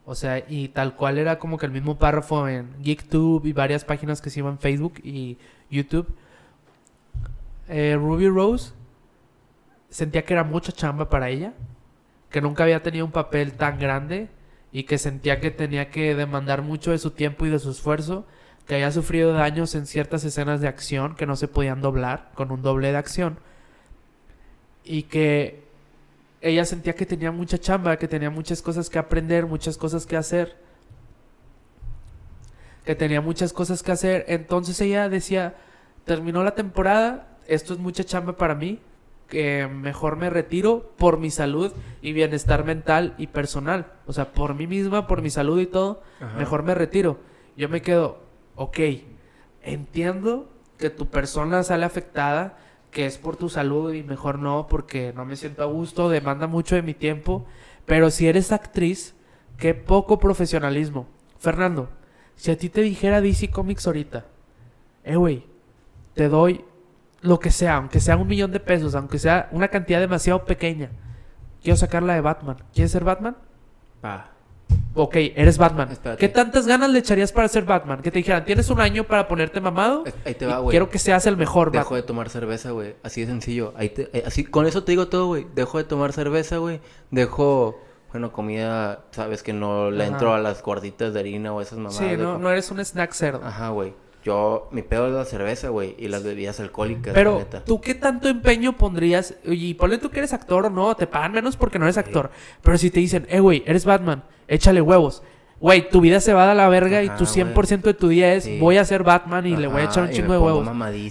o 0.05 0.15
sea, 0.15 0.45
y 0.49 0.69
tal 0.69 0.95
cual 0.95 1.19
era 1.19 1.39
como 1.39 1.59
que 1.59 1.67
el 1.67 1.73
mismo 1.73 1.99
párrafo 1.99 2.47
en 2.47 2.69
GeekTube 2.83 3.45
y 3.47 3.53
varias 3.53 3.85
páginas 3.85 4.21
que 4.21 4.31
se 4.31 4.41
llaman 4.41 4.59
Facebook 4.59 4.95
y 5.03 5.39
YouTube. 5.71 6.07
Eh, 7.69 7.97
Ruby 7.99 8.29
Rose 8.29 8.73
sentía 9.93 10.25
que 10.25 10.33
era 10.33 10.43
mucha 10.43 10.73
chamba 10.73 11.11
para 11.11 11.29
ella, 11.29 11.53
que 12.31 12.41
nunca 12.41 12.65
había 12.65 12.83
tenido 12.83 13.05
un 13.05 13.13
papel 13.13 13.53
tan 13.53 13.79
grande 13.79 14.31
y 14.73 14.85
que 14.85 14.97
sentía 14.97 15.39
que 15.39 15.51
tenía 15.51 15.91
que 15.91 16.15
demandar 16.15 16.63
mucho 16.63 16.93
de 16.93 16.99
su 16.99 17.11
tiempo 17.11 17.45
y 17.45 17.51
de 17.51 17.59
su 17.59 17.71
esfuerzo, 17.71 18.27
que 18.67 18.75
había 18.77 18.91
sufrido 18.91 19.35
daños 19.35 19.75
en 19.75 19.87
ciertas 19.87 20.25
escenas 20.25 20.63
de 20.63 20.69
acción 20.69 21.15
que 21.15 21.27
no 21.27 21.37
se 21.37 21.47
podían 21.47 21.83
doblar 21.83 22.31
con 22.35 22.51
un 22.51 22.63
doble 22.63 22.91
de 22.91 22.97
acción. 22.97 23.39
Y 24.83 25.05
que 25.05 25.63
ella 26.41 26.65
sentía 26.65 26.95
que 26.95 27.05
tenía 27.05 27.31
mucha 27.31 27.59
chamba, 27.59 27.99
que 27.99 28.09
tenía 28.09 28.31
muchas 28.31 28.63
cosas 28.63 28.89
que 28.89 28.99
aprender, 28.99 29.45
muchas 29.45 29.77
cosas 29.77 30.07
que 30.07 30.17
hacer, 30.17 30.57
que 32.87 32.95
tenía 32.95 33.21
muchas 33.21 33.53
cosas 33.53 33.83
que 33.83 33.93
hacer, 33.93 34.25
entonces 34.27 34.81
ella 34.81 35.11
decía, 35.11 35.55
terminó 36.07 36.43
la 36.43 36.55
temporada, 36.55 37.29
esto 37.47 37.75
es 37.75 37.79
mucha 37.79 38.05
chamba 38.05 38.39
para 38.39 38.55
mí, 38.55 38.81
que 39.33 39.67
mejor 39.67 40.17
me 40.17 40.29
retiro 40.29 40.93
por 40.99 41.19
mi 41.19 41.31
salud 41.31 41.73
y 42.03 42.13
bienestar 42.13 42.67
mental 42.67 43.15
y 43.17 43.29
personal. 43.29 43.87
O 44.07 44.13
sea, 44.13 44.35
por 44.35 44.55
mí 44.55 44.67
misma, 44.67 45.07
por 45.07 45.23
mi 45.23 45.31
salud 45.31 45.59
y 45.59 45.65
todo, 45.65 46.03
Ajá. 46.21 46.37
mejor 46.37 46.63
me 46.65 46.75
retiro. 46.75 47.17
Yo 47.57 47.71
me 47.71 47.81
quedo, 47.81 48.19
ok, 48.57 48.79
entiendo 49.63 50.51
que 50.77 50.91
tu 50.91 51.07
persona 51.07 51.63
sale 51.63 51.87
afectada, 51.87 52.59
que 52.91 53.07
es 53.07 53.17
por 53.17 53.37
tu 53.37 53.49
salud 53.49 53.95
y 53.95 54.03
mejor 54.03 54.39
no, 54.39 54.67
porque 54.69 55.15
no 55.17 55.25
me 55.25 55.37
siento 55.37 55.63
a 55.63 55.67
gusto, 55.67 56.11
demanda 56.11 56.47
mucho 56.47 56.75
de 56.75 56.83
mi 56.83 56.93
tiempo. 56.93 57.47
Pero 57.87 58.11
si 58.11 58.29
eres 58.29 58.53
actriz, 58.53 59.15
qué 59.57 59.73
poco 59.73 60.19
profesionalismo. 60.19 61.07
Fernando, 61.39 61.89
si 62.37 62.51
a 62.51 62.59
ti 62.59 62.69
te 62.69 62.83
dijera 62.83 63.23
DC 63.23 63.49
Comics 63.49 63.87
ahorita, 63.87 64.27
eh, 65.05 65.17
güey, 65.17 65.47
te 66.13 66.29
doy 66.29 66.67
lo 67.23 67.39
que 67.41 67.51
sea, 67.51 67.77
aunque 67.77 68.01
sea 68.01 68.17
un 68.17 68.27
millón 68.29 68.53
de 68.53 68.61
pesos, 68.61 68.95
aunque 68.95 69.19
sea 69.19 69.49
una 69.53 69.69
cantidad 69.69 70.01
demasiado 70.01 70.45
pequeña. 70.45 70.91
Quiero 71.63 71.77
sacarla 71.77 72.15
de 72.15 72.21
Batman. 72.21 72.57
¿Quieres 72.75 72.91
ser 72.93 73.05
Batman? 73.05 73.37
Pa. 74.01 74.29
Ok, 74.95 75.15
eres 75.17 75.57
Batman. 75.59 75.91
Espérate. 75.93 76.19
¿Qué 76.21 76.29
tantas 76.29 76.67
ganas 76.67 76.91
le 76.91 76.99
echarías 76.99 77.31
para 77.33 77.47
ser 77.49 77.65
Batman? 77.65 78.03
Que 78.03 78.11
te 78.11 78.19
dijeran, 78.19 78.45
tienes 78.45 78.69
un 78.71 78.81
año 78.81 79.05
para 79.05 79.29
ponerte 79.29 79.61
mamado. 79.61 80.05
Ahí 80.25 80.35
te 80.35 80.45
va, 80.47 80.59
güey. 80.59 80.71
quiero 80.73 80.91
que 80.91 80.99
seas 80.99 81.25
el 81.27 81.37
mejor 81.37 81.71
Dejo 81.71 81.85
Batman. 81.85 82.01
de 82.01 82.07
tomar 82.07 82.29
cerveza, 82.31 82.71
güey. 82.73 82.97
Así 83.03 83.21
de 83.23 83.27
sencillo. 83.29 83.73
Ahí 83.77 83.91
te- 83.91 84.11
eh, 84.13 84.25
así, 84.27 84.45
con 84.45 84.67
eso 84.67 84.83
te 84.85 84.93
digo 84.93 85.09
todo, 85.09 85.27
güey. 85.29 85.47
Dejo 85.55 85.79
de 85.79 85.85
tomar 85.85 86.13
cerveza, 86.13 86.57
güey. 86.59 86.81
Dejo, 87.11 87.81
bueno, 88.11 88.33
comida, 88.33 89.05
sabes 89.13 89.43
que 89.43 89.53
no 89.53 89.91
le 89.91 90.05
Ajá. 90.05 90.13
entro 90.13 90.35
a 90.35 90.39
las 90.41 90.63
gorditas 90.63 91.15
de 91.15 91.21
harina 91.21 91.53
o 91.53 91.61
esas 91.61 91.79
mamadas. 91.79 91.97
Sí, 91.99 92.05
no, 92.17 92.33
dejo- 92.35 92.39
no 92.39 92.51
eres 92.51 92.71
un 92.71 92.81
snack 92.81 93.13
cerdo. 93.13 93.45
Ajá, 93.45 93.69
güey. 93.69 93.95
Yo, 94.25 94.69
mi 94.71 94.83
pedo 94.83 95.09
es 95.09 95.13
la 95.15 95.25
cerveza, 95.25 95.69
güey. 95.71 95.97
Y 95.99 96.09
las 96.09 96.23
bebidas 96.23 96.61
alcohólicas, 96.61 97.13
Pero, 97.13 97.39
neta. 97.39 97.65
¿tú 97.65 97.81
qué 97.81 97.95
tanto 97.95 98.29
empeño 98.29 98.77
pondrías? 98.79 99.35
Y 99.45 99.75
ponle 99.75 99.99
tú 99.99 100.11
que 100.11 100.21
eres 100.21 100.33
actor 100.33 100.67
o 100.67 100.71
no, 100.71 100.95
te 100.95 101.07
pagan 101.07 101.33
menos 101.33 101.57
porque 101.57 101.79
no 101.79 101.87
eres 101.87 101.99
actor. 101.99 102.31
Pero 102.63 102.79
si 102.79 102.91
te 102.91 103.01
dicen, 103.01 103.27
eh, 103.29 103.41
güey, 103.41 103.63
eres 103.67 103.85
Batman, 103.85 104.23
échale 104.47 104.81
huevos. 104.81 105.23
Güey, 105.59 105.89
tu 105.91 106.01
vida 106.01 106.19
se 106.19 106.33
va 106.33 106.51
a 106.51 106.55
la 106.55 106.69
verga 106.69 107.05
y 107.05 107.09
tu 107.11 107.25
güey. 107.25 107.27
100% 107.29 107.83
de 107.83 107.95
tu 107.95 108.09
día 108.09 108.35
es, 108.35 108.43
Sí. 108.45 108.59
voy 108.59 108.79
a 108.79 108.85
ser 108.85 109.05
Batman 109.05 109.47
y 109.47 109.57
le 109.57 109.69
voy 109.69 109.83
a 109.83 109.85
echar 109.85 110.03
un 110.05 110.11
chingo 110.11 110.33
de 110.33 110.39
huevos. 110.41 110.69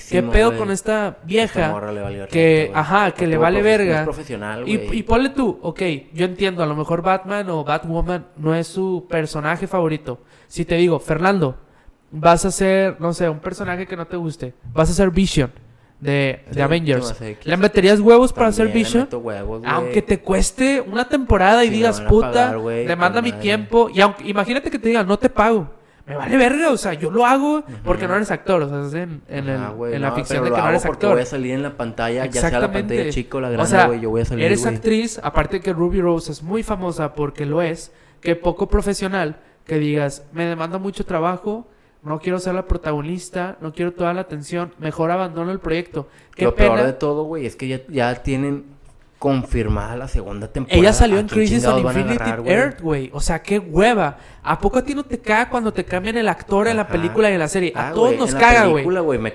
¿Qué 0.09 0.21
pedo 0.23 0.57
con 0.57 0.71
esta 0.71 1.07
Esta 1.07 1.17
vieja? 1.25 1.69
morra 1.69 1.93
le 1.93 2.01
valió 2.01 2.27
que, 2.27 2.67
güey. 2.69 2.77
ajá, 2.79 3.11
que 3.11 3.27
le 3.27 3.37
vale 3.37 3.61
verga. 3.61 3.99
es 3.99 4.03
profesional, 4.03 4.67
Y, 4.67 4.73
y 4.91 5.03
ponle 5.03 5.29
tú, 5.29 5.57
ok, 5.61 5.81
yo 6.13 6.25
entiendo, 6.25 6.63
a 6.63 6.65
lo 6.65 6.75
mejor 6.75 7.01
Batman 7.01 7.49
o 7.49 7.63
Batwoman 7.63 8.27
no 8.35 8.53
es 8.53 8.67
su 8.67 9.05
personaje 9.09 9.67
favorito. 9.67 10.19
Si 10.49 10.65
te 10.65 10.75
digo, 10.75 10.99
Fernando, 10.99 11.55
vas 12.11 12.45
a 12.45 12.51
ser, 12.51 12.97
no 12.99 13.13
sé, 13.13 13.27
un 13.29 13.39
personaje 13.39 13.87
que 13.87 13.95
no 13.95 14.05
te 14.05 14.17
guste, 14.17 14.53
vas 14.73 14.89
a 14.89 14.93
ser 14.93 15.09
Vision 15.09 15.51
de, 15.99 16.43
de 16.51 16.61
Avengers. 16.61 17.15
¿Le 17.43 17.57
meterías 17.57 17.99
huevos 17.99 18.33
para 18.33 18.49
le 18.49 18.65
Vision? 18.67 19.07
huevos. 19.11 19.61
Aunque 19.65 20.01
te 20.01 20.19
cueste 20.19 20.81
una 20.81 21.07
temporada 21.07 21.63
y 21.63 21.69
digas, 21.69 22.01
puta, 22.01 22.31
pagar, 22.31 22.57
güey, 22.57 22.85
demanda 22.85 23.21
mi 23.21 23.29
madre". 23.29 23.41
tiempo. 23.41 23.89
Y 23.93 24.01
aunque, 24.01 24.27
imagínate 24.27 24.69
que 24.69 24.79
te 24.79 24.89
digan, 24.89 25.07
no 25.07 25.17
te 25.17 25.29
pago. 25.29 25.69
Me 26.07 26.15
vale 26.15 26.35
verga, 26.35 26.71
o 26.71 26.77
sea, 26.77 26.93
yo 26.93 27.11
lo 27.11 27.25
hago 27.25 27.63
porque 27.85 28.07
no 28.07 28.15
eres 28.15 28.31
actor, 28.31 28.63
o 28.63 28.67
sea, 28.69 28.81
es 28.87 28.93
en, 28.95 29.21
en, 29.29 29.47
el- 29.47 29.93
en 29.93 30.01
la 30.01 30.11
ficción 30.13 30.43
de 30.43 30.51
que 30.51 30.57
no 30.57 30.69
eres 30.69 30.83
actor. 30.83 31.11
voy 31.13 31.21
a 31.21 31.25
salir 31.25 31.53
en 31.53 31.61
la 31.61 31.77
pantalla, 31.77 32.25
ya 32.25 32.41
sea 32.41 32.59
la 32.59 32.71
pantalla 32.71 33.09
chica 33.11 33.37
o 33.37 33.41
la 33.41 33.49
O 33.49 33.51
grande, 33.51 33.69
sea, 33.69 33.85
güey, 33.85 34.01
yo 34.01 34.09
voy 34.09 34.21
a 34.21 34.25
salir, 34.25 34.43
Eres 34.43 34.65
actriz, 34.65 35.19
aparte 35.23 35.61
que 35.61 35.71
Ruby 35.71 36.01
Rose 36.01 36.31
es 36.31 36.41
muy 36.41 36.63
famosa 36.63 37.13
porque 37.13 37.45
lo 37.45 37.61
es, 37.61 37.93
que 38.19 38.35
poco 38.35 38.67
profesional, 38.67 39.37
que 39.65 39.77
digas, 39.77 40.25
me 40.33 40.45
demanda 40.45 40.79
mucho 40.79 41.05
trabajo, 41.05 41.67
no 42.03 42.19
quiero 42.19 42.39
ser 42.39 42.55
la 42.55 42.65
protagonista, 42.67 43.57
no 43.61 43.73
quiero 43.73 43.93
toda 43.93 44.13
la 44.13 44.21
atención, 44.21 44.73
mejor 44.79 45.11
abandono 45.11 45.51
el 45.51 45.59
proyecto. 45.59 46.07
Qué 46.35 46.45
Lo 46.45 46.55
pena. 46.55 46.75
peor 46.75 46.85
de 46.87 46.93
todo, 46.93 47.23
güey, 47.23 47.45
es 47.45 47.55
que 47.55 47.67
ya, 47.67 47.81
ya 47.87 48.15
tienen 48.23 48.65
confirmada 49.19 49.95
la 49.95 50.07
segunda 50.07 50.47
temporada. 50.47 50.79
Ella 50.81 50.93
salió 50.93 51.17
¿A 51.17 51.19
en 51.19 51.27
Crisis 51.27 51.63
on 51.67 51.79
Infinity 51.79 52.23
agarrar? 52.23 52.47
Earth, 52.47 52.81
güey. 52.81 53.11
O 53.13 53.19
sea, 53.19 53.43
qué 53.43 53.59
hueva. 53.59 54.17
¿A 54.41 54.57
poco 54.59 54.79
a 54.79 54.83
ti 54.83 54.95
no 54.95 55.03
te 55.03 55.19
caga 55.19 55.47
cuando 55.49 55.71
te 55.71 55.85
cambian 55.85 56.17
el 56.17 56.27
actor 56.27 56.67
en 56.67 56.77
la 56.77 56.87
película 56.87 57.29
y 57.29 57.33
en 57.33 57.39
la 57.39 57.47
serie? 57.47 57.71
A 57.75 57.89
Ah, 57.89 57.93
todos 57.93 58.17
nos 58.17 58.33
en 58.33 58.39
caga, 58.39 58.65
güey. 58.65 58.83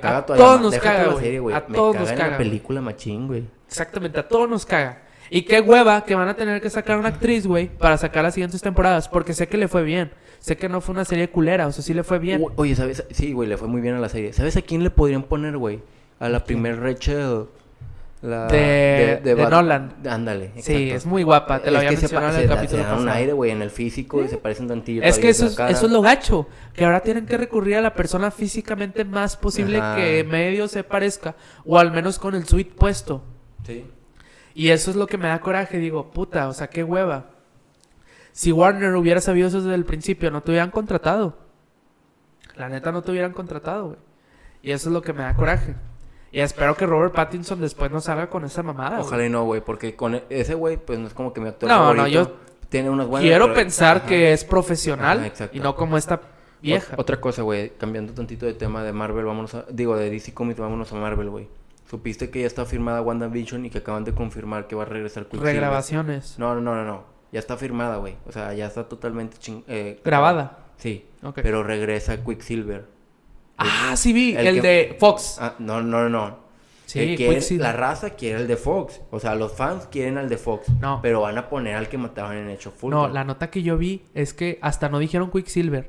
A 0.02 0.26
todos 0.26 0.60
nos 0.60 0.76
caga, 0.78 1.06
la 1.06 1.12
güey. 1.12 1.54
A 1.54 1.66
todos 1.66 1.94
caga 1.94 2.00
nos 2.00 2.10
en 2.10 2.18
caga, 2.18 2.30
la 2.32 2.38
película 2.38 2.80
machín, 2.80 3.28
güey. 3.28 3.44
Exactamente, 3.68 4.18
a 4.18 4.26
todos 4.26 4.48
nos 4.50 4.66
caga. 4.66 5.02
Y 5.30 5.42
qué 5.42 5.60
hueva 5.60 6.04
que 6.04 6.14
van 6.14 6.28
a 6.28 6.34
tener 6.34 6.60
que 6.62 6.70
sacar 6.70 6.98
una 6.98 7.08
actriz, 7.08 7.46
güey, 7.46 7.68
para 7.68 7.96
sacar 7.98 8.22
las 8.24 8.34
siguientes 8.34 8.62
temporadas. 8.62 9.08
Porque 9.08 9.32
sé 9.34 9.48
que 9.48 9.56
le 9.56 9.68
fue 9.68 9.82
bien. 9.82 10.10
Sé 10.38 10.56
que 10.56 10.68
no 10.68 10.80
fue 10.80 10.92
una 10.94 11.04
serie 11.04 11.28
culera, 11.30 11.66
o 11.66 11.72
sea, 11.72 11.82
sí 11.82 11.92
le 11.94 12.04
fue 12.04 12.18
bien. 12.18 12.42
O- 12.42 12.52
Oye, 12.56 12.76
¿sabes? 12.76 13.04
Sí, 13.10 13.32
güey, 13.32 13.48
le 13.48 13.56
fue 13.56 13.66
muy 13.68 13.80
bien 13.80 13.94
a 13.96 13.98
la 14.00 14.08
serie. 14.08 14.32
¿Sabes 14.32 14.56
a 14.56 14.62
quién 14.62 14.84
le 14.84 14.90
podrían 14.90 15.22
poner, 15.24 15.56
güey? 15.56 15.80
A 16.20 16.28
la 16.28 16.44
primer 16.44 16.78
Rachel. 16.80 17.46
La 18.22 18.46
De- 18.46 19.20
de 19.22 19.34
Nolan. 19.36 19.94
Ándale. 20.08 20.50
Sí, 20.58 20.90
es 20.90 21.04
muy 21.04 21.22
guapa, 21.22 21.60
te 21.60 21.70
lo 21.70 21.78
había 21.78 21.90
que 21.90 21.96
se 21.96 22.02
mencionado 22.02 22.28
pa- 22.32 22.34
en 22.34 22.40
el 22.42 22.48
se 22.48 22.48
da- 22.48 22.54
capítulo 22.56 22.82
se 22.82 22.88
dan 22.88 22.98
un 23.00 23.08
aire, 23.10 23.32
güey, 23.34 23.50
en 23.50 23.62
el 23.62 23.70
físico 23.70 24.24
y 24.24 24.28
se 24.28 24.38
parecen 24.38 24.68
tantillo. 24.68 25.02
Es 25.02 25.18
que 25.18 25.28
eso 25.28 25.46
es, 25.46 25.58
eso 25.58 25.86
es 25.86 25.92
lo 25.92 26.00
gacho. 26.00 26.48
Que 26.72 26.84
ahora 26.86 27.00
tienen 27.00 27.26
que 27.26 27.36
recurrir 27.36 27.76
a 27.76 27.82
la 27.82 27.92
persona 27.94 28.30
físicamente 28.30 29.04
más 29.04 29.36
posible 29.36 29.78
Ajá. 29.78 29.96
que 29.96 30.24
medio 30.24 30.66
se 30.66 30.82
parezca. 30.82 31.36
O 31.64 31.78
al 31.78 31.92
menos 31.92 32.18
con 32.18 32.34
el 32.34 32.46
suite 32.46 32.72
puesto. 32.74 33.22
Sí. 33.66 33.84
Y 34.58 34.70
eso 34.70 34.90
es 34.90 34.96
lo 34.96 35.06
que 35.06 35.18
me 35.18 35.28
da 35.28 35.38
coraje. 35.40 35.76
Digo, 35.78 36.10
puta, 36.10 36.48
o 36.48 36.52
sea, 36.54 36.68
qué 36.68 36.82
hueva. 36.82 37.26
Si 38.32 38.52
Warner 38.52 38.94
hubiera 38.96 39.20
sabido 39.20 39.48
eso 39.48 39.60
desde 39.60 39.74
el 39.74 39.84
principio, 39.84 40.30
no 40.30 40.42
te 40.42 40.50
hubieran 40.50 40.70
contratado. 40.70 41.36
La 42.56 42.68
neta, 42.68 42.90
no 42.90 43.02
te 43.02 43.10
hubieran 43.10 43.32
contratado, 43.32 43.86
güey. 43.88 43.98
Y 44.62 44.72
eso 44.72 44.88
es 44.88 44.94
lo 44.94 45.02
que 45.02 45.12
me 45.12 45.22
da 45.22 45.34
coraje. 45.34 45.74
Y 46.32 46.40
espero 46.40 46.74
que 46.76 46.86
Robert 46.86 47.14
Pattinson 47.14 47.60
después 47.60 47.90
no 47.90 48.00
salga 48.00 48.28
con 48.30 48.44
esa 48.44 48.62
mamada. 48.62 49.00
Ojalá 49.00 49.26
y 49.26 49.28
no, 49.30 49.44
güey, 49.44 49.60
porque 49.60 49.94
con 49.94 50.22
ese 50.30 50.54
güey, 50.54 50.76
pues 50.78 50.98
no 50.98 51.06
es 51.06 51.14
como 51.14 51.32
que 51.32 51.40
mi 51.40 51.48
actor 51.48 51.68
No, 51.68 51.92
no, 51.92 51.96
favorito. 51.96 52.08
yo 52.08 52.36
Tiene 52.68 52.90
unas 52.90 53.06
buenas. 53.06 53.28
Quiero 53.28 53.44
pero- 53.44 53.54
pensar 53.56 53.98
Ajá. 53.98 54.06
que 54.06 54.32
es 54.32 54.42
profesional 54.44 55.30
Ajá, 55.32 55.50
y 55.52 55.60
no 55.60 55.76
como 55.76 55.96
esta 55.96 56.20
vieja. 56.60 56.96
Ot- 56.96 57.00
otra 57.00 57.20
cosa, 57.20 57.42
güey, 57.42 57.70
cambiando 57.78 58.12
tantito 58.12 58.44
de 58.44 58.54
tema 58.54 58.82
de 58.82 58.92
Marvel, 58.92 59.24
vámonos 59.24 59.54
a... 59.54 59.64
Digo, 59.70 59.96
de 59.96 60.10
DC 60.10 60.34
Comics, 60.34 60.58
vámonos 60.58 60.92
a 60.92 60.96
Marvel, 60.96 61.30
güey. 61.30 61.48
¿Supiste 61.88 62.30
que 62.30 62.40
ya 62.40 62.46
está 62.46 62.64
firmada 62.64 63.00
WandaVision 63.00 63.64
y 63.66 63.70
que 63.70 63.78
acaban 63.78 64.04
de 64.04 64.12
confirmar 64.12 64.66
que 64.66 64.74
va 64.74 64.82
a 64.82 64.86
regresar 64.86 65.24
Quicksilver? 65.24 65.54
Regrabaciones. 65.54 66.38
No, 66.38 66.54
no, 66.54 66.60
no, 66.60 66.74
no, 66.74 66.84
no. 66.84 67.04
Ya 67.32 67.38
está 67.40 67.56
firmada, 67.56 67.96
güey. 67.98 68.16
O 68.26 68.32
sea, 68.32 68.52
ya 68.54 68.66
está 68.66 68.88
totalmente 68.88 69.36
ching... 69.38 69.62
eh, 69.68 70.00
Grabada. 70.04 70.58
Sí. 70.78 71.06
Ok. 71.22 71.40
Pero 71.42 71.62
regresa 71.62 72.22
Quicksilver. 72.24 72.86
Ah, 73.58 73.94
sí 73.96 74.12
vi, 74.12 74.36
el, 74.36 74.46
el 74.46 74.54
que- 74.60 74.68
de 74.68 74.96
Fox. 74.98 75.38
Ah, 75.40 75.54
no, 75.60 75.80
no, 75.82 76.08
no, 76.10 76.38
sí, 76.84 76.98
El 77.00 77.16
que 77.16 77.28
es- 77.28 77.34
Quicksilver. 77.34 77.62
la 77.66 77.72
raza 77.72 78.10
quiere 78.10 78.40
el 78.40 78.46
de 78.46 78.56
Fox. 78.56 79.00
O 79.10 79.18
sea, 79.20 79.34
los 79.34 79.52
fans 79.52 79.86
quieren 79.90 80.18
al 80.18 80.28
de 80.28 80.36
Fox. 80.36 80.68
No. 80.80 81.00
Pero 81.02 81.22
van 81.22 81.38
a 81.38 81.48
poner 81.48 81.74
al 81.76 81.88
que 81.88 81.96
mataban 81.98 82.36
en 82.36 82.50
Hecho 82.50 82.70
Full. 82.70 82.90
No, 82.90 83.08
la 83.08 83.24
nota 83.24 83.48
que 83.50 83.62
yo 83.62 83.78
vi 83.78 84.04
es 84.14 84.34
que 84.34 84.58
hasta 84.60 84.88
no 84.88 84.98
dijeron 84.98 85.30
Quicksilver. 85.30 85.88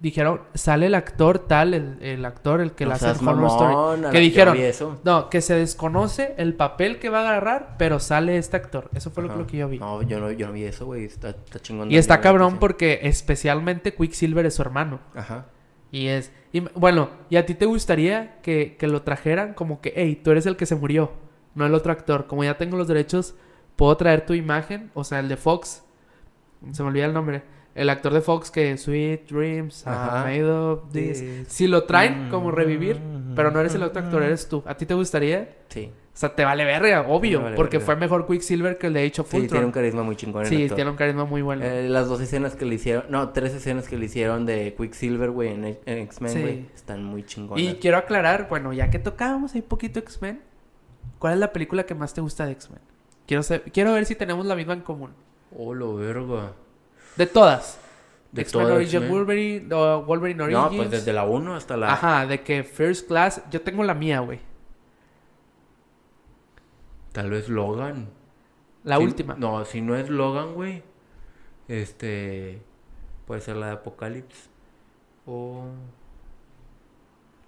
Dijeron, 0.00 0.42
sale 0.54 0.86
el 0.86 0.94
actor 0.94 1.40
tal, 1.40 1.74
el, 1.74 1.98
el 2.00 2.24
actor, 2.24 2.60
el 2.60 2.72
que 2.72 2.84
No 2.84 2.90
la 2.90 2.94
hace 2.96 3.10
Horror 3.10 3.22
mamón, 3.24 3.98
Story. 3.98 4.12
Que 4.12 4.20
dijeron, 4.20 4.56
eso. 4.56 5.00
no, 5.02 5.28
que 5.28 5.40
se 5.40 5.54
desconoce 5.54 6.34
el 6.38 6.54
papel 6.54 7.00
que 7.00 7.08
va 7.08 7.18
a 7.18 7.28
agarrar, 7.28 7.74
pero 7.78 7.98
sale 7.98 8.38
este 8.38 8.56
actor. 8.56 8.90
Eso 8.94 9.10
fue 9.10 9.24
lo, 9.24 9.30
Ajá. 9.30 9.38
lo 9.40 9.46
que 9.48 9.56
yo 9.56 9.68
vi. 9.68 9.80
No, 9.80 10.00
yo 10.02 10.20
no, 10.20 10.30
yo 10.30 10.46
no 10.46 10.52
vi 10.52 10.62
eso, 10.62 10.86
güey. 10.86 11.04
Está, 11.04 11.30
está 11.30 11.58
chingón. 11.58 11.90
y 11.90 11.96
está 11.96 12.20
cabrón 12.20 12.58
porque 12.60 13.00
especialmente 13.02 13.92
Quicksilver 13.92 14.46
es 14.46 14.54
su 14.54 14.62
hermano. 14.62 15.00
Ajá. 15.16 15.46
Y 15.90 16.06
es... 16.06 16.32
Y, 16.52 16.60
bueno, 16.60 17.10
¿y 17.28 17.36
a 17.36 17.44
ti 17.44 17.54
te 17.54 17.66
gustaría 17.66 18.40
que, 18.42 18.76
que 18.78 18.86
lo 18.86 19.02
trajeran 19.02 19.52
como 19.54 19.80
que, 19.80 19.92
hey, 19.96 20.20
tú 20.22 20.30
eres 20.30 20.46
el 20.46 20.56
que 20.56 20.66
se 20.66 20.76
murió, 20.76 21.10
no 21.56 21.66
el 21.66 21.74
otro 21.74 21.90
actor? 21.90 22.28
Como 22.28 22.44
ya 22.44 22.56
tengo 22.56 22.76
los 22.76 22.86
derechos, 22.86 23.34
puedo 23.74 23.96
traer 23.96 24.24
tu 24.24 24.34
imagen, 24.34 24.92
o 24.94 25.02
sea, 25.02 25.18
el 25.18 25.28
de 25.28 25.36
Fox. 25.36 25.82
Se 26.70 26.82
me 26.84 26.88
olvida 26.90 27.06
el 27.06 27.12
nombre. 27.14 27.42
El 27.78 27.90
actor 27.90 28.12
de 28.12 28.20
Fox 28.20 28.50
que 28.50 28.76
Sweet 28.76 29.28
Dreams, 29.30 29.86
ah, 29.86 30.06
Ajá. 30.18 30.24
Made 30.24 30.44
of 30.50 30.92
This. 30.92 31.22
Si 31.46 31.66
lo 31.68 31.84
traen 31.84 32.28
como 32.30 32.50
revivir, 32.50 32.98
pero 33.36 33.50
no 33.50 33.60
eres 33.60 33.74
el 33.74 33.82
otro 33.84 34.02
actor, 34.02 34.22
eres 34.22 34.48
tú. 34.48 34.62
¿A 34.66 34.76
ti 34.76 34.84
te 34.86 34.94
gustaría? 34.94 35.56
Sí. 35.68 35.90
O 36.12 36.20
sea, 36.20 36.34
te 36.34 36.44
vale 36.44 36.64
verga, 36.64 37.02
obvio, 37.02 37.40
vale 37.42 37.54
porque 37.54 37.76
verga. 37.78 37.86
fue 37.86 37.94
mejor 37.96 38.26
Quicksilver 38.26 38.76
que 38.76 38.88
el 38.88 38.94
de 38.94 39.06
Age 39.06 39.20
of 39.20 39.28
Sí, 39.30 39.36
tiene 39.36 39.46
un 39.46 39.54
Ultron. 39.66 39.70
carisma 39.70 40.02
muy 40.02 40.16
chingón. 40.16 40.42
el 40.42 40.48
Sí, 40.48 40.62
actor. 40.64 40.74
tiene 40.74 40.90
un 40.90 40.96
carisma 40.96 41.24
muy 41.24 41.42
bueno. 41.42 41.64
Eh, 41.64 41.88
las 41.88 42.08
dos 42.08 42.20
escenas 42.20 42.56
que 42.56 42.64
le 42.64 42.74
hicieron, 42.74 43.04
no, 43.08 43.28
tres 43.30 43.54
escenas 43.54 43.86
que 43.88 43.96
le 43.96 44.06
hicieron 44.06 44.44
de 44.44 44.74
Quicksilver, 44.76 45.30
güey, 45.30 45.50
en, 45.50 45.64
en 45.64 45.98
X-Men, 45.98 46.32
Sí. 46.32 46.40
güey, 46.40 46.66
están 46.74 47.04
muy 47.04 47.24
chingonas. 47.24 47.62
Y 47.62 47.74
quiero 47.76 47.98
aclarar, 47.98 48.48
bueno, 48.48 48.72
ya 48.72 48.90
que 48.90 48.98
tocábamos 48.98 49.54
ahí 49.54 49.62
poquito 49.62 50.00
X-Men, 50.00 50.40
¿cuál 51.20 51.34
es 51.34 51.38
la 51.38 51.52
película 51.52 51.86
que 51.86 51.94
más 51.94 52.12
te 52.12 52.20
gusta 52.20 52.44
de 52.46 52.50
X-Men? 52.52 52.80
Quiero, 53.28 53.44
ser- 53.44 53.62
quiero 53.72 53.92
ver 53.92 54.04
si 54.04 54.16
tenemos 54.16 54.44
la 54.44 54.56
misma 54.56 54.72
en 54.72 54.80
común. 54.80 55.10
Oh, 55.56 55.72
lo 55.72 55.94
verga. 55.94 56.52
De 57.18 57.26
todas. 57.26 57.78
De 58.32 58.42
X-Men 58.42 58.66
Origin. 58.70 59.08
Wolverine, 59.08 59.74
o 59.74 60.02
Wolverine 60.04 60.42
Origins. 60.42 60.70
No, 60.70 60.76
pues 60.76 60.90
desde 60.90 61.12
la 61.12 61.24
1 61.24 61.54
hasta 61.54 61.76
la... 61.76 61.92
Ajá, 61.92 62.26
de 62.26 62.42
que 62.42 62.62
First 62.64 63.08
Class, 63.08 63.42
yo 63.50 63.60
tengo 63.62 63.82
la 63.84 63.94
mía, 63.94 64.20
güey. 64.20 64.40
Tal 67.12 67.30
vez 67.30 67.48
Logan. 67.48 68.08
La 68.84 68.98
Si- 68.98 69.02
última. 69.04 69.34
No, 69.34 69.64
si 69.64 69.80
no 69.80 69.96
es 69.96 70.08
Logan, 70.08 70.54
güey, 70.54 70.82
este... 71.68 72.62
Puede 73.26 73.40
ser 73.40 73.56
la 73.56 73.66
de 73.66 73.72
Apocalypse. 73.72 74.48
O... 75.26 75.64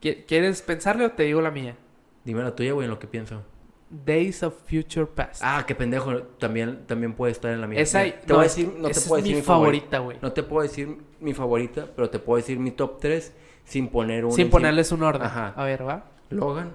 ¿Qui- 0.03 0.25
¿Quieres 0.27 0.62
pensarle 0.62 1.05
o 1.07 1.12
te 1.12 1.23
digo 1.25 1.41
la 1.41 1.51
mía? 1.51 1.77
Dime 2.25 2.43
la 2.43 2.55
tuya, 2.55 2.73
güey, 2.73 2.85
en 2.87 2.91
lo 2.91 2.99
que 2.99 3.07
pienso. 3.07 3.43
Days 3.91 4.43
of 4.45 4.55
Future 4.68 5.07
Past. 5.07 5.43
Ah, 5.45 5.64
qué 5.66 5.74
pendejo. 5.74 6.22
También, 6.38 6.86
también 6.86 7.12
puede 7.14 7.32
estar 7.32 7.51
en 7.53 7.61
la 7.61 7.66
mía. 7.66 7.80
esa, 7.80 8.03
te 8.05 8.14
no, 8.28 8.36
voy 8.36 8.45
a 8.45 8.47
es- 8.47 8.57
decir, 8.57 8.72
no 8.78 8.84
te 8.86 8.93
esa 8.93 9.09
puedo 9.09 9.18
es 9.18 9.24
decir 9.24 9.36
mi 9.36 9.43
favorita. 9.43 9.99
güey. 9.99 10.18
No 10.22 10.32
te 10.32 10.43
puedo 10.45 10.62
decir 10.62 10.97
mi 11.20 11.34
favorita, 11.34 11.88
pero 11.97 12.09
te 12.09 12.18
puedo 12.20 12.36
decir 12.36 12.59
mi 12.59 12.70
top 12.70 13.01
3 13.01 13.34
sin 13.64 13.88
poner 13.88 14.24
un... 14.24 14.32
Sin 14.32 14.49
ponerles 14.49 14.93
un 14.93 15.03
orden. 15.03 15.22
Ajá. 15.22 15.49
A 15.57 15.64
ver, 15.64 15.86
¿va? 15.86 16.05
Logan, 16.30 16.72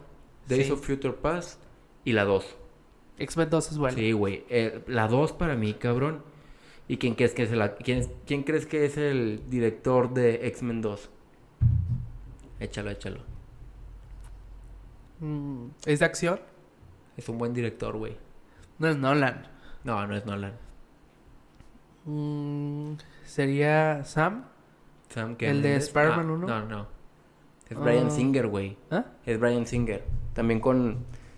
Days 0.48 0.66
Sí. 0.68 0.72
of 0.74 0.86
Future 0.86 1.14
Past 1.14 1.62
y 2.04 2.12
la 2.12 2.26
2. 2.26 2.58
X-Men 3.18 3.50
2 3.50 3.72
es 3.72 3.78
bueno. 3.78 3.98
Sí, 3.98 4.12
güey. 4.12 4.44
Eh, 4.50 4.84
la 4.88 5.08
2 5.08 5.32
para 5.34 5.56
mí, 5.56 5.74
cabrón. 5.76 6.22
¿Y 6.90 6.98
quién 6.98 7.16
crees 7.16 7.34
que 7.34 7.44
es 7.44 7.52
el, 7.52 7.72
quién, 7.84 8.06
quién 8.28 8.44
crees 8.44 8.66
que 8.66 8.84
es 8.86 8.98
el 8.98 9.42
director 9.50 10.14
de 10.14 10.46
X-Men 10.48 10.82
2? 10.82 11.10
Échalo, 12.60 12.92
échalo. 12.92 13.22
Mm, 15.20 15.68
¿Es 15.86 16.00
de 16.00 16.06
acción? 16.06 16.40
Es 17.18 17.30
un 17.30 17.38
buen 17.38 17.54
director, 17.54 17.96
güey. 17.98 18.18
No 18.80 18.88
es 18.90 18.98
Nolan. 18.98 19.48
No, 19.84 20.06
no 20.06 20.16
es 20.16 20.26
Nolan. 20.26 20.54
Mm, 22.06 22.94
¿Sería 23.24 24.04
Sam? 24.04 24.46
Sam 25.10 25.36
¿El 25.40 25.62
de. 25.62 25.76
Spider-Man 25.78 26.28
Ah, 26.30 26.34
1? 26.34 26.48
No, 26.48 26.66
no. 26.66 26.88
Es 27.70 27.78
Brian 27.80 28.08
Ah. 28.08 28.12
Singer, 28.12 28.48
güey. 28.48 28.78
¿Ah? 28.92 29.06
Es 29.26 29.40
Brian 29.40 29.66
Singer. 29.66 30.04
También 30.34 30.60
con, 30.60 30.98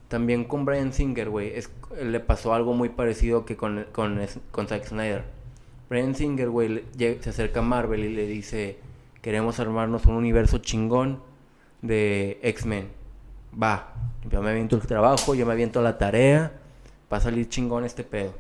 también 0.09 0.43
con 0.45 0.65
Brian 0.65 0.91
Singer, 0.91 1.29
güey. 1.29 1.53
Le 2.01 2.19
pasó 2.19 2.53
algo 2.53 2.73
muy 2.73 2.89
parecido 2.89 3.45
que 3.45 3.55
con, 3.55 3.85
con, 3.93 4.19
con 4.51 4.67
Zack 4.67 4.85
Snyder. 4.85 5.23
Brian 5.89 6.15
Singer, 6.15 6.49
güey, 6.49 6.83
se 6.97 7.29
acerca 7.29 7.61
a 7.61 7.63
Marvel 7.63 8.03
y 8.03 8.13
le 8.13 8.27
dice, 8.27 8.77
queremos 9.21 9.59
armarnos 9.61 10.05
un 10.05 10.15
universo 10.15 10.57
chingón 10.57 11.21
de 11.81 12.39
X-Men. 12.43 12.89
Va, 13.61 13.93
yo 14.29 14.41
me 14.41 14.51
aviento 14.51 14.75
el 14.75 14.81
trabajo, 14.87 15.35
yo 15.35 15.45
me 15.45 15.53
aviento 15.53 15.81
la 15.81 15.97
tarea, 15.97 16.53
va 17.11 17.17
a 17.17 17.21
salir 17.21 17.47
chingón 17.49 17.83
este 17.85 18.03
pedo. 18.03 18.33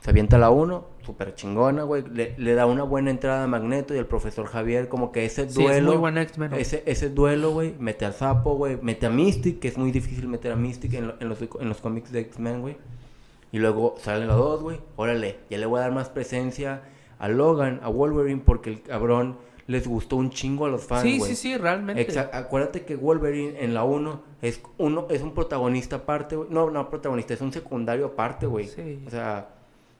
Se 0.00 0.10
avienta 0.10 0.38
la 0.38 0.48
1, 0.50 0.86
súper 1.04 1.34
chingona, 1.34 1.82
güey. 1.82 2.02
Le, 2.10 2.34
le 2.38 2.54
da 2.54 2.64
una 2.64 2.84
buena 2.84 3.10
entrada 3.10 3.44
a 3.44 3.46
Magneto 3.46 3.94
y 3.94 3.98
el 3.98 4.06
profesor 4.06 4.46
Javier, 4.46 4.88
como 4.88 5.12
que 5.12 5.26
ese 5.26 5.48
Sí, 5.50 5.62
duelo... 5.62 5.76
es 5.76 5.82
muy 5.84 5.96
buen 5.96 6.16
X-Men. 6.16 6.54
Ese, 6.54 6.82
ese 6.86 7.10
duelo, 7.10 7.50
güey, 7.52 7.74
mete 7.78 8.06
al 8.06 8.14
sapo, 8.14 8.54
güey, 8.56 8.78
mete 8.80 9.04
a 9.06 9.10
Mystic, 9.10 9.58
que 9.60 9.68
es 9.68 9.76
muy 9.76 9.90
difícil 9.92 10.26
meter 10.26 10.52
a 10.52 10.56
Mystic 10.56 10.94
en, 10.94 11.08
lo- 11.08 11.14
en 11.20 11.28
los, 11.28 11.38
en 11.42 11.68
los 11.68 11.82
cómics 11.82 12.10
de 12.12 12.20
X-Men, 12.20 12.62
güey. 12.62 12.78
Y 13.52 13.58
luego 13.58 13.94
salen 13.98 14.26
los 14.28 14.36
dos, 14.38 14.62
güey. 14.62 14.80
Órale, 14.96 15.40
ya 15.50 15.58
le 15.58 15.66
voy 15.66 15.78
a 15.78 15.82
dar 15.82 15.92
más 15.92 16.08
presencia 16.08 16.80
a 17.18 17.28
Logan, 17.28 17.80
a 17.82 17.88
Wolverine, 17.90 18.40
porque 18.42 18.70
el 18.70 18.80
cabrón 18.82 19.36
les 19.70 19.86
gustó 19.86 20.16
un 20.16 20.30
chingo 20.30 20.66
a 20.66 20.68
los 20.68 20.82
fans, 20.84 21.02
sí, 21.02 21.20
sí, 21.20 21.36
sí, 21.36 21.56
realmente. 21.56 22.18
Acuérdate 22.32 22.84
que 22.84 22.96
Wolverine 22.96 23.62
en 23.62 23.72
la 23.72 23.84
1 23.84 24.20
es 24.42 24.60
uno 24.78 25.06
es 25.10 25.22
un 25.22 25.32
protagonista 25.32 25.96
aparte, 25.96 26.34
güey. 26.36 26.48
No, 26.50 26.70
no 26.70 26.90
protagonista, 26.90 27.34
es 27.34 27.40
un 27.40 27.52
secundario 27.52 28.06
aparte, 28.06 28.46
güey. 28.46 28.66
Sí. 28.66 29.02
O 29.06 29.10
sea, 29.10 29.48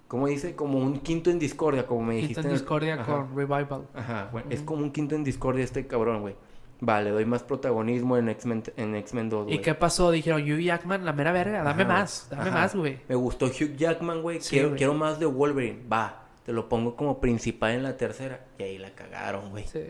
como 0.08 0.26
dice, 0.26 0.56
como 0.56 0.78
un 0.78 0.98
quinto 0.98 1.30
en 1.30 1.38
discordia, 1.38 1.86
como 1.86 2.02
me 2.02 2.14
dijiste. 2.16 2.34
Quinto 2.34 2.48
en 2.48 2.54
el- 2.54 2.60
discordia 2.60 2.94
Ajá. 2.94 3.04
con 3.28 3.36
Revival. 3.36 3.82
Ajá, 3.94 4.28
güey. 4.32 4.44
Es 4.50 4.60
como 4.62 4.82
un 4.82 4.90
quinto 4.90 5.14
en 5.14 5.22
discordia 5.22 5.62
este 5.62 5.86
cabrón, 5.86 6.20
güey. 6.22 6.34
Vale, 6.82 7.10
doy 7.10 7.26
más 7.26 7.42
protagonismo 7.42 8.16
en 8.16 8.30
X-Men 8.30 8.62
en 8.76 8.94
X-Men 8.96 9.28
2, 9.28 9.42
¿Y 9.42 9.44
güey. 9.50 9.60
qué 9.60 9.74
pasó? 9.74 10.10
Dijeron, 10.10 10.40
Hugh 10.42 10.60
Jackman, 10.60 11.04
la 11.04 11.12
mera 11.12 11.30
verga, 11.30 11.62
dame 11.62 11.82
Ajá, 11.84 11.92
más, 11.92 12.26
dame 12.30 12.42
ajá. 12.48 12.58
más, 12.58 12.74
güey. 12.74 12.98
Me 13.06 13.14
gustó 13.14 13.46
Hugh 13.46 13.76
Jackman, 13.76 14.22
güey. 14.22 14.40
Sí, 14.40 14.50
quiero, 14.50 14.68
güey. 14.70 14.78
quiero 14.78 14.94
más 14.94 15.20
de 15.20 15.26
Wolverine. 15.26 15.78
Va, 15.92 16.19
te 16.44 16.52
lo 16.52 16.68
pongo 16.68 16.96
como 16.96 17.20
principal 17.20 17.72
en 17.72 17.82
la 17.82 17.96
tercera. 17.96 18.46
Y 18.58 18.62
ahí 18.62 18.78
la 18.78 18.90
cagaron, 18.94 19.50
güey. 19.50 19.66
Sí. 19.66 19.80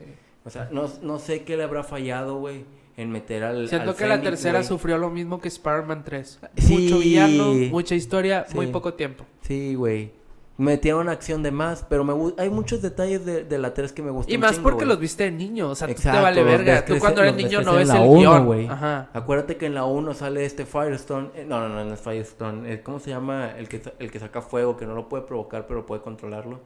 O 0.44 0.50
sea, 0.50 0.68
no, 0.72 0.88
no 1.02 1.18
sé 1.18 1.44
qué 1.44 1.56
le 1.56 1.64
habrá 1.64 1.82
fallado, 1.84 2.38
güey, 2.38 2.64
en 2.96 3.10
meter 3.10 3.44
al. 3.44 3.68
Siento 3.68 3.90
al 3.90 3.96
que 3.96 4.06
la 4.06 4.20
tercera 4.22 4.62
sufrió 4.62 4.96
lo 4.98 5.10
mismo 5.10 5.40
que 5.40 5.48
Spider-Man 5.48 6.02
3. 6.04 6.40
Sí. 6.56 6.72
Mucho 6.78 6.98
villano, 6.98 7.52
mucha 7.70 7.94
historia, 7.94 8.46
Sí. 8.48 8.54
muy 8.56 8.68
poco 8.68 8.94
tiempo. 8.94 9.24
Sí, 9.42 9.74
güey. 9.74 10.12
Metieron 10.60 11.08
acción 11.08 11.42
de 11.42 11.50
más, 11.52 11.86
pero 11.88 12.04
me 12.04 12.12
hay 12.36 12.50
muchos 12.50 12.82
detalles 12.82 13.24
de, 13.24 13.44
de 13.44 13.58
la 13.58 13.72
3 13.72 13.92
que 13.92 14.02
me 14.02 14.10
gustan. 14.10 14.34
Y 14.34 14.36
más 14.36 14.52
chingo, 14.56 14.64
porque 14.64 14.84
los 14.84 14.98
viste 15.00 15.24
de 15.24 15.30
niño, 15.30 15.70
o 15.70 15.74
sea, 15.74 15.88
tú 15.88 15.94
te 15.94 16.08
vale 16.10 16.42
verga. 16.42 16.84
Tú 16.84 16.98
cuando 16.98 17.22
eres 17.22 17.34
niño 17.34 17.62
no 17.62 17.74
ves 17.76 17.88
el 17.88 18.00
uno, 18.02 18.18
guion. 18.18 18.44
güey. 18.46 18.66
Ajá. 18.66 19.08
Acuérdate 19.14 19.56
que 19.56 19.64
en 19.66 19.74
la 19.74 19.84
1 19.86 20.12
sale 20.12 20.44
este 20.44 20.66
Firestone. 20.66 21.30
eh, 21.34 21.46
no, 21.48 21.60
no, 21.60 21.70
no, 21.70 21.82
no 21.84 21.94
es 21.94 22.00
Firestone. 22.00 22.72
eh, 22.74 22.82
¿Cómo 22.82 22.98
se 23.00 23.08
llama 23.08 23.52
el 23.56 23.68
que, 23.70 23.80
el 23.98 24.10
que 24.10 24.18
saca 24.18 24.42
fuego? 24.42 24.76
Que 24.76 24.84
no 24.86 24.94
lo 24.94 25.08
puede 25.08 25.22
provocar, 25.22 25.66
pero 25.66 25.86
puede 25.86 26.02
controlarlo. 26.02 26.60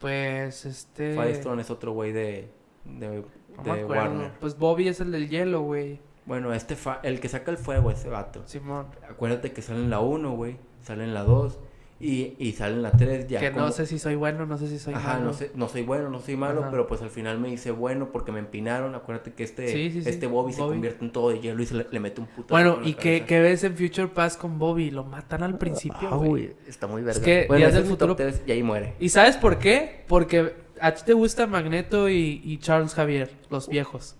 Pues 0.00 0.64
este. 0.64 1.14
Firestone 1.14 1.62
es 1.62 1.70
otro 1.70 1.92
güey 1.92 2.12
de, 2.12 2.50
de, 2.84 3.08
no 3.56 3.62
de 3.62 3.72
me 3.72 3.80
acuerdo. 3.82 4.02
Warner. 4.02 4.30
Pues 4.40 4.56
Bobby 4.58 4.88
es 4.88 5.00
el 5.00 5.12
del 5.12 5.28
hielo, 5.28 5.62
güey. 5.62 6.00
Bueno, 6.26 6.52
este 6.52 6.76
fa- 6.76 7.00
el 7.02 7.20
que 7.20 7.28
saca 7.28 7.50
el 7.50 7.56
fuego, 7.58 7.90
ese 7.90 8.08
vato. 8.08 8.42
Simón. 8.46 8.86
Acuérdate 9.08 9.52
que 9.52 9.62
sale 9.62 9.80
en 9.80 9.90
la 9.90 10.00
1, 10.00 10.32
güey. 10.36 10.56
Sale 10.82 11.04
en 11.04 11.14
la 11.14 11.22
2. 11.24 11.58
Y, 12.00 12.34
y 12.38 12.52
sale 12.52 12.74
en 12.74 12.82
la 12.82 12.92
3 12.92 13.26
ya. 13.26 13.40
que 13.40 13.50
como- 13.50 13.66
no 13.66 13.72
sé 13.72 13.84
si 13.84 13.98
soy 13.98 14.14
bueno, 14.14 14.46
no 14.46 14.56
sé 14.56 14.68
si 14.68 14.78
soy 14.78 14.94
Ajá, 14.94 15.14
malo. 15.14 15.24
no, 15.24 15.32
sé, 15.32 15.50
no 15.56 15.68
soy 15.68 15.82
bueno, 15.82 16.08
no 16.10 16.20
soy 16.20 16.36
malo, 16.36 16.60
Ajá. 16.60 16.70
pero 16.70 16.86
pues 16.86 17.02
al 17.02 17.10
final 17.10 17.40
me 17.40 17.48
hice 17.50 17.72
bueno 17.72 18.10
porque 18.12 18.30
me 18.30 18.38
empinaron. 18.38 18.94
Acuérdate 18.94 19.32
que 19.32 19.42
este, 19.42 19.66
Sí, 19.66 19.90
sí, 19.90 20.02
sí, 20.02 20.08
este 20.08 20.28
Bobby, 20.28 20.52
se 20.52 20.60
convierte 20.60 21.04
en 21.04 21.10
todo 21.10 21.30
de 21.30 21.40
hielo 21.40 21.60
y 21.60 21.66
se 21.66 21.74
le, 21.74 21.86
le 21.90 21.98
mete 21.98 22.20
un 22.20 22.28
puto. 22.28 22.54
Bueno, 22.54 22.78
¿y 22.84 22.94
qué, 22.94 23.24
qué 23.26 23.40
ves 23.40 23.64
en 23.64 23.76
Future 23.76 24.06
Past 24.08 24.40
con 24.40 24.58
Bobby? 24.60 24.92
Lo 24.92 25.02
matan 25.04 25.42
al 25.42 25.58
principio, 25.58 26.08
Ah, 26.12 26.16
güey. 26.16 26.52
está 26.68 26.86
muy 26.86 27.02
verga. 27.02 27.20
que 27.20 27.46
bueno, 27.48 27.66
del 27.66 27.74
es 27.74 27.80
top 27.82 27.88
Futuro- 27.90 28.14
3 28.16 28.42
y 28.46 28.52
ahí 28.52 28.62
muere. 28.62 28.94
¿Y 29.00 29.08
sabes 29.08 29.36
por 29.36 29.58
qué? 29.58 30.04
Porque 30.06 30.54
a 30.80 30.94
ti 30.94 31.02
te 31.04 31.14
gusta 31.14 31.48
Magneto 31.48 32.08
y, 32.08 32.40
y 32.44 32.58
Charles 32.58 32.94
Javier, 32.94 33.30
los 33.50 33.68
viejos. 33.68 34.14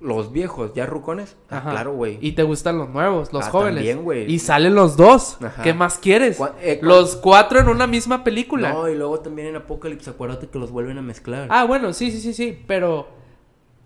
Los 0.00 0.32
viejos, 0.32 0.72
¿ya 0.74 0.86
rucones? 0.86 1.36
Ah, 1.50 1.58
Ajá. 1.58 1.70
claro, 1.72 1.92
güey. 1.92 2.18
Y 2.22 2.32
te 2.32 2.42
gustan 2.42 2.78
los 2.78 2.88
nuevos, 2.88 3.32
los 3.34 3.44
Ah, 3.46 3.50
jóvenes. 3.50 3.74
también, 3.76 4.02
güey. 4.02 4.32
Y 4.32 4.38
salen 4.38 4.74
los 4.74 4.96
dos. 4.96 5.36
Ajá. 5.42 5.62
¿Qué 5.62 5.74
más 5.74 5.98
quieres? 5.98 6.40
Eh, 6.62 6.78
los 6.82 7.16
cuatro 7.16 7.60
en 7.60 7.68
una 7.68 7.86
misma 7.86 8.24
película. 8.24 8.72
No, 8.72 8.88
y 8.88 8.94
luego 8.96 9.20
también 9.20 9.48
en 9.48 9.56
Apocalypse, 9.56 10.08
acuérdate 10.08 10.48
que 10.48 10.58
los 10.58 10.70
vuelven 10.70 10.96
a 10.96 11.02
mezclar. 11.02 11.48
Ah, 11.50 11.64
bueno, 11.64 11.92
sí, 11.92 12.10
sí, 12.10 12.20
sí, 12.20 12.32
sí. 12.32 12.64
Pero 12.66 13.08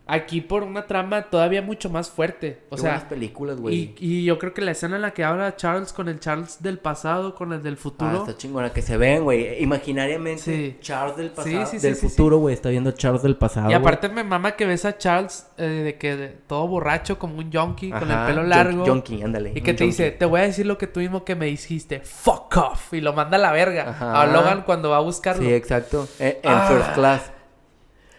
aquí 0.06 0.40
por 0.42 0.62
una 0.62 0.86
trama 0.86 1.22
todavía 1.30 1.62
mucho 1.62 1.88
más 1.88 2.10
fuerte. 2.10 2.60
O 2.68 2.76
Qué 2.76 2.82
sea, 2.82 3.08
películas, 3.08 3.58
güey. 3.60 3.74
y, 3.74 3.94
y 3.98 4.24
yo 4.24 4.38
creo 4.38 4.52
que 4.52 4.60
la 4.60 4.72
escena 4.72 4.96
en 4.96 5.02
la 5.02 5.12
que 5.12 5.24
habla 5.24 5.56
Charles 5.56 5.92
con 5.92 6.08
el 6.08 6.20
Charles 6.20 6.62
del 6.62 6.78
pasado, 6.78 7.34
con 7.34 7.52
el 7.52 7.62
del 7.62 7.74
Ah, 7.74 7.78
futuro. 7.80 8.18
está 8.18 8.36
chingona 8.36 8.72
que 8.72 8.82
se 8.82 8.96
ven, 8.96 9.24
güey. 9.24 9.62
Imaginariamente, 9.62 10.42
Sí. 10.42 10.76
Charles 10.80 11.16
del 11.16 11.30
pasado. 11.30 11.66
sí, 11.66 11.78
sí, 11.78 11.86
del 11.86 11.96
futuro, 11.96 12.38
güey. 12.38 12.54
Está 12.54 12.68
viendo 12.68 12.90
Charles 12.92 13.22
del 13.22 13.36
pasado. 13.36 13.70
y 13.70 13.74
aparte 13.74 14.08
me 14.08 14.24
mama 14.24 14.52
que 14.52 14.66
ves 14.66 14.84
a 14.84 14.98
Charles 14.98 15.46
eh, 15.56 15.62
de 15.64 15.96
que 15.98 16.16
de- 16.16 16.28
todo 16.46 16.66
borracho 16.68 17.18
como 17.18 17.38
un 17.38 17.50
yonki, 17.50 17.90
con 17.90 18.10
el 18.10 18.26
pelo 18.26 18.42
largo. 18.42 18.84
Ándale. 19.24 19.52
Y 19.54 19.60
que 19.62 19.74
te 19.74 19.84
dice, 19.84 20.10
te 20.10 20.24
voy 20.26 20.40
a 20.40 20.44
decir 20.44 20.66
lo 20.66 20.76
que 20.78 20.86
tú 20.86 21.00
mismo 21.00 21.24
que 21.24 21.34
me 21.34 21.46
dijiste. 21.46 22.00
Fuck 22.00 22.56
off. 22.56 22.92
Y 22.92 23.00
lo 23.00 23.12
manda 23.12 23.36
a 23.36 23.40
la 23.40 23.52
verga. 23.52 23.90
Ajá. 23.90 24.20
A 24.22 24.26
Logan 24.26 24.62
cuando 24.62 24.90
va 24.90 24.98
a 24.98 25.00
buscarlo. 25.00 25.42
Sí, 25.42 25.52
exacto. 25.52 26.06
Eh, 26.18 26.40
en 26.42 26.52
Ah. 26.52 26.66
First 26.68 26.92
Class. 26.94 27.30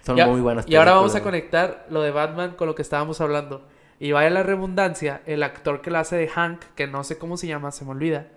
Son 0.06 0.16
muy 0.30 0.42
buenas 0.42 0.66
Y 0.68 0.76
ahora 0.76 0.94
vamos 0.94 1.16
a 1.16 1.24
conectar 1.24 1.86
lo 1.90 2.02
de 2.02 2.12
Batman 2.12 2.52
con 2.56 2.68
lo 2.68 2.76
que 2.76 2.82
estábamos 2.82 3.22
hablando. 3.22 3.66
Y 4.00 4.12
vaya 4.12 4.30
la 4.30 4.44
redundancia, 4.44 5.22
el 5.26 5.42
actor 5.42 5.82
que 5.82 5.90
la 5.90 6.02
hace 6.02 6.16
de 6.18 6.28
Hank, 6.28 6.62
que 6.76 6.86
no 6.86 7.04
sé 7.04 7.18
cómo 7.18 7.38
se 7.38 7.48
llama, 7.48 7.72
se 7.72 7.86
me 7.86 7.92
olvida. 7.92 8.28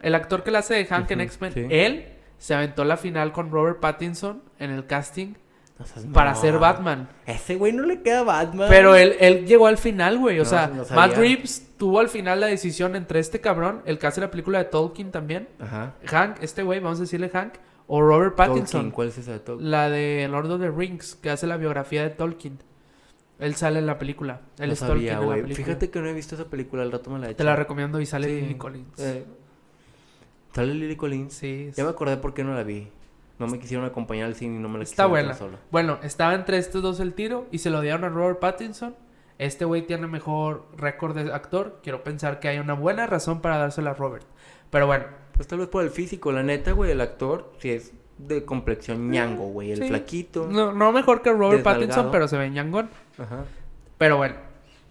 El 0.00 0.14
actor 0.14 0.44
que 0.44 0.50
la 0.50 0.60
hace 0.60 0.74
de 0.74 0.84
Hank 0.86 1.10
en 1.10 1.20
X-Men, 1.22 1.52
sí. 1.52 1.66
él 1.70 2.06
se 2.38 2.54
aventó 2.54 2.84
la 2.84 2.96
final 2.96 3.32
con 3.32 3.50
Robert 3.50 3.80
Pattinson 3.80 4.42
en 4.60 4.70
el 4.70 4.86
casting 4.86 5.34
No 5.78 6.12
para 6.12 6.30
mamón. 6.30 6.42
ser 6.42 6.58
Batman. 6.58 7.08
Ese 7.26 7.56
güey 7.56 7.72
no 7.72 7.82
le 7.84 8.02
queda 8.02 8.22
Batman. 8.22 8.68
Pero 8.68 8.94
él, 8.94 9.16
él 9.18 9.46
llegó 9.46 9.66
al 9.66 9.78
final, 9.78 10.18
güey. 10.18 10.38
O 10.38 10.44
No, 10.44 10.48
sea, 10.48 10.68
no. 10.68 10.84
Matt 10.94 11.16
Reeves 11.16 11.70
tuvo 11.78 11.98
al 11.98 12.08
final 12.08 12.38
la 12.40 12.46
decisión 12.46 12.94
entre 12.94 13.18
este 13.20 13.40
cabrón, 13.40 13.82
el 13.86 13.98
que 13.98 14.06
hace 14.06 14.20
la 14.20 14.30
película 14.30 14.58
de 14.58 14.66
Tolkien 14.66 15.10
también, 15.10 15.48
Ajá. 15.58 15.94
Hank, 16.06 16.36
este 16.42 16.62
güey, 16.62 16.78
vamos 16.78 16.98
a 16.98 17.02
decirle 17.02 17.28
Hank, 17.30 17.54
o 17.88 18.00
Robert 18.00 18.36
Pattinson. 18.36 18.64
Tolkien, 18.66 18.90
¿cuál 18.92 19.08
es 19.08 19.18
esa 19.18 19.32
de 19.32 19.40
Tolkien? 19.40 19.70
La 19.70 19.88
de 19.90 20.28
Lord 20.30 20.50
of 20.52 20.60
the 20.60 20.70
Rings, 20.70 21.16
que 21.16 21.30
hace 21.30 21.46
la 21.48 21.56
biografía 21.56 22.02
de 22.04 22.10
Tolkien. 22.10 22.58
Él 23.40 23.54
sale 23.56 23.78
en 23.80 23.86
la 23.86 23.98
película. 23.98 24.42
Él 24.58 24.68
No 24.68 24.72
es 24.74 24.78
Tolkien 24.80 25.14
en 25.14 25.20
la 25.28 25.34
película. 25.34 25.54
Fíjate 25.56 25.90
que 25.90 26.00
no 26.00 26.06
he 26.08 26.12
visto 26.12 26.34
esa 26.36 26.44
película, 26.46 26.82
al 26.82 26.92
rato 26.92 27.10
me 27.10 27.18
la 27.18 27.30
he 27.30 27.34
Te 27.34 27.42
la 27.44 27.56
recomiendo 27.56 28.00
y 28.00 28.06
sale 28.06 28.28
Sí. 28.28 28.40
Lily 28.42 28.54
Collins. 28.56 28.98
Eh, 29.00 29.24
¿Sale 30.54 30.74
Lily 30.74 30.96
Collins? 30.96 31.32
Sí. 31.34 31.70
Ya 31.76 31.84
me 31.84 31.90
acordé 31.90 32.16
por 32.16 32.34
qué 32.34 32.44
no 32.44 32.54
la 32.54 32.62
vi. 32.62 32.88
No 33.38 33.46
me 33.46 33.58
quisieron 33.60 33.86
acompañar 33.86 34.26
al 34.26 34.34
cine 34.34 34.56
y 34.56 34.58
no 34.58 34.68
me 34.68 34.78
la 34.78 34.84
Está 34.84 35.06
buena. 35.06 35.34
solo. 35.34 35.58
Bueno, 35.70 35.98
estaba 36.02 36.34
entre 36.34 36.58
estos 36.58 36.82
dos 36.82 36.98
el 36.98 37.14
tiro 37.14 37.46
y 37.52 37.58
se 37.58 37.70
lo 37.70 37.80
dieron 37.80 38.02
a 38.04 38.08
Robert 38.08 38.40
Pattinson. 38.40 38.96
Este 39.38 39.64
güey 39.64 39.86
tiene 39.86 40.08
mejor 40.08 40.66
récord 40.76 41.14
de 41.16 41.32
actor. 41.32 41.78
Quiero 41.84 42.02
pensar 42.02 42.40
que 42.40 42.48
hay 42.48 42.58
una 42.58 42.74
buena 42.74 43.06
razón 43.06 43.40
para 43.40 43.56
dársela 43.58 43.90
a 43.90 43.94
Robert. 43.94 44.26
Pero 44.70 44.88
bueno, 44.88 45.04
Pues 45.38 45.46
tal 45.46 45.60
vez 45.60 45.68
por 45.68 45.84
el 45.84 45.90
físico, 45.90 46.32
la 46.32 46.42
neta, 46.42 46.72
güey, 46.72 46.90
el 46.90 47.00
actor, 47.00 47.52
si 47.60 47.70
es 47.70 47.92
de 48.18 48.44
complexión 48.44 49.08
ñango, 49.08 49.46
güey, 49.46 49.70
el 49.70 49.78
sí. 49.78 49.86
flaquito. 49.86 50.48
no, 50.50 50.72
no 50.72 50.90
mejor 50.90 51.22
que 51.22 51.32
Robert. 51.32 51.62
Pattinson, 51.62 52.10
pero 52.10 52.26
se 52.26 52.36
ve 52.36 52.50
ñangón. 52.50 52.90
Ajá. 53.16 53.44
Pero 53.98 54.16
bueno, 54.16 54.34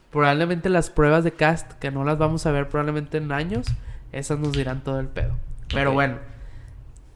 probablemente 0.09 0.69
las 0.69 0.89
pruebas 0.89 1.25
de 1.25 1.33
cast, 1.33 1.73
que 1.73 1.91
no 1.91 2.05
las 2.05 2.17
vamos 2.17 2.45
a 2.45 2.53
ver 2.53 2.69
probablemente 2.69 3.17
en 3.17 3.29
años, 3.33 3.67
esas 4.13 4.39
nos 4.39 4.53
dirán 4.53 4.85
todo 4.85 5.01
el 5.01 5.09
pedo. 5.09 5.35
Pero 5.73 5.91
bueno, 5.91 6.15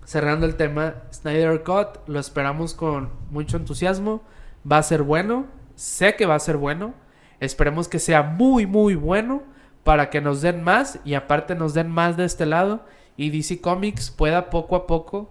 cerrando 0.03 0.45
el 0.45 0.55
tema, 0.55 0.95
Snyder 1.13 1.63
Cut, 1.63 2.05
lo 2.07 2.19
esperamos 2.19 2.73
con 2.73 3.11
mucho 3.29 3.55
entusiasmo. 3.55 4.23
Va 4.69 4.77
a 4.77 4.83
ser 4.83 5.03
bueno, 5.03 5.45
sé 5.75 6.17
que 6.17 6.25
va 6.25 6.35
a 6.35 6.39
ser 6.39 6.57
bueno. 6.57 6.93
Esperemos 7.39 7.87
que 7.87 7.99
sea 7.99 8.23
muy, 8.23 8.65
muy 8.65 8.95
bueno 8.95 9.43
para 9.85 10.09
que 10.09 10.19
nos 10.19 10.41
den 10.41 10.65
más 10.65 10.99
y 11.05 11.13
aparte 11.13 11.55
nos 11.55 11.73
den 11.73 11.89
más 11.89 12.17
de 12.17 12.25
este 12.25 12.45
lado 12.45 12.83
y 13.23 13.29
DC 13.29 13.61
Comics 13.61 14.09
pueda 14.09 14.49
poco 14.49 14.75
a 14.75 14.87
poco 14.87 15.29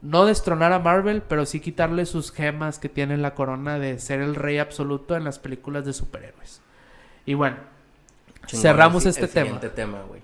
no 0.00 0.26
destronar 0.26 0.72
a 0.72 0.78
Marvel, 0.78 1.22
pero 1.22 1.46
sí 1.46 1.60
quitarle 1.60 2.06
sus 2.06 2.32
gemas 2.32 2.78
que 2.78 2.88
tiene 2.88 3.14
en 3.14 3.22
la 3.22 3.34
corona 3.34 3.78
de 3.78 3.98
ser 3.98 4.20
el 4.20 4.34
rey 4.34 4.58
absoluto 4.58 5.16
en 5.16 5.24
las 5.24 5.38
películas 5.38 5.84
de 5.84 5.92
superhéroes. 5.92 6.60
Y 7.24 7.34
bueno, 7.34 7.56
Chingón, 8.46 8.62
cerramos 8.62 9.04
el, 9.04 9.10
este 9.10 9.24
el 9.24 9.30
tema. 9.30 9.44
siguiente 9.46 9.68
tema, 9.70 10.02
güey. 10.08 10.20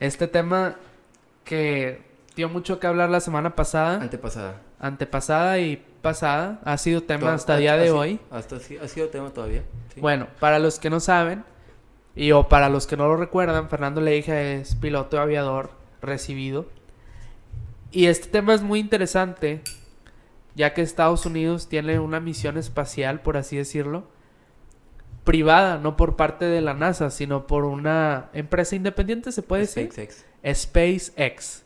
Este 0.00 0.28
tema 0.28 0.76
que 1.44 2.02
dio 2.36 2.48
mucho 2.48 2.78
que 2.78 2.86
hablar 2.86 3.10
la 3.10 3.20
semana 3.20 3.54
pasada, 3.56 4.00
Antepasada. 4.00 4.60
antepasada 4.78 5.58
y 5.58 5.84
pasada, 6.02 6.60
ha 6.64 6.76
sido 6.78 7.02
tema 7.02 7.34
hasta 7.34 7.54
el 7.54 7.60
día 7.60 7.76
de 7.76 7.90
hoy. 7.90 8.20
Hasta 8.30 8.60
sí- 8.60 8.78
ha 8.82 8.86
sido 8.86 9.08
tema 9.08 9.30
todavía. 9.30 9.62
sí. 9.94 10.00
Bueno, 10.00 10.28
para 10.38 10.58
los 10.60 10.78
que 10.78 10.90
no 10.90 11.00
saben, 11.00 11.44
y 12.14 12.30
o 12.32 12.48
para 12.48 12.68
los 12.68 12.86
que 12.86 12.96
no 12.96 13.06
lo 13.08 13.16
recuerdan, 13.16 13.68
Fernando 13.68 14.00
Leija 14.00 14.40
es 14.40 14.74
piloto 14.76 15.20
aviador 15.20 15.70
recibido. 16.02 16.66
Y 17.90 18.06
este 18.06 18.28
tema 18.28 18.54
es 18.54 18.62
muy 18.62 18.80
interesante, 18.80 19.62
ya 20.54 20.74
que 20.74 20.82
Estados 20.82 21.24
Unidos 21.26 21.68
tiene 21.68 21.98
una 21.98 22.20
misión 22.20 22.58
espacial, 22.58 23.20
por 23.22 23.36
así 23.36 23.56
decirlo, 23.56 24.04
privada, 25.24 25.78
no 25.78 25.96
por 25.96 26.16
parte 26.16 26.44
de 26.46 26.60
la 26.60 26.74
NASA, 26.74 27.10
sino 27.10 27.46
por 27.46 27.64
una 27.64 28.30
empresa 28.32 28.76
independiente, 28.76 29.32
se 29.32 29.42
puede 29.42 29.62
decir. 29.62 29.90
SpaceX. 30.44 31.64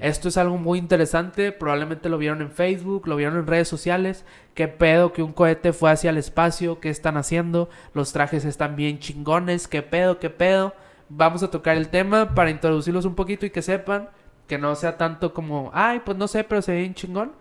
Esto 0.00 0.28
es 0.28 0.36
algo 0.36 0.58
muy 0.58 0.78
interesante, 0.78 1.52
probablemente 1.52 2.08
lo 2.08 2.18
vieron 2.18 2.42
en 2.42 2.50
Facebook, 2.50 3.06
lo 3.06 3.16
vieron 3.16 3.38
en 3.38 3.46
redes 3.46 3.68
sociales, 3.68 4.24
qué 4.54 4.68
pedo 4.68 5.12
que 5.12 5.22
un 5.22 5.32
cohete 5.32 5.72
fue 5.72 5.90
hacia 5.90 6.10
el 6.10 6.18
espacio, 6.18 6.80
qué 6.80 6.90
están 6.90 7.16
haciendo, 7.16 7.70
los 7.94 8.12
trajes 8.12 8.44
están 8.44 8.76
bien 8.76 8.98
chingones, 8.98 9.68
qué 9.68 9.82
pedo, 9.82 10.18
qué 10.18 10.30
pedo. 10.30 10.74
Vamos 11.14 11.42
a 11.42 11.50
tocar 11.50 11.76
el 11.76 11.90
tema 11.90 12.34
para 12.34 12.50
introducirlos 12.50 13.04
un 13.04 13.14
poquito 13.14 13.44
y 13.44 13.50
que 13.50 13.60
sepan 13.60 14.08
que 14.46 14.56
no 14.56 14.74
sea 14.74 14.96
tanto 14.96 15.34
como, 15.34 15.70
ay, 15.74 16.00
pues 16.04 16.16
no 16.16 16.26
sé, 16.26 16.42
pero 16.42 16.62
se 16.62 16.72
ve 16.72 16.78
bien 16.78 16.94
chingón, 16.94 17.32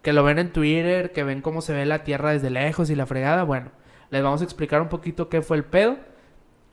que 0.00 0.14
lo 0.14 0.24
ven 0.24 0.38
en 0.38 0.50
Twitter, 0.50 1.12
que 1.12 1.24
ven 1.24 1.42
cómo 1.42 1.60
se 1.60 1.74
ve 1.74 1.84
la 1.84 2.04
Tierra 2.04 2.32
desde 2.32 2.48
lejos 2.48 2.88
y 2.88 2.94
la 2.94 3.04
fregada, 3.04 3.42
bueno, 3.44 3.70
les 4.10 4.22
vamos 4.22 4.40
a 4.40 4.44
explicar 4.44 4.80
un 4.80 4.88
poquito 4.88 5.28
qué 5.28 5.42
fue 5.42 5.58
el 5.58 5.64
pedo. 5.64 5.98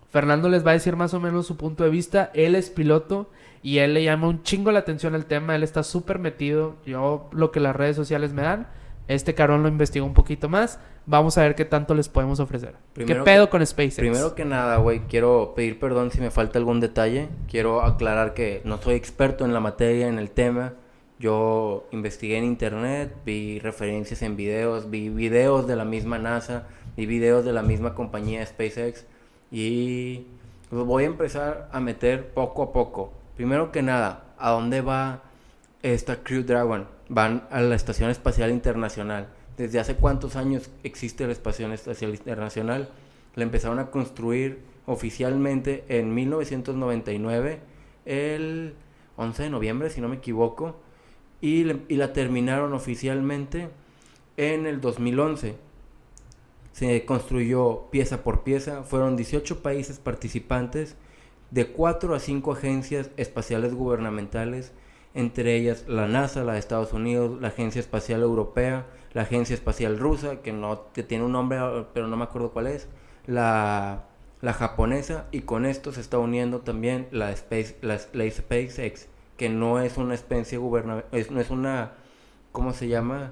Fernando 0.10 0.48
les 0.48 0.66
va 0.66 0.72
a 0.72 0.76
decir 0.76 0.96
más 0.96 1.14
o 1.14 1.20
menos 1.20 1.46
su 1.46 1.58
punto 1.58 1.84
de 1.84 1.90
vista. 1.90 2.32
Él 2.34 2.56
es 2.56 2.70
piloto 2.70 3.30
y 3.62 3.80
él 3.80 3.94
le 3.94 4.04
llama 4.06 4.30
un 4.30 4.44
chingo 4.44 4.72
la 4.72 4.80
atención 4.80 5.14
al 5.14 5.26
tema. 5.26 5.56
Él 5.56 5.64
está 5.64 5.84
súper 5.84 6.20
metido. 6.20 6.78
Yo 6.86 7.30
lo 7.34 7.52
que 7.52 7.60
las 7.60 7.76
redes 7.76 7.98
sociales 7.98 8.32
me 8.32 8.44
dan. 8.44 8.68
Este 9.10 9.36
cabrón 9.36 9.62
lo 9.62 9.68
investigó 9.68 10.06
un 10.06 10.14
poquito 10.14 10.48
más. 10.48 10.80
Vamos 11.08 11.38
a 11.38 11.42
ver 11.44 11.54
qué 11.56 11.66
tanto 11.66 11.94
les 11.94 12.10
podemos 12.10 12.40
ofrecer. 12.40 12.74
Primero 12.94 13.24
¿Qué 13.24 13.32
pedo 13.32 13.46
que- 13.46 13.52
con 13.52 13.66
SpaceX? 13.66 13.98
Primero 13.98 14.34
que 14.34 14.44
nada, 14.46 14.78
güey, 14.78 15.02
quiero 15.02 15.54
pedir 15.56 15.80
perdón 15.80 16.10
si 16.12 16.20
me 16.20 16.32
falta 16.32 16.58
algún 16.58 16.80
detalle. 16.80 17.30
Quiero 17.48 17.84
aclarar 17.84 18.34
que 18.34 18.62
no 18.66 18.78
soy 18.82 18.96
experto 18.96 19.46
en 19.46 19.54
la 19.54 19.60
materia, 19.60 20.08
en 20.08 20.18
el 20.18 20.32
tema. 20.32 20.74
Yo 21.20 21.88
investigué 21.92 22.38
en 22.38 22.44
internet, 22.44 23.14
vi 23.26 23.60
referencias 23.60 24.22
en 24.24 24.36
videos, 24.36 24.90
vi 24.90 25.10
videos 25.10 25.68
de 25.68 25.76
la 25.76 25.86
misma 25.86 26.18
NASA, 26.18 26.64
vi 26.98 27.06
videos 27.06 27.46
de 27.46 27.54
la 27.54 27.62
misma 27.62 27.94
compañía 27.94 28.46
SpaceX 28.46 29.06
y 29.52 30.26
los 30.72 30.86
voy 30.86 31.04
a 31.04 31.08
empezar 31.08 31.70
a 31.72 31.80
meter 31.80 32.30
poco 32.34 32.64
a 32.64 32.74
poco. 32.74 33.14
Primero 33.38 33.72
que 33.72 33.82
nada, 33.82 34.24
¿a 34.40 34.50
dónde 34.52 34.82
va 34.82 35.22
esta 35.84 36.18
Crew 36.24 36.44
Dragon? 36.44 36.88
Van 37.10 37.44
a 37.52 37.62
la 37.62 37.76
Estación 37.76 38.10
Espacial 38.10 38.50
Internacional. 38.50 39.28
¿Desde 39.58 39.80
hace 39.80 39.96
cuántos 39.96 40.36
años 40.36 40.70
existe 40.84 41.26
la 41.26 41.32
Estación 41.32 41.72
Espacial 41.72 42.12
Internacional? 42.12 42.90
La 43.36 43.44
empezaron 43.44 43.80
a 43.80 43.90
construir 43.90 44.60
oficialmente 44.86 45.86
en 45.88 46.14
1999. 46.14 47.60
El 48.06 48.76
11 49.18 49.44
de 49.44 49.50
noviembre, 49.50 49.90
si 49.90 50.02
no 50.02 50.10
me 50.10 50.18
equivoco, 50.18 50.76
y, 51.42 51.66
y 51.88 51.96
la 51.96 52.12
terminaron 52.14 52.74
oficialmente 52.74 53.70
en 54.38 54.66
el 54.66 54.82
2011. 54.82 55.56
Se 56.74 57.06
construyó 57.06 57.90
pieza 57.92 58.24
por 58.24 58.44
pieza, 58.44 58.84
fueron 58.84 59.16
18 59.16 59.62
países 59.62 60.00
participantes 60.00 60.98
de 61.52 61.68
4 61.68 62.14
a 62.14 62.20
5 62.20 62.52
agencias 62.52 63.10
espaciales 63.16 63.74
gubernamentales, 63.74 64.74
entre 65.16 65.56
ellas 65.56 65.86
la 65.88 66.08
NASA, 66.08 66.44
la 66.44 66.54
de 66.54 66.60
Estados 66.60 66.94
Unidos, 66.94 67.42
la 67.42 67.48
Agencia 67.48 67.80
Espacial 67.80 68.22
Europea, 68.22 68.86
la 69.14 69.24
Agencia 69.24 69.54
Espacial 69.54 69.98
Rusa, 69.98 70.42
que 70.42 70.52
no 70.52 70.92
que 70.94 71.02
tiene 71.02 71.24
un 71.24 71.32
nombre, 71.32 71.58
pero 71.94 72.08
no 72.08 72.18
me 72.18 72.26
acuerdo 72.26 72.52
cuál 72.52 72.68
es, 72.68 72.88
la, 73.26 74.04
la 74.42 74.54
japonesa, 74.54 75.28
y 75.32 75.42
con 75.42 75.66
esto 75.66 75.94
se 75.94 76.02
está 76.02 76.20
uniendo 76.20 76.60
también 76.60 77.08
la, 77.12 77.32
Space, 77.32 77.78
la, 77.82 77.98
SpaceX, 77.98 79.08
que 79.38 79.50
no 79.50 79.80
es 79.80 79.98
una 79.98 80.14
especie 80.14 80.58
gubernamental, 80.58 81.28
no 81.32 81.40
es 81.40 81.50
una, 81.50 81.94
¿cómo 82.52 82.74
se 82.74 82.90
llama? 82.90 83.32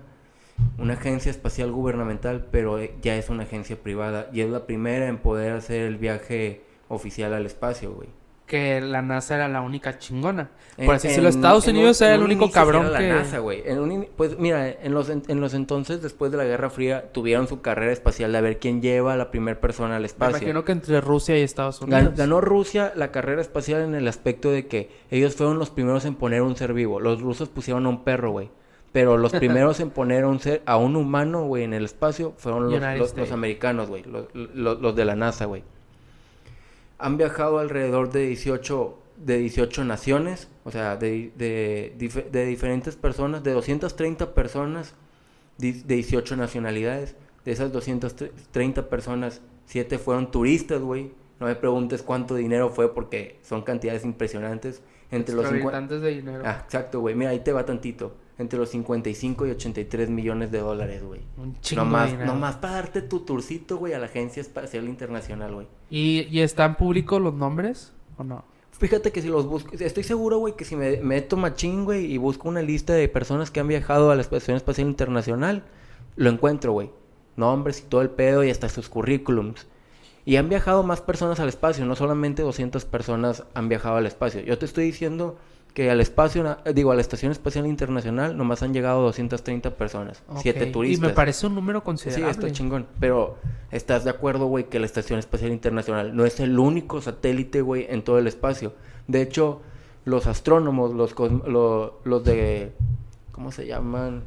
Una 0.78 0.94
agencia 0.94 1.32
espacial 1.32 1.72
gubernamental, 1.72 2.48
pero 2.50 2.80
eh, 2.80 2.96
ya 3.02 3.18
es 3.18 3.30
una 3.30 3.44
agencia 3.44 3.76
privada, 3.76 4.30
y 4.32 4.40
es 4.40 4.50
la 4.50 4.66
primera 4.66 5.08
en 5.08 5.18
poder 5.18 5.52
hacer 5.52 5.82
el 5.82 5.98
viaje 5.98 6.64
oficial 6.88 7.34
al 7.34 7.46
espacio, 7.46 7.94
güey. 7.94 8.23
Que 8.46 8.82
la 8.82 9.02
NASA 9.02 9.36
era 9.36 9.48
la 9.48 9.62
única 9.62 9.98
chingona. 10.00 10.52
En- 10.78 10.86
Por 10.86 10.96
así 10.96 11.08
decirlo, 11.08 11.30
en- 11.30 11.36
Estados 11.36 11.68
en 11.68 11.76
Unidos 11.78 12.02
un- 12.02 12.06
era 12.08 12.16
en 12.16 12.20
el 12.22 12.26
único 12.26 12.52
cabrón 12.52 12.86
que... 12.88 12.92
la 12.92 13.00
NASA, 13.16 13.40
güey. 13.40 13.64
En 13.66 13.80
un 13.80 14.08
pues 14.18 14.38
mira, 14.38 14.68
en 14.70 14.94
los, 14.94 15.10
en, 15.10 15.24
en 15.30 15.40
los 15.40 15.54
entonces, 15.54 16.02
después 16.02 16.30
de 16.32 16.38
la 16.38 16.44
Guerra 16.44 16.70
Fría, 16.70 17.12
tuvieron 17.14 17.48
su 17.48 17.62
carrera 17.62 17.94
espacial 17.94 18.34
de 18.34 18.38
a 18.38 18.42
ver 18.42 18.60
quién 18.60 18.82
lleva 18.82 19.14
a 19.14 19.18
la 19.18 19.32
primera 19.32 19.60
persona 19.62 19.96
al 19.96 20.02
Me 20.02 20.08
espacio. 20.08 20.38
imagino 20.38 20.66
que 20.66 20.74
entre 20.74 21.00
Rusia 21.00 21.38
y 21.38 21.42
Estados 21.42 21.82
Gan- 21.84 21.86
Unidos. 22.00 22.16
Ganó 22.18 22.42
Rusia 22.42 22.92
la 22.96 23.12
carrera 23.12 23.42
espacial 23.42 23.82
en 23.82 23.96
el 23.96 24.08
aspecto 24.10 24.52
de 24.52 24.68
que 24.68 24.90
ellos 25.10 25.36
fueron 25.36 25.58
los 25.58 25.70
primeros 25.70 26.04
en 26.06 26.16
poner 26.16 26.42
un 26.42 26.58
ser 26.58 26.74
vivo. 26.74 27.00
Los 27.00 27.22
rusos 27.22 27.48
pusieron 27.50 27.86
a 27.86 27.90
un 27.90 28.04
perro, 28.04 28.32
güey. 28.32 28.50
Pero 28.92 29.18
los 29.18 29.32
primeros 29.32 29.80
en 29.80 29.90
poner 29.90 30.26
a 30.26 30.28
un 30.28 30.40
ser, 30.40 30.62
a 30.66 30.76
un 30.78 30.96
humano, 30.98 31.46
güey, 31.46 31.64
en 31.64 31.74
el 31.74 31.86
espacio 31.86 32.34
fueron 32.38 32.64
los, 32.70 32.74
los- 32.74 32.98
los 33.00 33.08
States. 33.10 33.32
americanos, 33.32 33.88
güey. 33.90 34.04
Los- 34.04 34.80
los 34.80 34.96
de 34.96 35.06
la 35.06 35.16
NASA, 35.16 35.46
güey. 35.46 35.64
Han 37.04 37.18
viajado 37.18 37.60
alrededor 37.60 38.12
de 38.12 38.28
18, 38.28 38.98
de 39.18 39.38
18 39.38 39.84
naciones, 39.84 40.48
o 40.64 40.72
sea, 40.72 40.96
de, 40.96 41.32
de, 41.36 41.94
de 42.32 42.46
diferentes 42.46 42.96
personas, 42.96 43.44
de 43.44 43.52
230 43.52 44.34
personas, 44.34 44.94
de 45.58 45.74
18 45.74 46.38
nacionalidades. 46.38 47.16
De 47.46 47.52
esas 47.52 47.74
230 47.74 48.90
personas, 48.90 49.42
7 49.66 49.98
fueron 49.98 50.32
turistas, 50.32 50.82
güey. 50.82 51.12
No 51.40 51.48
me 51.48 51.56
preguntes 51.56 52.02
cuánto 52.04 52.36
dinero 52.36 52.70
fue 52.70 52.94
porque 52.94 53.38
son 53.44 53.64
cantidades 53.64 54.06
impresionantes. 54.06 54.82
Entre 55.12 55.36
los 55.36 55.46
50... 55.46 55.58
Exorbitantes 55.58 56.02
de 56.02 56.10
dinero. 56.10 56.44
Ah, 56.46 56.62
exacto, 56.64 57.02
güey. 57.02 57.16
Mira, 57.16 57.32
ahí 57.32 57.40
te 57.40 57.52
va 57.52 57.66
tantito. 57.66 58.16
Entre 58.40 58.58
los 58.58 58.70
55 58.70 59.46
y 59.46 59.52
83 59.52 60.10
millones 60.10 60.52
de 60.52 60.60
dólares, 60.60 61.04
güey. 61.04 61.22
Un 61.38 61.60
chingo 61.62 61.84
de 61.84 61.86
Nomás, 61.86 62.12
dinero. 62.12 62.34
nomás 62.34 62.56
para 62.56 62.74
darte 62.76 63.02
tu 63.04 63.20
tourcito, 63.20 63.78
güey, 63.78 63.94
a 63.94 64.00
la 64.00 64.08
Agencia 64.08 64.42
Espacial 64.42 64.86
Internacional, 64.90 65.54
güey. 65.54 65.68
¿Y, 65.90 66.28
¿Y 66.32 66.40
están 66.42 66.76
públicos 66.76 67.22
los 67.22 67.36
nombres 67.36 67.94
o 68.18 68.24
no? 68.24 68.44
Fíjate 68.72 69.12
que 69.12 69.22
si 69.22 69.28
los 69.28 69.46
busco, 69.46 69.72
estoy 69.80 70.04
seguro, 70.04 70.40
güey, 70.40 70.56
que 70.56 70.66
si 70.66 70.76
me 70.76 70.98
meto 70.98 71.38
machín, 71.38 71.86
güey, 71.86 72.12
y 72.12 72.18
busco 72.18 72.50
una 72.50 72.64
lista 72.64 72.94
de 72.94 73.08
personas 73.08 73.52
que 73.52 73.60
han 73.60 73.68
viajado 73.68 74.10
a 74.10 74.16
la 74.16 74.22
Estación 74.22 74.58
Espacial 74.58 74.88
Internacional, 74.88 75.64
lo 76.16 76.30
encuentro, 76.30 76.72
güey. 76.74 76.90
Nombres 77.36 77.80
y 77.82 77.84
todo 77.84 78.02
el 78.02 78.10
pedo 78.10 78.44
y 78.44 78.50
hasta 78.50 78.68
sus 78.70 78.90
currículums. 78.90 79.68
Y 80.26 80.38
han 80.38 80.50
viajado 80.50 80.82
más 80.84 81.02
personas 81.02 81.40
al 81.40 81.50
espacio, 81.50 81.86
no 81.86 81.96
solamente 81.96 82.42
200 82.42 82.84
personas 82.86 83.44
han 83.54 83.70
viajado 83.70 83.98
al 83.98 84.08
espacio. 84.08 84.42
Yo 84.42 84.58
te 84.58 84.66
estoy 84.66 84.86
diciendo 84.86 85.38
que 85.74 85.90
al 85.90 86.02
espacio, 86.02 86.44
na- 86.44 86.60
digo, 86.74 86.92
a 86.92 86.96
la 86.96 87.02
Estación 87.02 87.32
Espacial 87.32 87.66
Internacional 87.66 88.38
nomás 88.38 88.62
han 88.62 88.74
llegado 88.74 89.02
230 89.02 89.76
personas, 89.76 90.22
Ok, 90.28 90.40
siete 90.42 90.68
turistas. 90.68 91.04
Y 91.06 91.10
me 91.10 91.14
parece 91.16 91.48
un 91.48 91.56
número 91.56 91.80
Sí, 91.80 91.86
considerable. 91.86 92.30
está 92.32 92.52
chingón. 92.52 92.86
Pero, 93.00 93.38
¿estás 93.72 94.04
de 94.04 94.12
acuerdo, 94.12 94.46
güey, 94.46 94.66
que 94.70 94.80
la 94.80 94.86
Estación 94.86 95.18
Espacial 95.20 95.52
Internacional 95.52 96.16
no 96.16 96.26
es 96.26 96.40
el 96.40 96.60
único 96.60 97.02
satélite, 97.02 97.62
güey, 97.62 97.88
en 97.90 98.04
todo 98.04 98.20
el 98.20 98.28
espacio? 98.28 98.74
De 99.08 99.22
hecho, 99.24 99.62
los 100.06 100.28
astrónomos, 100.28 100.94
los, 100.94 101.16
lo- 101.48 102.00
los 102.04 102.24
de... 102.24 102.74
¿Cómo 103.32 103.52
se 103.52 103.66
llaman? 103.66 104.22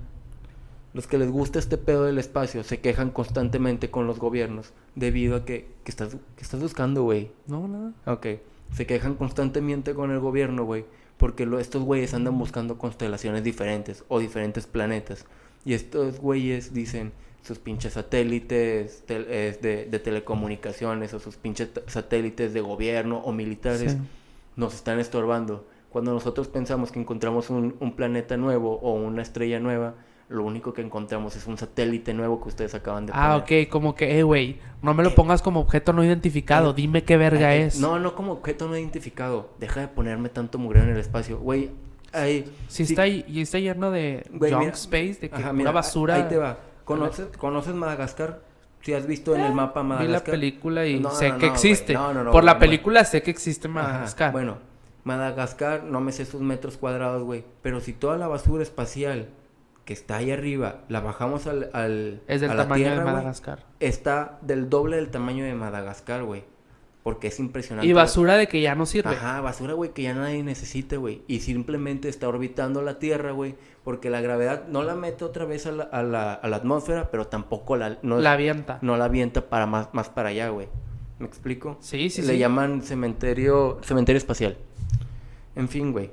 Los 0.95 1.07
que 1.07 1.17
les 1.19 1.31
gusta 1.31 1.59
este 1.61 1.77
pedo 1.79 2.05
del 2.05 2.19
espacio 2.19 2.65
se 2.65 2.81
quejan 2.81 3.11
constantemente 3.11 3.91
con 3.91 4.07
los 4.09 4.19
gobiernos 4.19 4.73
debido 4.97 5.37
a 5.37 5.45
que... 5.45 5.69
¿Qué 5.85 5.91
estás, 5.91 6.17
qué 6.37 6.43
estás 6.43 6.61
buscando, 6.61 7.05
güey? 7.05 7.31
No, 7.47 7.69
nada. 7.69 7.93
Ok. 8.07 8.27
Se 8.73 8.85
quejan 8.87 9.15
constantemente 9.15 9.95
con 9.95 10.11
el 10.11 10.19
gobierno, 10.19 10.65
güey. 10.65 10.87
Porque 11.17 11.47
lo- 11.47 11.59
estos 11.59 11.83
güeyes 11.83 12.13
andan 12.15 12.39
buscando 12.39 12.79
constelaciones 12.79 13.43
diferentes 13.45 14.05
o 14.09 14.19
diferentes 14.19 14.67
planetas. 14.67 15.25
Y 15.65 15.75
estos 15.75 16.21
güeyes 16.21 16.75
dicen 16.75 17.13
sus 17.43 17.59
pinches 17.59 17.95
satélites 17.95 19.03
tel- 19.07 19.27
de, 19.27 19.87
de 19.91 19.99
telecomunicaciones 19.99 21.15
o 21.15 21.21
sus 21.21 21.37
pinches 21.37 21.71
satélites 21.87 22.53
de 22.53 22.61
gobierno 22.61 23.19
o 23.21 23.33
militares 23.33 23.93
Sí. 23.93 23.99
nos 24.57 24.75
están 24.75 24.99
estorbando. 24.99 25.67
Cuando 25.91 26.13
nosotros 26.13 26.49
pensamos 26.49 26.93
que 26.93 27.01
encontramos 27.01 27.49
un, 27.51 27.77
un 27.81 27.97
planeta 27.97 28.37
nuevo 28.37 28.75
o 28.81 28.93
una 28.95 29.23
estrella 29.23 29.59
nueva, 29.61 29.95
lo 30.29 30.43
único 30.43 30.73
que 30.73 30.83
encontramos 30.83 31.37
es 31.37 31.47
un 31.47 31.57
satélite 31.57 32.13
nuevo 32.13 32.41
que 32.43 32.49
ustedes 32.49 32.75
acaban 32.75 33.07
de 33.07 33.13
Ah, 33.15 33.41
poner. 33.45 33.65
ok, 33.67 33.71
como 33.71 33.95
que, 33.95 34.19
eh, 34.19 34.23
güey, 34.25 34.59
no 34.83 34.93
me 34.95 35.05
lo 35.05 35.15
pongas 35.15 35.41
como 35.41 35.61
objeto 35.61 35.93
no 35.93 36.03
identificado, 36.05 36.71
eh, 36.71 36.75
dime 36.77 37.05
qué 37.05 37.17
verga 37.17 37.55
Eh, 37.55 37.67
es. 37.67 37.79
No, 37.81 37.99
no 38.01 38.15
como 38.17 38.33
objeto 38.33 38.67
no 38.69 38.77
identificado. 38.77 39.51
Deja 39.61 39.81
de 39.81 39.89
ponerme 39.89 40.29
tanto 40.29 40.59
mugre 40.59 40.81
en 40.83 40.89
el 40.89 40.97
espacio. 40.99 41.39
Güey, 41.39 41.71
hay... 42.13 42.45
Si 42.67 42.85
sí- 42.87 42.93
está, 42.95 43.03
ahí- 43.03 43.25
y 43.29 43.41
está 43.41 43.59
lleno 43.61 43.91
de 43.93 44.27
Güey, 44.33 44.51
junk 44.53 44.63
mira, 44.65 44.75
space, 44.75 45.19
de 45.21 45.31
que 45.31 45.37
Ajá, 45.37 45.53
mira, 45.53 45.71
basura. 45.71 46.15
Ahí 46.17 46.25
te 46.29 46.37
va. 46.39 46.59
¿Conoces, 46.85 47.29
¿conoces 47.37 47.75
Madagascar? 47.75 48.41
Si 48.83 48.95
has 48.95 49.07
visto 49.07 49.35
en 49.35 49.43
el 49.43 49.53
mapa 49.53 49.83
Vi 49.83 49.89
la 49.89 49.95
Madagascar. 49.97 50.31
película 50.33 50.87
y 50.87 50.99
No, 51.01 51.11
sé 51.11 51.29
no, 51.31 51.39
que 51.39 51.47
no, 51.47 51.53
existe. 51.53 51.93
güey. 51.95 52.05
No, 52.07 52.15
no, 52.15 52.25
no, 52.25 52.31
Por 52.33 52.45
la 52.45 52.59
película 52.59 53.05
sé 53.05 53.23
que 53.23 53.31
existe 53.33 53.67
Ajá, 53.69 53.75
Madagascar. 53.83 54.33
Bueno, 54.33 54.59
Madagascar, 55.05 55.85
no 55.85 56.01
me 56.01 56.11
sé 56.13 56.25
sus 56.25 56.41
metros 56.41 56.77
cuadrados, 56.77 57.23
güey. 57.23 57.45
Pero 57.63 57.81
si 57.81 57.93
toda 57.93 58.17
la 58.17 58.27
basura 58.29 58.63
espacial 58.63 59.29
que 59.87 59.95
está 59.95 60.17
ahí 60.17 60.31
arriba 60.31 60.83
la 60.89 61.01
bajamos 61.01 61.47
al, 61.47 61.71
al 61.73 62.21
es 62.27 62.43
del 62.43 62.51
a 62.51 62.55
la 62.55 62.63
tamaño 62.65 62.85
tierra, 62.85 62.99
de 62.99 63.05
Madagascar. 63.05 63.65
está 63.81 64.39
del 64.43 64.69
doble 64.69 64.97
del 64.97 65.09
tamaño 65.09 65.45
de 65.45 65.55
Madagascar, 65.55 66.25
güey. 66.25 66.45
Porque 67.03 67.29
es 67.29 67.39
impresionante. 67.39 67.87
Y 67.89 67.93
basura 67.93 68.37
de 68.37 68.49
que 68.49 68.61
ya 68.61 68.75
no 68.75 68.85
sirve. 68.85 69.11
Ajá, 69.11 69.41
basura, 69.41 69.75
güey, 69.75 69.93
que 69.93 70.03
ya 70.03 70.13
nadie 70.13 70.43
necesita, 70.43 70.97
güey. 70.97 71.23
Y 71.29 71.39
simplemente 71.39 72.09
está 72.09 72.27
orbitando 72.29 72.83
la 72.83 72.99
Tierra, 72.99 73.31
güey. 73.31 73.55
Porque 73.85 74.11
la 74.11 74.21
gravedad 74.21 74.67
no 74.67 74.83
la 74.83 74.97
mete 74.97 75.25
otra 75.25 75.45
vez 75.45 75.67
a 75.67 75.71
la, 75.71 75.85
a 75.85 76.03
la, 76.03 76.35
a 76.35 76.49
la 76.49 76.57
atmósfera, 76.57 77.13
pero 77.13 77.29
tampoco 77.29 77.77
la, 77.77 77.97
no, 78.03 78.19
La 78.19 78.33
avienta. 78.33 78.81
no 78.83 78.97
la 78.97 79.05
avienta 79.05 79.49
para 79.49 79.67
más, 79.67 79.89
más 79.95 80.09
para 80.09 80.31
allá, 80.31 80.49
güey. 80.49 80.67
¿Me 81.21 81.27
explico? 81.29 81.77
Sí, 81.81 82.11
sí, 82.11 82.23
Le 82.23 82.33
sí. 82.33 82.39
llaman 82.41 82.83
cementerio, 82.83 83.79
cementerio 83.83 84.19
espacial. 84.19 84.57
En 85.55 85.69
fin, 85.69 85.93
güey. 85.93 86.11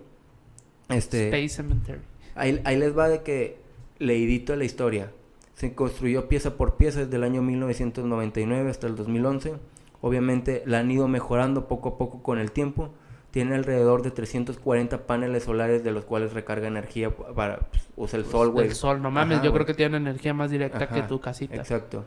Este, 0.89 1.25
Space 1.29 1.49
Cemetery. 1.63 2.01
ahí, 2.35 2.61
ahí 2.65 2.77
les 2.77 2.95
va 2.95 3.09
de 3.09 3.23
que 3.23 3.57
leidito 4.03 4.53
a 4.53 4.55
la 4.55 4.65
historia. 4.65 5.11
Se 5.55 5.73
construyó 5.73 6.27
pieza 6.27 6.55
por 6.57 6.75
pieza 6.75 6.99
desde 7.01 7.15
el 7.15 7.23
año 7.23 7.41
1999 7.41 8.69
hasta 8.69 8.88
el 8.88 8.95
2011. 8.95 9.53
Obviamente 10.01 10.63
la 10.65 10.80
han 10.80 10.91
ido 10.91 11.07
mejorando 11.07 11.67
poco 11.67 11.89
a 11.89 11.97
poco 11.97 12.21
con 12.21 12.39
el 12.39 12.51
tiempo. 12.51 12.89
Tiene 13.31 13.55
alrededor 13.55 14.03
de 14.03 14.11
340 14.11 15.07
paneles 15.07 15.43
solares 15.43 15.84
de 15.84 15.91
los 15.91 16.05
cuales 16.05 16.34
recarga 16.34 16.67
energía 16.67 17.09
para 17.09 17.57
pues, 17.71 17.88
usa 17.95 18.19
el 18.19 18.25
sol, 18.25 18.49
güey. 18.49 18.67
El 18.67 18.75
sol, 18.75 19.01
no 19.01 19.09
mames, 19.09 19.38
Ajá, 19.38 19.45
yo 19.45 19.53
creo 19.53 19.65
que 19.65 19.73
tiene 19.73 19.97
energía 19.97 20.34
más 20.34 20.51
directa 20.51 20.88
que 20.88 21.01
tu 21.03 21.19
casita. 21.19 21.55
Exacto. 21.55 22.03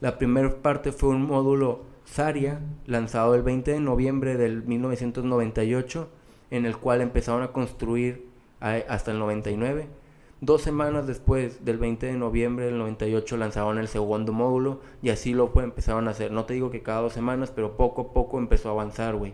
La 0.00 0.18
primera 0.18 0.50
parte 0.50 0.90
fue 0.90 1.10
un 1.10 1.26
módulo 1.26 1.84
Saria, 2.04 2.60
lanzado 2.86 3.34
el 3.34 3.42
20 3.42 3.72
de 3.72 3.80
noviembre 3.80 4.36
del 4.36 4.62
1998, 4.64 6.08
en 6.50 6.66
el 6.66 6.76
cual 6.76 7.00
empezaron 7.00 7.42
a 7.42 7.48
construir 7.48 8.26
hasta 8.60 9.12
el 9.12 9.18
99. 9.18 9.86
Dos 10.44 10.60
semanas 10.60 11.06
después 11.06 11.64
del 11.64 11.78
20 11.78 12.04
de 12.06 12.12
noviembre 12.18 12.66
del 12.66 12.76
98 12.76 13.38
lanzaron 13.38 13.78
el 13.78 13.88
segundo 13.88 14.32
módulo 14.34 14.80
y 15.00 15.08
así 15.08 15.32
lo 15.32 15.48
fue- 15.48 15.64
empezaron 15.64 16.06
a 16.06 16.10
hacer. 16.10 16.32
No 16.32 16.44
te 16.44 16.52
digo 16.52 16.70
que 16.70 16.82
cada 16.82 17.00
dos 17.00 17.14
semanas, 17.14 17.50
pero 17.50 17.78
poco 17.78 18.02
a 18.02 18.12
poco 18.12 18.38
empezó 18.38 18.68
a 18.68 18.72
avanzar, 18.72 19.14
güey. 19.16 19.32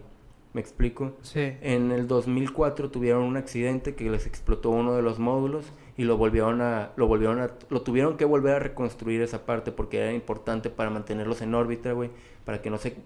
¿Me 0.52 0.60
explico? 0.60 1.12
Sí. 1.22 1.52
En 1.62 1.90
el 1.90 2.06
2004 2.06 2.90
tuvieron 2.92 3.22
un 3.24 3.36
accidente 3.36 3.96
que 3.96 4.08
les 4.08 4.24
explotó 4.26 4.70
uno 4.70 4.94
de 4.94 5.02
los 5.02 5.18
módulos 5.18 5.72
y 5.96 6.04
lo 6.04 6.16
volvieron 6.16 6.60
a 6.60 6.90
lo 6.94 7.08
volvieron 7.08 7.40
a 7.40 7.50
lo 7.70 7.82
tuvieron 7.82 8.16
que 8.16 8.24
volver 8.24 8.54
a 8.54 8.58
reconstruir 8.60 9.20
esa 9.20 9.44
parte 9.46 9.72
porque 9.72 9.98
era 9.98 10.12
importante 10.12 10.70
para 10.70 10.90
mantenerlos 10.90 11.40
en 11.42 11.54
órbita, 11.56 11.90
güey, 11.92 12.10
para 12.44 12.62
que 12.62 12.70
no 12.70 12.78
se 12.78 12.96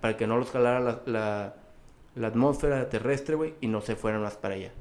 para 0.00 0.16
que 0.16 0.26
no 0.26 0.38
los 0.38 0.50
jalara 0.50 0.80
la, 0.80 1.02
la, 1.06 1.54
la 2.16 2.26
atmósfera 2.28 2.88
terrestre, 2.88 3.36
güey, 3.36 3.54
y 3.60 3.68
no 3.68 3.80
se 3.80 3.94
fueran 3.96 4.22
más 4.22 4.36
para 4.36 4.54
allá. 4.54 4.72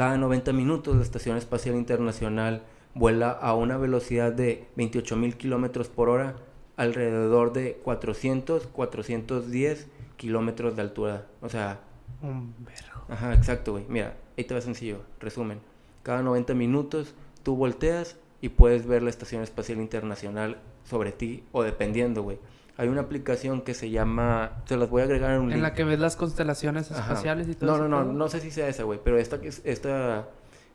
Cada 0.00 0.16
90 0.16 0.54
minutos 0.54 0.96
la 0.96 1.02
Estación 1.02 1.36
Espacial 1.36 1.74
Internacional 1.74 2.62
vuela 2.94 3.32
a 3.32 3.52
una 3.52 3.76
velocidad 3.76 4.32
de 4.32 4.66
28 4.76 5.14
mil 5.14 5.36
kilómetros 5.36 5.90
por 5.90 6.08
hora, 6.08 6.36
alrededor 6.78 7.52
de 7.52 7.74
400, 7.84 8.66
410 8.68 9.88
kilómetros 10.16 10.74
de 10.74 10.80
altura. 10.80 11.26
O 11.42 11.50
sea, 11.50 11.80
Un 12.22 12.54
vergo. 12.64 13.04
Ajá, 13.10 13.34
exacto, 13.34 13.72
güey. 13.72 13.84
Mira, 13.90 14.16
ahí 14.38 14.44
te 14.44 14.54
va 14.54 14.62
sencillo. 14.62 15.02
Resumen. 15.20 15.60
Cada 16.02 16.22
90 16.22 16.54
minutos 16.54 17.14
tú 17.42 17.56
volteas 17.56 18.16
y 18.40 18.48
puedes 18.48 18.86
ver 18.86 19.02
la 19.02 19.10
Estación 19.10 19.42
Espacial 19.42 19.80
Internacional 19.82 20.62
sobre 20.82 21.12
ti 21.12 21.44
o 21.52 21.62
dependiendo, 21.62 22.22
güey. 22.22 22.38
Hay 22.80 22.88
una 22.88 23.02
aplicación 23.02 23.60
que 23.60 23.74
se 23.74 23.90
llama... 23.90 24.62
Te 24.66 24.74
las 24.78 24.88
voy 24.88 25.02
a 25.02 25.04
agregar 25.04 25.32
en 25.32 25.40
un 25.42 25.44
En 25.48 25.56
link. 25.58 25.62
la 25.62 25.74
que 25.74 25.84
ves 25.84 25.98
las 25.98 26.16
constelaciones 26.16 26.90
Ajá. 26.90 27.00
espaciales 27.02 27.46
y 27.46 27.54
todo 27.54 27.68
No, 27.68 27.76
ese 27.76 27.88
no, 27.90 28.04
no, 28.06 28.12
no 28.14 28.28
sé 28.30 28.40
si 28.40 28.50
sea 28.50 28.68
esa, 28.68 28.84
güey, 28.84 28.98
pero 29.04 29.18
esta, 29.18 29.38
esta, 29.64 30.28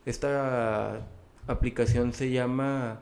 esta 0.06 1.00
aplicación 1.48 2.14
se 2.14 2.30
llama 2.30 3.00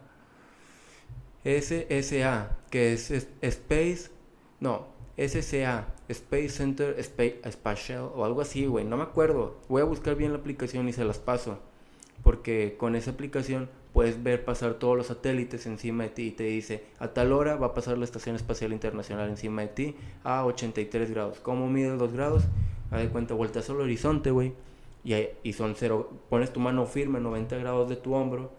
SSA, 1.43 2.49
que 2.69 2.93
es, 2.93 3.11
es- 3.11 3.27
Space, 3.41 4.09
no, 4.61 4.87
SSA, 5.17 5.87
Space 6.07 6.49
Center 6.49 6.95
Space, 6.99 7.41
Spatial 7.51 8.09
o 8.15 8.23
algo 8.23 8.39
así, 8.41 8.65
güey, 8.65 8.85
no 8.85 8.95
me 8.97 9.03
acuerdo. 9.03 9.57
Voy 9.67 9.81
a 9.81 9.85
buscar 9.85 10.15
bien 10.15 10.31
la 10.31 10.39
aplicación 10.39 10.87
y 10.87 10.93
se 10.93 11.03
las 11.03 11.19
paso, 11.19 11.59
porque 12.23 12.75
con 12.79 12.95
esa 12.95 13.11
aplicación 13.11 13.69
puedes 13.93 14.21
ver 14.23 14.43
pasar 14.43 14.73
todos 14.75 14.97
los 14.97 15.07
satélites 15.07 15.65
encima 15.67 16.03
de 16.03 16.09
ti 16.09 16.23
y 16.23 16.31
te 16.31 16.43
dice, 16.43 16.83
a 16.99 17.09
tal 17.09 17.31
hora 17.31 17.55
va 17.55 17.67
a 17.67 17.73
pasar 17.73 17.97
la 17.97 18.05
Estación 18.05 18.35
Espacial 18.35 18.73
Internacional 18.73 19.29
encima 19.29 19.61
de 19.61 19.67
ti 19.67 19.95
a 20.23 20.45
83 20.45 21.11
grados. 21.11 21.39
¿Cómo 21.39 21.69
mides 21.69 21.97
los 21.99 22.11
grados? 22.11 22.43
Haz 22.91 23.01
de 23.01 23.09
cuenta, 23.09 23.33
volteas 23.33 23.69
al 23.69 23.81
horizonte, 23.81 24.31
güey, 24.31 24.53
y, 25.03 25.13
y 25.43 25.53
son 25.53 25.75
cero, 25.75 26.11
pones 26.29 26.51
tu 26.51 26.59
mano 26.59 26.85
firme 26.85 27.19
90 27.19 27.57
grados 27.57 27.89
de 27.89 27.95
tu 27.95 28.13
hombro 28.13 28.51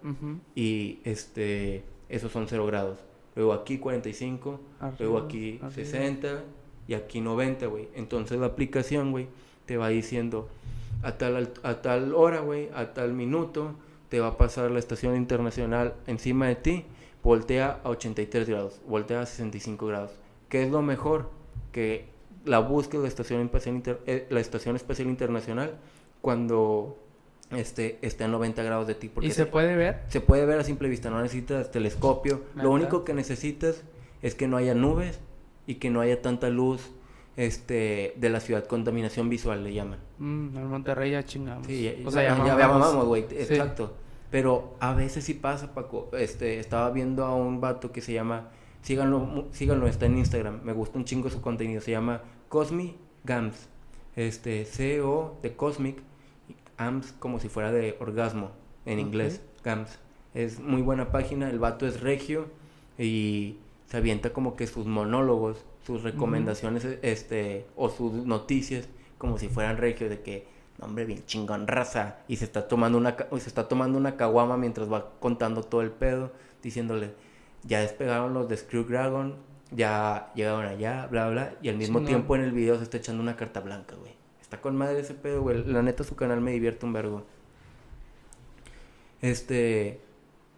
y 0.54 1.00
este, 1.04 1.82
esos 2.08 2.30
son 2.32 2.46
0 2.48 2.66
grados. 2.66 2.98
Luego 3.34 3.52
aquí 3.52 3.78
45, 3.78 4.60
luego 4.98 5.18
aquí 5.18 5.58
arriba. 5.62 5.70
60 5.70 6.44
y 6.86 6.94
aquí 6.94 7.20
90, 7.20 7.66
güey. 7.66 7.88
Entonces 7.94 8.38
la 8.38 8.46
aplicación, 8.46 9.10
güey, 9.10 9.26
te 9.66 9.76
va 9.76 9.88
diciendo 9.88 10.48
a 11.02 11.18
tal, 11.18 11.52
a 11.62 11.82
tal 11.82 12.14
hora, 12.14 12.40
güey, 12.40 12.68
a 12.74 12.94
tal 12.94 13.12
minuto, 13.12 13.74
te 14.14 14.20
va 14.20 14.28
a 14.28 14.36
pasar 14.36 14.70
la 14.70 14.78
estación 14.78 15.16
internacional 15.16 15.94
encima 16.06 16.46
de 16.46 16.54
ti, 16.54 16.84
voltea 17.24 17.80
a 17.82 17.88
83 17.88 18.48
grados, 18.48 18.80
voltea 18.86 19.22
a 19.22 19.26
65 19.26 19.88
grados. 19.88 20.12
¿Qué 20.48 20.62
es 20.62 20.70
lo 20.70 20.82
mejor? 20.82 21.30
Que 21.72 22.04
la 22.44 22.60
busques 22.60 23.00
la 23.00 23.08
estación 23.08 23.40
espacial, 23.40 23.74
inter- 23.74 24.00
eh, 24.06 24.28
la 24.30 24.38
estación 24.38 24.76
espacial 24.76 25.08
internacional 25.08 25.72
cuando 26.20 26.96
este, 27.50 27.98
esté 28.02 28.22
a 28.22 28.28
90 28.28 28.62
grados 28.62 28.86
de 28.86 28.94
ti. 28.94 29.08
porque 29.08 29.26
¿Y 29.26 29.32
se 29.32 29.46
puede 29.46 29.74
ver? 29.74 30.02
se 30.06 30.20
puede 30.20 30.46
ver 30.46 30.60
a 30.60 30.62
simple 30.62 30.88
vista, 30.88 31.10
no 31.10 31.20
necesitas 31.20 31.72
telescopio. 31.72 32.42
Lo 32.54 32.70
único 32.70 33.02
que 33.02 33.14
necesitas 33.14 33.82
es 34.22 34.36
que 34.36 34.46
no 34.46 34.58
haya 34.58 34.76
nubes 34.76 35.18
y 35.66 35.74
que 35.76 35.90
no 35.90 36.00
haya 36.02 36.22
tanta 36.22 36.50
luz 36.50 36.88
este, 37.36 38.14
de 38.16 38.28
la 38.28 38.38
ciudad, 38.38 38.64
contaminación 38.64 39.28
visual 39.28 39.64
le 39.64 39.74
llaman. 39.74 39.98
Mm, 40.18 40.56
en 40.56 40.66
Monterrey 40.68 41.10
ya 41.10 41.24
chingamos. 41.24 41.66
Sí, 41.66 41.82
ya, 41.82 42.06
o 42.08 42.12
sea, 42.12 42.22
ya, 42.22 42.68
mamamos. 42.68 43.06
güey, 43.06 43.26
Sí. 43.44 43.56
Pero 44.34 44.74
a 44.80 44.94
veces 44.94 45.22
sí 45.22 45.34
pasa, 45.34 45.74
Paco. 45.74 46.10
Este, 46.18 46.58
estaba 46.58 46.90
viendo 46.90 47.24
a 47.24 47.36
un 47.36 47.60
vato 47.60 47.92
que 47.92 48.00
se 48.00 48.12
llama, 48.12 48.50
síganlo, 48.82 49.46
síganlo, 49.52 49.86
está 49.86 50.06
en 50.06 50.18
Instagram. 50.18 50.60
Me 50.64 50.72
gusta 50.72 50.98
un 50.98 51.04
chingo 51.04 51.30
su 51.30 51.40
contenido. 51.40 51.80
Se 51.80 51.92
llama 51.92 52.20
Cosmic 52.48 52.96
Gams. 53.22 53.68
Este, 54.16 54.64
C-O 54.64 55.38
de 55.40 55.54
Cosmic, 55.54 56.02
Gams 56.76 57.12
como 57.20 57.38
si 57.38 57.48
fuera 57.48 57.70
de 57.70 57.96
orgasmo 58.00 58.50
en 58.86 58.98
inglés. 58.98 59.40
Gams. 59.62 60.00
Es 60.34 60.58
muy 60.58 60.82
buena 60.82 61.12
página. 61.12 61.48
El 61.48 61.60
vato 61.60 61.86
es 61.86 62.00
regio 62.00 62.46
y 62.98 63.58
se 63.86 63.98
avienta 63.98 64.32
como 64.32 64.56
que 64.56 64.66
sus 64.66 64.84
monólogos, 64.84 65.64
sus 65.86 66.02
recomendaciones, 66.02 66.84
este, 67.02 67.66
o 67.76 67.88
sus 67.88 68.12
noticias, 68.12 68.88
como 69.16 69.38
si 69.38 69.46
fueran 69.46 69.76
regios 69.76 70.10
de 70.10 70.22
que, 70.22 70.38
"No, 70.40 70.53
hombre, 70.80 71.04
bien 71.04 71.24
chingón 71.26 71.66
raza, 71.66 72.18
y 72.28 72.36
se 72.36 72.44
está 72.44 72.68
tomando 72.68 72.98
una, 72.98 73.16
se 73.38 73.48
está 73.48 73.68
tomando 73.68 73.98
una 73.98 74.16
caguama 74.16 74.56
mientras 74.56 74.92
va 74.92 75.10
contando 75.20 75.62
todo 75.62 75.82
el 75.82 75.90
pedo, 75.90 76.32
diciéndole, 76.62 77.14
ya 77.62 77.80
despegaron 77.80 78.34
los 78.34 78.48
de 78.48 78.56
Screw 78.56 78.84
Dragon, 78.84 79.36
ya 79.70 80.30
llegaron 80.34 80.66
allá, 80.66 81.06
bla, 81.10 81.28
bla, 81.28 81.54
y 81.62 81.68
al 81.68 81.76
mismo 81.76 82.02
tiempo 82.02 82.36
en 82.36 82.42
el 82.42 82.52
video 82.52 82.76
se 82.76 82.84
está 82.84 82.98
echando 82.98 83.22
una 83.22 83.36
carta 83.36 83.60
blanca, 83.60 83.96
güey. 83.96 84.12
Está 84.40 84.60
con 84.60 84.76
madre 84.76 85.00
ese 85.00 85.14
pedo, 85.14 85.42
güey. 85.42 85.64
La 85.64 85.82
neta 85.82 86.04
su 86.04 86.16
canal 86.16 86.40
me 86.40 86.52
divierte 86.52 86.84
un 86.84 86.92
vergo. 86.92 87.24
Este, 89.22 90.00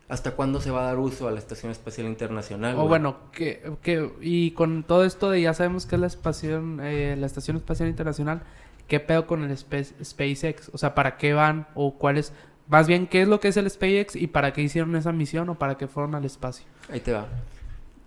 ¿hasta 0.09 0.33
cuándo 0.33 0.61
se 0.61 0.71
va 0.71 0.81
a 0.81 0.85
dar 0.87 0.99
uso 0.99 1.29
a 1.29 1.31
la 1.31 1.39
Estación 1.39 1.71
Espacial 1.71 2.07
Internacional? 2.09 2.75
O 2.75 2.79
güey? 2.79 2.89
bueno, 2.89 3.31
que, 3.33 3.63
que, 3.83 4.11
y 4.21 4.51
con 4.53 4.83
todo 4.83 5.05
esto 5.05 5.31
de 5.31 5.41
ya 5.41 5.55
sabemos 5.55 5.87
que 5.87 5.95
es 5.95 6.01
la, 6.01 6.09
espación, 6.09 6.81
eh, 6.83 7.17
la 7.17 7.27
Estación 7.27 7.57
Espacial 7.57 7.89
Internacional, 7.89 8.43
¿qué 8.89 9.01
pedo 9.01 9.27
con 9.27 9.43
el 9.45 9.57
SpaceX? 9.57 10.71
O 10.73 10.79
sea, 10.79 10.95
¿para 10.95 11.17
qué 11.17 11.33
van? 11.35 11.67
O 11.75 11.95
cuál 11.99 12.19
es, 12.19 12.33
más 12.69 12.87
bien, 12.87 13.07
¿qué 13.07 13.23
es 13.23 13.29
lo 13.29 13.41
que 13.41 13.49
es 13.49 13.57
el 13.57 13.69
SpaceX 13.71 14.17
y 14.17 14.27
para 14.27 14.53
qué 14.53 14.63
hicieron 14.63 14.95
esa 14.97 15.13
misión 15.13 15.49
o 15.49 15.55
para 15.57 15.77
qué 15.77 15.87
fueron 15.87 16.15
al 16.15 16.25
espacio? 16.25 16.67
Ahí 16.91 17.01
te 17.01 17.13
va. 17.13 17.27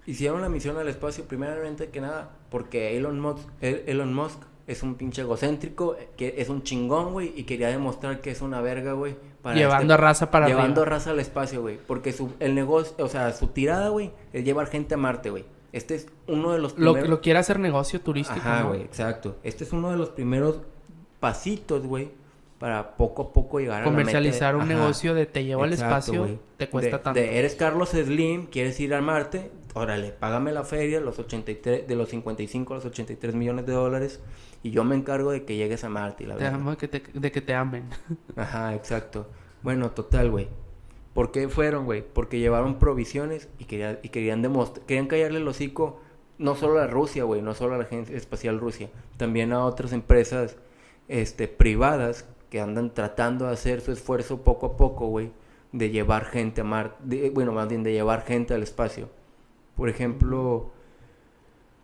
Hicieron 0.06 0.42
la 0.42 0.50
misión 0.50 0.78
al 0.78 0.88
espacio, 0.88 1.26
primeramente 1.26 1.90
que 1.90 2.02
nada, 2.02 2.32
porque 2.50 2.98
Elon 2.98 3.20
Musk, 3.20 3.48
El- 3.62 3.84
Elon 3.86 4.14
Musk 4.14 4.40
es 4.66 4.82
un 4.84 4.96
pinche 4.96 5.22
egocéntrico, 5.22 5.96
que 6.18 6.36
es 6.38 6.50
un 6.50 6.64
chingón, 6.64 7.14
güey, 7.14 7.34
y 7.36 7.44
quería 7.44 7.68
demostrar 7.70 8.22
que 8.22 8.32
es 8.32 8.42
una 8.42 8.62
verga, 8.62 8.94
güey. 8.94 9.16
Llevando 9.54 9.94
este- 9.94 9.98
raza 10.04 10.32
para 10.32 10.48
Llevando 10.48 10.82
arriba. 10.82 10.98
raza 10.98 11.12
al 11.12 11.20
espacio, 11.20 11.62
güey. 11.62 11.78
Porque 11.88 12.12
su, 12.12 12.34
el 12.40 12.54
negocio, 12.56 12.94
o 13.04 13.08
sea, 13.08 13.32
su 13.34 13.48
tirada, 13.48 13.90
güey, 13.90 14.12
es 14.34 14.44
llevar 14.44 14.68
gente 14.68 14.94
a 14.96 14.98
Marte, 14.98 15.30
güey. 15.30 15.46
Este 15.72 15.96
es 15.96 16.08
uno 16.28 16.52
de 16.52 16.60
los 16.60 16.72
Lo, 16.78 16.94
primeros... 16.94 17.10
lo 17.10 17.22
quiere 17.22 17.40
hacer 17.40 17.60
negocio 17.60 18.02
turístico, 18.02 18.40
Ajá, 18.40 18.62
¿no? 18.62 18.70
güey, 18.70 18.82
exacto. 18.82 19.38
Este 19.44 19.64
es 19.64 19.72
uno 19.74 19.92
de 19.92 19.98
los 19.98 20.10
primeros 20.10 20.62
pasitos, 21.20 21.86
güey, 21.86 22.12
para 22.58 22.96
poco 22.98 23.22
a 23.24 23.34
poco 23.34 23.60
llegar 23.60 23.84
a 23.84 23.86
la 23.86 23.92
meta 23.92 23.98
de- 23.98 24.04
Comercializar 24.04 24.56
un 24.56 24.62
Ajá. 24.64 24.70
negocio 24.74 25.14
de 25.14 25.26
te 25.26 25.44
llevo 25.46 25.64
al 25.64 25.74
espacio, 25.74 26.22
güey. 26.24 26.40
te 26.58 26.70
cuesta 26.70 26.98
De- 26.98 27.04
tanto. 27.04 27.20
de 27.20 27.40
eres 27.40 27.56
Carlos 27.56 27.90
Slim, 27.90 28.48
quieres 28.48 28.80
ir 28.80 28.94
a 28.94 29.02
Marte, 29.02 29.52
órale, 29.74 30.10
págame 30.12 30.52
la 30.52 30.64
feria, 30.64 31.00
los 31.00 31.20
83, 31.20 31.88
de 31.88 31.96
los 31.96 32.10
55 32.10 32.74
a 32.74 32.78
los 32.78 32.86
83 32.86 33.36
millones 33.36 33.66
de 33.66 33.74
dólares, 33.74 34.20
y 34.64 34.72
yo 34.72 34.84
me 34.84 34.96
encargo 34.96 35.32
de 35.32 35.46
que 35.46 35.56
llegues 35.56 35.84
a 35.84 35.90
Marte. 35.90 36.26
la 36.26 36.36
Te 36.36 36.44
verga. 36.46 36.58
amo 36.58 36.76
que 36.78 36.88
te, 36.88 37.04
de 37.14 37.32
que 37.32 37.42
te 37.42 37.54
amen. 37.54 37.86
Ajá, 38.36 38.74
exacto. 38.76 39.28
Bueno, 39.62 39.92
total, 39.92 40.32
güey. 40.32 40.48
¿Por 41.14 41.32
qué 41.32 41.50
fueron, 41.50 41.86
güey? 41.86 42.04
Porque 42.04 42.40
llevaron 42.40 42.80
provisiones 42.80 43.50
y, 43.58 43.66
quería- 43.66 44.00
y 44.04 44.10
querían 44.10 44.42
demostrar, 44.42 44.86
querían 44.86 45.08
callarle 45.08 45.40
el 45.40 45.48
hocico 45.48 46.00
no 46.38 46.56
solo 46.56 46.80
a 46.80 46.88
Rusia, 46.88 47.24
güey, 47.26 47.42
no 47.42 47.54
solo 47.54 47.76
a 47.76 47.78
la 47.78 47.84
Agencia 47.84 48.16
Espacial 48.16 48.60
Rusia, 48.60 48.90
también 49.18 49.52
a 49.52 49.66
otras 49.66 49.92
empresas 49.92 50.56
este, 51.10 51.48
privadas 51.48 52.26
que 52.50 52.62
andan 52.62 52.94
tratando 52.94 53.46
de 53.48 53.54
hacer 53.54 53.82
su 53.82 53.92
esfuerzo 53.92 54.42
poco 54.44 54.68
a 54.68 54.78
poco, 54.78 55.08
güey, 55.08 55.32
de 55.74 55.90
llevar 55.90 56.26
gente 56.26 56.62
a 56.62 56.64
Marte, 56.64 57.30
bueno, 57.32 57.52
más 57.52 57.68
bien 57.68 57.84
de 57.84 57.92
llevar 57.92 58.24
gente 58.26 58.54
al 58.54 58.64
espacio. 58.64 59.10
Por 59.76 59.90
ejemplo, 59.90 60.72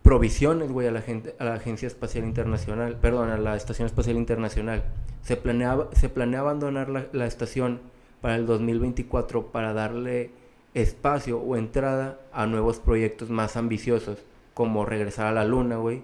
provisiones, 0.02 0.70
güey, 0.72 0.86
a 0.86 0.90
la 0.92 1.02
a 1.38 1.44
la 1.44 1.54
Agencia 1.54 1.86
Espacial 1.86 2.24
Internacional, 2.24 2.96
perdón, 2.98 3.30
a 3.30 3.36
la 3.38 3.56
Estación 3.56 3.86
Espacial 3.86 4.16
Internacional. 4.16 4.84
Se 5.22 5.36
planeaba, 5.36 5.88
se 5.92 6.08
planea 6.08 6.40
abandonar 6.40 6.88
la, 6.88 7.06
la 7.12 7.26
estación 7.26 7.80
para 8.20 8.36
el 8.36 8.46
2024 8.46 9.46
para 9.52 9.72
darle 9.72 10.30
espacio 10.74 11.38
o 11.40 11.56
entrada 11.56 12.20
a 12.32 12.46
nuevos 12.46 12.78
proyectos 12.78 13.30
más 13.30 13.56
ambiciosos, 13.56 14.18
como 14.54 14.84
regresar 14.84 15.26
a 15.26 15.32
la 15.32 15.44
Luna, 15.44 15.76
güey. 15.76 16.02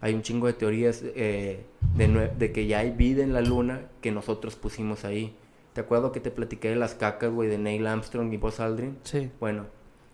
Hay 0.00 0.14
un 0.14 0.22
chingo 0.22 0.46
de 0.46 0.52
teorías 0.52 1.02
eh, 1.02 1.64
de, 1.96 2.30
de 2.38 2.52
que 2.52 2.66
ya 2.66 2.80
hay 2.80 2.90
vida 2.90 3.22
en 3.22 3.32
la 3.32 3.40
Luna 3.40 3.82
que 4.00 4.12
nosotros 4.12 4.54
pusimos 4.56 5.04
ahí. 5.04 5.34
¿Te 5.72 5.80
acuerdo 5.80 6.12
que 6.12 6.20
te 6.20 6.30
platiqué 6.30 6.68
de 6.68 6.76
las 6.76 6.94
cacas, 6.94 7.32
güey, 7.32 7.48
de 7.48 7.58
Neil 7.58 7.86
Armstrong 7.86 8.32
y 8.32 8.36
Buzz 8.36 8.60
Aldrin? 8.60 8.98
Sí. 9.02 9.30
Bueno, 9.40 9.64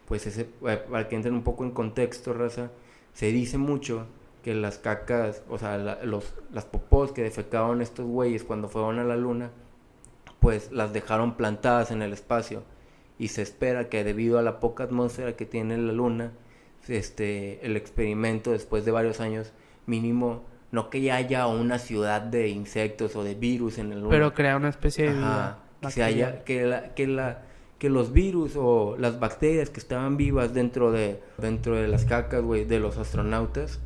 pues 0.07 0.27
ese, 0.27 0.49
eh, 0.67 0.81
para 0.91 1.09
que 1.09 1.17
entren 1.17 1.35
un 1.35 1.43
poco 1.43 1.65
en 1.65 1.73
contexto, 1.73 2.33
raza, 2.33 2.71
se 3.13 3.33
dice 3.33 3.59
mucho 3.59 4.07
que 4.45 4.55
las 4.55 4.79
cacas, 4.79 5.43
o 5.51 5.59
sea, 5.59 5.77
la- 5.77 6.03
los, 6.05 6.33
las 6.53 6.65
popós 6.65 7.13
que 7.13 7.23
defecaban 7.23 7.83
estos 7.83 8.07
güeyes 8.07 8.43
cuando 8.45 8.69
fueron 8.69 8.99
a 9.01 9.05
la 9.05 9.17
luna, 9.17 9.51
pues 10.41 10.73
las 10.73 10.93
dejaron 10.93 11.37
plantadas 11.37 11.91
en 11.91 12.03
el 12.03 12.13
espacio. 12.13 12.63
Y 13.19 13.29
se 13.29 13.43
espera 13.43 13.89
que 13.89 14.03
debido 14.03 14.39
a 14.39 14.43
la 14.43 14.61
poca 14.61 14.85
atmósfera 14.85 15.37
que 15.37 15.45
tiene 15.47 15.77
la 15.77 15.93
luna, 15.93 16.33
este, 16.89 17.65
el 17.65 17.77
experimento 17.77 18.53
después 18.53 18.85
de 18.85 18.91
varios 18.91 19.21
años, 19.21 19.53
mínimo, 19.87 20.43
no 20.73 20.89
que 20.89 21.01
ya 21.03 21.17
haya 21.17 21.47
una 21.47 21.79
ciudad 21.79 22.23
de 22.23 22.49
insectos 22.49 23.17
o 23.17 23.25
de 23.25 23.35
virus 23.35 23.79
en 23.79 23.91
la 23.91 23.97
luna. 23.97 24.11
Pero 24.11 24.35
crea 24.35 24.57
una 24.57 24.71
especie 24.71 25.09
de 25.09 25.15
vida. 25.15 25.59
que 25.83 25.91
se 25.91 26.03
haya, 26.03 26.45
que 26.45 26.65
la, 26.65 26.95
que 26.95 27.07
la, 27.07 27.43
que 27.79 27.89
los 27.89 28.13
virus 28.13 28.53
o 28.57 28.97
las 28.99 29.19
bacterias 29.19 29.71
que 29.71 29.81
estaban 29.81 30.17
vivas 30.17 30.55
dentro 30.55 30.93
de, 30.93 31.21
dentro 31.39 31.77
de 31.77 31.89
las 31.89 32.05
cacas, 32.05 32.43
güey, 32.43 32.65
de 32.65 32.79
los 32.79 32.99
astronautas, 32.99 33.81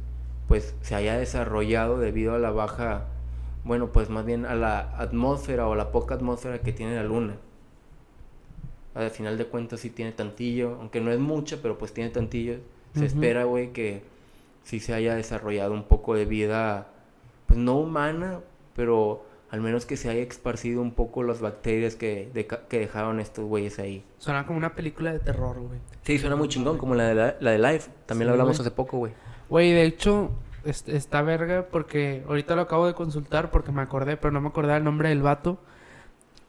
pues 0.49 0.75
se 0.83 0.95
haya 0.95 1.17
desarrollado 1.17 1.99
debido 1.99 2.35
a 2.35 2.39
la 2.39 2.51
baja, 2.51 3.07
bueno, 3.65 3.89
pues 3.93 4.11
más 4.11 4.25
bien 4.25 4.45
a 4.47 4.55
la 4.55 4.81
atmósfera 4.99 5.67
o 5.67 5.75
la 5.75 5.91
poca 5.91 6.15
atmósfera 6.15 6.61
que 6.61 6.73
tiene 6.73 6.95
la 6.95 7.03
luna. 7.03 7.37
Al 8.95 9.11
final 9.11 9.37
de 9.39 9.47
cuentas 9.47 9.81
sí 9.81 9.91
tiene 9.91 10.13
tantillo, 10.13 10.77
aunque 10.81 11.01
no 11.01 11.11
es 11.11 11.19
mucha, 11.19 11.57
pero 11.61 11.79
pues 11.79 11.93
tiene 11.93 12.11
tantillo. 12.11 12.59
Se 12.95 13.07
espera, 13.07 13.43
güey, 13.43 13.73
que 13.73 14.03
sí 14.63 14.79
se 14.79 14.95
haya 14.95 15.17
desarrollado 15.17 15.73
un 15.73 15.83
poco 15.83 16.15
de 16.15 16.27
vida, 16.27 16.87
pues 17.47 17.59
no 17.59 17.77
humana, 17.77 18.39
pero 18.77 19.27
al 19.51 19.61
menos 19.61 19.85
que 19.85 19.97
se 19.97 20.09
haya 20.11 20.23
esparcido 20.23 20.81
un 20.81 20.93
poco 20.93 21.23
las 21.25 21.41
bacterias 21.41 21.97
que, 21.97 22.31
que 22.69 22.79
dejaron 22.79 23.19
estos 23.19 23.47
güeyes 23.47 23.79
ahí. 23.81 24.05
Suena 24.19 24.47
como 24.47 24.59
una 24.59 24.75
película 24.75 25.13
de 25.13 25.19
terror, 25.19 25.59
güey. 25.59 25.79
Sí, 26.03 26.19
suena 26.19 26.37
muy 26.37 26.49
chingón, 26.49 26.79
como 26.79 26.95
la 26.95 27.09
de, 27.09 27.15
la, 27.15 27.37
la 27.41 27.51
de 27.51 27.59
Life. 27.59 27.91
También 28.07 28.27
Sí, 28.27 28.29
la 28.29 28.33
hablamos 28.33 28.61
hace 28.61 28.71
poco, 28.71 28.99
güey. 28.99 29.13
Güey, 29.49 29.73
de 29.73 29.85
hecho, 29.85 30.31
es- 30.65 30.89
está 30.89 31.23
verga 31.23 31.67
porque 31.71 32.23
ahorita 32.29 32.55
lo 32.57 32.63
acabo 32.63 32.87
de 32.87 32.95
consultar 32.95 33.51
porque 33.51 33.73
me 33.73 33.83
acordé, 33.83 34.17
pero 34.17 34.33
no 34.33 34.41
me 34.41 34.49
acordaba 34.49 34.77
el 34.79 34.85
nombre 34.85 35.09
del 35.11 35.23
vato. 35.23 35.59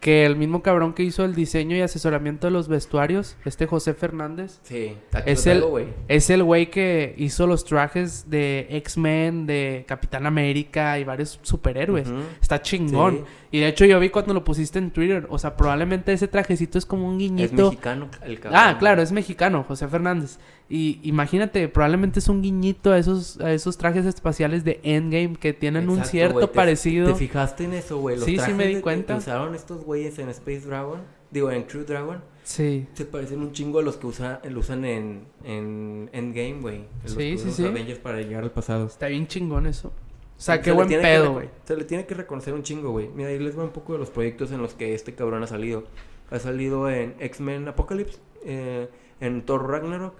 Que 0.01 0.23
el 0.27 0.35
mismo 0.35 0.61
cabrón 0.61 0.93
que 0.93 1.01
hizo 1.01 1.25
el 1.25 1.33
diseño 1.33 1.75
y 1.75 1.81
asesoramiento 1.81 2.45
de 2.45 2.51
los 2.51 2.67
vestuarios, 2.67 3.37
este 3.43 3.65
José 3.65 3.95
Fernández, 3.95 4.59
Sí, 4.61 4.95
aquí 5.11 5.31
Es 5.31 5.47
el- 5.47 5.61
traigo, 5.61 5.79
es 6.07 6.29
el 6.29 6.43
güey 6.43 6.69
que 6.69 7.15
hizo 7.17 7.47
los 7.47 7.65
trajes 7.65 8.29
de 8.29 8.67
X-Men, 8.69 9.47
de 9.47 9.83
Capitán 9.87 10.27
América 10.27 10.99
y 10.99 11.05
varios 11.05 11.39
superhéroes. 11.41 12.07
Ujú. 12.07 12.19
Está 12.39 12.61
chingón. 12.61 13.15
Sí. 13.15 13.23
Y 13.57 13.59
de 13.61 13.69
hecho 13.69 13.85
yo 13.85 13.99
vi 13.99 14.09
cuando 14.09 14.35
lo 14.35 14.43
pusiste 14.43 14.77
en 14.77 14.91
Twitter, 14.91 15.25
o 15.29 15.39
sea, 15.39 15.57
probablemente 15.57 16.13
ese 16.13 16.27
trajecito 16.27 16.77
es 16.77 16.85
como 16.85 17.07
un 17.07 17.13
Es 17.15 17.19
guiñito. 17.19 17.69
mexicano 17.71 18.09
el 18.23 18.39
cabrón. 18.39 18.61
Ah, 18.63 18.77
claro, 18.77 19.01
es 19.01 19.11
mexicano, 19.11 19.63
José 19.67 19.87
Fernández. 19.87 20.37
Y 20.67 20.99
imagínate, 21.03 21.67
probablemente 21.67 22.17
es 22.19 22.27
un 22.27 22.41
guiñito 22.41 22.91
a 22.91 22.97
esos, 22.97 23.39
a 23.39 23.53
esos 23.53 23.77
trajes 23.77 24.05
espaciales 24.05 24.63
de 24.63 24.79
Endgame 24.83 25.35
que 25.35 25.53
tienen 25.53 25.89
un 25.89 26.03
cierto 26.05 26.39
te- 26.49 26.55
parecido. 26.55 27.07
¿Te 27.09 27.15
fijaste 27.15 27.65
en 27.65 27.73
eso, 27.73 27.99
güey? 27.99 28.17
Sí, 28.19 28.39
sí 28.39 28.51
me 28.53 28.65
di 28.67 28.75
de- 28.75 28.81
cuenta. 28.81 29.13
Que 29.13 29.19
usaron 29.19 29.53
estos 29.53 29.83
güeyes 29.83 30.17
en 30.17 30.29
Space 30.29 30.61
Dragon, 30.61 31.01
digo, 31.29 31.51
en 31.51 31.67
True 31.67 31.83
Dragon, 31.83 32.19
Sí. 32.43 32.87
se 32.93 33.05
parecen 33.05 33.41
un 33.41 33.51
chingo 33.51 33.77
a 33.77 33.83
los 33.83 33.97
que 33.97 34.07
usa, 34.07 34.41
lo 34.49 34.59
usan 34.59 34.85
en, 34.85 35.25
en 35.43 36.09
Endgame, 36.13 36.61
güey. 36.61 36.85
Sí, 37.05 37.37
sí, 37.37 37.51
sí. 37.51 37.65
Avengers 37.65 37.99
para 37.99 38.21
llegar 38.21 38.43
al 38.43 38.51
pasado. 38.51 38.87
Está 38.87 39.05
bien 39.07 39.27
chingón 39.27 39.67
eso. 39.67 39.89
O 39.89 40.41
sea, 40.41 40.55
Se 40.55 40.61
qué 40.61 40.69
le 40.71 40.75
buen 40.75 40.89
pedo, 40.89 41.33
güey. 41.33 41.49
Se 41.63 41.77
le 41.77 41.83
tiene 41.85 42.05
que 42.07 42.15
reconocer 42.15 42.53
un 42.55 42.63
chingo, 42.63 42.89
güey. 42.89 43.07
Mira, 43.15 43.29
ahí 43.29 43.37
les 43.39 43.57
va 43.57 43.63
un 43.63 43.69
poco 43.69 43.93
de 43.93 43.99
los 43.99 44.09
proyectos 44.09 44.51
en 44.51 44.61
los 44.63 44.73
que 44.73 44.93
este 44.95 45.13
cabrón 45.13 45.43
ha 45.43 45.47
salido. 45.47 45.83
Ha 46.31 46.39
salido 46.39 46.89
en 46.89 47.13
X-Men 47.19 47.67
Apocalypse, 47.67 48.17
eh, 48.43 48.89
en 49.21 49.43
Thor 49.45 49.69
Ragnarok, 49.69 50.15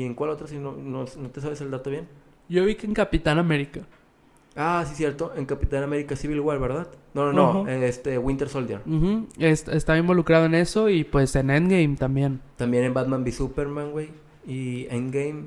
y 0.00 0.04
en 0.04 0.14
cuál 0.14 0.30
otro, 0.30 0.46
si 0.46 0.56
no, 0.58 0.72
no, 0.72 1.04
no 1.16 1.30
te 1.30 1.40
sabes 1.40 1.60
el 1.60 1.70
dato 1.70 1.90
bien. 1.90 2.06
Yo 2.48 2.64
vi 2.64 2.74
que 2.76 2.86
en 2.86 2.94
Capitán 2.94 3.38
América. 3.38 3.80
Ah, 4.56 4.84
sí, 4.88 4.94
cierto, 4.94 5.32
en 5.36 5.44
Capitán 5.46 5.82
América 5.84 6.16
Civil 6.16 6.40
War, 6.40 6.58
¿verdad? 6.58 6.88
No, 7.14 7.32
no, 7.32 7.64
no, 7.64 7.68
eh, 7.68 7.86
este, 7.88 8.18
Winter 8.18 8.48
Soldier. 8.48 8.80
Ujú, 8.86 9.26
est- 9.38 9.68
Estaba 9.68 9.98
involucrado 9.98 10.46
en 10.46 10.54
eso 10.54 10.88
y 10.88 11.04
pues 11.04 11.34
en 11.36 11.50
Endgame 11.50 11.96
también. 11.96 12.40
También 12.56 12.84
en 12.84 12.94
Batman 12.94 13.22
v 13.22 13.32
Superman, 13.32 13.90
güey. 13.92 14.10
Y 14.46 14.86
Endgame, 14.90 15.44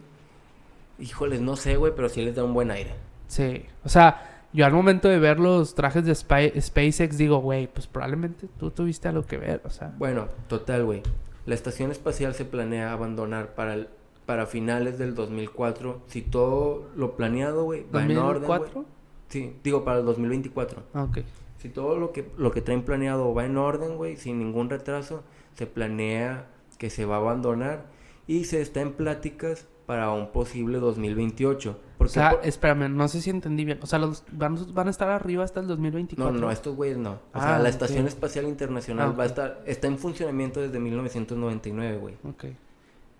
híjoles, 0.99 1.41
no 1.41 1.55
sé, 1.55 1.75
güey, 1.77 1.93
pero 1.95 2.09
sí 2.09 2.21
les 2.21 2.35
da 2.35 2.43
un 2.43 2.53
buen 2.53 2.71
aire. 2.71 2.91
Sí. 3.27 3.63
O 3.83 3.89
sea, 3.89 4.45
yo 4.53 4.65
al 4.65 4.73
momento 4.73 5.07
de 5.09 5.19
ver 5.19 5.39
los 5.39 5.75
trajes 5.75 6.05
de 6.05 6.11
Spy- 6.13 6.59
SpaceX 6.61 7.17
digo, 7.17 7.37
güey, 7.39 7.67
pues 7.67 7.87
probablemente 7.87 8.47
tú 8.59 8.71
tuviste 8.71 9.07
algo 9.07 9.25
que 9.25 9.37
ver. 9.37 9.61
O 9.65 9.69
sea, 9.69 9.93
Bueno, 9.97 10.27
total, 10.47 10.85
güey. 10.85 11.01
La 11.45 11.55
estación 11.55 11.91
espacial 11.91 12.33
se 12.35 12.45
planea 12.45 12.93
abandonar 12.93 13.55
para 13.55 13.73
el, 13.73 13.87
para 14.25 14.45
finales 14.45 14.97
del 14.97 15.15
2004. 15.15 16.01
Si 16.07 16.21
todo 16.21 16.89
lo 16.95 17.15
planeado, 17.15 17.63
güey, 17.63 17.85
va 17.93 18.03
en 18.03 18.17
orden, 18.17 18.47
güey. 18.47 18.59
¿2004? 18.61 18.85
Sí, 19.29 19.53
digo 19.63 19.83
para 19.83 19.99
el 19.99 20.05
2024. 20.05 20.83
Ah, 20.93 21.03
ok. 21.03 21.19
Si 21.57 21.69
todo 21.69 21.97
lo 21.97 22.11
que 22.11 22.29
lo 22.37 22.51
que 22.51 22.61
traen 22.61 22.83
planeado 22.83 23.33
va 23.33 23.45
en 23.45 23.57
orden, 23.57 23.95
güey, 23.97 24.17
sin 24.17 24.39
ningún 24.39 24.69
retraso, 24.69 25.23
se 25.53 25.67
planea 25.67 26.47
que 26.77 26.89
se 26.89 27.05
va 27.05 27.15
a 27.15 27.19
abandonar 27.19 27.85
y 28.27 28.45
se 28.45 28.61
está 28.61 28.81
en 28.81 28.93
pláticas 28.93 29.67
para 29.85 30.11
un 30.11 30.31
posible 30.31 30.79
2028. 30.79 31.71
O 31.71 31.75
Porque 31.97 32.13
sea, 32.13 32.31
por- 32.31 32.45
espérame, 32.45 32.89
no 32.89 33.07
sé 33.07 33.21
si 33.21 33.29
entendí 33.29 33.63
bien. 33.65 33.77
O 33.81 33.85
sea, 33.85 33.99
los 33.99 34.23
van, 34.31 34.57
van 34.73 34.87
a 34.87 34.89
estar 34.89 35.09
arriba 35.09 35.43
hasta 35.43 35.59
el 35.59 35.67
No, 35.67 35.73
2024. 35.73 36.33
no, 36.33 36.49
estos 36.49 36.75
güeyes 36.75 36.97
no. 36.97 37.11
O 37.11 37.19
Ah, 37.33 37.41
sea, 37.41 37.51
la 37.57 37.63
ok. 37.63 37.67
Estación 37.69 38.07
Espacial 38.07 38.45
Internacional 38.47 39.09
Ah, 39.09 39.15
va 39.17 39.23
a 39.23 39.27
estar, 39.27 39.61
está 39.67 39.87
en 39.87 39.97
funcionamiento 39.99 40.61
desde 40.61 40.79
1999, 40.79 41.97
güey. 41.97 42.15
Ok. 42.27 42.45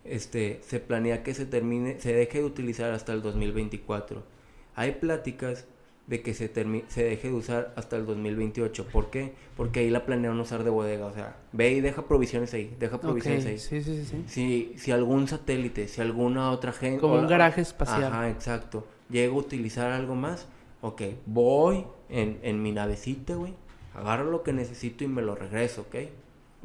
Este, 0.04 0.62
se 0.64 0.80
planea 0.80 1.24
que 1.24 1.34
se 1.34 1.46
termine, 1.46 2.00
se 2.00 2.14
deje 2.14 2.40
de 2.40 2.46
utilizar 2.46 2.92
hasta 2.92 3.14
el 3.14 3.22
2024. 3.22 4.24
Hay 4.76 4.94
pláticas 4.94 5.66
de 6.08 6.22
que 6.22 6.34
se, 6.34 6.52
se 6.88 7.04
deje 7.04 7.30
de 7.30 7.34
usar 7.34 7.74
hasta 7.76 7.96
el 7.96 8.06
2028. 8.06 8.88
¿Por 8.88 9.10
qué? 9.10 9.34
Porque 9.56 9.82
ahí 9.82 9.90
la 9.90 10.06
planean 10.06 10.40
usar 10.40 10.64
de 10.64 10.70
bodega. 10.70 11.06
O 11.06 11.14
sea, 11.14 11.38
ve 11.54 11.72
y 11.72 11.82
deja 11.82 12.06
provisiones 12.08 12.54
ahí, 12.54 12.76
deja 12.80 13.00
provisiones 13.00 13.46
ahí. 13.46 13.60
sí, 13.60 13.82
sí, 13.82 13.96
sí, 13.96 14.06
sí. 14.06 14.24
Si, 14.28 14.74
si 14.78 14.92
algún 14.92 15.28
satélite, 15.28 15.88
si 15.88 16.02
alguna 16.02 16.52
otra 16.52 16.74
gente... 16.74 17.00
Como 17.00 17.16
un 17.16 17.28
garaje 17.28 17.62
espacial. 17.62 18.06
Ajá, 18.06 18.30
exacto. 18.30 18.86
Llego 19.10 19.38
a 19.38 19.40
utilizar 19.40 19.92
algo 19.92 20.16
más, 20.16 20.48
ok, 20.82 21.02
voy 21.26 21.86
en, 22.10 22.40
en 22.44 22.62
mi 22.62 22.72
navecita, 22.72 23.36
güey, 23.36 23.54
agarro 23.94 24.30
lo 24.30 24.44
que 24.44 24.54
necesito 24.54 25.04
y 25.04 25.08
me 25.08 25.22
lo 25.22 25.36
regreso, 25.36 25.82
¿ok? 25.82 25.96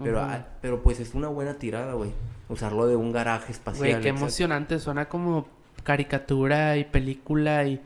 Pero, 0.02 0.20
ah, 0.20 0.47
pero 0.60 0.82
pues 0.82 1.01
es 1.01 1.14
una 1.14 1.28
buena 1.28 1.55
tirada, 1.55 1.94
güey. 1.94 2.10
Usarlo 2.48 2.86
de 2.86 2.97
un 2.97 3.12
garaje 3.12 3.52
espacial. 3.52 3.78
Güey, 3.81 3.93
qué 4.02 4.09
exacto. 4.09 4.18
emocionante. 4.20 4.78
Suena 4.78 5.09
como 5.09 5.47
caricatura 5.82 6.77
y 6.77 6.85
película 6.85 7.64
y... 7.64 7.81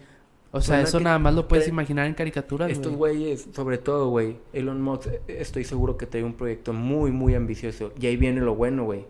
O 0.52 0.60
sea, 0.60 0.76
Suena 0.78 0.82
eso 0.88 1.00
nada 1.00 1.18
más 1.20 1.34
lo 1.34 1.46
puedes 1.46 1.68
imaginar 1.68 2.06
en 2.06 2.14
caricaturas, 2.14 2.72
Estos 2.72 2.96
güey. 2.96 3.16
güeyes, 3.16 3.46
sobre 3.54 3.78
todo, 3.78 4.08
güey, 4.08 4.36
Elon 4.52 4.82
Musk, 4.82 5.06
estoy 5.28 5.62
seguro 5.62 5.96
que 5.96 6.06
trae 6.06 6.24
un 6.24 6.34
proyecto 6.34 6.72
muy, 6.72 7.12
muy 7.12 7.36
ambicioso. 7.36 7.92
Y 8.00 8.06
ahí 8.06 8.16
viene 8.16 8.40
lo 8.40 8.56
bueno, 8.56 8.82
güey. 8.82 9.06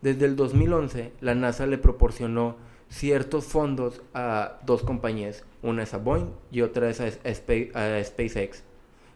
Desde 0.00 0.24
el 0.24 0.36
2011, 0.36 1.12
la 1.20 1.34
NASA 1.34 1.66
le 1.66 1.76
proporcionó 1.76 2.56
ciertos 2.88 3.44
fondos 3.44 4.00
a 4.14 4.58
dos 4.64 4.82
compañías. 4.82 5.44
Una 5.62 5.82
es 5.82 5.92
a 5.92 5.98
Boeing 5.98 6.30
y 6.50 6.62
otra 6.62 6.88
es 6.88 7.00
a, 7.02 7.08
Spa- 7.08 7.78
a 7.78 8.02
SpaceX. 8.02 8.64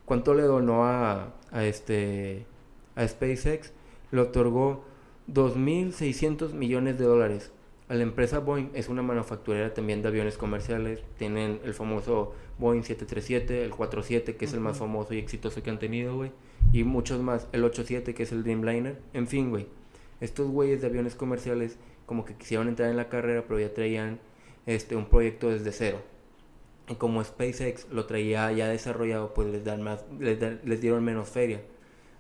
¿Cuánto 0.05 0.34
le 0.34 0.42
donó 0.42 0.84
a, 0.84 1.32
a 1.51 1.64
este, 1.64 2.44
a 2.96 3.06
SpaceX? 3.06 3.72
Le 4.10 4.20
otorgó 4.20 4.84
2.600 5.32 6.52
millones 6.52 6.98
de 6.98 7.04
dólares. 7.04 7.50
A 7.88 7.94
la 7.94 8.02
empresa 8.02 8.38
Boeing 8.38 8.70
es 8.74 8.88
una 8.88 9.02
manufacturera 9.02 9.74
también 9.74 10.00
de 10.02 10.08
aviones 10.08 10.38
comerciales. 10.38 11.00
Tienen 11.18 11.60
el 11.64 11.74
famoso 11.74 12.32
Boeing 12.58 12.82
737, 12.82 13.64
el 13.64 13.70
47, 13.70 14.36
que 14.36 14.44
es 14.46 14.52
el 14.54 14.60
más 14.60 14.78
famoso 14.78 15.12
y 15.14 15.18
exitoso 15.18 15.62
que 15.62 15.70
han 15.70 15.78
tenido, 15.78 16.16
güey. 16.16 16.32
Y 16.72 16.84
muchos 16.84 17.20
más. 17.20 17.46
El 17.52 17.62
87, 17.64 18.14
que 18.14 18.22
es 18.22 18.32
el 18.32 18.42
Dreamliner. 18.42 18.98
En 19.12 19.26
fin, 19.26 19.50
güey. 19.50 19.66
Estos 20.20 20.48
güeyes 20.50 20.80
de 20.80 20.86
aviones 20.86 21.14
comerciales 21.14 21.76
como 22.06 22.24
que 22.24 22.34
quisieron 22.34 22.68
entrar 22.68 22.90
en 22.90 22.96
la 22.96 23.08
carrera, 23.08 23.44
pero 23.46 23.60
ya 23.60 23.72
traían 23.74 24.18
este, 24.66 24.96
un 24.96 25.06
proyecto 25.06 25.50
desde 25.50 25.72
cero. 25.72 25.98
Y 26.88 26.94
como 26.94 27.22
SpaceX 27.22 27.86
lo 27.90 28.06
traía 28.06 28.50
ya 28.52 28.68
desarrollado, 28.68 29.34
pues 29.34 29.48
les, 29.48 29.64
dan 29.64 29.82
más, 29.82 30.04
les, 30.18 30.38
da- 30.40 30.58
les 30.64 30.80
dieron 30.80 31.04
menos 31.04 31.28
feria. 31.28 31.60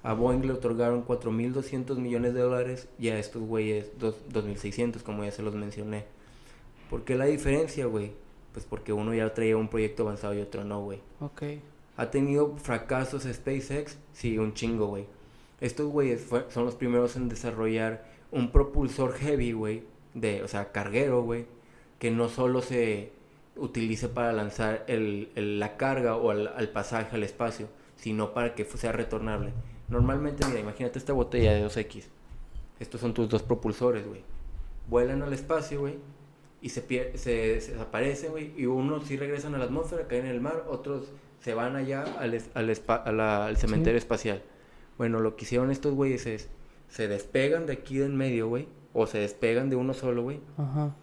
A 0.04 0.12
Boeing 0.12 0.42
le 0.46 0.52
otorgaron 0.52 1.04
4.200 1.04 1.96
millones 1.98 2.34
de 2.34 2.40
dólares 2.40 2.88
y 2.98 3.08
a 3.08 3.18
estos 3.18 3.42
güeyes 3.42 3.98
dos- 3.98 4.16
2.600, 4.32 5.02
como 5.02 5.24
ya 5.24 5.32
se 5.32 5.42
los 5.42 5.54
mencioné. 5.54 6.04
¿Por 6.90 7.02
qué 7.04 7.16
la 7.16 7.24
diferencia, 7.24 7.86
güey? 7.86 8.12
Pues 8.52 8.64
porque 8.66 8.92
uno 8.92 9.12
ya 9.14 9.32
traía 9.34 9.56
un 9.56 9.68
proyecto 9.68 10.02
avanzado 10.04 10.34
y 10.34 10.40
otro 10.40 10.62
no, 10.62 10.80
güey. 10.82 11.00
Ok. 11.20 11.42
¿Ha 11.96 12.10
tenido 12.10 12.56
fracasos 12.58 13.22
SpaceX? 13.24 13.98
Sí, 14.12 14.38
un 14.38 14.52
chingo, 14.54 14.86
güey. 14.86 15.06
Estos 15.60 15.86
güeyes 15.90 16.26
son 16.50 16.64
los 16.66 16.74
primeros 16.74 17.16
en 17.16 17.28
desarrollar 17.28 18.04
un 18.30 18.50
propulsor 18.52 19.14
heavy, 19.14 19.52
güey, 19.52 19.82
de, 20.12 20.42
o 20.42 20.48
sea, 20.48 20.70
carguero, 20.72 21.22
güey, 21.22 21.46
que 21.98 22.10
no 22.10 22.28
solo 22.28 22.60
se 22.62 23.10
utilice 23.56 24.08
para 24.08 24.32
lanzar 24.32 24.84
el, 24.88 25.30
el- 25.36 25.58
la 25.58 25.76
carga 25.76 26.16
o 26.16 26.30
al, 26.30 26.48
al 26.48 26.68
pasaje 26.68 27.16
al 27.16 27.22
espacio, 27.22 27.68
sino 27.96 28.34
para 28.34 28.54
que 28.54 28.64
sea 28.64 28.92
retornable. 28.92 29.52
Normalmente, 29.88 30.46
mira, 30.46 30.60
imagínate 30.60 30.98
esta 30.98 31.12
botella 31.12 31.52
de 31.52 31.64
2X. 31.64 32.04
Estos 32.80 33.00
son 33.00 33.14
tus 33.14 33.28
dos 33.28 33.42
propulsores, 33.42 34.06
güey. 34.06 34.22
Vuelan 34.88 35.22
al 35.22 35.32
espacio, 35.32 35.80
güey, 35.80 35.96
y 36.60 36.70
se, 36.70 36.86
pier- 36.86 37.14
se, 37.16 37.60
se 37.60 37.72
desaparecen, 37.72 38.30
güey, 38.32 38.52
y 38.56 38.66
unos 38.66 39.04
sí 39.04 39.16
regresan 39.16 39.54
a 39.54 39.58
la 39.58 39.64
atmósfera, 39.64 40.06
caen 40.08 40.26
en 40.26 40.32
el 40.32 40.40
mar, 40.40 40.64
otros 40.68 41.08
se 41.40 41.54
van 41.54 41.76
allá 41.76 42.04
al, 42.18 42.34
es- 42.34 42.50
al, 42.54 42.70
espa- 42.70 43.02
a 43.04 43.12
la- 43.12 43.46
al 43.46 43.56
cementerio 43.56 43.98
espacial. 43.98 44.42
Bueno, 44.98 45.20
lo 45.20 45.36
que 45.36 45.44
hicieron 45.44 45.70
estos 45.70 45.94
güeyes 45.94 46.26
es, 46.26 46.48
se 46.88 47.08
despegan 47.08 47.66
de 47.66 47.74
aquí 47.74 47.98
de 47.98 48.06
en 48.06 48.16
medio, 48.16 48.48
güey, 48.48 48.68
o 48.92 49.06
se 49.06 49.18
despegan 49.18 49.68
de 49.70 49.76
uno 49.76 49.92
solo, 49.94 50.22
güey, 50.22 50.40
Ajá. 50.56 50.94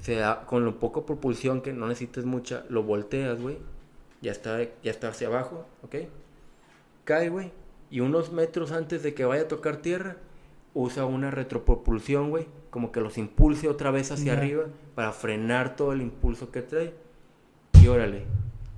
se 0.00 0.14
da, 0.16 0.44
con 0.46 0.64
lo 0.64 0.78
poco 0.78 1.04
propulsión 1.06 1.60
que 1.62 1.72
no 1.72 1.86
necesites 1.86 2.24
mucha, 2.24 2.64
lo 2.68 2.82
volteas, 2.82 3.40
güey, 3.40 3.58
ya 4.22 4.32
está, 4.32 4.58
ya 4.62 4.90
está 4.90 5.08
hacia 5.08 5.28
abajo, 5.28 5.66
¿ok? 5.82 5.96
Cae, 7.04 7.28
güey, 7.28 7.52
y 7.90 8.00
unos 8.00 8.32
metros 8.32 8.72
antes 8.72 9.02
de 9.02 9.14
que 9.14 9.24
vaya 9.24 9.42
a 9.42 9.48
tocar 9.48 9.76
tierra, 9.78 10.16
usa 10.74 11.04
una 11.06 11.30
retropropulsión, 11.30 12.30
güey, 12.30 12.46
como 12.70 12.92
que 12.92 13.00
los 13.00 13.16
impulse 13.18 13.68
otra 13.68 13.90
vez 13.90 14.12
hacia 14.12 14.34
arriba 14.34 14.64
para 14.94 15.12
frenar 15.12 15.76
todo 15.76 15.92
el 15.92 16.02
impulso 16.02 16.50
que 16.50 16.62
trae. 16.62 16.92
Y 17.82 17.86
órale, 17.88 18.24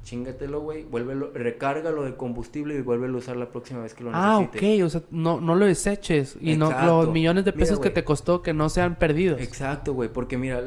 chingatelo, 0.05 0.61
güey, 0.61 0.85
vuélvelo, 0.85 1.33
recárgalo 1.35 2.05
de 2.05 2.15
combustible 2.17 2.75
y 2.77 2.83
vuélvelo 2.83 3.17
a 3.17 3.19
usar 3.19 3.37
la 3.37 3.49
próxima 3.51 3.81
vez 3.83 3.95
que 3.95 4.05
lo 4.05 4.11
Ah, 4.13 4.39
necesite. 4.41 4.83
ok. 4.83 4.87
O 4.87 4.91
sea, 4.91 5.03
no, 5.11 5.41
no 5.41 5.55
lo 5.57 5.67
deseches. 5.67 6.37
Y 6.41 6.57
no 6.57 6.71
los 6.71 7.11
millones 7.11 7.45
de 7.45 7.53
Mira, 7.53 7.61
pesos 7.61 7.81
que 7.81 7.91
te 7.91 8.05
costó 8.05 8.43
que 8.43 8.53
no 8.55 8.69
sean 8.69 8.97
perdidos. 8.97 9.41
Exacto, 9.41 9.93
güey, 9.95 10.09
porque 10.13 10.39
mira, 10.39 10.63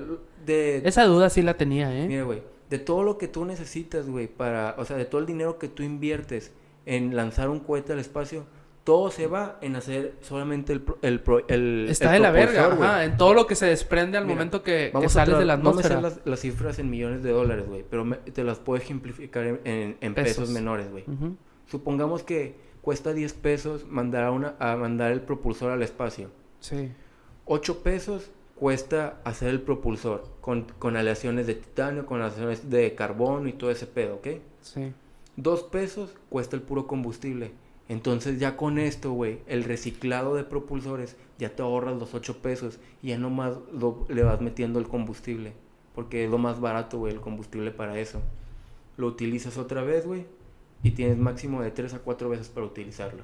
de, 0.45 0.81
Esa 0.85 1.05
duda 1.05 1.30
sí 1.30 1.41
la 1.41 1.55
tenía, 1.55 1.95
¿eh? 1.97 2.07
Mira, 2.07 2.23
güey, 2.23 2.41
de 2.69 2.80
todo 2.80 3.03
lo 3.03 3.18
que 3.18 3.27
tú 3.27 3.45
necesitas, 3.45 4.09
güey, 4.09 4.27
para, 4.27 4.76
o 4.77 4.85
sea, 4.85 4.97
de 4.97 5.05
todo 5.05 5.22
el 5.22 5.27
dinero 5.27 5.57
que 5.59 5.68
tú 5.68 5.84
inviertes 5.84 6.51
en 6.95 7.15
lanzar 7.15 7.49
un 7.49 7.59
cohete 7.59 7.93
al 7.93 7.99
espacio, 7.99 8.45
todo 8.84 9.11
se 9.11 9.27
va 9.27 9.57
en 9.61 9.76
hacer 9.76 10.15
solamente 10.22 10.73
el, 10.73 10.81
pro- 10.81 10.97
el, 11.03 11.19
pro- 11.19 11.47
el 11.47 11.88
Está 11.89 12.07
el 12.07 12.13
de 12.13 12.19
la 12.19 12.31
verga, 12.31 12.65
ajá, 12.65 13.03
en 13.05 13.15
todo 13.15 13.34
lo 13.35 13.45
que 13.45 13.53
se 13.55 13.68
desprende 13.68 14.18
al 14.18 14.26
Mira, 14.26 14.35
momento 14.35 14.63
que, 14.63 14.89
Vamos 14.93 15.11
a 15.15 15.19
sales 15.19 15.35
tra- 15.35 15.39
de 15.39 15.45
la 15.45 15.55
vamos 15.57 15.77
a 15.77 15.80
hacer 15.81 15.91
atmósfera. 15.97 16.18
las, 16.23 16.27
las 16.27 16.39
cifras 16.39 16.80
en 16.80 16.89
millones 16.89 17.22
de 17.22 17.31
dólares, 17.31 17.65
güey, 17.68 17.85
pero 17.88 18.03
me- 18.05 18.15
te 18.18 18.43
las 18.43 18.57
puedo 18.59 18.81
ejemplificar 18.81 19.45
en, 19.45 19.59
en- 19.65 19.97
en 20.01 20.13
pesos. 20.15 20.38
Pesos. 20.38 20.49
menores, 20.49 20.89
güey. 20.91 21.05
Supongamos 21.68 22.23
que 22.23 22.55
cuesta 22.81 23.13
10 23.13 23.34
pesos 23.34 23.85
mandar, 23.88 24.23
a 24.23 24.31
una, 24.31 24.55
a 24.59 24.76
mandar 24.76 25.11
el 25.11 25.22
propulsor 25.22 25.72
al 25.72 25.84
espacio. 25.84 26.30
Sí. 26.59 26.91
8 27.45 27.84
pesos 27.84 28.31
cuesta 28.55 29.19
hacer 29.23 29.49
el 29.49 29.61
propulsor 29.61 30.23
con, 30.41 30.63
con 30.80 30.95
aleaciones 30.97 31.47
de 31.47 31.55
titanio, 31.55 32.05
con 32.05 32.22
aleaciones 32.22 32.69
de 32.69 32.93
carbono 32.95 33.47
y 33.47 33.53
todo 33.53 33.72
ese 33.72 33.88
pedo, 33.88 34.15
¿ok? 34.15 34.27
Sí. 34.61 34.91
Dos 35.41 35.63
pesos 35.63 36.13
cuesta 36.30 36.55
el 36.55 36.61
puro 36.61 36.85
combustible. 36.85 37.51
Entonces 37.89 38.39
ya 38.39 38.55
con 38.57 38.77
esto, 38.77 39.11
güey, 39.11 39.39
el 39.47 39.63
reciclado 39.63 40.35
de 40.35 40.43
propulsores, 40.43 41.18
ya 41.39 41.55
te 41.55 41.63
ahorras 41.63 41.97
los 41.99 42.13
8 42.13 42.41
pesos 42.41 42.80
y 43.01 43.07
ya 43.09 43.18
nomás 43.18 43.55
lo- 43.73 44.05
le 44.07 44.23
vas 44.23 44.39
metiendo 44.39 44.77
el 44.80 44.88
combustible. 44.88 45.53
Porque 45.95 46.23
es 46.26 46.30
lo 46.30 46.38
más 46.38 46.59
barato, 46.61 46.99
güey, 46.99 47.13
el 47.13 47.22
combustible 47.22 47.72
para 47.72 47.99
eso. 47.99 48.22
Lo 48.97 49.07
utilizas 49.07 49.57
otra 49.57 49.81
vez, 49.84 50.05
güey, 50.05 50.26
y 50.84 50.91
tienes 50.91 51.18
máximo 51.18 51.61
de 51.61 51.72
3 51.72 51.93
a 51.95 51.99
4 51.99 52.30
veces 52.30 52.49
para 52.49 52.68
utilizarlo. 52.68 53.23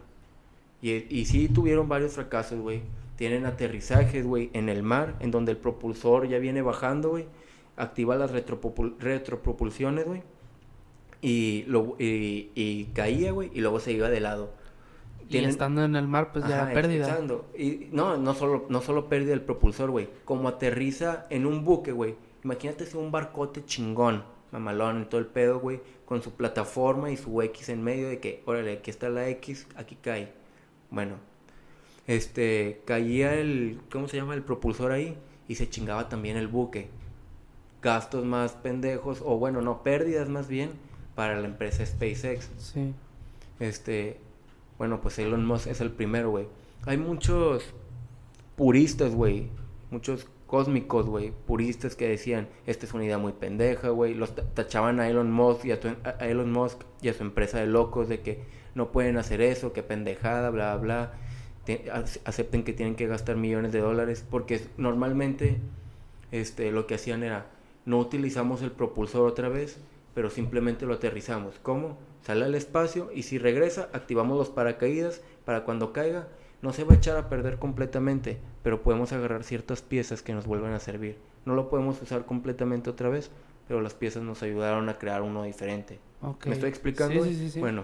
Y, 0.81 0.91
y 1.15 1.25
sí 1.25 1.47
tuvieron 1.49 1.87
varios 1.87 2.13
fracasos, 2.13 2.59
güey. 2.59 2.81
Tienen 3.15 3.45
aterrizajes, 3.45 4.25
güey, 4.25 4.49
en 4.53 4.69
el 4.69 4.81
mar, 4.83 5.15
en 5.19 5.31
donde 5.31 5.51
el 5.51 5.57
propulsor 5.57 6.27
ya 6.27 6.39
viene 6.39 6.61
bajando, 6.61 7.09
güey. 7.09 7.25
Activa 7.77 8.15
las 8.15 8.31
retropropulsiones, 8.31 10.05
güey. 10.05 10.23
Y, 11.21 11.63
lo, 11.67 11.95
y, 11.99 12.51
y 12.53 12.85
caía, 12.93 13.31
güey, 13.31 13.49
y 13.53 13.61
luego 13.61 13.79
se 13.79 13.91
iba 13.91 14.09
de 14.09 14.19
lado. 14.19 14.51
Y 15.29 15.37
estando 15.37 15.83
en 15.83 15.95
el 15.95 16.07
mar, 16.07 16.31
pues 16.31 16.47
ya 16.47 16.63
Ajá, 16.63 16.73
pérdida. 16.73 17.19
Y 17.57 17.89
no, 17.91 18.17
no 18.17 18.33
solo, 18.33 18.65
no 18.69 18.81
solo 18.81 19.09
pérdida 19.09 19.31
del 19.31 19.41
propulsor, 19.41 19.91
güey. 19.91 20.07
Como 20.25 20.47
aterriza 20.47 21.25
en 21.29 21.45
un 21.45 21.65
buque, 21.65 21.91
güey. 21.91 22.15
Imagínate 22.43 22.85
si 22.85 22.95
un 22.95 23.11
barcote 23.11 23.65
chingón, 23.65 24.23
mamalón, 24.51 24.97
en 24.97 25.09
todo 25.09 25.19
el 25.19 25.27
pedo, 25.27 25.59
güey. 25.59 25.81
Con 26.05 26.21
su 26.23 26.31
plataforma 26.31 27.11
y 27.11 27.17
su 27.17 27.41
X 27.41 27.69
en 27.69 27.83
medio 27.83 28.07
de 28.07 28.19
que, 28.19 28.41
órale, 28.45 28.73
aquí 28.73 28.89
está 28.89 29.09
la 29.09 29.27
X, 29.29 29.67
aquí 29.75 29.97
cae. 30.01 30.31
Bueno, 30.89 31.15
este, 32.05 32.81
caía 32.85 33.33
el, 33.33 33.81
¿cómo 33.91 34.07
se 34.07 34.15
llama? 34.15 34.33
El 34.33 34.43
propulsor 34.43 34.93
ahí 34.93 35.17
y 35.49 35.55
se 35.55 35.69
chingaba 35.69 36.07
también 36.07 36.37
el 36.37 36.47
buque. 36.47 36.89
Gastos 37.81 38.23
más 38.23 38.53
pendejos, 38.53 39.21
o 39.23 39.37
bueno, 39.37 39.61
no, 39.61 39.83
pérdidas 39.83 40.29
más 40.29 40.47
bien 40.47 40.71
para 41.17 41.41
la 41.41 41.47
empresa 41.47 41.83
SpaceX. 41.83 42.49
Sí. 42.59 42.93
Este, 43.59 44.17
bueno, 44.77 45.01
pues 45.01 45.17
Elon 45.17 45.43
Musk 45.45 45.65
es 45.67 45.81
el 45.81 45.89
primero, 45.91 46.29
güey. 46.29 46.45
Hay 46.85 46.97
muchos 46.97 47.65
puristas, 48.55 49.13
güey. 49.15 49.47
Muchos 49.89 50.27
cósmicos, 50.45 51.07
güey. 51.07 51.33
Puristas 51.47 51.95
que 51.95 52.07
decían, 52.07 52.47
esta 52.67 52.85
es 52.85 52.93
una 52.93 53.03
idea 53.05 53.17
muy 53.17 53.31
pendeja, 53.33 53.89
güey. 53.89 54.13
Los 54.13 54.35
ta- 54.35 54.43
tachaban 54.53 54.99
a 54.99 55.09
Elon 55.09 55.31
Musk 55.31 55.65
y 55.65 55.71
a, 55.71 55.79
tu- 55.79 55.89
a 56.03 56.25
Elon 56.27 56.51
Musk 56.51 56.83
y 57.01 57.09
a 57.09 57.13
su 57.15 57.23
empresa 57.23 57.59
de 57.59 57.65
locos 57.65 58.07
de 58.09 58.19
que 58.21 58.41
no 58.75 58.91
pueden 58.91 59.17
hacer 59.17 59.41
eso, 59.41 59.73
que 59.73 59.81
pendejada, 59.83 60.49
bla, 60.51 60.75
bla. 60.77 61.13
Te- 61.65 61.85
ac- 61.91 62.19
acepten 62.25 62.63
que 62.63 62.73
tienen 62.73 62.95
que 62.95 63.07
gastar 63.07 63.37
millones 63.37 63.71
de 63.73 63.79
dólares 63.79 64.23
porque 64.29 64.61
normalmente 64.77 65.57
este, 66.31 66.71
lo 66.71 66.85
que 66.85 66.93
hacían 66.95 67.23
era 67.23 67.47
no 67.85 67.97
utilizamos 67.97 68.61
el 68.61 68.71
propulsor 68.71 69.27
otra 69.27 69.49
vez, 69.49 69.77
pero 70.17 70.31
simplemente 70.31 70.87
lo 70.87 70.95
aterrizamos. 70.95 71.59
¿Cómo? 71.61 71.95
Sale 72.23 72.45
al 72.45 72.55
espacio 72.55 73.11
y 73.13 73.21
si 73.21 73.37
regresa, 73.37 73.87
activamos 73.93 74.35
los 74.35 74.49
paracaídas 74.49 75.21
para 75.45 75.63
cuando 75.63 75.93
caiga, 75.93 76.27
no 76.63 76.73
se 76.73 76.83
va 76.83 76.93
a 76.93 76.97
echar 76.97 77.17
a 77.17 77.29
perder 77.29 77.59
completamente, 77.59 78.39
pero 78.63 78.81
podemos 78.81 79.11
agarrar 79.13 79.43
ciertas 79.43 79.83
piezas 79.83 80.23
que 80.23 80.33
nos 80.33 80.47
vuelvan 80.47 80.73
a 80.73 80.79
servir. 80.79 81.19
No 81.45 81.53
lo 81.53 81.69
podemos 81.69 82.01
usar 82.01 82.25
completamente 82.25 82.89
otra 82.89 83.09
vez, 83.09 83.29
pero 83.67 83.79
las 83.79 83.93
piezas 83.93 84.23
nos 84.23 84.41
ayudaron 84.41 84.89
a 84.89 84.97
crear 84.97 85.21
uno 85.21 85.43
diferente. 85.43 85.99
¿Me 86.47 86.53
estoy 86.53 86.69
explicando? 86.69 87.23
Sí, 87.23 87.35
sí, 87.35 87.51
sí. 87.51 87.59
Bueno, 87.59 87.83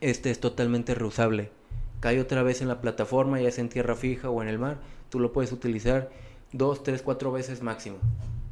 este 0.00 0.30
es 0.30 0.38
totalmente 0.38 0.94
reusable. 0.94 1.50
Cae 1.98 2.20
otra 2.20 2.44
vez 2.44 2.62
en 2.62 2.68
la 2.68 2.80
plataforma, 2.80 3.40
ya 3.40 3.50
sea 3.50 3.64
en 3.64 3.70
tierra 3.70 3.96
fija 3.96 4.30
o 4.30 4.40
en 4.40 4.46
el 4.46 4.60
mar. 4.60 4.78
Tú 5.08 5.18
lo 5.18 5.32
puedes 5.32 5.50
utilizar 5.50 6.10
dos, 6.52 6.84
tres, 6.84 7.02
cuatro 7.02 7.32
veces 7.32 7.60
máximo. 7.60 7.96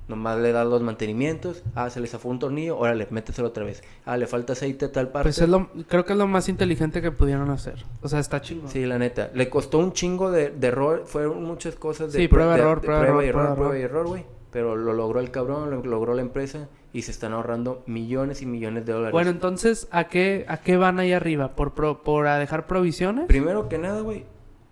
Nomás 0.09 0.39
le 0.39 0.53
das 0.53 0.67
los 0.67 0.81
mantenimientos. 0.83 1.63
Ah, 1.75 1.91
se 1.91 2.01
le 2.01 2.07
zafó 2.07 2.29
un 2.31 2.39
tornillo. 2.39 2.79
Órale, 2.79 3.07
méteselo 3.11 3.49
otra 3.49 3.65
vez. 3.65 3.83
Ah, 4.07 4.17
le 4.17 4.27
falta 4.27 4.55
aceite 4.55 4.87
a 4.87 4.93
tal 4.93 5.09
parte. 5.11 5.27
Pues 5.27 5.39
es 5.39 5.49
lo, 5.49 5.69
creo 5.87 6.05
que 6.05 6.15
es 6.15 6.19
lo 6.19 6.27
más 6.27 6.49
inteligente 6.49 7.03
que 7.03 7.13
pudieron 7.13 7.51
hacer. 7.51 7.85
O 8.03 8.09
sea, 8.09 8.19
está 8.19 8.41
chingón. 8.41 8.71
Sí, 8.71 8.87
la 8.87 8.99
neta. 8.99 9.31
Le 9.35 9.49
costó 9.51 9.79
un 9.79 9.93
chingo 9.93 10.31
de, 10.31 10.51
de 10.51 10.67
error. 10.69 11.03
Fueron 11.07 11.45
muchas 11.45 11.77
cosas 11.77 12.13
de 12.13 12.19
Sí, 12.21 12.25
prue- 12.27 12.31
prueba, 12.31 12.55
de- 12.55 12.61
error, 12.63 12.81
de 12.81 12.87
prueba, 12.87 13.03
prueba 13.05 13.23
error, 13.25 13.33
prueba, 13.43 13.55
prueba 13.57 13.79
y 13.79 13.83
error, 13.83 14.07
güey. 14.07 14.25
Pero 14.51 14.77
lo 14.77 14.95
logró 14.95 15.21
el 15.21 15.31
cabrón, 15.31 15.71
lo 15.71 15.83
logró 15.83 16.15
la 16.15 16.23
empresa. 16.23 16.69
Y 16.91 17.03
se 17.03 17.11
están 17.11 17.35
ahorrando 17.35 17.83
millones 17.87 18.41
y 18.41 18.47
millones 18.47 18.87
de 18.87 18.95
dólares. 18.95 19.13
Bueno, 19.13 19.29
entonces, 19.29 19.89
¿a 19.91 20.05
qué, 20.05 20.47
¿a 20.49 20.57
qué 20.63 20.79
van 20.79 20.99
ahí 20.99 21.13
arriba? 21.13 21.55
¿Por, 21.55 21.75
pro- 21.75 22.03
por 22.03 22.27
a 22.27 22.39
dejar 22.39 22.67
provisiones? 22.67 23.27
Primero 23.27 23.69
que 23.69 23.77
nada, 23.77 24.01
güey, 24.01 24.25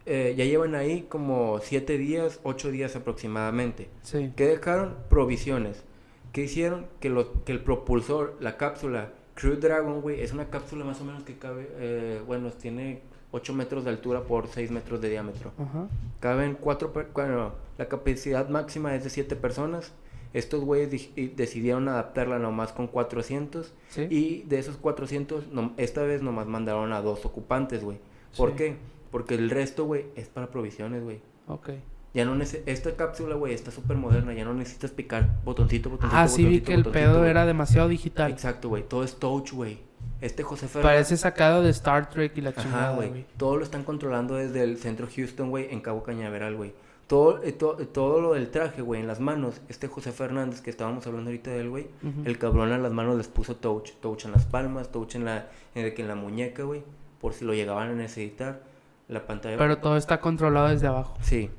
eh, 0.07 0.35
ya 0.37 0.45
llevan 0.45 0.75
ahí 0.75 1.03
como 1.09 1.59
siete 1.61 1.99
días, 1.99 2.41
ocho 2.45 2.71
días 2.71 2.97
aproximadamente. 2.97 3.89
Sí. 4.03 4.33
¿Qué 4.37 4.47
dejaron? 4.47 4.97
Provisiones. 5.11 5.85
¿Qué 6.33 6.43
hicieron? 6.45 6.87
Que, 7.01 7.09
lo, 7.11 7.45
que 7.45 7.53
el 7.53 7.61
propulsor, 7.63 8.37
la 8.41 8.57
cápsula 8.57 9.11
Crew 9.35 9.57
Dragon, 9.57 10.01
güey, 10.01 10.21
es 10.21 10.33
una 10.33 10.49
cápsula 10.49 10.85
más 10.85 11.01
o 11.01 11.05
menos 11.05 11.23
que 11.25 11.37
cabe, 11.39 11.69
eh, 11.79 12.21
bueno, 12.27 12.51
tiene 12.51 13.01
8 13.33 13.53
metros 13.55 13.85
de 13.85 13.91
altura 13.91 14.23
por 14.23 14.47
6 14.49 14.71
metros 14.71 15.01
de 15.01 15.11
diámetro. 15.11 15.53
Ajá. 15.59 15.89
Caben 16.21 16.57
cuatro, 16.59 16.93
per- 16.93 17.09
bueno, 17.13 17.53
la 17.77 17.89
capacidad 17.89 18.49
máxima 18.49 18.95
es 18.95 19.05
de 19.05 19.11
7 19.11 19.37
personas. 19.37 19.93
Estos 20.33 20.63
güeyes 20.65 20.91
decidieron 21.37 21.89
adaptarla 21.89 22.39
nomás 22.39 22.73
con 22.73 22.87
400. 22.87 23.73
Sí. 23.89 24.07
Y 24.11 24.43
de 24.43 24.59
esos 24.59 24.77
400, 24.77 25.49
no- 25.49 25.73
esta 25.79 26.03
vez 26.03 26.23
nomás 26.23 26.47
mandaron 26.47 26.93
a 26.93 27.01
dos 27.03 27.25
ocupantes, 27.27 27.83
güey. 27.83 27.99
¿Por 28.37 28.51
Sí. 28.51 28.57
qué? 28.57 28.77
Porque 29.17 29.35
el 29.35 29.51
resto, 29.51 29.85
güey, 29.85 30.07
es 30.15 30.29
para 30.29 30.49
provisiones, 30.51 31.03
güey. 31.03 31.21
Ok. 31.49 31.71
Ya 32.13 32.25
no 32.25 32.35
esta 32.43 32.97
cápsula, 32.97 33.35
güey, 33.35 33.55
está 33.55 33.71
súper 33.71 33.97
moderna. 33.97 34.33
Ya 34.35 34.45
no 34.45 34.55
necesitas 34.55 34.91
picar 34.91 35.39
botoncito, 35.45 35.91
botoncito, 35.91 36.19
Ah, 36.21 36.29
sí, 36.29 36.45
vi 36.45 36.61
que 36.61 36.75
el 36.75 36.85
pedo 36.85 37.25
era 37.25 37.45
demasiado 37.47 37.89
digital. 37.89 38.31
Exacto, 38.31 38.69
güey. 38.69 38.83
Todo 38.89 39.05
es 39.05 39.17
touch, 39.17 39.53
güey. 39.53 39.79
Este 40.21 40.43
José 40.43 40.67
Fernández... 40.69 40.95
Parece 40.97 41.17
sacado 41.19 41.63
de 41.63 41.71
Star 41.71 42.09
Trek 42.09 42.33
y 42.37 42.41
la 42.41 42.55
chingada, 42.55 42.95
güey. 42.95 43.09
güey. 43.11 43.27
Todo 43.37 43.57
lo 43.59 43.65
están 43.65 43.85
controlando 43.85 44.35
desde 44.37 44.63
el 44.63 44.79
centro 44.79 45.07
Houston, 45.15 45.51
güey, 45.51 45.69
en 45.71 45.81
Cabo 45.81 46.03
Cañaveral, 46.03 46.57
güey. 46.57 46.73
Todo, 47.07 47.43
eh, 47.45 47.53
to- 47.53 47.79
eh, 47.81 47.87
todo 47.87 48.21
lo 48.21 48.33
del 48.33 48.51
traje, 48.51 48.81
güey, 48.83 49.01
en 49.01 49.07
las 49.07 49.21
manos. 49.21 49.61
Este 49.69 49.87
José 49.87 50.11
Fernández, 50.13 50.61
que 50.63 50.71
estábamos 50.71 51.07
hablando 51.07 51.29
ahorita 51.31 51.51
de 51.51 51.61
él, 51.61 51.69
güey. 51.71 51.87
El 52.25 52.39
cabrón 52.39 52.73
en 52.73 52.83
las 52.83 52.93
manos 52.93 53.17
les 53.17 53.29
puso 53.29 53.57
touch. 53.57 53.91
Touch 54.01 54.25
en 54.25 54.33
las 54.33 54.47
palmas, 54.47 54.91
touch 54.91 55.15
en 55.17 55.25
la, 55.27 55.49
en, 55.75 55.85
el- 55.85 55.95
en 56.01 56.09
la 56.09 56.15
muñeca, 56.17 56.63
güey. 56.65 56.83
Por 57.21 57.35
si 57.35 57.45
lo 57.45 57.53
llegaban 57.53 57.91
a 57.91 57.95
necesitar. 57.95 58.63
La 59.09 59.27
pantalla... 59.27 59.57
Pero 59.57 59.79
todo 59.79 59.97
está 59.97 60.21
controlado 60.21 60.69
desde 60.69 60.87
abajo. 60.87 61.17
Sí. 61.21 61.51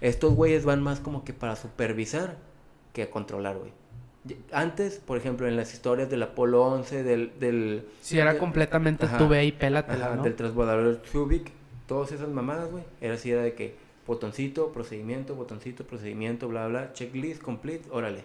Estos 0.00 0.34
güeyes 0.34 0.64
van 0.64 0.82
más 0.82 1.00
como 1.00 1.24
que 1.24 1.32
para 1.32 1.56
supervisar 1.56 2.36
que 2.92 3.02
a 3.02 3.10
controlar, 3.10 3.58
güey. 3.58 3.72
Antes, 4.52 4.98
por 4.98 5.18
ejemplo, 5.18 5.46
en 5.46 5.56
las 5.56 5.74
historias 5.74 6.08
del 6.08 6.22
Apolo 6.22 6.64
11, 6.64 7.02
del... 7.02 7.38
del 7.38 7.86
Si 8.00 8.18
era 8.18 8.38
completamente 8.38 9.04
Ajá. 9.04 9.18
tú 9.18 9.28
ve 9.28 9.44
y 9.44 9.52
pélatela, 9.52 10.06
Ajá, 10.06 10.16
¿no? 10.16 10.22
del 10.22 10.34
transbordador 10.34 11.02
Chubik, 11.02 11.50
todas 11.86 12.12
esas 12.12 12.28
mamadas, 12.28 12.70
güey. 12.70 12.84
Era 13.02 13.14
así, 13.14 13.30
era 13.30 13.42
de 13.42 13.54
que 13.54 13.76
botoncito, 14.06 14.72
procedimiento, 14.72 15.34
botoncito, 15.34 15.86
procedimiento, 15.86 16.48
bla, 16.48 16.66
bla, 16.68 16.92
checklist, 16.94 17.42
complete, 17.42 17.88
órale. 17.90 18.24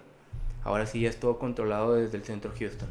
Ahora 0.63 0.85
sí 0.85 1.01
ya 1.01 1.09
es 1.09 1.19
todo 1.19 1.37
controlado 1.37 1.95
desde 1.95 2.17
el 2.17 2.23
centro 2.23 2.51
Houston. 2.57 2.89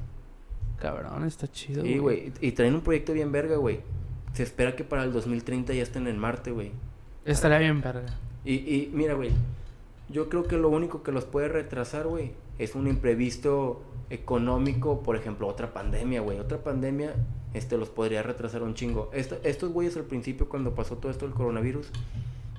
Cabrón, 0.78 1.24
está 1.24 1.48
chido. 1.50 1.82
Sí, 1.82 1.98
güey. 1.98 2.32
Y, 2.40 2.48
y 2.48 2.52
traen 2.52 2.74
un 2.74 2.82
proyecto 2.82 3.12
bien 3.12 3.32
verga, 3.32 3.56
güey. 3.56 3.80
Se 4.38 4.44
espera 4.44 4.76
que 4.76 4.84
para 4.84 5.02
el 5.02 5.12
2030 5.12 5.74
ya 5.74 5.82
estén 5.82 6.06
en 6.06 6.16
Marte, 6.16 6.52
güey. 6.52 6.70
Estaría 7.24 7.58
bien, 7.58 7.80
verga. 7.80 8.06
Y, 8.44 8.52
y 8.54 8.88
mira, 8.94 9.14
güey. 9.14 9.30
Yo 10.08 10.28
creo 10.28 10.44
que 10.44 10.56
lo 10.56 10.68
único 10.68 11.02
que 11.02 11.10
los 11.10 11.24
puede 11.24 11.48
retrasar, 11.48 12.06
güey, 12.06 12.30
es 12.56 12.76
un 12.76 12.86
imprevisto 12.86 13.82
económico, 14.10 15.02
por 15.02 15.16
ejemplo, 15.16 15.48
otra 15.48 15.72
pandemia, 15.72 16.20
güey. 16.20 16.38
Otra 16.38 16.58
pandemia, 16.58 17.16
este, 17.52 17.76
los 17.76 17.88
podría 17.88 18.22
retrasar 18.22 18.62
un 18.62 18.74
chingo. 18.74 19.10
Esta- 19.12 19.38
estos 19.42 19.72
güeyes 19.72 19.96
al 19.96 20.04
principio, 20.04 20.48
cuando 20.48 20.72
pasó 20.72 20.98
todo 20.98 21.10
esto 21.10 21.26
del 21.26 21.34
coronavirus, 21.34 21.90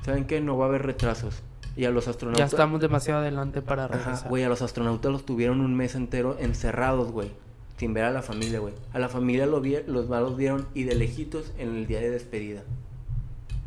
¿saben 0.03 0.25
qué? 0.25 0.41
No 0.41 0.57
va 0.57 0.65
a 0.65 0.67
haber 0.67 0.85
retrasos. 0.85 1.41
Y 1.77 1.85
a 1.85 1.91
los 1.91 2.03
Ya 2.07 2.11
astronautas... 2.11 2.51
estamos 2.51 2.81
demasiado 2.81 3.21
adelante 3.21 3.61
para 3.61 3.85
Ajá, 3.85 3.95
regresar. 3.99 4.27
güey, 4.29 4.43
a 4.43 4.49
los 4.49 4.61
astronautas 4.61 5.13
los 5.13 5.25
tuvieron 5.25 5.61
un 5.61 5.75
mes 5.77 5.95
entero 5.95 6.35
encerrados, 6.41 7.09
güey. 7.13 7.31
Sin 7.79 7.93
ver 7.93 8.03
a 8.03 8.11
la 8.11 8.21
familia, 8.21 8.59
güey. 8.59 8.73
A 8.93 8.99
la 8.99 9.09
familia 9.09 9.45
lo 9.45 9.61
vi- 9.61 9.83
los 9.87 10.07
malos 10.09 10.35
vieron 10.37 10.67
y 10.73 10.83
de 10.83 10.95
lejitos 10.95 11.53
en 11.57 11.69
el 11.75 11.87
día 11.87 12.01
de 12.01 12.11
despedida. 12.11 12.63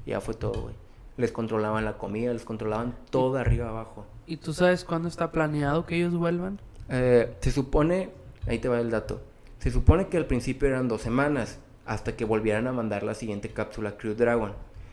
Ya 0.07 0.21
fue 0.21 0.35
todo, 0.35 0.63
güey. 0.63 0.75
Les 1.17 1.33
controlaban 1.33 1.85
la 1.85 1.97
comida, 1.99 2.33
les 2.33 2.45
controlaban 2.45 2.95
todo 3.11 3.37
arriba 3.39 3.69
abajo. 3.71 4.07
¿Y 4.27 4.37
tú 4.37 4.53
sabes 4.53 4.85
cuándo 4.85 5.09
está 5.09 5.33
planeado 5.33 5.87
que 5.87 5.97
ellos 5.97 6.15
vuelvan? 6.15 6.61
Eh, 6.89 7.35
se 7.41 7.51
supone, 7.53 8.11
ahí 8.47 8.59
te 8.59 8.69
va 8.69 8.81
el 8.81 8.91
dato, 8.91 9.21
se 9.59 9.71
supone 9.71 10.09
que 10.09 10.17
al 10.19 10.27
principio 10.27 10.69
eran 10.69 10.89
dos 10.89 11.01
semanas, 11.01 11.59
hasta 11.87 12.15
que 12.17 12.25
volvieran 12.25 12.67
a 12.67 12.73
mandar 12.73 13.03
la 13.03 13.15
siguiente 13.15 13.49
cápsula 13.51 13.97
Crew 13.97 14.15
Dragon. 14.15 14.53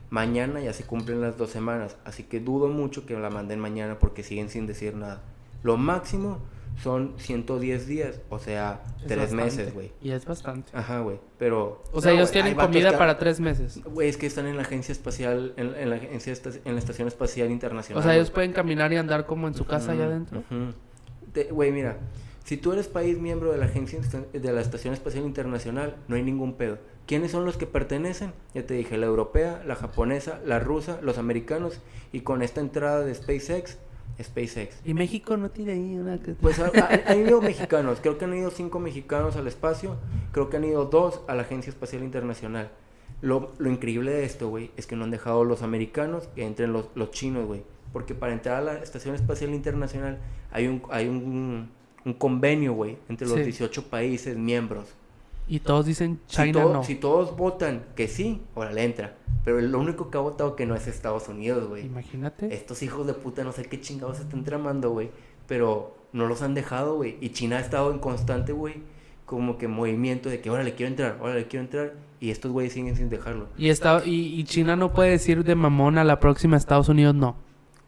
Mañana 0.10 0.60
ya 0.62 0.74
se 0.74 0.86
cumplen 0.86 1.22
las 1.22 1.38
dos 1.38 1.50
semanas, 1.50 1.98
así 2.06 2.24
que 2.24 2.40
dudo 2.40 2.68
mucho 2.68 3.06
que 3.06 3.18
la 3.20 3.30
manden 3.30 3.60
mañana 3.60 4.00
porque 4.00 4.24
siguen 4.24 4.50
sin 4.50 4.66
decir 4.66 4.96
nada. 4.96 5.22
Lo 5.64 5.78
máximo 5.78 6.40
son 6.82 7.14
110 7.18 7.88
días, 7.88 8.22
o 8.30 8.40
sea, 8.40 8.82
Es 9.02 9.08
tres 9.08 9.20
bastante. 9.20 9.44
meses, 9.44 9.74
güey. 9.74 9.92
Y 10.02 10.12
es 10.12 10.26
bastante. 10.26 10.72
Ajá, 10.74 11.00
güey, 11.00 11.20
pero... 11.38 11.84
O 11.92 12.00
sea, 12.02 12.12
no, 12.12 12.18
ellos 12.18 12.32
güey, 12.32 12.42
tienen 12.44 12.56
comida 12.58 12.92
que- 12.92 12.98
para 12.98 13.18
tres 13.18 13.42
meses. 13.42 13.82
Güey, 13.84 14.08
es 14.08 14.16
que 14.16 14.26
están 14.28 14.48
en 14.48 14.56
la 14.56 14.62
agencia 14.62 14.94
espacial, 14.94 15.54
en, 15.58 15.76
en 15.76 15.90
la 15.90 15.98
agencia 15.98 16.34
en 16.64 16.74
la 16.74 16.80
estación 16.80 17.08
espacial 17.10 17.52
internacional. 17.52 18.00
O 18.00 18.02
sea, 18.02 18.12
güey. 18.12 18.20
ellos 18.20 18.32
pueden 18.32 18.54
caminar 18.54 18.94
y 18.94 18.98
andar 18.98 19.26
como 19.26 19.48
en 19.50 19.56
su 19.56 19.66
casa 19.66 19.92
allá 19.92 20.06
adentro. 20.06 20.40
ujú. 20.40 20.74
Te- 21.34 21.46
Güey, 21.52 21.72
mira, 21.74 21.98
si 22.46 22.56
tú 22.56 22.72
eres 22.72 22.88
país 22.88 23.20
miembro 23.20 23.52
de 23.52 23.58
la 23.58 23.66
agencia 23.66 24.00
de 24.32 24.54
la 24.54 24.62
Estación 24.62 24.94
Espacial 24.94 25.26
Internacional, 25.26 25.98
no 26.08 26.16
hay 26.16 26.24
ningún 26.24 26.54
pedo. 26.54 26.78
¿Quiénes 27.06 27.32
son 27.32 27.44
los 27.44 27.58
que 27.58 27.66
pertenecen? 27.66 28.32
Ya 28.54 28.66
te 28.66 28.76
dije, 28.76 28.98
la 28.98 29.06
europea, 29.08 29.62
la 29.68 29.76
japonesa, 29.76 30.40
la 30.46 30.60
rusa, 30.60 31.00
los 31.02 31.18
americanos 31.18 31.82
y 32.14 32.22
con 32.22 32.42
esta 32.42 32.62
entrada 32.62 33.02
de 33.04 33.14
SpaceX, 33.16 33.78
SpaceX. 34.22 34.80
Y 34.86 34.94
México 34.94 35.38
no 35.38 35.50
tiene 35.50 35.74
ahí 35.74 35.96
una... 35.98 36.20
Pues 36.42 36.60
ha- 36.60 36.72
ha- 36.76 37.12
han 37.12 37.20
ido 37.28 37.42
mexicanos, 37.42 38.00
creo 38.02 38.18
que 38.18 38.26
han 38.26 38.34
ido 38.36 38.52
cinco 38.52 38.80
mexicanos 38.80 39.36
al 39.36 39.48
espacio, 39.48 39.96
creo 40.32 40.50
que 40.50 40.58
han 40.58 40.66
ido 40.66 40.86
dos 40.86 41.22
a 41.28 41.36
la 41.36 41.44
Agencia 41.44 41.70
Espacial 41.70 42.04
Internacional. 42.04 42.70
Lo, 43.22 43.52
lo 43.58 43.70
increíble 43.70 44.12
de 44.12 44.24
esto, 44.26 44.50
güey, 44.50 44.72
es 44.78 44.88
que 44.88 44.96
no 44.96 45.04
han 45.04 45.12
dejado 45.12 45.44
los 45.44 45.62
americanos 45.62 46.28
que 46.36 46.46
entren 46.46 46.72
los, 46.74 46.90
los 46.96 47.12
chinos, 47.12 47.46
güey. 47.48 47.64
Porque 47.92 48.14
para 48.16 48.34
entrar 48.34 48.58
a 48.58 48.62
la 48.62 48.74
Estación 48.76 49.16
Espacial 49.16 49.50
Internacional 49.54 50.20
hay 50.52 50.68
un, 50.68 50.84
hay 50.92 51.08
un, 51.08 51.70
un 52.06 52.14
convenio, 52.14 52.74
güey, 52.74 52.98
entre 53.10 53.28
los 53.28 53.38
Sí. 53.38 53.44
18 53.44 53.84
países 53.90 54.38
miembros. 54.38 54.86
Y 55.50 55.60
todos 55.60 55.86
dicen 55.86 56.20
Si, 56.28 56.38
China 56.38 56.62
to- 56.64 56.74
no. 56.74 56.84
si 56.84 56.96
todos 56.96 57.36
votan 57.36 57.84
que 57.96 58.08
sí, 58.08 58.42
órale, 58.56 58.84
entra. 58.84 59.16
Pero 59.44 59.60
lo 59.62 59.80
único 59.80 60.10
que 60.12 60.18
ha 60.18 60.22
votado 60.22 60.56
que 60.56 60.66
no 60.66 60.76
es 60.76 60.88
Estados 60.88 61.28
Unidos, 61.28 61.68
güey. 61.68 61.86
Imagínate. 61.86 62.54
Estos 62.54 62.84
hijos 62.84 63.08
de 63.08 63.14
puta 63.14 63.44
no 63.44 63.52
sé 63.52 63.64
qué 63.64 63.82
chingados 63.82 64.20
están 64.20 64.44
tramando, 64.44 64.92
güey. 64.92 65.10
Pero 65.48 65.96
no 66.14 66.28
los 66.28 66.42
han 66.42 66.54
dejado, 66.54 66.96
güey. 66.96 67.18
Y 67.20 67.30
China 67.30 67.58
ha 67.58 67.62
estado 67.62 67.92
en 67.92 68.00
constante, 68.00 68.52
güey, 68.52 68.76
como 69.26 69.58
que 69.58 69.68
movimiento 69.68 70.30
de 70.30 70.40
que 70.42 70.50
ahora 70.50 70.64
le 70.64 70.76
quiero 70.76 70.90
entrar, 70.92 71.18
ahora 71.20 71.36
le 71.36 71.48
quiero 71.48 71.64
entrar. 71.66 71.94
Y 72.20 72.30
estos 72.32 72.52
güeyes 72.52 72.74
siguen 72.74 72.96
sin 72.96 73.10
dejarlo. 73.10 73.48
Y, 73.58 73.70
está, 73.70 74.04
y, 74.06 74.40
y 74.40 74.44
China 74.44 74.76
no 74.76 74.92
puede 74.94 75.12
decir 75.12 75.44
de 75.44 75.56
mamón 75.56 75.98
a 75.98 76.04
la 76.04 76.20
próxima 76.20 76.58
Estados 76.58 76.90
Unidos 76.90 77.16
no. 77.16 77.36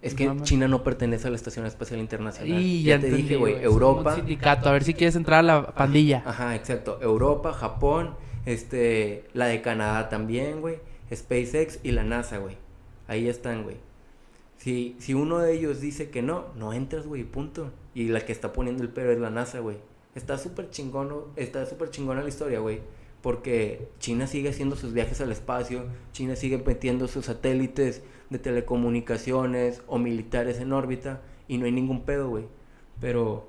Es 0.02 0.16
que. 0.16 0.32
China 0.42 0.68
no 0.68 0.84
pertenece 0.84 1.28
a 1.28 1.30
la 1.30 1.36
Estación 1.36 1.66
Espacial 1.66 2.00
Internacional. 2.00 2.60
Y 2.60 2.84
ya, 2.84 2.96
ya, 2.96 3.02
te 3.02 3.08
entendí, 3.08 3.24
dije, 3.24 3.36
güey. 3.38 3.64
Europa. 3.64 4.12
Un 4.12 4.16
sindicato, 4.18 4.70
a 4.70 4.72
ver 4.72 4.84
si 4.84 4.94
quieres 4.94 5.16
entrar 5.16 5.40
a 5.40 5.44
la 5.44 5.76
pandilla. 5.76 6.24
Ajá, 6.26 6.56
exacto. 6.56 7.00
Europa, 7.02 7.54
Japón, 7.54 8.16
este, 8.46 9.26
la 9.34 9.46
de 9.46 9.62
Canadá 9.62 10.10
también, 10.10 10.62
güey. 10.62 10.80
SpaceX 11.14 11.80
y 11.84 11.92
la 11.92 12.04
NASA, 12.04 12.38
güey. 12.38 12.58
Ahí 13.08 13.28
están, 13.28 13.64
güey. 13.64 13.78
Si, 14.58 14.96
si 15.00 15.14
uno 15.14 15.40
de 15.40 15.54
ellos 15.54 15.82
dice 15.82 16.10
que 16.10 16.22
no, 16.22 16.46
no 16.56 16.74
entras, 16.74 17.06
güey, 17.06 17.24
punto. 17.24 17.72
Y 17.94 18.08
la 18.08 18.22
que 18.22 18.32
está 18.32 18.54
poniendo 18.54 18.84
el 18.84 18.90
pero 18.90 19.12
es 19.12 19.20
la 19.20 19.30
NASA, 19.30 19.60
güey. 19.60 19.78
Está 20.16 20.38
súper 20.38 20.70
chingón, 20.70 21.26
está 21.36 21.66
súper 21.66 21.90
chingona 21.90 22.22
la 22.22 22.30
historia, 22.30 22.60
güey. 22.60 22.80
Porque 23.22 23.90
China 24.00 24.28
sigue 24.28 24.50
haciendo 24.50 24.76
sus 24.76 24.94
viajes 24.94 25.22
al 25.22 25.32
espacio, 25.32 25.86
China 26.12 26.36
sigue 26.36 26.58
metiendo 26.58 27.08
sus 27.08 27.26
satélites 27.26 28.02
de 28.32 28.40
telecomunicaciones 28.40 29.84
o 29.88 30.00
militares 30.00 30.60
en 30.60 30.74
órbita 30.74 31.22
y 31.48 31.58
no 31.58 31.66
hay 31.66 31.72
ningún 31.72 32.02
pedo, 32.02 32.30
güey. 32.30 32.46
Pero 33.00 33.48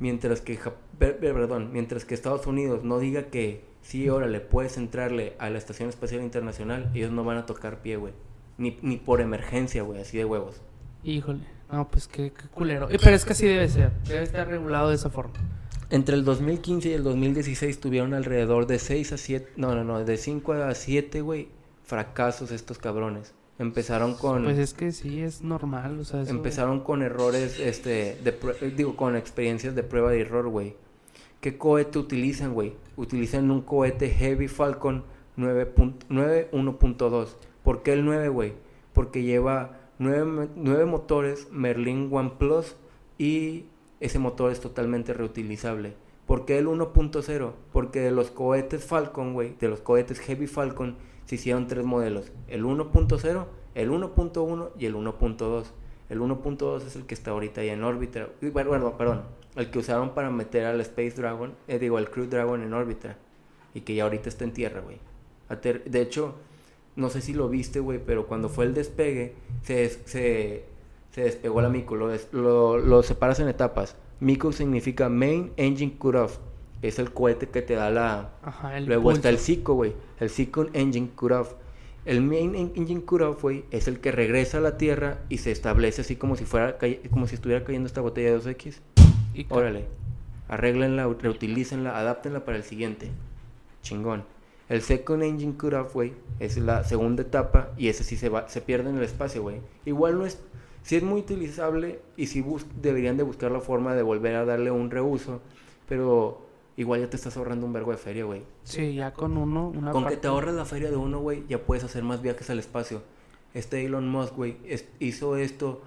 mientras 0.00 0.40
que 0.40 0.58
perdón, 0.98 1.70
mientras 1.72 2.04
que 2.04 2.14
Estados 2.14 2.46
Unidos 2.46 2.82
no 2.84 2.98
diga 2.98 3.24
que 3.24 3.64
sí, 3.80 4.08
órale, 4.08 4.40
puedes 4.40 4.76
entrarle 4.76 5.34
a 5.38 5.48
la 5.48 5.58
Estación 5.58 5.88
Espacial 5.88 6.22
Internacional, 6.22 6.90
ellos 6.94 7.12
no 7.12 7.24
van 7.24 7.38
a 7.38 7.46
tocar 7.46 7.80
pie, 7.80 7.96
güey. 7.96 8.12
Ni, 8.58 8.76
ni 8.82 8.96
por 8.96 9.20
emergencia, 9.20 9.82
güey, 9.82 10.00
así 10.00 10.18
de 10.18 10.24
huevos. 10.24 10.60
Híjole. 11.04 11.44
No, 11.70 11.86
pues 11.88 12.08
qué, 12.08 12.32
qué 12.32 12.48
culero. 12.48 12.90
Eh, 12.90 12.98
Pero 13.00 13.14
es 13.14 13.24
que 13.24 13.32
así 13.34 13.46
debe 13.46 13.68
ser. 13.68 13.92
Debe 14.08 14.24
estar 14.24 14.48
regulado 14.48 14.88
de 14.88 14.96
esa 14.96 15.10
forma. 15.10 15.34
Entre 15.90 16.16
el 16.16 16.24
2015 16.24 16.88
y 16.88 16.92
el 16.92 17.04
2016 17.04 17.78
tuvieron 17.78 18.14
alrededor 18.14 18.66
de 18.66 18.78
6 18.78 19.12
a 19.12 19.16
7, 19.16 19.52
no, 19.56 19.74
no, 19.74 19.84
no, 19.84 20.04
de 20.04 20.16
5 20.16 20.52
a 20.54 20.74
7, 20.74 21.20
güey, 21.20 21.48
fracasos 21.84 22.50
estos 22.50 22.78
cabrones. 22.78 23.32
Empezaron 23.58 24.14
con 24.14 24.44
Pues 24.44 24.58
es 24.58 24.72
que 24.72 24.92
sí, 24.92 25.20
es 25.20 25.42
normal. 25.42 25.98
O 25.98 26.04
sea, 26.04 26.22
eso- 26.22 26.30
empezaron 26.30 26.80
con 26.80 27.02
errores 27.02 27.58
este 27.58 28.16
de 28.22 28.30
eh, 28.60 28.72
digo 28.76 28.94
con 28.96 29.16
experiencias 29.16 29.74
de 29.74 29.82
prueba 29.82 30.10
de 30.12 30.20
error, 30.20 30.48
güey. 30.48 30.76
¿Qué 31.40 31.56
cohete 31.58 31.98
utilizan, 31.98 32.54
güey? 32.54 32.74
Utilizan 32.96 33.50
un 33.50 33.62
cohete 33.62 34.10
Heavy 34.10 34.48
Falcon 34.48 35.04
9.1.2. 35.36 37.28
¿Por 37.62 37.82
qué 37.82 37.92
el 37.92 38.04
9, 38.04 38.28
güey? 38.28 38.52
Porque 38.92 39.22
lleva 39.22 39.78
9, 39.98 40.84
motores 40.86 41.48
Merlin 41.52 42.08
One 42.12 42.32
Plus 42.38 42.76
y 43.18 43.64
ese 44.00 44.18
motor 44.18 44.52
es 44.52 44.60
totalmente 44.60 45.12
reutilizable. 45.12 45.94
¿Por 46.26 46.44
qué 46.44 46.58
el 46.58 46.66
1.0? 46.66 47.52
Porque 47.72 48.00
de 48.00 48.10
los 48.10 48.30
cohetes 48.30 48.84
Falcon, 48.84 49.32
güey, 49.32 49.54
de 49.60 49.68
los 49.68 49.80
cohetes 49.80 50.20
Heavy 50.20 50.46
Falcon, 50.46 50.96
se 51.28 51.34
hicieron 51.34 51.66
tres 51.66 51.84
modelos. 51.84 52.32
El 52.48 52.64
1.0, 52.64 53.46
el 53.74 53.90
1.1 53.90 54.70
y 54.78 54.86
el 54.86 54.94
1.2. 54.94 55.64
El 56.08 56.20
1.2 56.20 56.86
es 56.86 56.96
el 56.96 57.04
que 57.04 57.12
está 57.12 57.32
ahorita 57.32 57.62
ya 57.62 57.74
en 57.74 57.84
órbita. 57.84 58.28
Bueno, 58.40 58.96
perdón. 58.96 59.24
El 59.54 59.70
que 59.70 59.78
usaron 59.78 60.14
para 60.14 60.30
meter 60.30 60.64
al 60.64 60.80
Space 60.80 61.16
Dragon, 61.16 61.52
eh, 61.66 61.78
digo, 61.78 61.98
al 61.98 62.10
Crew 62.10 62.28
Dragon 62.30 62.62
en 62.62 62.72
órbita. 62.72 63.18
Y 63.74 63.82
que 63.82 63.94
ya 63.94 64.04
ahorita 64.04 64.30
está 64.30 64.44
en 64.44 64.54
tierra, 64.54 64.80
güey. 64.80 65.00
De 65.62 66.00
hecho, 66.00 66.34
no 66.96 67.10
sé 67.10 67.20
si 67.20 67.34
lo 67.34 67.50
viste, 67.50 67.80
güey, 67.80 68.00
pero 68.02 68.26
cuando 68.26 68.48
fue 68.48 68.64
el 68.64 68.72
despegue, 68.72 69.34
se, 69.64 69.90
se, 70.06 70.64
despegó 71.14 71.60
la 71.60 71.68
MICO. 71.68 71.94
Lo, 71.94 72.10
lo, 72.32 72.78
lo 72.78 73.02
separas 73.02 73.38
en 73.40 73.48
etapas. 73.48 73.96
MICO 74.20 74.50
significa 74.52 75.10
Main 75.10 75.52
Engine 75.58 75.98
Cutoff. 75.98 76.38
Es 76.82 76.98
el 76.98 77.12
cohete 77.12 77.48
que 77.48 77.62
te 77.62 77.74
da 77.74 77.90
la, 77.90 78.30
Ajá, 78.42 78.76
el 78.78 78.86
Luego 78.86 79.10
está 79.12 79.28
el. 79.30 79.38
SICO, 79.38 79.74
güey. 79.74 79.94
El 80.20 80.30
SICO 80.30 80.66
Engine 80.72 81.08
Cutoff. 81.14 81.54
El 82.04 82.22
Main 82.22 82.54
En- 82.54 82.72
Engine 82.76 83.02
Cutoff, 83.02 83.42
güey, 83.42 83.64
es 83.70 83.88
el 83.88 84.00
que 84.00 84.12
regresa 84.12 84.58
a 84.58 84.60
la 84.60 84.78
Tierra 84.78 85.18
y 85.28 85.38
se 85.38 85.50
establece 85.50 86.00
así 86.02 86.16
como 86.16 86.36
si 86.36 86.44
fuera 86.44 86.78
como 87.10 87.26
si 87.26 87.34
estuviera 87.34 87.64
cayendo 87.64 87.86
esta 87.86 88.00
botella 88.00 88.30
de 88.30 88.36
2X. 88.38 88.78
Y 89.34 89.46
Órale. 89.50 89.84
Arréglenla, 90.48 91.06
reutilícenla, 91.20 91.98
adáptenla 91.98 92.44
para 92.44 92.56
el 92.56 92.62
siguiente. 92.62 93.10
Chingón. 93.82 94.24
El 94.68 94.82
Second 94.82 95.22
Engine 95.22 95.54
Cutoff, 95.58 95.94
güey, 95.94 96.12
es 96.40 96.56
la 96.58 96.84
segunda 96.84 97.22
etapa 97.22 97.70
y 97.76 97.88
ese 97.88 98.04
sí 98.04 98.16
se 98.16 98.28
va, 98.28 98.48
se 98.48 98.60
pierde 98.60 98.90
en 98.90 98.98
el 98.98 99.02
espacio, 99.04 99.42
güey. 99.42 99.60
Igual 99.84 100.18
no 100.18 100.26
es, 100.26 100.38
sí 100.82 100.96
es 100.96 101.02
muy 101.02 101.20
utilizable 101.20 102.00
y 102.16 102.26
sí 102.26 102.40
bus- 102.42 102.66
deberían 102.80 103.16
de 103.16 103.22
buscar 103.22 103.50
la 103.50 103.60
forma 103.60 103.94
de 103.94 104.02
volver 104.02 104.34
a 104.36 104.44
darle 104.44 104.70
un 104.70 104.90
reuso, 104.90 105.40
pero 105.88 106.46
igual 106.78 107.00
ya 107.00 107.10
te 107.10 107.16
estás 107.16 107.36
ahorrando 107.36 107.66
un 107.66 107.72
vergo 107.74 107.90
de 107.90 107.98
feria, 107.98 108.24
güey. 108.24 108.42
Sí, 108.64 108.94
ya 108.94 109.12
con 109.12 109.36
uno, 109.36 109.68
una 109.68 109.90
Con 109.92 110.06
que 110.06 110.16
te 110.16 110.28
ahorres 110.28 110.54
la 110.54 110.64
feria 110.64 110.88
de 110.90 110.96
uno, 110.96 111.18
güey, 111.20 111.44
ya 111.48 111.58
puedes 111.58 111.84
hacer 111.84 112.02
más 112.04 112.22
viajes 112.22 112.48
al 112.48 112.58
espacio. 112.58 113.02
Este 113.52 113.84
Elon 113.84 114.08
Musk, 114.08 114.34
güey, 114.36 114.56
es- 114.66 114.86
hizo 115.00 115.36
esto, 115.36 115.82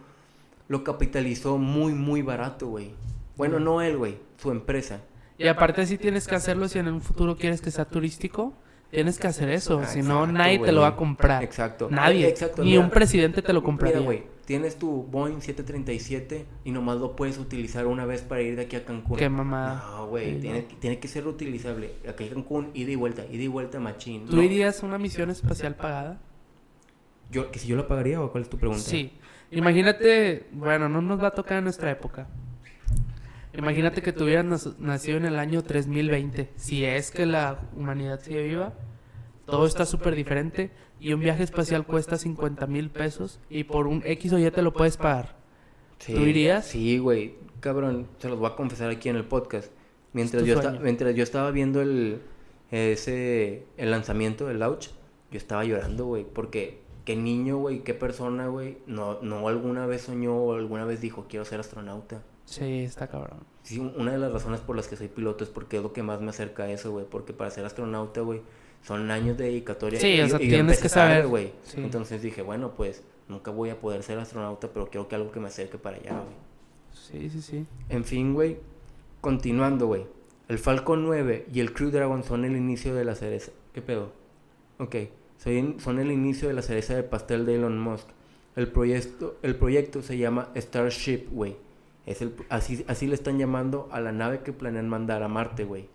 lo 0.67 0.83
capitalizó 0.83 1.57
muy, 1.57 1.93
muy 1.93 2.21
barato, 2.21 2.67
güey. 2.67 2.91
Bueno, 3.37 3.59
no 3.59 3.81
él, 3.81 3.97
güey, 3.97 4.17
su 4.37 4.51
empresa. 4.51 4.99
Y 5.37 5.47
aparte 5.47 5.85
si 5.87 5.97
tienes 5.97 6.27
que 6.27 6.35
hacerlo 6.35 6.67
si 6.67 6.77
en 6.79 6.87
un 6.87 7.01
futuro 7.01 7.35
quieres 7.35 7.61
que 7.61 7.71
sea 7.71 7.85
turístico, 7.85 8.53
tienes 8.91 9.17
que 9.17 9.27
hacer 9.27 9.49
eso, 9.49 9.79
Ah, 9.83 9.87
si 9.87 10.01
no 10.01 10.27
nadie 10.27 10.59
te 10.59 10.71
lo 10.71 10.81
va 10.81 10.89
a 10.89 10.95
comprar. 10.95 11.41
Exacto. 11.43 11.87
Nadie. 11.89 12.27
Exacto, 12.27 12.63
Ni 12.63 12.71
mira. 12.71 12.83
un 12.83 12.89
presidente 12.91 13.41
te 13.41 13.53
lo 13.53 13.63
compraría. 13.63 13.97
Mira, 13.97 14.05
güey, 14.05 14.23
tienes 14.45 14.77
tu 14.77 15.03
Boeing 15.03 15.41
737 15.41 16.45
y 16.65 16.71
nomás 16.71 16.97
lo 16.99 17.15
puedes 17.15 17.37
utilizar 17.37 17.87
una 17.87 18.05
vez 18.05 18.21
para 18.21 18.41
ir 18.41 18.55
de 18.55 18.63
aquí 18.63 18.75
a 18.75 18.85
Cancún. 18.85 19.17
Qué 19.17 19.29
mamada. 19.29 19.83
No, 19.91 20.07
güey, 20.07 20.39
tiene, 20.39 20.99
que 20.99 21.07
ser 21.07 21.23
reutilizable. 21.23 21.93
Aquí 22.07 22.25
a 22.25 22.29
Cancún, 22.33 22.71
ida 22.73 22.91
y 22.91 22.95
vuelta, 22.95 23.25
ida 23.25 23.43
y 23.43 23.47
vuelta, 23.47 23.79
machín. 23.79 24.25
¿Tú 24.27 24.35
No. 24.37 24.43
irías 24.43 24.81
a 24.83 24.85
una 24.85 24.97
misión 24.97 25.29
espacial 25.29 25.75
pagada? 25.75 26.19
Yo, 27.31 27.49
¿Que 27.51 27.59
si 27.59 27.67
yo 27.67 27.77
la 27.77 27.87
pagaría 27.87 28.21
o 28.21 28.31
cuál 28.31 28.43
es 28.43 28.49
tu 28.49 28.57
pregunta? 28.57 28.83
Sí. 28.83 29.13
Imagínate, 29.51 30.47
bueno, 30.51 30.89
no 30.89 31.01
nos 31.01 31.21
va 31.21 31.27
a 31.27 31.31
tocar 31.31 31.57
en 31.59 31.63
nuestra 31.65 31.91
época. 31.91 32.27
Imagínate 33.53 34.01
que 34.01 34.13
nac- 34.45 34.77
nacido 34.79 35.17
en 35.17 35.25
el 35.25 35.37
año 35.37 35.61
3020. 35.61 36.49
Si 36.55 36.85
es 36.85 37.11
que 37.11 37.25
la 37.25 37.59
humanidad 37.75 38.21
sigue 38.21 38.43
viva, 38.43 38.73
todo 39.51 39.65
está 39.67 39.85
súper 39.85 40.15
diferente 40.15 40.71
y 40.99 41.13
un 41.13 41.19
viaje 41.19 41.43
espacial 41.43 41.85
cuesta 41.85 42.17
50 42.17 42.65
mil 42.67 42.89
pesos 42.89 43.39
y 43.49 43.63
por 43.65 43.85
un 43.87 44.01
X 44.05 44.33
o 44.33 44.39
Y 44.39 44.49
te 44.49 44.61
lo 44.63 44.73
puedes 44.73 44.97
pagar. 44.97 45.35
Sí, 45.99 46.13
¿Tú 46.15 46.21
irías? 46.21 46.65
Sí, 46.65 46.97
güey. 46.97 47.35
Cabrón, 47.59 48.07
se 48.17 48.27
los 48.29 48.39
voy 48.39 48.49
a 48.49 48.55
confesar 48.55 48.89
aquí 48.89 49.09
en 49.09 49.15
el 49.17 49.25
podcast. 49.25 49.71
Mientras, 50.13 50.43
yo, 50.43 50.55
esta- 50.55 50.69
sueño. 50.69 50.83
mientras 50.83 51.13
yo 51.15 51.21
estaba 51.23 51.51
viendo 51.51 51.81
el, 51.81 52.21
ese, 52.71 53.65
el 53.77 53.91
lanzamiento 53.91 54.47
del 54.47 54.59
launch, 54.59 54.89
yo 55.31 55.37
estaba 55.37 55.63
llorando, 55.63 56.05
güey. 56.05 56.23
Porque 56.25 56.81
qué 57.05 57.15
niño, 57.15 57.57
güey, 57.57 57.83
qué 57.83 57.93
persona, 57.93 58.47
güey, 58.47 58.77
no, 58.87 59.21
no 59.21 59.47
alguna 59.47 59.85
vez 59.85 60.01
soñó 60.03 60.35
o 60.37 60.53
alguna 60.55 60.85
vez 60.85 61.01
dijo, 61.01 61.25
quiero 61.29 61.45
ser 61.45 61.59
astronauta. 61.59 62.23
Sí, 62.45 62.79
está 62.83 63.07
cabrón. 63.07 63.39
Sí, 63.63 63.79
un- 63.79 63.93
una 63.97 64.11
de 64.11 64.17
las 64.17 64.31
razones 64.31 64.59
por 64.61 64.75
las 64.75 64.87
que 64.87 64.95
soy 64.95 65.07
piloto 65.07 65.43
es 65.43 65.49
porque 65.49 65.77
es 65.77 65.83
lo 65.83 65.93
que 65.93 66.03
más 66.03 66.19
me 66.21 66.29
acerca 66.31 66.63
a 66.63 66.71
eso, 66.71 66.91
güey. 66.91 67.05
Porque 67.09 67.33
para 67.33 67.51
ser 67.51 67.65
astronauta, 67.65 68.21
güey, 68.21 68.41
son 68.83 69.11
años 69.11 69.37
de 69.37 69.45
dedicatoria. 69.45 69.99
Sí, 69.99 70.19
o 70.19 70.27
sea, 70.27 70.39
tienes 70.39 70.81
que 70.81 70.89
saber, 70.89 71.27
güey. 71.27 71.53
sí. 71.63 71.81
Entonces 71.81 72.21
dije, 72.21 72.41
bueno, 72.41 72.71
pues 72.75 73.03
nunca 73.27 73.51
voy 73.51 73.69
a 73.69 73.79
poder 73.79 74.03
ser 74.03 74.17
astronauta, 74.19 74.69
pero 74.73 74.89
quiero 74.89 75.07
que 75.07 75.15
algo 75.15 75.31
que 75.31 75.39
me 75.39 75.47
acerque 75.47 75.77
para 75.77 75.97
allá, 75.97 76.11
güey. 76.11 76.51
Sí, 76.93 77.29
sí, 77.29 77.41
sí. 77.41 77.65
En 77.89 78.03
fin, 78.03 78.33
güey. 78.33 78.57
Continuando, 79.21 79.87
güey. 79.87 80.05
El 80.47 80.59
Falcon 80.59 81.05
9 81.05 81.45
y 81.53 81.59
el 81.59 81.73
Crew 81.73 81.91
Dragon 81.91 82.23
son 82.23 82.43
el 82.43 82.57
inicio 82.57 82.93
de 82.95 83.05
la 83.05 83.15
cereza. 83.15 83.51
¿Qué 83.73 83.81
pedo? 83.81 84.11
Ok. 84.79 84.95
Son, 85.37 85.79
son 85.79 85.99
el 85.99 86.11
inicio 86.11 86.47
de 86.47 86.53
la 86.53 86.61
cereza 86.61 86.95
de 86.95 87.03
pastel 87.03 87.45
de 87.45 87.55
Elon 87.55 87.79
Musk. 87.79 88.07
El 88.55 88.67
proyecto, 88.67 89.37
el 89.43 89.55
proyecto 89.55 90.01
se 90.01 90.17
llama 90.17 90.49
Starship, 90.55 91.27
güey. 91.31 91.55
Es 92.05 92.21
el, 92.21 92.33
así, 92.49 92.83
así 92.87 93.07
le 93.07 93.15
están 93.15 93.37
llamando 93.37 93.87
a 93.91 94.01
la 94.01 94.11
nave 94.11 94.41
que 94.41 94.51
planean 94.51 94.89
mandar 94.89 95.23
a 95.23 95.27
Marte, 95.27 95.63
güey. 95.63 95.87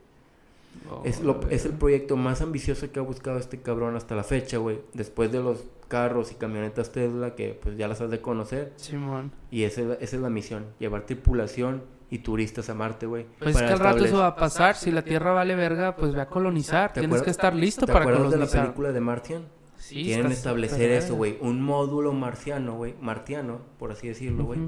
Es, 1.04 1.20
lo- 1.20 1.40
es 1.50 1.64
el 1.66 1.72
proyecto 1.72 2.16
más 2.16 2.40
ambicioso 2.42 2.90
que 2.90 2.98
ha 2.98 3.02
buscado 3.02 3.38
este 3.38 3.60
cabrón 3.60 3.96
hasta 3.96 4.14
la 4.14 4.22
fecha, 4.24 4.58
güey. 4.58 4.78
Después 4.94 5.30
de 5.32 5.40
los 5.40 5.64
carros 5.88 6.32
y 6.32 6.34
camionetas 6.34 6.90
Tesla, 6.92 7.34
que 7.34 7.58
pues 7.60 7.76
ya 7.76 7.88
las 7.88 8.00
has 8.00 8.10
de 8.10 8.20
conocer. 8.20 8.72
Simón. 8.76 9.32
Y 9.50 9.62
esa 9.64 9.80
es, 9.82 9.86
la- 9.86 9.94
esa 9.94 10.16
es 10.16 10.22
la 10.22 10.30
misión, 10.30 10.66
llevar 10.78 11.06
tripulación 11.06 11.82
y 12.10 12.18
turistas 12.18 12.68
a 12.70 12.74
Marte, 12.74 13.06
güey. 13.06 13.26
Pues 13.38 13.50
es 13.50 13.54
para 13.56 13.66
que 13.66 13.72
al 13.72 13.78
rato 13.80 14.04
eso 14.04 14.18
va 14.18 14.28
a 14.28 14.36
pasar. 14.36 14.76
Si 14.76 14.90
la 14.92 15.02
Tierra 15.02 15.32
vale 15.32 15.54
verga, 15.56 15.96
pues 15.96 16.14
ve 16.14 16.20
a 16.20 16.28
colonizar. 16.28 16.92
¿Te 16.92 17.00
Tienes 17.00 17.08
acuerdas- 17.08 17.24
que 17.24 17.30
estar 17.32 17.54
listo 17.54 17.86
¿Te 17.86 17.92
para 17.92 18.04
acuerdas 18.04 18.30
de 18.30 18.36
la 18.38 18.46
película 18.46 18.92
de 18.92 19.00
Martian? 19.00 19.42
Sí, 19.76 20.04
Quieren 20.04 20.32
establecer 20.32 20.90
eso, 20.92 21.14
güey. 21.16 21.36
Un 21.40 21.62
módulo 21.62 22.12
marciano, 22.12 22.76
güey. 22.76 22.94
Martiano, 23.00 23.58
por 23.78 23.92
así 23.92 24.08
decirlo, 24.08 24.44
güey. 24.44 24.58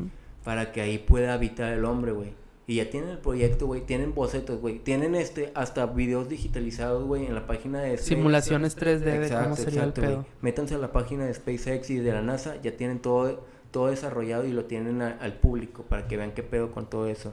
Para 0.44 0.70
que 0.72 0.80
ahí 0.80 0.98
pueda 0.98 1.34
habitar 1.34 1.72
el 1.72 1.84
hombre, 1.84 2.12
güey. 2.12 2.34
Y 2.68 2.74
ya 2.76 2.90
tienen 2.90 3.08
el 3.08 3.18
proyecto, 3.18 3.66
güey. 3.66 3.80
Tienen 3.80 4.14
bocetos, 4.14 4.60
güey. 4.60 4.78
Tienen 4.78 5.14
este, 5.16 5.50
hasta 5.54 5.86
videos 5.86 6.28
digitalizados, 6.28 7.02
güey, 7.04 7.24
en 7.26 7.34
la 7.34 7.46
página 7.46 7.80
de... 7.80 7.96
Simulaciones 7.98 8.76
3D 8.76 8.98
de 8.98 9.10
cómo 9.14 9.22
Exacto, 9.24 9.56
sería 9.56 9.82
el 9.84 9.88
exacto, 9.88 10.00
güey. 10.02 10.12
pedo. 10.16 10.26
Métanse 10.42 10.74
a 10.74 10.78
la 10.78 10.92
página 10.92 11.24
de 11.24 11.32
SpaceX 11.34 11.88
y 11.90 11.96
de 11.96 12.12
la 12.12 12.20
NASA, 12.22 12.60
ya 12.62 12.76
tienen 12.76 13.00
todo, 13.00 13.42
todo 13.70 13.86
desarrollado 13.88 14.44
y 14.44 14.52
lo 14.52 14.66
tienen 14.66 15.00
a- 15.00 15.16
al 15.18 15.32
público 15.40 15.82
para 15.84 16.06
que 16.06 16.18
vean 16.18 16.32
qué 16.32 16.42
pedo 16.42 16.70
con 16.70 16.90
todo 16.90 17.08
eso. 17.08 17.32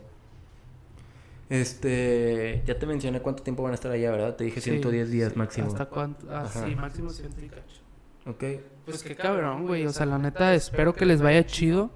Este, 1.49 2.63
ya 2.65 2.79
te 2.79 2.85
mencioné 2.87 3.21
cuánto 3.21 3.43
tiempo 3.43 3.61
van 3.61 3.73
a 3.73 3.75
estar 3.75 3.91
allá, 3.91 4.11
¿verdad? 4.11 4.35
Te 4.35 4.45
dije 4.45 4.61
Sí, 4.61 4.71
110 4.71 5.11
días 5.11 5.33
sí, 5.33 5.37
máximo. 5.37 5.67
¿Hasta 5.67 5.85
cuánto? 5.85 6.25
Ah, 6.29 6.41
Ajá. 6.43 6.65
sí, 6.65 6.75
máximo 6.75 7.09
100 7.11 7.31
y 7.43 7.49
cacho. 7.49 7.81
Ok. 8.25 8.43
Pues 8.85 9.03
qué 9.03 9.15
cabrón, 9.15 9.67
güey. 9.67 9.85
O 9.85 9.91
sea, 9.91 10.05
la 10.07 10.17
neta, 10.17 10.55
espero 10.55 10.93
que 10.93 11.05
les 11.05 11.21
vaya 11.21 11.45
chido. 11.45 11.91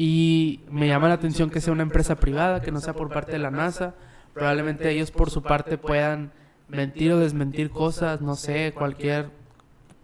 Y 0.00 0.60
me 0.70 0.86
llama 0.86 1.08
la 1.08 1.14
atención 1.14 1.50
que 1.50 1.60
sea 1.60 1.72
una 1.72 1.82
empresa 1.82 2.14
privada, 2.14 2.62
que 2.62 2.70
no 2.70 2.80
sea 2.80 2.92
por 2.92 3.08
parte 3.08 3.32
de 3.32 3.40
la 3.40 3.50
NASA. 3.50 3.96
Probablemente 4.32 4.88
ellos 4.90 5.10
por 5.10 5.28
su 5.28 5.42
parte 5.42 5.76
puedan 5.76 6.30
mentir 6.68 7.10
o 7.10 7.18
desmentir 7.18 7.70
cosas, 7.70 8.20
no 8.20 8.36
sé, 8.36 8.72
cualquier 8.72 9.30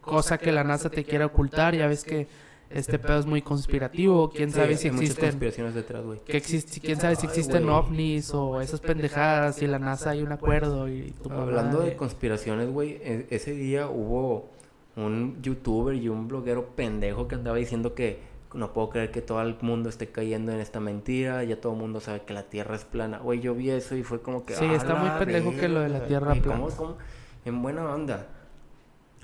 cosa 0.00 0.36
que 0.38 0.50
la 0.50 0.64
NASA 0.64 0.90
te 0.90 1.04
quiera 1.04 1.26
ocultar. 1.26 1.76
Ya 1.76 1.86
ves 1.86 2.02
que 2.02 2.26
este 2.70 2.98
pedo 2.98 3.20
es 3.20 3.26
muy 3.26 3.40
conspirativo. 3.40 4.30
Quién 4.30 4.50
sabe 4.50 4.76
si 4.76 4.88
existen, 4.88 5.38
que 5.38 6.36
existe, 6.36 6.80
quién 6.80 7.00
sabe 7.00 7.14
si 7.14 7.26
existen 7.26 7.68
ovnis 7.68 8.34
o 8.34 8.60
esas 8.60 8.80
pendejadas. 8.80 9.62
Y 9.62 9.68
la 9.68 9.78
NASA 9.78 10.10
hay 10.10 10.22
un 10.22 10.32
acuerdo 10.32 10.88
y 10.88 11.14
tu 11.22 11.30
Hablando 11.30 11.82
de 11.82 11.94
conspiraciones, 11.94 12.68
güey, 12.68 12.98
e- 13.00 13.28
ese 13.30 13.52
día 13.52 13.86
hubo 13.86 14.50
un 14.96 15.40
youtuber 15.40 15.94
y 15.94 16.08
un 16.08 16.26
bloguero 16.26 16.66
pendejo 16.74 17.28
que 17.28 17.36
andaba 17.36 17.58
diciendo 17.58 17.94
que 17.94 18.33
no 18.54 18.72
puedo 18.72 18.90
creer 18.90 19.10
que 19.10 19.20
todo 19.20 19.42
el 19.42 19.56
mundo 19.60 19.88
esté 19.88 20.08
cayendo 20.08 20.52
en 20.52 20.60
esta 20.60 20.80
mentira, 20.80 21.42
ya 21.44 21.60
todo 21.60 21.72
el 21.72 21.78
mundo 21.78 22.00
sabe 22.00 22.22
que 22.22 22.32
la 22.34 22.44
Tierra 22.44 22.76
es 22.76 22.84
plana. 22.84 23.18
Güey, 23.18 23.40
yo 23.40 23.54
vi 23.54 23.70
eso 23.70 23.96
y 23.96 24.02
fue 24.02 24.22
como 24.22 24.46
que... 24.46 24.54
Sí, 24.54 24.64
"A 24.64 24.74
está 24.74 24.94
muy 24.94 25.10
pendejo 25.18 25.50
que 25.52 25.68
lo 25.68 25.80
de 25.80 25.88
la 25.88 25.94
verga". 25.98 26.08
Tierra 26.08 26.34
plana. 26.34 26.60
¿cómo- 26.60 26.76
cómo? 26.76 26.96
En 27.44 27.60
buena 27.62 27.84
onda, 27.92 28.26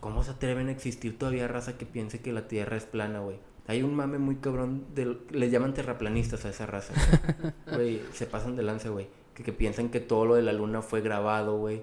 ¿cómo 0.00 0.22
se 0.22 0.32
atreven 0.32 0.68
a 0.68 0.72
existir 0.72 1.18
todavía 1.18 1.48
raza 1.48 1.76
que 1.78 1.86
piense 1.86 2.20
que 2.20 2.32
la 2.32 2.48
Tierra 2.48 2.76
es 2.76 2.84
plana, 2.84 3.20
güey? 3.20 3.38
Hay 3.66 3.82
un 3.82 3.94
mame 3.94 4.18
muy 4.18 4.36
cabrón, 4.36 4.84
del, 4.94 5.20
les 5.30 5.50
llaman 5.52 5.74
terraplanistas 5.74 6.44
a 6.44 6.48
esa 6.50 6.66
raza. 6.66 6.92
Güey, 7.72 8.00
se 8.12 8.26
pasan 8.26 8.56
de 8.56 8.62
lanza, 8.64 8.88
güey. 8.88 9.06
Que, 9.34 9.44
que 9.44 9.52
piensan 9.52 9.90
que 9.90 10.00
todo 10.00 10.24
lo 10.26 10.34
de 10.34 10.42
la 10.42 10.52
luna 10.52 10.82
fue 10.82 11.02
grabado, 11.02 11.56
güey. 11.58 11.82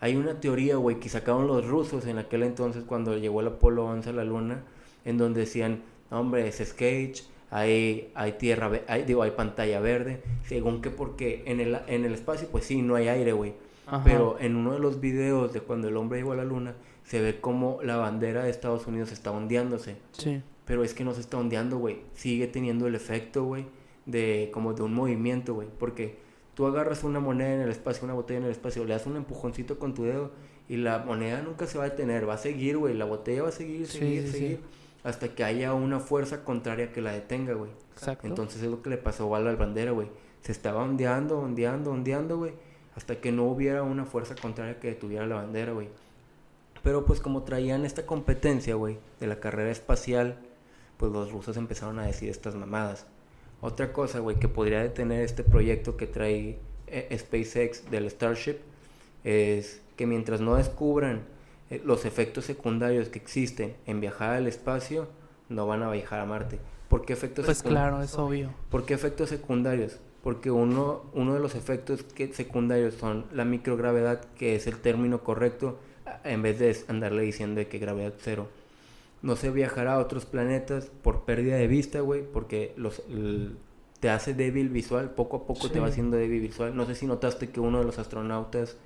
Hay 0.00 0.14
una 0.16 0.38
teoría, 0.38 0.76
güey, 0.76 1.00
que 1.00 1.08
sacaron 1.08 1.46
los 1.48 1.66
rusos 1.66 2.06
en 2.06 2.18
aquel 2.18 2.42
entonces 2.44 2.84
cuando 2.84 3.16
llegó 3.16 3.40
el 3.40 3.48
Apolo 3.48 3.84
11 3.86 4.10
a 4.10 4.12
la 4.12 4.24
luna, 4.24 4.62
en 5.04 5.18
donde 5.18 5.40
decían, 5.40 5.72
"No, 5.72 5.80
hombre, 6.14 6.46
es 6.48 6.62
sketch, 6.64 7.22
hay, 7.50 8.10
hay 8.14 8.32
tierra, 8.32 8.70
hay, 8.88 9.04
digo, 9.04 9.22
hay 9.22 9.30
pantalla 9.30 9.80
verde, 9.80 10.22
según 10.46 10.82
que 10.82 10.90
porque 10.90 11.42
en 11.46 11.60
el, 11.60 11.78
en 11.86 12.04
el 12.04 12.14
espacio, 12.14 12.48
pues 12.48 12.64
sí, 12.64 12.82
no 12.82 12.96
hay 12.96 13.08
aire, 13.08 13.32
güey. 13.32 13.54
Pero 14.02 14.38
en 14.40 14.56
uno 14.56 14.72
de 14.72 14.78
los 14.78 15.00
videos 15.00 15.52
de 15.52 15.60
cuando 15.60 15.88
el 15.88 15.96
hombre 15.96 16.18
llegó 16.18 16.32
a 16.32 16.36
la 16.36 16.44
luna, 16.44 16.74
se 17.04 17.20
ve 17.20 17.40
como 17.40 17.80
la 17.82 17.96
bandera 17.96 18.44
de 18.44 18.50
Estados 18.50 18.86
Unidos 18.86 19.12
está 19.12 19.30
ondeándose. 19.30 19.96
Sí. 20.12 20.42
Pero 20.64 20.82
es 20.82 20.94
que 20.94 21.04
no 21.04 21.12
se 21.12 21.20
está 21.20 21.36
ondeando, 21.36 21.78
güey. 21.78 21.98
Sigue 22.14 22.46
teniendo 22.46 22.86
el 22.86 22.94
efecto, 22.94 23.44
güey, 23.44 23.66
de 24.06 24.50
como 24.52 24.72
de 24.72 24.82
un 24.82 24.94
movimiento, 24.94 25.54
güey. 25.54 25.68
Porque 25.78 26.16
tú 26.54 26.66
agarras 26.66 27.04
una 27.04 27.20
moneda 27.20 27.54
en 27.54 27.60
el 27.60 27.70
espacio, 27.70 28.04
una 28.04 28.14
botella 28.14 28.38
en 28.38 28.46
el 28.46 28.52
espacio, 28.52 28.84
le 28.84 28.94
das 28.94 29.06
un 29.06 29.16
empujoncito 29.16 29.78
con 29.78 29.92
tu 29.92 30.04
dedo 30.04 30.30
y 30.68 30.76
la 30.76 31.00
moneda 31.00 31.42
nunca 31.42 31.66
se 31.66 31.76
va 31.76 31.84
a 31.84 31.90
detener, 31.90 32.26
va 32.26 32.34
a 32.34 32.38
seguir, 32.38 32.78
güey. 32.78 32.94
La 32.94 33.04
botella 33.04 33.42
va 33.42 33.50
a 33.50 33.52
seguir, 33.52 33.86
seguir, 33.86 34.22
sí, 34.22 34.28
sí. 34.28 34.32
seguir. 34.32 34.60
Hasta 35.04 35.28
que 35.28 35.44
haya 35.44 35.74
una 35.74 36.00
fuerza 36.00 36.44
contraria 36.44 36.92
que 36.92 37.00
la 37.00 37.12
detenga, 37.12 37.52
güey. 37.52 37.70
Exacto. 37.92 38.26
Entonces 38.26 38.62
es 38.62 38.68
lo 38.68 38.82
que 38.82 38.90
le 38.90 38.96
pasó 38.96 39.34
a 39.34 39.40
la 39.40 39.54
bandera, 39.54 39.92
güey. 39.92 40.08
Se 40.40 40.50
estaba 40.50 40.82
ondeando, 40.82 41.38
ondeando, 41.38 41.92
ondeando, 41.92 42.38
güey. 42.38 42.52
Hasta 42.96 43.20
que 43.20 43.30
no 43.30 43.44
hubiera 43.44 43.82
una 43.82 44.04
fuerza 44.06 44.34
contraria 44.34 44.80
que 44.80 44.88
detuviera 44.88 45.26
la 45.26 45.36
bandera, 45.36 45.72
güey. 45.72 45.88
Pero 46.82 47.04
pues 47.04 47.20
como 47.20 47.42
traían 47.42 47.84
esta 47.84 48.06
competencia, 48.06 48.74
güey, 48.74 48.98
de 49.20 49.26
la 49.26 49.40
carrera 49.40 49.70
espacial, 49.70 50.38
pues 50.96 51.12
los 51.12 51.32
rusos 51.32 51.56
empezaron 51.56 51.98
a 51.98 52.06
decir 52.06 52.30
estas 52.30 52.54
mamadas. 52.54 53.06
Otra 53.60 53.92
cosa, 53.92 54.20
güey, 54.20 54.36
que 54.36 54.48
podría 54.48 54.82
detener 54.82 55.22
este 55.22 55.42
proyecto 55.42 55.96
que 55.96 56.06
trae 56.06 56.58
eh, 56.86 57.16
SpaceX 57.18 57.90
del 57.90 58.10
Starship 58.10 58.58
es 59.24 59.80
que 59.96 60.06
mientras 60.06 60.40
no 60.40 60.56
descubran 60.56 61.22
los 61.84 62.04
efectos 62.04 62.44
secundarios 62.44 63.08
que 63.08 63.18
existen 63.18 63.74
en 63.86 64.00
viajar 64.00 64.34
al 64.34 64.46
espacio, 64.46 65.08
no 65.48 65.66
van 65.66 65.82
a 65.82 65.90
viajar 65.90 66.20
a 66.20 66.24
Marte. 66.26 66.58
¿Por 66.88 67.04
qué 67.04 67.12
efectos 67.14 67.46
Pues 67.46 67.64
secun- 67.64 67.68
claro, 67.70 68.02
es 68.02 68.14
obvio. 68.16 68.50
¿Por 68.70 68.84
qué 68.84 68.94
efectos 68.94 69.28
secundarios? 69.30 69.98
Porque 70.22 70.50
uno, 70.50 71.02
uno 71.12 71.34
de 71.34 71.40
los 71.40 71.54
efectos 71.54 72.02
que, 72.02 72.32
secundarios 72.32 72.94
son 72.94 73.26
la 73.32 73.44
microgravedad, 73.44 74.24
que 74.36 74.54
es 74.56 74.66
el 74.66 74.78
término 74.78 75.22
correcto, 75.22 75.78
en 76.22 76.42
vez 76.42 76.58
de 76.58 76.76
andarle 76.88 77.22
diciendo 77.22 77.58
de 77.58 77.66
que 77.68 77.78
gravedad 77.78 78.14
cero. 78.18 78.48
No 79.22 79.36
se 79.36 79.50
viajará 79.50 79.94
a 79.94 79.98
otros 79.98 80.26
planetas 80.26 80.86
por 81.02 81.24
pérdida 81.24 81.56
de 81.56 81.66
vista, 81.66 82.00
güey, 82.00 82.22
porque 82.22 82.72
los, 82.76 83.02
el- 83.08 83.56
te 84.00 84.10
hace 84.10 84.34
débil 84.34 84.68
visual, 84.68 85.10
poco 85.10 85.38
a 85.38 85.46
poco 85.46 85.70
te 85.70 85.80
va 85.80 85.86
Sí. 85.86 85.92
haciendo 85.92 86.16
débil 86.18 86.40
visual. 86.42 86.76
No 86.76 86.84
sé 86.84 86.94
si 86.94 87.06
notaste 87.06 87.48
que 87.48 87.60
uno 87.60 87.78
de 87.78 87.84
los 87.86 87.98
astronautas 87.98 88.76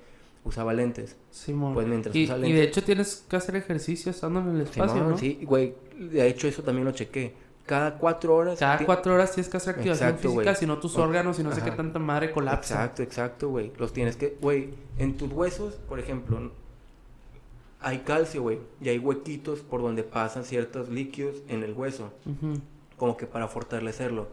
usaba 0.43 0.73
lentes. 0.73 1.15
Simón. 1.31 1.73
Pues 1.73 1.87
mientras 1.87 2.15
y, 2.15 2.23
usa 2.25 2.37
y 2.37 2.41
lentes- 2.41 2.53
de 2.55 2.63
hecho 2.63 2.83
tienes 2.83 3.25
que 3.29 3.35
hacer 3.35 3.55
ejercicio 3.55 4.11
estando 4.11 4.39
en 4.39 4.49
el 4.55 4.61
espacio, 4.61 4.93
Simón, 4.95 5.09
¿no? 5.11 5.17
Sí, 5.17 5.39
güey, 5.43 5.75
de 5.97 6.27
hecho 6.27 6.47
eso 6.47 6.63
también 6.63 6.85
lo 6.85 6.91
chequé. 6.91 7.33
Cada 7.65 7.99
cuatro 7.99 8.35
horas... 8.35 8.57
Cada 8.57 8.83
cuatro 8.83 9.13
horas 9.13 9.31
tienes 9.31 9.47
que 9.47 9.57
hacer 9.57 9.75
activación 9.75 10.09
Exacto, 10.09 10.31
física, 10.31 10.55
si 10.55 10.65
no 10.65 10.79
tus 10.79 10.97
órganos 10.97 11.37
y 11.37 11.43
no 11.43 11.53
sé 11.53 11.61
qué 11.61 11.69
tanta 11.69 11.99
madre 11.99 12.31
colapsa. 12.31 12.73
Exacto, 12.73 13.03
exacto, 13.03 13.49
güey. 13.49 13.71
Los 13.77 13.93
tienes 13.93 14.15
que, 14.15 14.37
güey, 14.41 14.69
en 14.97 15.17
tus 15.17 15.31
huesos, 15.31 15.75
por 15.87 15.99
ejemplo, 15.99 16.51
hay 17.79 17.99
calcio, 17.99 18.41
güey, 18.41 18.57
y 18.81 18.89
hay 18.89 18.97
huequitos 18.97 19.59
por 19.59 19.81
donde 19.83 20.03
pasan 20.03 20.45
ciertos 20.45 20.89
líquidos 20.89 21.35
en 21.47 21.61
el 21.63 21.73
hueso, 21.73 22.11
como 22.97 23.15
que 23.17 23.27
para 23.27 23.47
fortalecerlo. 23.47 24.27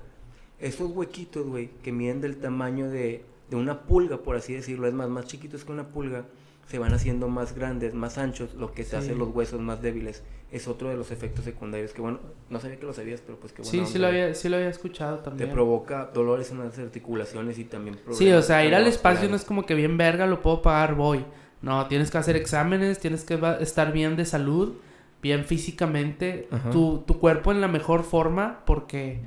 Esos 0.58 0.90
huequitos, 0.90 1.46
güey, 1.46 1.68
que 1.82 1.92
miden 1.92 2.22
del 2.22 2.38
tamaño 2.38 2.88
de, 2.88 3.22
de 3.50 3.56
una 3.56 3.82
pulga, 3.82 4.18
por 4.18 4.36
así 4.36 4.54
decirlo, 4.54 4.86
es 4.88 4.94
más, 4.94 5.08
más 5.08 5.26
chiquitos 5.26 5.64
que 5.64 5.72
una 5.72 5.88
pulga, 5.88 6.24
se 6.68 6.80
van 6.80 6.92
haciendo 6.92 7.28
más 7.28 7.54
grandes, 7.54 7.94
más 7.94 8.18
anchos, 8.18 8.54
lo 8.54 8.72
que 8.72 8.82
te 8.82 8.90
Sí. 8.90 8.96
hace 8.96 9.14
los 9.14 9.28
huesos 9.28 9.60
más 9.60 9.80
débiles. 9.82 10.24
Es 10.50 10.66
otro 10.66 10.88
de 10.88 10.96
los 10.96 11.12
efectos 11.12 11.44
secundarios 11.44 11.92
que, 11.92 12.00
bueno, 12.02 12.18
no 12.50 12.58
sabía 12.58 12.78
que 12.78 12.86
lo 12.86 12.92
sabías, 12.92 13.20
pero 13.20 13.38
pues 13.38 13.52
que 13.52 13.62
bueno. 13.62 13.86
Sí, 13.86 13.92
sí 13.92 13.98
lo, 14.00 14.08
había, 14.08 14.34
sí 14.34 14.48
lo 14.48 14.56
había 14.56 14.68
escuchado 14.68 15.18
Te 15.18 15.24
también. 15.24 15.52
provoca 15.52 16.10
dolores 16.12 16.50
en 16.50 16.58
las 16.58 16.76
articulaciones 16.78 17.58
y 17.58 17.64
también 17.64 17.94
Sí, 17.96 18.00
o 18.02 18.16
problemas 18.16 18.46
sea, 18.46 18.64
ir 18.64 18.74
al 18.74 18.86
espacio 18.88 19.28
no 19.28 19.36
es 19.36 19.44
como 19.44 19.64
que 19.64 19.74
bien 19.74 19.96
verga, 19.96 20.26
lo 20.26 20.42
puedo 20.42 20.60
pagar, 20.62 20.94
voy. 20.96 21.24
No, 21.62 21.86
tienes 21.86 22.10
que 22.10 22.18
hacer 22.18 22.34
exámenes, 22.36 22.98
tienes 22.98 23.24
que 23.24 23.38
estar 23.60 23.92
bien 23.92 24.16
de 24.16 24.24
salud, 24.24 24.74
bien 25.22 25.44
físicamente, 25.44 26.48
tu, 26.72 27.04
tu 27.06 27.18
cuerpo 27.18 27.52
en 27.52 27.60
la 27.60 27.68
mejor 27.68 28.02
forma, 28.02 28.60
porque 28.66 29.20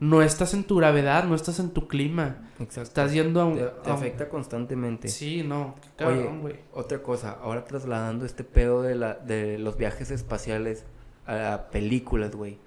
no 0.00 0.22
estás 0.22 0.54
en 0.54 0.64
tu 0.64 0.76
gravedad, 0.76 1.24
no 1.24 1.34
estás 1.34 1.58
en 1.60 1.70
tu 1.70 1.88
clima. 1.88 2.50
Exacto. 2.58 2.82
Estás 2.82 3.12
yendo 3.12 3.40
a 3.40 3.44
un... 3.46 3.54
Te, 3.56 3.64
te 3.64 3.90
a 3.90 3.92
un- 3.94 3.98
afecta 3.98 4.28
constantemente. 4.28 5.08
Sí, 5.08 5.42
no, 5.42 5.74
cabrón, 5.96 6.40
güey. 6.40 6.56
Otra 6.72 7.02
cosa, 7.02 7.38
ahora 7.42 7.64
trasladando 7.64 8.24
este 8.26 8.44
pedo 8.44 8.82
de, 8.82 8.94
la, 8.94 9.14
de 9.14 9.58
los 9.58 9.76
viajes 9.76 10.10
espaciales 10.10 10.84
a 11.26 11.66
películas, 11.70 12.34
güey. 12.34 12.58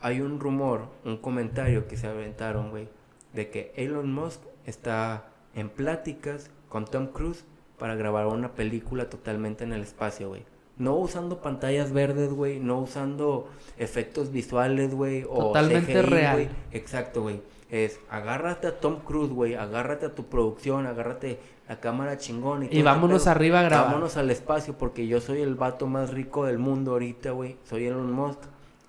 Hay 0.00 0.20
un 0.20 0.38
rumor, 0.38 0.88
un 1.04 1.16
comentario 1.16 1.88
que 1.88 1.96
se 1.96 2.06
aventaron, 2.06 2.70
güey, 2.70 2.88
de 3.32 3.48
que 3.50 3.72
Elon 3.76 4.12
Musk 4.12 4.40
está 4.66 5.26
en 5.54 5.70
pláticas 5.70 6.50
con 6.68 6.84
Tom 6.84 7.06
Cruise 7.06 7.44
para 7.78 7.94
grabar 7.94 8.26
una 8.26 8.52
película 8.54 9.08
totalmente 9.08 9.64
en 9.64 9.72
el 9.72 9.82
espacio, 9.82 10.28
güey. 10.28 10.44
No 10.76 10.96
usando 10.96 11.40
pantallas 11.40 11.92
verdes, 11.92 12.32
güey, 12.32 12.58
no 12.58 12.80
usando 12.80 13.48
efectos 13.78 14.32
visuales, 14.32 14.94
güey, 14.94 15.24
o 15.28 15.46
Totalmente 15.48 15.92
CGI, 15.92 16.00
real. 16.02 16.34
güey. 16.36 16.48
Exacto, 16.72 17.22
güey. 17.22 17.40
Es 17.70 17.98
agárrate 18.10 18.66
a 18.68 18.78
Tom 18.80 19.00
Cruise, 19.00 19.32
güey, 19.32 19.54
agárrate 19.54 20.06
a 20.06 20.14
tu 20.14 20.26
producción, 20.26 20.86
agárrate 20.86 21.38
la 21.68 21.80
cámara 21.80 22.18
chingón 22.18 22.68
y, 22.70 22.82
vámonos 22.82 23.22
pedo. 23.22 23.30
arriba 23.32 23.60
a 23.60 23.62
grabar. 23.62 23.86
Vámonos 23.86 24.16
al 24.16 24.30
espacio 24.30 24.76
porque 24.76 25.06
yo 25.06 25.20
soy 25.20 25.40
el 25.42 25.54
vato 25.54 25.86
más 25.86 26.10
rico 26.10 26.44
del 26.44 26.58
mundo 26.58 26.92
ahorita, 26.92 27.30
güey. 27.30 27.56
Soy 27.64 27.86
Elon 27.86 28.12
Musk 28.12 28.40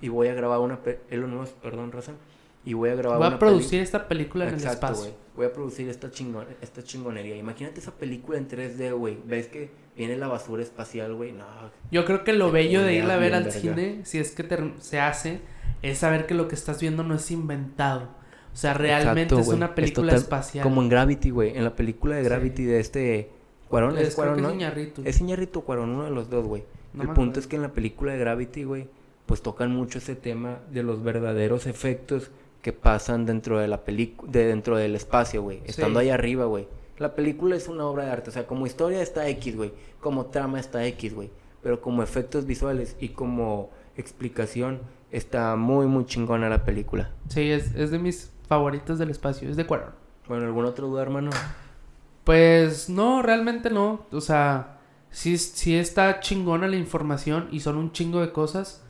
y 0.01 0.09
voy 0.09 0.27
a 0.27 0.33
grabar 0.33 0.59
una 0.59 0.77
pe- 0.83 0.99
Elon 1.09 1.35
Musk, 1.35 1.53
perdón, 1.53 1.91
raza. 1.91 2.13
Y 2.65 2.73
voy 2.73 2.89
a 2.89 2.95
grabar 2.95 3.19
Voy 3.19 3.27
una 3.27 3.35
a 3.35 3.39
producir 3.39 3.79
esta 3.81 4.07
película 4.07 4.47
en 4.47 4.55
el 4.55 4.63
espacio. 4.65 5.13
Voy 5.35 5.45
a 5.45 5.53
producir 5.53 5.87
esta 5.87 6.09
chingón, 6.11 6.47
esta 6.61 6.83
chingonería. 6.83 7.35
Imagínate 7.37 7.79
esa 7.79 7.91
película 7.91 8.37
en 8.39 8.47
3D, 8.47 8.91
güey. 8.97 9.17
¿Ves 9.25 9.47
que 9.47 9.69
viene 9.97 10.17
la 10.17 10.27
basura 10.27 10.61
espacial, 10.63 11.13
güey? 11.15 11.31
No. 11.31 11.45
Yo 11.91 12.05
creo 12.05 12.23
que 12.23 12.33
lo 12.33 12.51
bello 12.51 12.83
de 12.83 12.95
irla 12.95 13.15
a 13.15 13.17
ver 13.17 13.33
al 13.33 13.51
cine, 13.51 14.01
si 14.03 14.19
es 14.19 14.31
que 14.31 14.43
te- 14.43 14.73
se 14.79 14.99
hace, 14.99 15.39
es 15.81 15.99
saber 15.99 16.25
que 16.25 16.33
lo 16.33 16.47
que 16.47 16.55
estás 16.55 16.79
viendo 16.81 17.03
no 17.03 17.15
es 17.15 17.29
inventado. 17.31 18.09
O 18.53 18.57
sea, 18.57 18.73
realmente 18.73 19.33
Exacto, 19.35 19.39
es 19.39 19.47
una 19.57 19.75
película 19.75 20.07
total- 20.13 20.21
espacial. 20.23 20.63
Como 20.63 20.81
en 20.81 20.89
Gravity, 20.89 21.29
güey. 21.29 21.57
En 21.57 21.63
la 21.63 21.75
película 21.75 22.15
de 22.15 22.23
Gravity 22.23 22.63
de 22.63 22.79
este... 22.79 23.29
Cuarón, 23.69 23.97
Es- 23.97 24.15
Cuarón, 24.15 24.41
¿no? 24.41 24.49
es 24.49 24.55
Iñárritu. 24.55 25.01
Es 25.05 25.19
Iñárritu 25.19 25.59
o 25.59 25.63
Cuarón, 25.63 25.89
uno 25.89 26.05
de 26.05 26.11
los 26.11 26.29
dos, 26.29 26.45
güey. 26.45 26.63
No 26.93 27.01
el 27.01 27.07
punto 27.09 27.21
acuerdo. 27.21 27.39
es 27.41 27.47
que 27.47 27.55
en 27.57 27.61
la 27.63 27.73
película 27.73 28.13
de 28.13 28.19
Gravity, 28.19 28.63
güey, 28.63 28.87
pues 29.25 29.41
tocan 29.41 29.71
mucho 29.71 29.97
ese 29.97 30.15
tema 30.15 30.59
de 30.71 30.83
los 30.83 31.03
verdaderos 31.03 31.65
efectos 31.67 32.31
que 32.61 32.71
pasan 32.73 33.25
dentro 33.25 33.59
de 33.59 33.67
la 33.67 33.83
película, 33.83 34.31
de 34.31 34.45
dentro 34.45 34.77
del 34.77 34.95
espacio, 34.95 35.41
güey, 35.41 35.61
estando 35.65 35.99
Sí. 35.99 36.05
ahí 36.05 36.09
arriba, 36.11 36.45
güey. 36.45 36.67
La 36.97 37.15
película 37.15 37.55
es 37.55 37.67
una 37.67 37.85
obra 37.85 38.05
de 38.05 38.11
arte, 38.11 38.29
o 38.29 38.33
sea, 38.33 38.47
como 38.47 38.65
historia 38.65 39.01
está 39.01 39.27
X, 39.27 39.55
güey, 39.55 39.73
como 39.99 40.27
trama 40.27 40.59
está 40.59 40.85
X, 40.85 41.13
güey, 41.13 41.29
pero 41.61 41.81
como 41.81 42.03
efectos 42.03 42.45
visuales 42.45 42.95
y 42.99 43.09
como 43.09 43.71
explicación 43.97 44.81
está 45.11 45.55
muy, 45.55 45.87
muy 45.87 46.05
chingona 46.05 46.49
la 46.49 46.63
película. 46.63 47.11
Sí, 47.27 47.51
es, 47.51 47.75
es 47.75 47.91
de 47.91 47.99
mis 47.99 48.31
favoritos 48.47 48.99
del 48.99 49.09
espacio, 49.09 49.49
es 49.49 49.57
de 49.57 49.65
Cuarón. 49.65 50.05
Bueno, 50.27 50.45
¿alguna 50.45 50.69
otra 50.69 50.85
duda, 50.85 51.01
hermano? 51.01 51.31
Pues 52.23 52.89
no, 52.89 53.21
realmente 53.21 53.69
no. 53.69 54.05
O 54.11 54.21
sea, 54.21 54.79
sí, 55.11 55.37
sí 55.37 55.75
está 55.75 56.19
chingona 56.19 56.67
la 56.67 56.75
información 56.75 57.47
y 57.51 57.59
son 57.59 57.77
un 57.77 57.91
chingo 57.91 58.21
de 58.21 58.31
cosas. 58.31 58.83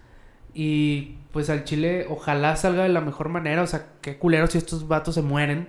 Y 0.53 1.17
pues 1.33 1.49
al 1.49 1.65
Chile 1.65 2.07
ojalá 2.09 2.55
salga 2.55 2.83
de 2.83 2.89
la 2.89 3.01
mejor 3.01 3.27
manera. 3.27 3.61
O 3.61 3.67
sea, 3.67 3.89
qué 4.01 4.17
culero 4.17 4.47
si 4.47 4.57
estos 4.57 4.87
vatos 4.87 5.15
se 5.15 5.21
mueren 5.21 5.67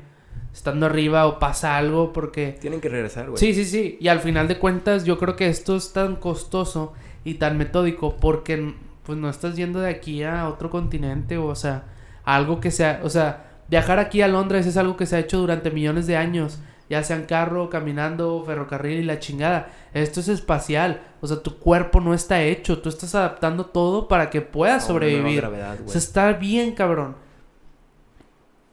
estando 0.52 0.86
arriba 0.86 1.26
o 1.26 1.38
pasa 1.38 1.76
algo 1.76 2.12
porque... 2.12 2.56
Tienen 2.60 2.80
que 2.80 2.88
regresar, 2.88 3.26
güey. 3.28 3.38
Sí, 3.38 3.52
sí, 3.54 3.64
sí. 3.64 3.98
Y 4.00 4.08
al 4.08 4.20
final 4.20 4.48
de 4.48 4.58
cuentas 4.58 5.04
yo 5.04 5.18
creo 5.18 5.36
que 5.36 5.48
esto 5.48 5.76
es 5.76 5.92
tan 5.92 6.16
costoso 6.16 6.94
y 7.24 7.34
tan 7.34 7.58
metódico 7.58 8.16
porque 8.16 8.74
pues 9.04 9.18
no 9.18 9.28
estás 9.28 9.54
yendo 9.56 9.80
de 9.80 9.90
aquí 9.90 10.22
a 10.22 10.48
otro 10.48 10.70
continente 10.70 11.36
o, 11.36 11.46
o 11.46 11.54
sea, 11.54 11.84
algo 12.24 12.60
que 12.60 12.70
sea, 12.70 13.00
o 13.04 13.10
sea, 13.10 13.60
viajar 13.68 13.98
aquí 13.98 14.22
a 14.22 14.28
Londres 14.28 14.66
es 14.66 14.76
algo 14.76 14.96
que 14.96 15.06
se 15.06 15.16
ha 15.16 15.20
hecho 15.20 15.38
durante 15.38 15.70
millones 15.70 16.06
de 16.06 16.16
años, 16.16 16.58
ya 16.90 17.02
sea 17.02 17.16
en 17.16 17.24
carro, 17.24 17.70
caminando, 17.70 18.42
ferrocarril 18.44 19.00
y 19.00 19.04
la 19.04 19.18
chingada. 19.18 19.68
Esto 19.94 20.20
es 20.20 20.28
espacial, 20.28 21.02
o 21.20 21.26
sea, 21.26 21.42
tu 21.42 21.58
cuerpo 21.58 22.00
no 22.00 22.14
está 22.14 22.42
hecho, 22.42 22.80
tú 22.80 22.88
estás 22.88 23.14
adaptando 23.14 23.66
todo 23.66 24.08
para 24.08 24.30
que 24.30 24.40
puedas 24.40 24.86
sobrevivir. 24.86 25.36
gravedad, 25.40 25.78
O 25.84 25.88
sea, 25.88 25.98
está 25.98 26.32
bien, 26.32 26.72
cabrón. 26.72 27.16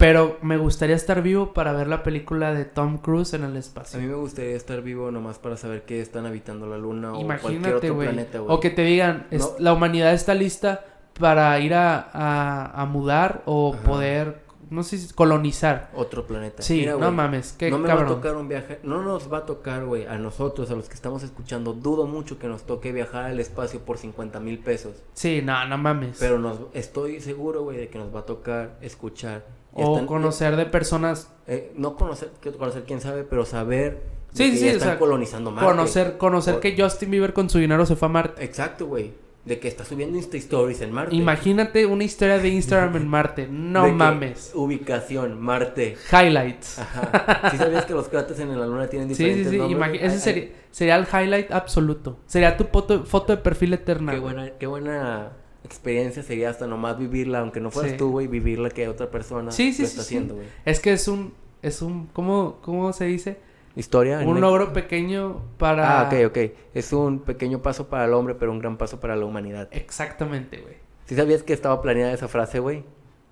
Pero 0.03 0.37
me 0.41 0.57
gustaría 0.57 0.97
estar 0.97 1.21
vivo 1.21 1.53
para 1.53 1.71
ver 1.71 1.87
la 1.87 2.03
película 2.03 2.53
de 2.53 2.65
Tom 2.65 2.97
Cruise 2.97 3.33
en 3.35 3.45
el 3.45 3.55
espacio. 3.55 3.97
A 3.97 4.01
mí 4.01 4.07
me 4.09 4.15
gustaría 4.15 4.53
estar 4.53 4.81
vivo 4.81 5.11
nomás 5.11 5.39
para 5.39 5.55
saber 5.55 5.83
que 5.83 6.01
están 6.01 6.25
habitando 6.25 6.67
la 6.67 6.77
luna 6.77 7.13
o 7.13 7.25
cualquier 7.25 7.75
otro 7.75 7.97
planeta, 7.97 8.39
güey. 8.39 8.53
O 8.53 8.59
que 8.59 8.69
te 8.69 8.81
digan, 8.81 9.27
es- 9.31 9.53
la 9.59 9.71
humanidad 9.71 10.11
está 10.13 10.33
lista 10.33 10.83
para 11.17 11.57
ir 11.61 11.73
a, 11.73 12.09
a, 12.11 12.81
a 12.81 12.85
mudar 12.85 13.43
o 13.45 13.73
Ajá. 13.73 13.83
poder, 13.83 14.43
no 14.69 14.83
sé 14.83 14.97
si 14.97 15.13
colonizar. 15.13 15.89
Otro 15.95 16.27
planeta. 16.27 16.61
Sí, 16.63 16.79
Mira, 16.79 16.97
no 16.97 17.09
mames, 17.13 17.53
qué 17.53 17.71
no 17.71 17.77
me 17.77 17.87
va 17.87 18.01
a 18.01 18.05
tocar 18.05 18.35
un 18.35 18.49
viaje, 18.49 18.81
no 18.83 19.01
nos 19.03 19.31
va 19.31 19.37
a 19.37 19.45
tocar, 19.45 19.85
güey, 19.85 20.05
a 20.05 20.17
nosotros, 20.17 20.69
a 20.69 20.75
los 20.75 20.89
que 20.89 20.95
estamos 20.95 21.23
escuchando, 21.23 21.71
dudo 21.71 22.07
mucho 22.07 22.37
que 22.37 22.47
nos 22.49 22.63
toque 22.63 22.91
viajar 22.91 23.23
al 23.23 23.39
espacio 23.39 23.79
por 23.79 23.97
50 23.97 24.41
mil 24.41 24.59
pesos. 24.59 25.01
Sí, 25.13 25.41
no, 25.41 25.65
no 25.65 25.77
mames. 25.77 26.17
Pero 26.19 26.39
nos, 26.39 26.59
estoy 26.73 27.21
seguro, 27.21 27.63
güey, 27.63 27.77
de 27.77 27.87
que 27.87 27.99
nos 27.99 28.13
va 28.13 28.19
a 28.19 28.25
tocar 28.25 28.71
escuchar. 28.81 29.62
O 29.73 29.93
están- 29.93 30.05
conocer 30.07 30.55
de 30.55 30.65
personas, 30.65 31.31
eh, 31.47 31.71
no 31.75 31.95
conocer, 31.95 32.31
conocer 32.57 32.83
quién 32.85 33.01
sabe, 33.01 33.23
pero 33.23 33.45
saber 33.45 34.01
Sí, 34.33 34.51
que 34.51 34.57
sí, 34.57 34.65
ya 34.65 34.71
o 34.71 34.73
están 34.75 34.89
sea, 34.89 34.99
colonizando 34.99 35.51
Marte. 35.51 35.69
conocer, 35.69 36.17
conocer 36.17 36.59
que 36.59 36.75
Justin 36.79 37.11
Bieber 37.11 37.33
con 37.33 37.49
su 37.49 37.59
dinero 37.59 37.85
se 37.85 37.95
fue 37.95 38.07
a 38.07 38.11
Marte. 38.11 38.43
Exacto, 38.43 38.87
güey. 38.87 39.11
De 39.45 39.59
que 39.59 39.67
está 39.67 39.83
subiendo 39.83 40.17
Insta 40.17 40.37
Stories 40.37 40.79
en 40.79 40.93
Marte. 40.93 41.13
Imagínate 41.13 41.85
una 41.85 42.05
historia 42.05 42.37
de 42.39 42.47
Instagram 42.47 42.95
en 42.95 43.07
Marte. 43.09 43.47
No 43.51 43.83
que 43.85 43.91
mames. 43.91 44.51
Ubicación, 44.55 45.39
Marte. 45.41 45.97
Highlights. 46.11 46.79
Ajá. 46.79 47.51
¿Sí 47.51 47.57
sabías 47.57 47.83
que 47.85 47.93
los 47.93 48.07
cráteres 48.07 48.39
en 48.39 48.57
la 48.57 48.65
luna 48.65 48.87
tienen 48.87 49.09
Sí, 49.09 49.15
sí, 49.15 49.23
diferentes 49.25 49.51
sí. 49.51 49.57
nombres? 49.57 49.79
imagi- 49.81 49.99
ese 50.01 50.19
sería, 50.19 50.49
sería 50.71 50.95
el 50.95 51.05
highlight 51.11 51.51
absoluto. 51.51 52.19
Sería 52.25 52.55
tu 52.55 52.63
foto, 52.65 53.03
foto 53.05 53.35
de 53.35 53.41
perfil 53.41 53.73
eterna. 53.73 54.13
Qué 54.13 54.19
buena, 54.19 54.49
qué 54.57 54.65
buena 54.65 55.33
experiencia 55.63 56.23
sería 56.23 56.49
hasta 56.49 56.67
nomás 56.67 56.97
vivirla, 56.97 57.39
aunque 57.39 57.59
no 57.59 57.71
fueras 57.71 57.91
Sí. 57.93 57.97
tú, 57.97 58.11
güey, 58.11 58.27
vivirla 58.27 58.69
que 58.69 58.87
otra 58.87 59.09
persona 59.09 59.51
Sí, 59.51 59.73
sí, 59.73 59.81
lo 59.83 59.87
está 59.87 60.01
haciendo, 60.01 60.35
güey. 60.35 60.47
Es 60.65 60.79
que 60.79 60.93
es 60.93 61.07
un, 61.07 61.33
es 61.61 61.81
un, 61.81 62.07
¿cómo, 62.07 62.59
cómo 62.61 62.91
se 62.93 63.05
dice? 63.05 63.37
Historia. 63.75 64.19
Un 64.19 64.39
logro 64.39 64.71
pequeño 64.71 65.41
para... 65.57 66.01
Ah, 66.01 66.03
ok, 66.07 66.27
ok. 66.27 66.37
Es 66.75 66.93
un 66.93 67.19
pequeño 67.19 67.61
paso 67.63 67.87
para 67.89 68.05
el 68.05 68.13
hombre, 68.13 68.35
pero 68.35 68.51
un 68.51 68.59
gran 68.59 68.77
paso 68.77 68.99
para 68.99 69.15
la 69.15 69.25
humanidad. 69.25 69.67
Exactamente, 69.71 70.57
güey. 70.57 70.75
¿Sí 71.05 71.15
sabías 71.15 71.41
que 71.41 71.53
estaba 71.53 71.81
planeada 71.81 72.13
esa 72.13 72.27
frase, 72.27 72.59
güey? 72.59 72.83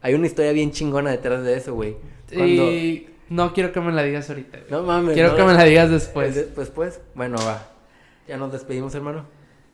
Hay 0.02 0.16
una 0.16 0.26
historia 0.26 0.52
bien 0.52 0.72
chingona 0.72 1.12
detrás 1.12 1.44
de 1.44 1.56
eso, 1.58 1.76
güey. 1.76 1.96
Cuando... 2.34 2.64
Y 2.72 3.08
no 3.30 3.54
quiero 3.54 3.72
que 3.72 3.82
me 3.82 3.92
la 3.92 4.02
digas 4.02 4.30
ahorita. 4.30 4.58
güey. 4.58 4.72
No 4.72 4.82
mames. 4.82 5.14
quiero 5.14 5.30
no 5.30 5.36
que 5.36 5.44
me 5.44 5.54
la 5.54 5.64
digas 5.64 5.92
después. 5.92 6.34
Después, 6.34 6.70
pues. 6.72 7.02
Bueno, 7.14 7.38
va. 7.46 7.68
Ya 8.28 8.38
nos 8.38 8.52
despedimos, 8.52 8.96
hermano. 8.96 9.26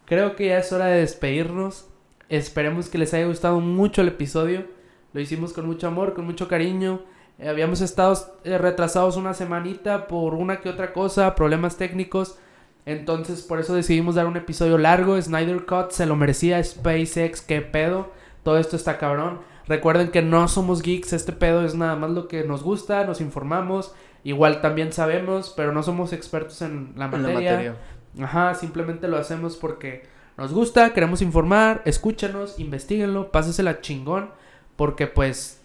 Creo 0.05 0.35
que 0.35 0.47
ya 0.47 0.57
es 0.57 0.71
hora 0.73 0.87
de 0.87 0.99
despedirnos. 0.99 1.87
Esperemos 2.29 2.89
que 2.89 2.97
les 2.97 3.13
haya 3.13 3.25
gustado 3.27 3.59
mucho 3.59 4.01
el 4.01 4.09
episodio. 4.09 4.65
Lo 5.13 5.21
hicimos 5.21 5.53
con 5.53 5.65
mucho 5.65 5.87
amor, 5.87 6.13
con 6.13 6.25
mucho 6.25 6.47
cariño. 6.47 7.01
Eh, 7.39 7.47
habíamos 7.49 7.81
estado 7.81 8.17
eh, 8.43 8.57
retrasados 8.57 9.15
una 9.15 9.33
semanita 9.33 10.07
por 10.07 10.33
una 10.33 10.59
que 10.59 10.69
otra 10.69 10.93
cosa, 10.93 11.35
problemas 11.35 11.77
técnicos. 11.77 12.37
Entonces 12.85 13.41
por 13.41 13.59
eso 13.59 13.75
decidimos 13.75 14.15
dar 14.15 14.27
un 14.27 14.37
episodio 14.37 14.77
largo. 14.77 15.21
Snyder 15.21 15.65
Cut 15.65 15.91
se 15.91 16.05
lo 16.05 16.15
merecía. 16.15 16.63
SpaceX, 16.63 17.41
qué 17.41 17.61
pedo. 17.61 18.11
Todo 18.43 18.57
esto 18.57 18.75
está 18.75 18.97
cabrón. 18.97 19.39
Recuerden 19.67 20.09
que 20.09 20.21
no 20.21 20.47
somos 20.47 20.81
geeks. 20.81 21.13
Este 21.13 21.33
pedo 21.33 21.65
es 21.65 21.75
nada 21.75 21.95
más 21.95 22.11
lo 22.11 22.27
que 22.27 22.43
nos 22.43 22.63
gusta. 22.63 23.03
Nos 23.05 23.21
informamos. 23.21 23.93
Igual 24.23 24.61
también 24.61 24.91
sabemos, 24.91 25.53
pero 25.55 25.71
no 25.71 25.83
somos 25.83 26.11
expertos 26.11 26.61
en 26.61 26.93
la 26.95 27.05
En 27.05 27.11
la 27.11 27.17
materia. 27.17 27.51
materia. 27.51 27.75
Ajá, 28.21 28.55
simplemente 28.55 29.07
lo 29.07 29.17
hacemos 29.17 29.55
porque 29.57 30.03
nos 30.37 30.53
gusta, 30.53 30.93
queremos 30.93 31.21
informar, 31.21 31.81
escúchanos, 31.85 32.59
investiguenlo, 32.59 33.31
pásesela 33.31 33.81
chingón, 33.81 34.29
porque 34.75 35.07
pues 35.07 35.61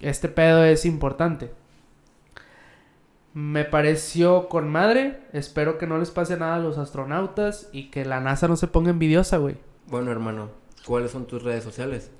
este 0.00 0.28
pedo 0.28 0.64
es 0.64 0.84
importante. 0.84 1.52
Me 3.32 3.64
pareció 3.64 4.48
con 4.48 4.68
madre, 4.68 5.20
espero 5.32 5.78
que 5.78 5.86
no 5.86 5.98
les 5.98 6.10
pase 6.10 6.36
nada 6.36 6.56
a 6.56 6.60
los 6.60 6.78
astronautas 6.78 7.68
y 7.72 7.90
que 7.90 8.04
la 8.04 8.20
NASA 8.20 8.48
no 8.48 8.56
se 8.56 8.66
ponga 8.66 8.90
envidiosa, 8.90 9.36
güey. 9.36 9.56
Bueno, 9.86 10.10
hermano. 10.10 10.50
¿Cuáles 10.84 11.12
son 11.12 11.26
tus 11.26 11.42
redes 11.42 11.62
sociales? 11.62 12.10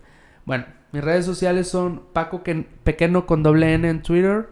Bueno, 0.44 0.66
mis 0.92 1.02
redes 1.02 1.26
sociales 1.26 1.68
son 1.68 2.02
Paco 2.12 2.42
Pequeno 2.84 3.26
con 3.26 3.42
doble 3.42 3.74
N 3.74 3.88
en 3.88 4.02
Twitter, 4.02 4.48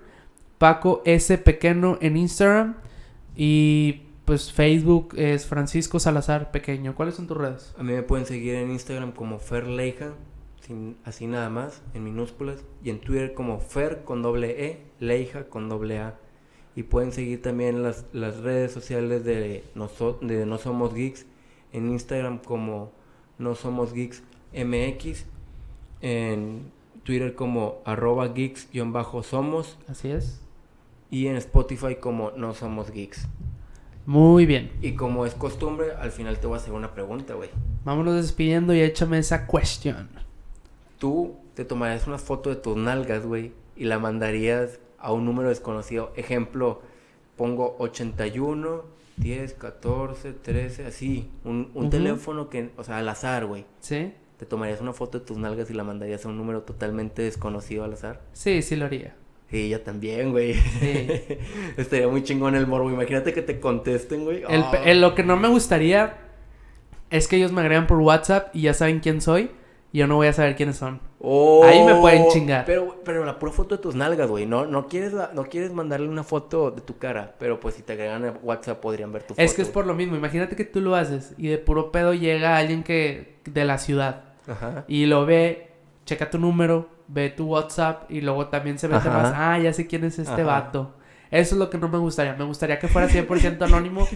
Paco 0.59 1.02
S 1.05 1.39
Pequeno 1.39 1.98
en 2.01 2.16
Instagram 2.16 2.77
y 3.36 4.06
pues 4.27 4.53
Facebook 4.53 5.15
es 5.16 5.47
Francisco 5.47 5.98
Salazar 5.98 6.51
Pequeño. 6.51 6.94
¿Cuáles 6.94 7.15
son 7.15 7.27
tus 7.27 7.36
redes? 7.36 7.74
A 7.78 7.82
mí 7.82 7.93
me 7.93 8.03
pueden 8.03 8.27
seguir 8.27 8.57
en 8.57 8.70
Instagram 8.70 9.12
como 9.12 9.39
Fer 9.39 9.66
Leija, 9.66 10.12
sin, 10.61 10.97
así 11.05 11.27
nada 11.27 11.48
más, 11.48 11.81
en 11.94 12.05
minúsculas. 12.05 12.62
Y 12.85 12.90
en 12.90 13.01
Twitter 13.01 13.32
como 13.35 13.61
Fer 13.61 14.03
con 14.05 14.23
doble 14.23 14.66
E, 14.66 14.81
Leija 15.01 15.44
con 15.48 15.69
doble 15.69 16.01
A. 16.01 16.19
Y 16.74 16.82
pueden 16.82 17.12
seguir 17.12 17.40
también 17.40 17.82
las, 17.82 18.05
las 18.12 18.39
redes 18.39 18.73
sociales 18.73 19.24
de, 19.24 19.65
noso- 19.74 20.19
de 20.20 20.44
No 20.44 20.59
Somos 20.59 20.93
Geeks. 20.93 21.24
En 21.73 21.89
Instagram 21.90 22.39
como 22.39 22.93
No 23.39 23.55
Somos 23.55 23.93
Geeks 23.94 24.23
MX. 24.53 25.24
En 26.03 26.70
Twitter 27.05 27.35
como 27.35 27.81
arroba 27.85 28.35
geeks-somos. 28.35 29.77
Así 29.89 30.11
es. 30.11 30.40
Y 31.11 31.28
en 31.28 31.36
Spotify 31.36 31.94
como 31.97 32.32
No 32.32 32.53
Somos 32.53 32.90
Geeks. 32.90 33.27
Muy 34.07 34.47
bien. 34.47 34.70
Y 34.81 34.93
como 34.93 35.27
es 35.27 35.35
costumbre, 35.35 35.89
al 36.01 36.12
final 36.12 36.39
te 36.39 36.47
voy 36.47 36.55
a 36.55 36.61
hacer 36.61 36.73
una 36.73 36.95
pregunta, 36.95 37.35
güey. 37.35 37.51
Vámonos 37.85 38.15
despidiendo 38.15 38.73
y 38.73 38.81
échame 38.81 39.19
esa 39.19 39.47
cuestión. 39.47 40.09
tú 40.99 41.37
te 41.55 41.65
tomarías 41.65 42.07
una 42.07 42.19
foto 42.19 42.51
de 42.51 42.57
tus 42.57 42.77
nalgas, 42.77 43.27
güey, 43.27 43.53
y 43.77 43.85
la 43.85 43.99
mandarías 43.99 44.78
a 44.99 45.12
un 45.12 45.24
número 45.24 45.49
desconocido. 45.49 46.12
Ejemplo, 46.16 46.83
pongo 47.37 47.77
81, 47.78 48.85
10, 49.16 49.55
14, 49.55 50.33
13, 50.35 50.87
así. 50.87 51.31
Un, 51.45 51.91
teléfono 51.91 52.49
que, 52.49 52.70
o 52.77 52.85
sea, 52.85 52.99
al 52.99 53.09
azar, 53.09 53.47
güey. 53.47 53.65
¿Sí? 53.81 54.12
Te 54.39 54.47
tomarías 54.47 54.81
una 54.81 54.93
foto 54.93 55.19
de 55.19 55.24
tus 55.24 55.39
nalgas 55.39 55.70
y 55.70 55.74
la 55.74 55.83
mandarías 55.83 56.27
a 56.27 56.28
un 56.28 56.37
número 56.37 56.62
totalmente 56.62 57.23
desconocido 57.23 57.85
al 57.85 57.95
azar. 57.95 58.20
Sí, 58.35 58.62
sí 58.62 58.77
lo 58.77 58.85
haría. 58.85 59.16
Sí, 59.51 59.66
ella 59.66 59.85
también, 59.85 60.32
güey. 60.32 60.55
Sí. 60.55 61.09
Estaría 61.77 62.09
muy 62.09 62.23
chingón 62.24 62.55
el 62.56 62.66
morbo. 62.66 62.90
Imagínate 62.90 63.32
que 63.32 63.43
te 63.43 63.60
contesten, 63.60 64.24
güey. 64.24 64.43
El, 64.48 64.62
Ah. 64.62 64.73
el- 64.85 65.01
lo 65.01 65.14
que 65.14 65.23
no 65.23 65.36
me 65.36 65.48
gustaría 65.48 66.16
es 67.10 67.28
que 67.28 67.36
ellos 67.36 67.52
me 67.52 67.60
agregan 67.60 67.86
por 67.86 67.98
WhatsApp 68.01 68.48
y 68.55 68.62
ya 68.62 68.74
saben 68.74 68.98
quién 69.01 69.20
soy 69.20 69.51
y 69.93 69.98
yo 69.98 70.09
no 70.09 70.16
voy 70.16 70.27
a 70.27 70.32
saber 70.32 70.56
quiénes 70.56 70.77
son. 70.77 71.01
Oh, 71.20 71.62
Ahí 71.64 71.82
me 71.85 71.94
pueden 71.94 72.27
chingar. 72.28 72.64
Pero, 72.66 73.01
pero 73.05 73.24
la 73.24 73.39
pura 73.39 73.52
foto 73.52 73.77
de 73.77 73.82
tus 73.82 73.94
nalgas, 73.94 74.28
güey. 74.28 74.47
No, 74.47 74.66
no, 74.66 74.89
quieres, 74.89 75.12
la- 75.12 75.31
no 75.32 75.44
quieres 75.44 75.73
mandarle 75.73 76.09
una 76.09 76.24
foto 76.24 76.73
de 76.73 76.81
tu 76.82 76.98
cara. 76.98 77.36
Pero 77.39 77.60
pues 77.60 77.77
si 77.77 77.82
te 77.82 77.93
agregan 77.93 78.24
a 78.24 78.32
WhatsApp 78.43 78.81
podrían 78.81 79.12
ver 79.12 79.23
tu 79.23 79.28
foto. 79.35 79.43
Es 79.43 79.55
que 79.55 79.62
es 79.62 79.68
por 79.68 79.86
lo 79.86 79.94
mismo. 79.94 80.16
Imagínate 80.16 80.56
que 80.56 80.64
tú 80.64 80.81
lo 80.81 80.97
haces 80.97 81.35
y 81.39 81.47
de 81.47 81.59
puro 81.59 81.93
pedo 81.93 82.12
llega 82.14 82.56
alguien 82.56 82.82
que 82.82 83.36
de 83.44 83.64
la 83.64 83.78
ciudad 83.78 84.24
Ajá. 84.48 84.85
y 84.89 85.06
lo 85.06 85.24
ve, 85.24 85.68
checa 86.05 86.31
tu 86.31 86.39
número, 86.39 86.89
ve 87.09 87.31
tu 87.31 87.47
WhatsApp 87.47 88.11
y 88.11 88.20
luego 88.20 88.49
también 88.49 88.78
se 88.78 88.89
mete 88.89 89.09
Ajá. 89.09 89.23
más. 89.23 89.33
Ah, 89.37 89.59
ya 89.59 89.73
sé 89.73 89.87
quién 89.87 90.05
es 90.05 90.19
este 90.19 90.33
Ajá. 90.33 90.45
vato. 90.45 90.95
Eso 91.31 91.55
es 91.55 91.59
lo 91.59 91.70
que 91.70 91.78
no 91.78 91.89
me 91.89 91.99
gustaría. 91.99 92.35
Me 92.35 92.45
gustaría 92.45 92.78
que 92.78 92.89
fuera 92.89 93.09
100% 93.09 93.62
anónimo. 93.62 94.07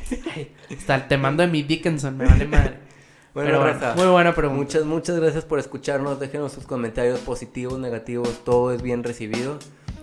Hasta 0.77 1.09
te 1.09 1.19
mando 1.19 1.43
de 1.43 1.49
mi 1.49 1.63
Dickinson, 1.63 2.17
me 2.17 2.27
vale 2.27 2.47
madre. 2.47 2.79
Bueno, 3.33 3.49
Pero 3.49 3.61
bueno, 3.61 3.95
muy 3.95 4.07
buena 4.07 4.35
pregunta. 4.35 4.61
Muchas, 4.61 4.85
muchas 4.85 5.21
gracias 5.21 5.45
por 5.45 5.61
escucharnos. 5.61 6.19
Déjenos 6.19 6.51
sus 6.51 6.67
comentarios 6.67 7.21
positivos, 7.21 7.79
negativos. 7.79 8.43
Todo 8.45 8.73
es 8.73 8.83
bien 8.83 9.05
recibido. 9.05 9.57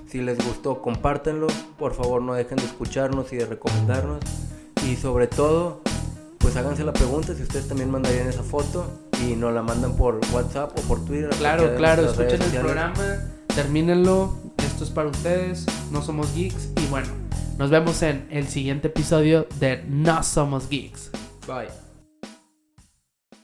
Si 0.07 0.21
les 0.21 0.37
gustó, 0.37 0.81
compártanlo. 0.81 1.47
Por 1.77 1.93
favor, 1.93 2.21
no 2.21 2.35
dejen 2.35 2.55
de 2.55 2.63
escucharnos 2.63 3.33
y 3.33 3.35
de 3.35 3.45
recomendarnos. 3.45 4.19
Y 4.89 4.95
sobre 4.95 5.27
todo, 5.27 5.81
pues 6.37 6.55
háganse 6.55 6.85
la 6.85 6.93
pregunta 6.93 7.33
si 7.35 7.43
ustedes 7.43 7.67
también 7.67 7.91
mandarían 7.91 8.29
esa 8.29 8.43
foto 8.43 8.89
y 9.27 9.35
nos 9.35 9.53
la 9.53 9.61
mandan 9.61 9.95
por 9.95 10.19
WhatsApp 10.33 10.77
o 10.77 10.81
por 10.83 11.03
Twitter. 11.05 11.29
Claro, 11.37 11.75
claro, 11.75 12.05
escuchen 12.05 12.41
el 12.41 12.59
programa, 12.61 13.25
termínenlo, 13.53 14.35
esto 14.57 14.83
es 14.83 14.89
para 14.89 15.09
ustedes, 15.09 15.65
no 15.91 16.01
somos 16.01 16.33
geeks 16.33 16.69
y 16.77 16.87
bueno, 16.87 17.09
nos 17.57 17.71
vemos 17.71 18.03
en 18.03 18.27
el 18.29 18.47
siguiente 18.47 18.87
episodio 18.87 19.47
de 19.59 19.83
No 19.87 20.21
Somos 20.21 20.69
Geeks. 20.69 21.09
Bye. 21.47 21.86